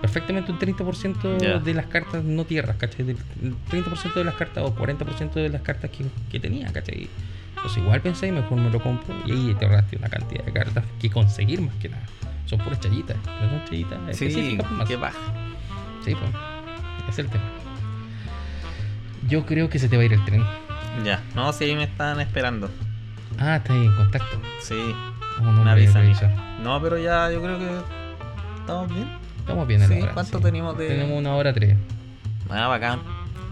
perfectamente 0.00 0.52
un 0.52 0.58
30% 0.58 1.38
Ya. 1.40 1.58
de 1.58 1.74
las 1.74 1.86
cartas 1.86 2.22
no 2.22 2.44
tierras, 2.44 2.76
¿cachai? 2.76 3.04
Del- 3.04 3.16
El 3.42 3.56
30% 3.70 4.14
de 4.14 4.24
las 4.24 4.34
cartas 4.34 4.64
o 4.64 4.74
40% 4.74 5.34
de 5.34 5.48
las 5.48 5.62
cartas 5.62 5.90
que, 5.90 6.04
que 6.30 6.38
tenía, 6.40 6.72
¿cachai? 6.72 7.08
Entonces 7.56 7.82
igual 7.82 8.00
pensé, 8.00 8.30
mejor 8.30 8.58
me 8.58 8.70
lo 8.70 8.80
compro 8.80 9.14
y 9.26 9.32
ahí 9.32 9.56
te 9.58 9.64
ahorraste 9.64 9.96
una 9.96 10.08
cantidad 10.08 10.44
de 10.44 10.52
cartas 10.52 10.84
que 11.00 11.10
conseguir 11.10 11.60
más 11.60 11.74
que 11.76 11.88
nada. 11.88 12.04
Son 12.46 12.58
puras 12.60 12.78
chayitas, 12.80 13.16
no 13.42 13.50
son 13.50 13.64
chayitas 13.68 13.98
Sí, 14.16 14.56
mazo. 14.72 14.84
qué 14.88 14.96
baja. 14.96 15.18
Sí, 16.04 16.14
pues. 16.14 16.30
Es 17.08 17.18
el 17.18 17.28
tema. 17.28 17.44
Yo 19.28 19.44
creo 19.46 19.68
que 19.68 19.78
se 19.78 19.88
te 19.88 19.96
va 19.96 20.02
a 20.02 20.06
ir 20.06 20.12
el 20.12 20.24
tren. 20.24 20.44
Ya, 21.04 21.22
no, 21.34 21.52
si 21.52 21.64
ahí 21.64 21.74
me 21.76 21.84
están 21.84 22.20
esperando. 22.20 22.70
Ah, 23.38 23.56
está 23.56 23.72
ahí 23.72 23.84
en 23.86 23.94
contacto. 23.94 24.40
Sí, 24.60 24.94
Oh, 25.40 25.42
no, 25.42 25.52
me 25.52 25.58
voy 25.60 25.68
a 25.68 25.72
avisan. 25.72 26.02
revisar. 26.02 26.30
No, 26.62 26.82
pero 26.82 26.98
ya 26.98 27.30
yo 27.30 27.40
creo 27.40 27.58
que 27.58 27.68
estamos 28.58 28.92
bien. 28.92 29.08
Estamos 29.38 29.68
bien 29.68 29.82
en 29.82 29.88
la 29.90 29.96
Sí, 29.96 30.02
hora, 30.02 30.12
¿cuánto 30.14 30.38
sí. 30.38 30.44
tenemos 30.44 30.76
de- 30.76 30.88
Tenemos 30.88 31.16
una 31.18 31.34
hora 31.34 31.52
tres. 31.52 31.76
Ah, 32.50 32.66
bacán. 32.66 33.00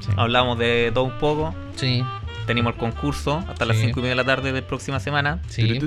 Sí. 0.01 0.11
Hablamos 0.17 0.59
de 0.59 0.91
todo 0.93 1.05
un 1.05 1.19
poco. 1.19 1.55
Sí. 1.77 2.05
Tenemos 2.47 2.73
el 2.75 2.79
concurso 2.81 3.45
hasta 3.49 3.65
las 3.65 3.77
Sí. 3.77 3.85
5 3.87 4.01
y 4.01 4.03
media 4.03 4.17
de 4.17 4.23
la 4.23 4.25
tarde 4.25 4.53
de 4.53 4.61
la 4.63 4.67
próxima 4.67 4.99
semana. 4.99 5.41
Sí. 5.49 5.79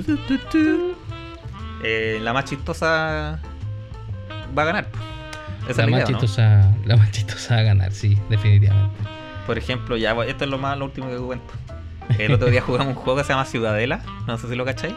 Eh, 1.82 2.18
la 2.22 2.32
más 2.32 2.44
chistosa 2.46 3.38
va 4.56 4.62
a 4.62 4.64
ganar. 4.64 4.86
Esa 5.68 5.82
La 5.82 5.88
más, 5.88 6.00
idea, 6.00 6.10
¿no? 6.10 6.18
chistosa, 6.20 6.74
la 6.84 6.96
más 6.96 7.10
chistosa 7.10 7.54
va 7.56 7.60
a 7.60 7.64
ganar, 7.64 7.92
sí, 7.92 8.18
definitivamente. 8.28 8.94
Por 9.46 9.58
ejemplo, 9.58 9.96
ya, 9.96 10.12
esto 10.24 10.44
es 10.44 10.50
lo 10.50 10.58
más 10.58 10.76
lo 10.78 10.86
último 10.86 11.08
que 11.08 11.16
cuento. 11.16 11.52
El 12.18 12.32
otro 12.34 12.50
día 12.50 12.60
jugamos 12.66 12.88
un 12.88 12.94
juego 12.94 13.18
que 13.18 13.24
se 13.24 13.32
llama 13.32 13.44
Ciudadela. 13.44 14.02
No 14.26 14.36
sé 14.38 14.48
si 14.48 14.54
lo 14.56 14.64
cacháis. 14.64 14.94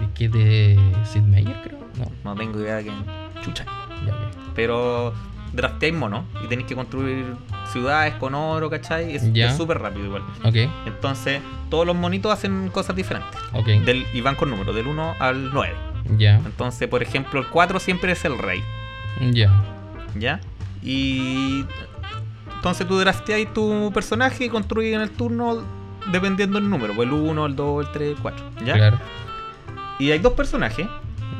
¿De 0.00 0.08
qué? 0.14 0.28
¿De 0.28 0.78
Sid 1.04 1.22
Meier, 1.22 1.56
creo? 1.62 1.78
No, 1.98 2.10
No 2.24 2.34
tengo 2.36 2.60
idea 2.60 2.76
de 2.76 2.84
quién. 2.84 2.94
Chucha. 3.42 3.64
ya 4.06 4.14
ok. 4.14 4.36
Pero 4.54 5.14
drafteáis 5.52 5.94
monos 5.94 6.24
y 6.42 6.48
tenéis 6.48 6.66
que 6.66 6.74
construir 6.74 7.26
ciudades 7.70 8.14
con 8.14 8.34
oro, 8.34 8.70
¿cachai? 8.70 9.14
Es 9.16 9.56
súper 9.56 9.78
rápido 9.78 10.06
igual. 10.06 10.22
Entonces, 10.86 11.40
todos 11.70 11.86
los 11.86 11.94
monitos 11.96 12.32
hacen 12.32 12.68
cosas 12.70 12.96
diferentes. 12.96 13.38
Del, 13.84 14.06
y 14.12 14.20
van 14.20 14.34
con 14.36 14.50
números, 14.50 14.74
del 14.74 14.86
1 14.86 15.14
al 15.18 15.52
9. 15.52 15.74
Ya, 16.16 16.36
Entonces, 16.44 16.88
por 16.88 17.02
ejemplo, 17.02 17.40
el 17.40 17.46
4 17.46 17.78
siempre 17.80 18.12
es 18.12 18.24
el 18.24 18.38
rey. 18.38 18.62
Ya. 19.20 19.52
¿Ya? 20.14 20.40
Y. 20.82 21.64
Entonces 22.56 22.86
tú 22.86 22.98
drafteáis 22.98 23.52
tu 23.52 23.90
personaje 23.92 24.44
y 24.44 24.48
construís 24.48 24.94
en 24.94 25.00
el 25.00 25.10
turno 25.10 25.64
dependiendo 26.12 26.60
del 26.60 26.70
número. 26.70 26.94
pues 26.94 27.08
El 27.08 27.14
1, 27.14 27.46
el 27.46 27.56
2, 27.56 27.86
el 27.86 27.92
3, 27.92 28.08
el 28.10 28.16
4. 28.16 28.44
¿Ya? 28.64 28.74
Claro. 28.74 28.98
Y 29.98 30.10
hay 30.10 30.18
dos 30.18 30.32
personajes. 30.34 30.86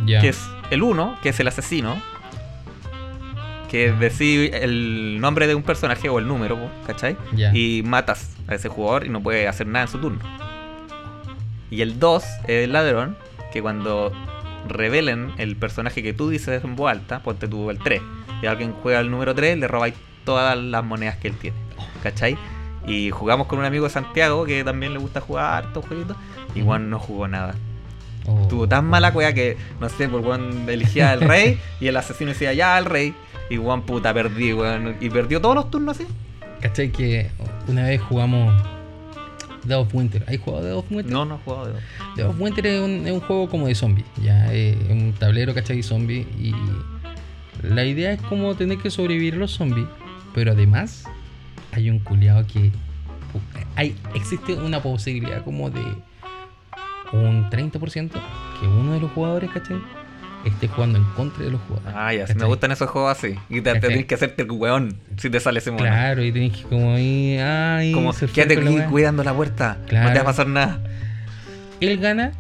Ya. 0.07 0.21
Que 0.21 0.29
es 0.31 0.49
el 0.71 0.83
1, 0.83 1.19
que 1.23 1.29
es 1.29 1.41
el 1.41 1.49
asesino. 1.49 2.01
Que 3.69 3.93
decís 3.93 4.51
el 4.53 5.21
nombre 5.21 5.47
de 5.47 5.55
un 5.55 5.63
personaje 5.63 6.09
o 6.09 6.19
el 6.19 6.29
número, 6.29 6.57
po, 6.57 6.69
¿cachai? 6.87 7.17
Ya. 7.35 7.55
Y 7.55 7.83
matas 7.85 8.37
a 8.47 8.55
ese 8.55 8.69
jugador 8.69 9.07
y 9.07 9.09
no 9.09 9.23
puede 9.23 9.49
hacer 9.49 9.67
nada 9.67 9.87
en 9.87 9.91
su 9.91 9.99
turno. 9.99 10.19
Y 11.71 11.81
el 11.81 11.99
2 11.99 12.23
es 12.49 12.65
el 12.65 12.73
ladrón, 12.73 13.17
que 13.53 13.63
cuando 13.63 14.13
revelen 14.69 15.33
el 15.39 15.57
personaje 15.57 16.03
que 16.03 16.13
tú 16.13 16.29
dices 16.29 16.63
en 16.65 16.77
voz 16.77 16.91
alta, 16.91 17.23
ponte 17.23 17.49
tú 17.49 17.71
el 17.71 17.79
3, 17.79 18.01
y 18.43 18.47
alguien 18.47 18.73
juega 18.83 19.01
el 19.01 19.11
número 19.11 19.35
3, 19.35 19.59
le 19.59 19.69
robáis 19.69 19.95
todas 20.25 20.57
las 20.57 20.85
monedas 20.85 21.17
que 21.17 21.29
él 21.29 21.37
tiene, 21.37 21.57
¿cachai? 22.03 22.37
Y 22.87 23.11
jugamos 23.11 23.47
con 23.47 23.59
un 23.59 23.65
amigo 23.65 23.85
de 23.85 23.91
Santiago 23.91 24.45
que 24.45 24.65
también 24.65 24.93
le 24.93 24.99
gusta 24.99 25.21
jugar 25.21 25.65
hartos 25.65 25.87
jueguitos. 25.87 26.17
Y. 26.55 26.63
Juan 26.63 26.91
no 26.91 26.99
jugó 26.99 27.29
nada. 27.29 27.55
Oh. 28.27 28.47
Tuvo 28.49 28.69
tan 28.69 28.87
mala 28.87 29.13
cueva 29.13 29.33
que, 29.33 29.57
no 29.81 29.89
sé, 29.89 30.09
por 30.09 30.23
Juan 30.23 30.69
elegía 30.69 31.13
al 31.13 31.21
rey 31.21 31.61
y 31.81 31.87
el 31.87 31.97
asesino 31.97 32.31
decía 32.31 32.53
ya 32.53 32.77
al 32.77 32.87
rey. 32.87 33.15
Y 33.51 33.57
Juan 33.57 33.83
puta 33.83 34.13
perdí, 34.13 34.53
weón. 34.53 34.97
Y 35.01 35.11
perdió 35.11 35.41
todos 35.41 35.55
los 35.55 35.71
turnos 35.71 35.97
así. 35.97 36.07
¿Cachai? 36.61 36.91
Que 36.91 37.31
una 37.69 37.85
vez 37.85 38.01
jugamos 38.01 38.55
Dead 39.65 39.79
of 39.79 39.95
Winter. 39.95 40.25
¿Hay 40.27 40.39
jugado 40.39 40.65
Dead 40.65 40.77
of 40.77 40.91
Winter? 40.91 41.13
No, 41.13 41.25
no 41.25 41.37
he 41.37 41.39
jugado 41.39 41.67
de 41.67 41.73
Dead 42.17 42.29
of 42.29 42.41
Winter 42.41 42.67
es 42.67 42.81
un, 42.81 43.07
es 43.07 43.13
un 43.13 43.21
juego 43.21 43.49
como 43.49 43.67
de 43.67 43.75
zombie. 43.75 44.05
Ya, 44.23 44.53
es 44.53 44.77
un 44.91 45.13
tablero, 45.19 45.55
¿cachai? 45.55 45.83
Zombie. 45.83 46.27
Y 46.39 46.55
la 47.63 47.85
idea 47.85 48.13
es 48.13 48.23
como 48.23 48.55
tener 48.55 48.79
que 48.79 48.91
sobrevivir 48.91 49.37
los 49.37 49.53
zombies. 49.53 49.87
Pero 50.35 50.53
además, 50.53 51.05
hay 51.73 51.91
un 51.91 51.99
culiado 51.99 52.47
que. 52.47 52.71
Hay, 53.77 53.97
existe 54.15 54.55
una 54.55 54.83
posibilidad 54.83 55.43
como 55.43 55.71
de 55.71 55.83
un 57.13 57.49
30% 57.51 58.11
que 58.61 58.67
uno 58.67 58.93
de 58.93 59.01
los 59.01 59.11
jugadores, 59.13 59.51
¿cachai? 59.51 59.79
Esté 60.45 60.67
jugando 60.69 60.99
en 60.99 61.05
contra 61.17 61.45
de 61.45 61.51
los 61.53 61.61
jugadores. 61.69 61.95
Ah, 61.97 62.13
ya, 62.13 62.27
me 62.35 62.45
gustan 62.47 62.73
esos 62.73 62.91
juegos 62.91 63.17
así. 63.17 63.37
Y 63.49 63.61
te, 63.61 63.73
te 63.75 63.81
tenés 63.81 64.07
que 64.07 64.15
hacerte 64.17 64.43
el 64.43 64.51
weón 64.51 64.97
si 65.17 65.31
te 65.31 65.39
sale 65.39 65.61
ese 65.61 65.71
mono. 65.71 65.85
Claro, 65.85 66.25
y 66.25 66.33
tenés 66.33 66.57
que 66.57 66.63
como 66.65 66.95
ahí. 66.95 67.39
Ay, 67.39 67.93
Como, 67.93 68.13
quédate 68.13 68.57
la 68.57 68.63
aquí 68.71 68.75
weá. 68.79 68.87
cuidando 68.89 69.23
la 69.23 69.35
puerta. 69.35 69.79
No 69.83 69.87
te 69.87 70.15
va 70.17 70.21
a 70.21 70.25
pasar 70.25 70.49
nada. 70.49 70.81
Él 71.81 71.99
gana 71.99 72.33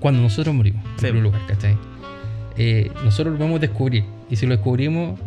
cuando 0.00 0.20
nosotros 0.22 0.54
morimos, 0.54 0.84
en 0.84 0.90
Sí. 0.98 1.06
primer 1.06 1.22
lugar, 1.22 1.40
¿cachai? 1.46 1.76
Eh, 2.56 2.90
nosotros 3.04 3.32
lo 3.34 3.38
podemos 3.38 3.60
descubrir. 3.60 4.04
Y 4.30 4.36
si 4.36 4.46
lo 4.46 4.54
descubrimos, 4.56 5.18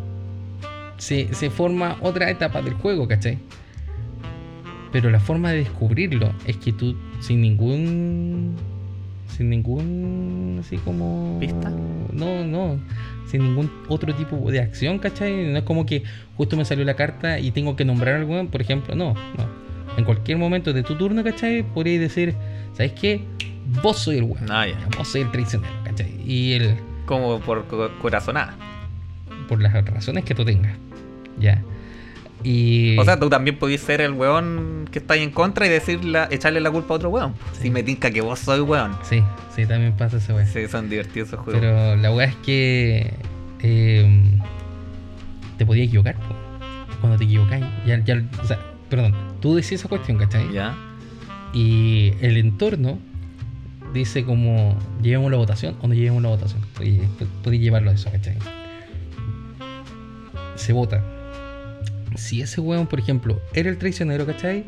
se, 0.97 1.33
se 1.33 1.49
forma 1.49 1.95
otra 2.01 2.29
etapa 2.29 2.61
del 2.61 2.73
juego, 2.73 3.07
¿cachai? 3.07 3.37
Pero 4.91 5.09
la 5.09 5.19
forma 5.21 5.51
de 5.51 5.59
descubrirlo 5.59 6.33
es 6.45 6.57
que 6.57 6.73
tú, 6.73 6.97
sin 7.21 7.41
ningún. 7.41 8.55
Sin 9.35 9.49
ningún. 9.49 10.57
Así 10.59 10.77
como. 10.77 11.37
¿Pista? 11.39 11.69
No, 12.13 12.43
no. 12.45 12.79
Sin 13.27 13.43
ningún 13.43 13.71
otro 13.87 14.13
tipo 14.13 14.51
de 14.51 14.59
acción, 14.59 14.99
¿cachai? 14.99 15.47
No 15.51 15.57
es 15.59 15.63
como 15.63 15.85
que 15.85 16.03
justo 16.35 16.57
me 16.57 16.65
salió 16.65 16.83
la 16.85 16.95
carta 16.95 17.39
y 17.39 17.51
tengo 17.51 17.75
que 17.75 17.85
nombrar 17.85 18.15
al 18.15 18.25
weón, 18.25 18.47
por 18.47 18.61
ejemplo. 18.61 18.93
No, 18.95 19.13
no. 19.13 19.61
En 19.97 20.03
cualquier 20.05 20.37
momento 20.37 20.73
de 20.73 20.83
tu 20.83 20.95
turno, 20.95 21.23
¿cachai? 21.23 21.63
Podrías 21.63 22.01
decir, 22.01 22.35
¿sabes 22.73 22.91
qué? 22.93 23.21
Vos 23.81 23.99
soy 23.99 24.17
el 24.17 24.23
weón. 24.23 24.49
Ah, 24.51 24.67
ya. 24.67 24.77
Vos 24.97 25.07
soy 25.07 25.21
el 25.21 25.31
traicionero, 25.31 25.73
¿cachai? 25.85 26.11
Y 26.25 26.53
el, 26.53 26.75
Como 27.05 27.39
por 27.39 27.65
co- 27.67 27.89
corazonada. 28.01 28.55
por 29.47 29.61
las 29.61 29.73
razones 29.85 30.23
que 30.25 30.35
tú 30.35 30.43
tengas. 30.45 30.77
Ya. 31.39 31.63
Y. 32.43 32.97
O 32.97 33.05
sea, 33.05 33.19
tú 33.19 33.29
también 33.29 33.57
podés 33.59 33.81
ser 33.81 34.01
el 34.01 34.13
weón 34.13 34.87
que 34.91 34.99
está 34.99 35.13
ahí 35.15 35.23
en 35.23 35.31
contra 35.31 35.65
y 35.65 35.69
decir 35.69 36.03
la- 36.05 36.27
echarle 36.31 36.59
la 36.61 36.71
culpa 36.71 36.93
a 36.93 36.97
otro 36.97 37.09
weón. 37.09 37.33
Sí. 37.53 37.63
Si 37.63 37.69
me 37.69 37.83
tinca 37.83 38.11
que 38.11 38.21
vos 38.21 38.39
soy 38.39 38.61
weón. 38.61 38.95
Sí, 39.03 39.23
sí, 39.55 39.65
también 39.65 39.93
pasa 39.97 40.17
ese 40.17 40.33
weón. 40.33 40.47
Sí, 40.47 40.67
son 40.67 40.89
divertidos 40.89 41.29
esos 41.29 41.39
juegos. 41.41 41.61
Pero 41.61 41.95
la 41.95 42.11
weá 42.13 42.27
es 42.27 42.35
que. 42.37 43.13
eh, 43.61 44.39
te 45.57 45.65
podías 45.65 45.87
equivocar, 45.87 46.15
po. 46.15 46.35
Cuando 46.99 47.17
te 47.17 47.25
equivocáis. 47.25 47.65
Ya, 47.85 48.03
ya, 48.03 48.23
o 48.41 48.45
sea, 48.45 48.59
perdón, 48.89 49.13
tú 49.39 49.55
decís 49.55 49.73
esa 49.73 49.87
cuestión, 49.87 50.17
¿cachai? 50.17 50.51
¿Ya? 50.51 50.75
Y 51.53 52.13
el 52.21 52.37
entorno 52.37 52.97
dice 53.93 54.23
como 54.23 54.77
llevemos 55.01 55.29
la 55.31 55.37
votación 55.37 55.75
o 55.81 55.87
no 55.87 55.93
llevemos 55.93 56.23
la 56.23 56.29
votación. 56.29 56.61
Podéis 57.43 57.61
llevarlo 57.61 57.91
a 57.91 57.93
eso, 57.93 58.09
¿cachai? 58.11 58.37
Se 60.55 60.73
vota. 60.73 61.03
Si 62.15 62.41
ese 62.41 62.59
weón, 62.61 62.87
por 62.87 62.99
ejemplo, 62.99 63.39
era 63.53 63.69
el 63.69 63.77
traicionero, 63.77 64.25
¿cachai? 64.25 64.65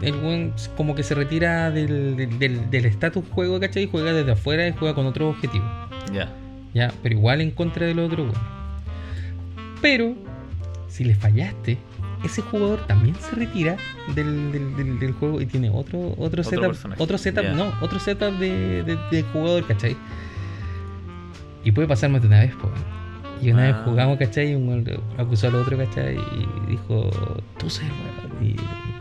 El 0.00 0.14
weón 0.14 0.54
como 0.76 0.94
que 0.94 1.02
se 1.02 1.14
retira 1.14 1.70
del 1.70 2.16
del- 2.38 2.70
del 2.70 2.84
estatus 2.86 3.22
juego, 3.30 3.60
¿cachai? 3.60 3.86
Juega 3.86 4.12
desde 4.14 4.32
afuera 4.32 4.66
y 4.66 4.72
juega 4.72 4.94
con 4.94 5.06
otro 5.06 5.28
objetivo. 5.30 5.64
Ya. 6.12 6.32
Ya, 6.74 6.92
pero 7.02 7.14
igual 7.14 7.40
en 7.40 7.50
contra 7.50 7.86
del 7.86 7.98
otro, 7.98 8.24
weón. 8.24 8.34
Pero, 9.82 10.14
si 10.88 11.04
le 11.04 11.14
fallaste, 11.14 11.78
ese 12.24 12.40
jugador 12.42 12.86
también 12.86 13.14
se 13.16 13.36
retira 13.36 13.76
del, 14.14 14.50
del- 14.52 14.76
del- 14.76 14.98
del 14.98 15.12
juego 15.12 15.40
y 15.40 15.46
tiene 15.46 15.70
otro, 15.70 16.14
otro, 16.18 16.42
setup. 16.42 16.66
personaje. 16.68 17.02
Otro 17.02 17.18
setup, 17.18 17.44
no, 17.54 17.72
otro 17.82 17.98
setup 18.00 18.38
de, 18.38 18.82
de- 18.82 18.98
de 19.10 19.22
jugador, 19.32 19.66
¿cachai? 19.66 19.96
Y 21.64 21.72
puede 21.72 21.86
pasar 21.88 22.08
más 22.10 22.22
de 22.22 22.28
una 22.28 22.40
vez, 22.40 22.54
po. 22.56 22.70
Y 23.40 23.50
una 23.50 23.64
Ah. 23.64 23.66
vez 23.72 23.76
jugamos, 23.84 24.18
¿cachai? 24.18 24.52
Y 24.52 24.54
un 24.54 24.68
weón 24.68 24.84
le 24.84 24.98
acusó 25.22 25.48
al 25.48 25.54
otro, 25.56 25.76
¿cachai? 25.78 26.16
Y 26.16 26.70
dijo, 26.70 27.10
tú 27.58 27.66
el 27.66 27.90
weón. 27.90 28.28
Y 28.40 28.56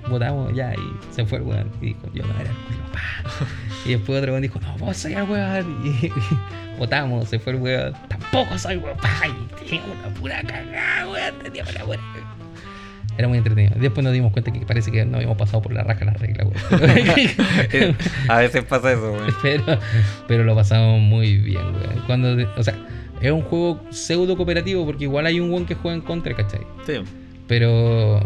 votamos 0.10 0.54
ya, 0.54 0.74
y 0.74 1.14
se 1.14 1.26
fue 1.26 1.40
el 1.40 1.44
weón. 1.46 1.70
Y 1.82 1.88
dijo, 1.88 2.02
yo 2.14 2.24
no 2.26 2.34
era 2.40 2.50
el 2.50 2.56
culo, 2.56 2.92
pa. 2.92 3.46
Y 3.86 3.92
después 3.92 4.20
otro 4.20 4.32
weón 4.34 4.42
dijo, 4.42 4.60
no, 4.60 4.78
vos 4.78 4.98
soy 4.98 5.14
el 5.14 5.24
weón. 5.24 5.86
Y 5.86 6.12
votamos, 6.80 7.28
se 7.30 7.40
fue 7.40 7.54
el 7.54 7.60
weón. 7.62 7.94
Tampoco 8.08 8.58
soy 8.58 8.78
weón, 8.78 8.98
pa. 8.98 9.10
Y 9.28 9.66
tenía 9.66 9.82
una 9.86 10.14
pura 10.16 10.42
cagada, 10.44 11.08
weón. 11.10 11.34
Tenía 11.44 11.64
una 11.70 11.84
buena. 11.84 12.04
Era 13.18 13.28
muy 13.28 13.40
entretenido. 13.40 13.74
Después 13.80 14.04
nos 14.04 14.14
dimos 14.14 14.32
cuenta 14.32 14.52
que 14.52 14.60
parece 14.60 14.92
que 14.92 15.04
no 15.04 15.16
habíamos 15.18 15.38
pasado 15.40 15.60
por 15.64 15.74
la 15.74 15.82
raja 15.84 16.06
las 16.06 16.20
reglas, 16.20 16.48
weón. 16.70 17.96
a 18.30 18.38
veces 18.38 18.64
pasa 18.66 18.92
eso, 18.92 19.12
weón. 19.14 19.34
pero, 19.42 19.64
pero 20.28 20.44
lo 20.44 20.56
pasamos 20.56 21.00
muy 21.02 21.38
bien, 21.38 21.64
weón. 21.64 22.04
Cuando, 22.06 22.38
o 22.56 22.64
sea, 22.64 22.76
es 23.22 23.32
un 23.32 23.42
juego 23.42 23.80
pseudo 23.90 24.36
cooperativo 24.38 24.86
porque 24.86 25.06
igual 25.06 25.26
hay 25.26 25.40
un 25.40 25.50
weón 25.52 25.66
que 25.66 25.76
juega 25.76 25.96
en 25.96 26.02
contra, 26.04 26.36
¿cachai? 26.36 26.62
Sí. 26.86 26.94
Pero, 27.48 28.20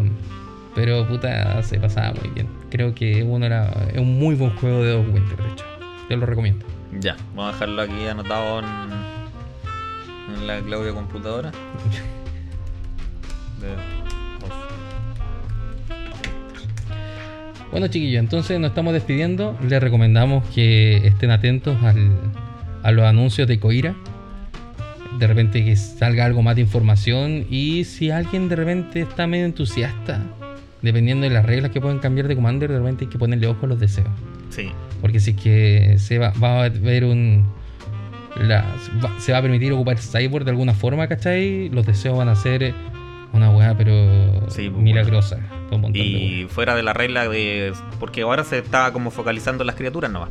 pero 0.74 1.06
puta, 1.08 1.62
se 1.62 1.78
pasaba 1.78 2.12
muy 2.20 2.30
bien. 2.34 2.48
Creo 2.70 2.94
que 2.94 3.22
uno 3.22 3.46
era, 3.46 3.70
es 3.92 3.98
un 3.98 4.18
muy 4.18 4.34
buen 4.34 4.54
juego 4.56 4.82
de 4.82 4.92
Dog 4.92 5.06
Winter, 5.14 5.36
de 5.36 5.48
hecho. 5.52 5.64
Yo 6.10 6.16
lo 6.16 6.26
recomiendo. 6.26 6.66
Ya. 7.00 7.16
Vamos 7.34 7.50
a 7.50 7.52
dejarlo 7.52 7.82
aquí 7.82 8.06
anotado 8.06 8.58
en, 8.60 8.66
en 10.36 10.46
la 10.46 10.60
Claudia 10.60 10.92
computadora. 10.92 11.50
De- 13.60 14.02
Bueno, 17.70 17.86
chiquillos, 17.88 18.20
entonces 18.20 18.60
nos 18.60 18.68
estamos 18.70 18.92
despidiendo. 18.92 19.56
Les 19.66 19.80
recomendamos 19.82 20.44
que 20.54 20.98
estén 21.06 21.30
atentos 21.30 21.82
al- 21.82 22.18
a 22.82 22.92
los 22.92 23.04
anuncios 23.06 23.48
de 23.48 23.58
Coira. 23.58 23.94
De 25.18 25.26
repente 25.26 25.64
que 25.64 25.76
salga 25.76 26.24
algo 26.24 26.42
más 26.42 26.56
de 26.56 26.62
información. 26.62 27.46
Y 27.50 27.84
si 27.84 28.10
alguien 28.10 28.48
de 28.48 28.56
repente 28.56 29.00
está 29.02 29.26
medio 29.26 29.44
entusiasta, 29.44 30.20
dependiendo 30.80 31.24
de 31.28 31.30
las 31.34 31.44
reglas 31.46 31.70
que 31.70 31.80
pueden 31.80 31.98
cambiar 31.98 32.26
de 32.28 32.34
Commander, 32.34 32.70
de 32.70 32.78
repente 32.78 33.04
hay 33.04 33.10
que 33.10 33.18
ponerle 33.18 33.46
ojo 33.46 33.66
a 33.66 33.68
los 33.68 33.78
deseos. 33.78 34.08
Sí. 34.50 34.70
Porque 35.00 35.20
si 35.20 35.30
es 35.32 35.36
que 35.36 35.96
se 35.98 36.18
va, 36.18 36.32
va 36.42 36.64
a 36.64 36.68
ver 36.68 37.04
un. 37.04 37.44
la- 38.40 38.64
va- 39.04 39.18
se 39.20 39.32
va 39.32 39.38
a 39.38 39.42
permitir 39.42 39.72
ocupar 39.72 39.98
Cyborg 39.98 40.44
de 40.44 40.50
alguna 40.50 40.74
forma, 40.74 41.06
¿cachai? 41.06 41.68
Los 41.68 41.86
deseos 41.86 42.16
van 42.18 42.28
a 42.28 42.34
ser 42.36 42.74
una 43.32 43.50
weá, 43.50 43.76
pero 43.76 44.48
Sí, 44.50 44.68
pues, 44.70 44.82
milagrosa. 44.82 45.36
de 45.70 45.98
Y 45.98 46.40
weas. 46.42 46.52
fuera 46.52 46.74
de 46.74 46.82
la 46.82 46.92
regla 46.92 47.28
de. 47.28 47.72
Porque 48.00 48.22
ahora 48.22 48.44
se 48.44 48.58
está 48.58 48.92
como 48.92 49.10
focalizando 49.10 49.62
en 49.62 49.66
las 49.68 49.76
criaturas 49.76 50.10
nomás. 50.10 50.30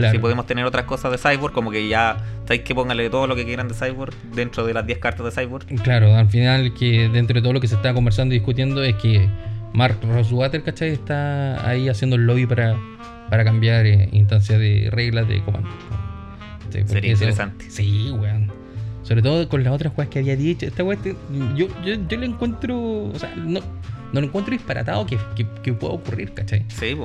Claro. 0.00 0.12
Si 0.12 0.18
podemos 0.18 0.46
tener 0.46 0.64
otras 0.64 0.84
cosas 0.84 1.10
de 1.12 1.18
Cyborg, 1.18 1.52
como 1.52 1.70
que 1.70 1.88
ya. 1.88 2.16
¿Sabéis 2.44 2.62
que 2.62 2.74
póngale 2.74 3.08
todo 3.10 3.26
lo 3.26 3.36
que 3.36 3.44
quieran 3.44 3.68
de 3.68 3.74
Cyborg 3.74 4.12
dentro 4.34 4.66
de 4.66 4.74
las 4.74 4.84
10 4.86 4.98
cartas 4.98 5.24
de 5.34 5.42
Cyborg? 5.42 5.66
Claro, 5.82 6.14
al 6.16 6.28
final 6.28 6.74
que 6.74 7.08
dentro 7.08 7.34
de 7.34 7.42
todo 7.42 7.52
lo 7.52 7.60
que 7.60 7.68
se 7.68 7.76
está 7.76 7.94
conversando 7.94 8.34
y 8.34 8.38
discutiendo 8.38 8.82
es 8.82 8.94
que 8.96 9.28
Mark 9.72 9.98
Rosewater, 10.02 10.62
¿cachai? 10.64 10.88
Está 10.90 11.68
ahí 11.68 11.88
haciendo 11.88 12.16
el 12.16 12.26
lobby 12.26 12.46
para, 12.46 12.76
para 13.28 13.44
cambiar 13.44 13.86
eh, 13.86 14.08
instancias 14.12 14.58
de 14.58 14.88
reglas 14.90 15.28
de 15.28 15.42
comando. 15.44 15.68
Sí, 16.70 16.80
Sería 16.86 17.12
eso- 17.12 17.24
interesante. 17.24 17.70
Sí, 17.70 18.10
weón. 18.10 18.50
Sobre 19.02 19.22
todo 19.22 19.48
con 19.48 19.64
las 19.64 19.72
otras 19.72 19.92
juegas 19.92 20.12
que 20.12 20.18
había 20.20 20.36
dicho. 20.36 20.66
Esta 20.66 20.82
este- 20.92 21.16
yo, 21.56 21.66
yo, 21.84 21.94
yo 22.08 22.16
le 22.18 22.26
encuentro. 22.26 22.76
O 23.04 23.12
sea, 23.18 23.32
no, 23.36 23.60
no 24.12 24.20
lo 24.20 24.26
encuentro 24.26 24.52
disparatado 24.52 25.06
que, 25.06 25.18
que, 25.36 25.46
que 25.62 25.72
pueda 25.72 25.94
ocurrir, 25.94 26.34
¿cachai? 26.34 26.64
Sí, 26.68 26.96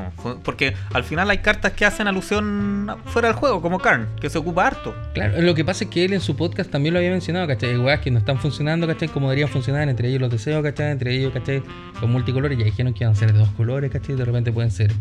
porque 0.44 0.74
al 0.94 1.04
final 1.04 1.30
hay 1.30 1.40
cartas 1.40 1.74
que 1.74 1.86
hacen 1.86 2.08
alusión 2.08 2.90
fuera 3.06 3.28
del 3.28 3.38
juego, 3.38 3.62
como 3.62 3.80
Karn, 3.80 4.08
que 4.20 4.30
se 4.30 4.38
ocupa 4.38 4.68
harto. 4.68 4.96
Claro, 5.14 5.42
lo 5.42 5.54
que 5.54 5.64
pasa 5.64 5.84
es 5.84 5.90
que 5.90 6.06
él 6.06 6.14
en 6.14 6.22
su 6.22 6.36
podcast 6.36 6.70
también 6.70 6.94
lo 6.94 7.00
había 7.00 7.12
mencionado, 7.12 7.48
¿cachai? 7.48 7.72
Hay 7.72 7.78
weas 7.78 8.00
que 8.00 8.12
no 8.12 8.20
están 8.20 8.40
funcionando, 8.40 8.88
¿cachai? 8.88 9.08
Como 9.08 9.30
deberían 9.30 9.50
funcionar, 9.50 9.88
entre 9.88 10.10
ellos 10.10 10.22
los 10.22 10.32
deseos, 10.32 10.64
¿cachai? 10.64 10.92
Entre 10.92 11.14
ellos, 11.16 11.34
¿cachai? 11.34 11.62
Los 12.02 12.10
multicolores, 12.10 12.58
ya 12.58 12.66
dijeron 12.66 12.94
que 12.94 13.04
iban 13.04 13.14
a 13.14 13.16
ser 13.16 13.34
de 13.34 13.40
dos 13.40 13.50
colores, 13.50 13.92
¿cachai? 13.92 14.16
De 14.16 14.26
repente 14.26 14.52
pueden 14.52 14.72
ser 14.72 14.92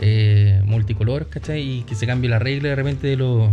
eh, 0.00 0.62
multicolor, 0.64 1.28
¿cachai? 1.28 1.60
Y 1.60 1.82
que 1.82 1.94
se 1.94 2.06
cambie 2.06 2.30
la 2.30 2.38
regla 2.38 2.70
de 2.70 2.76
repente 2.76 3.06
de 3.06 3.16
los, 3.16 3.50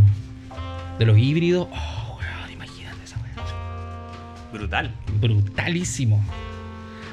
de 1.00 1.06
los 1.06 1.18
híbridos. 1.18 1.68
Oh, 1.72 2.18
weón, 2.20 2.52
imagínate 2.52 3.04
esa 3.04 3.18
wea. 3.18 4.52
Brutal. 4.54 4.94
Brutalísimo. 5.20 6.24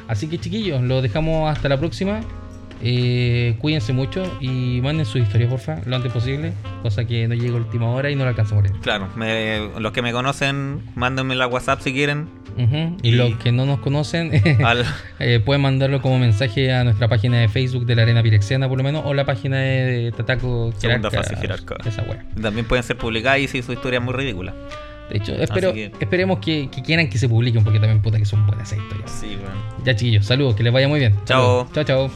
Así 0.09 0.29
que 0.29 0.39
chiquillos, 0.39 0.83
lo 0.83 1.03
dejamos 1.03 1.51
hasta 1.51 1.69
la 1.69 1.79
próxima. 1.79 2.21
Eh, 2.83 3.57
cuídense 3.59 3.95
mucho 3.95 4.23
y 4.41 4.81
manden 4.83 5.07
su 5.07 5.17
historia, 5.19 5.49
porfa, 5.49 5.79
lo 5.87 5.97
antes 5.97 6.13
posible. 6.13 6.53
Cosa 6.83 7.07
que 7.07 7.27
no 7.27 7.35
llegue 7.35 7.49
a 7.51 7.55
última 7.57 7.89
hora 7.91 8.11
y 8.11 8.17
no 8.17 8.25
la 8.25 8.31
alcanzo 8.31 8.55
a 8.55 8.57
morir. 8.57 8.73
Claro, 8.83 9.09
me- 9.17 9.71
los 9.81 9.93
que 9.93 10.03
me 10.03 10.13
conocen, 10.13 10.83
mándenme 10.95 11.35
la 11.37 11.47
WhatsApp 11.47 11.81
si 11.81 11.93
quieren. 11.93 12.29
Y, 13.03 13.09
Y- 13.09 13.13
los 13.13 13.37
que 13.37 13.53
no 13.53 13.67
nos 13.67 13.81
conocen 13.81 14.31
Al- 14.65 14.85
eh, 15.19 15.41
pueden 15.45 15.63
mandarlo 15.63 16.01
como 16.03 16.19
mensaje 16.19 16.73
a 16.73 16.85
nuestra 16.85 17.09
página 17.09 17.39
de 17.39 17.49
Facebook 17.49 17.85
de 17.87 17.97
la 17.97 18.03
Arena 18.03 18.23
Pirexiana, 18.23 18.69
por 18.69 18.79
lo 18.79 18.85
menos, 18.85 19.03
o 19.07 19.15
la 19.15 19.25
página 19.25 19.57
de 19.59 20.13
Tataco 20.17 20.73
Segunda 20.77 21.11
Jerarca, 21.11 21.23
fase 21.23 21.37
jerarca. 21.37 21.77
Esa 21.87 22.03
wea. 22.03 22.25
También 22.41 22.67
pueden 22.67 22.83
ser 22.83 22.97
publicadas 22.99 23.41
y 23.41 23.49
si 23.49 23.63
su 23.63 23.73
historia 23.73 23.99
es 24.01 24.05
muy 24.05 24.15
ridícula. 24.15 24.55
De 25.11 25.19
hecho, 25.19 25.33
espero, 25.35 25.73
que- 25.73 25.93
esperemos 26.01 26.39
que, 26.41 26.69
que 26.71 26.83
quieran 26.83 27.09
que 27.09 27.19
se 27.19 27.29
publiquen, 27.29 27.63
porque 27.65 27.79
también 27.79 28.03
puta 28.03 28.19
que 28.19 28.25
son 28.25 28.47
buenas 28.47 28.73
esas 28.73 28.83
historias. 28.85 29.11
Sí, 29.11 29.37
bueno. 29.41 29.57
Ya 29.85 29.95
chiquillos, 29.95 30.27
saludos, 30.27 30.55
que 30.57 30.63
les 30.65 30.73
vaya 30.73 30.89
muy 30.89 30.99
bien. 30.99 31.15
Chao. 31.25 31.69
Chao, 31.73 31.85
chao. 31.85 32.11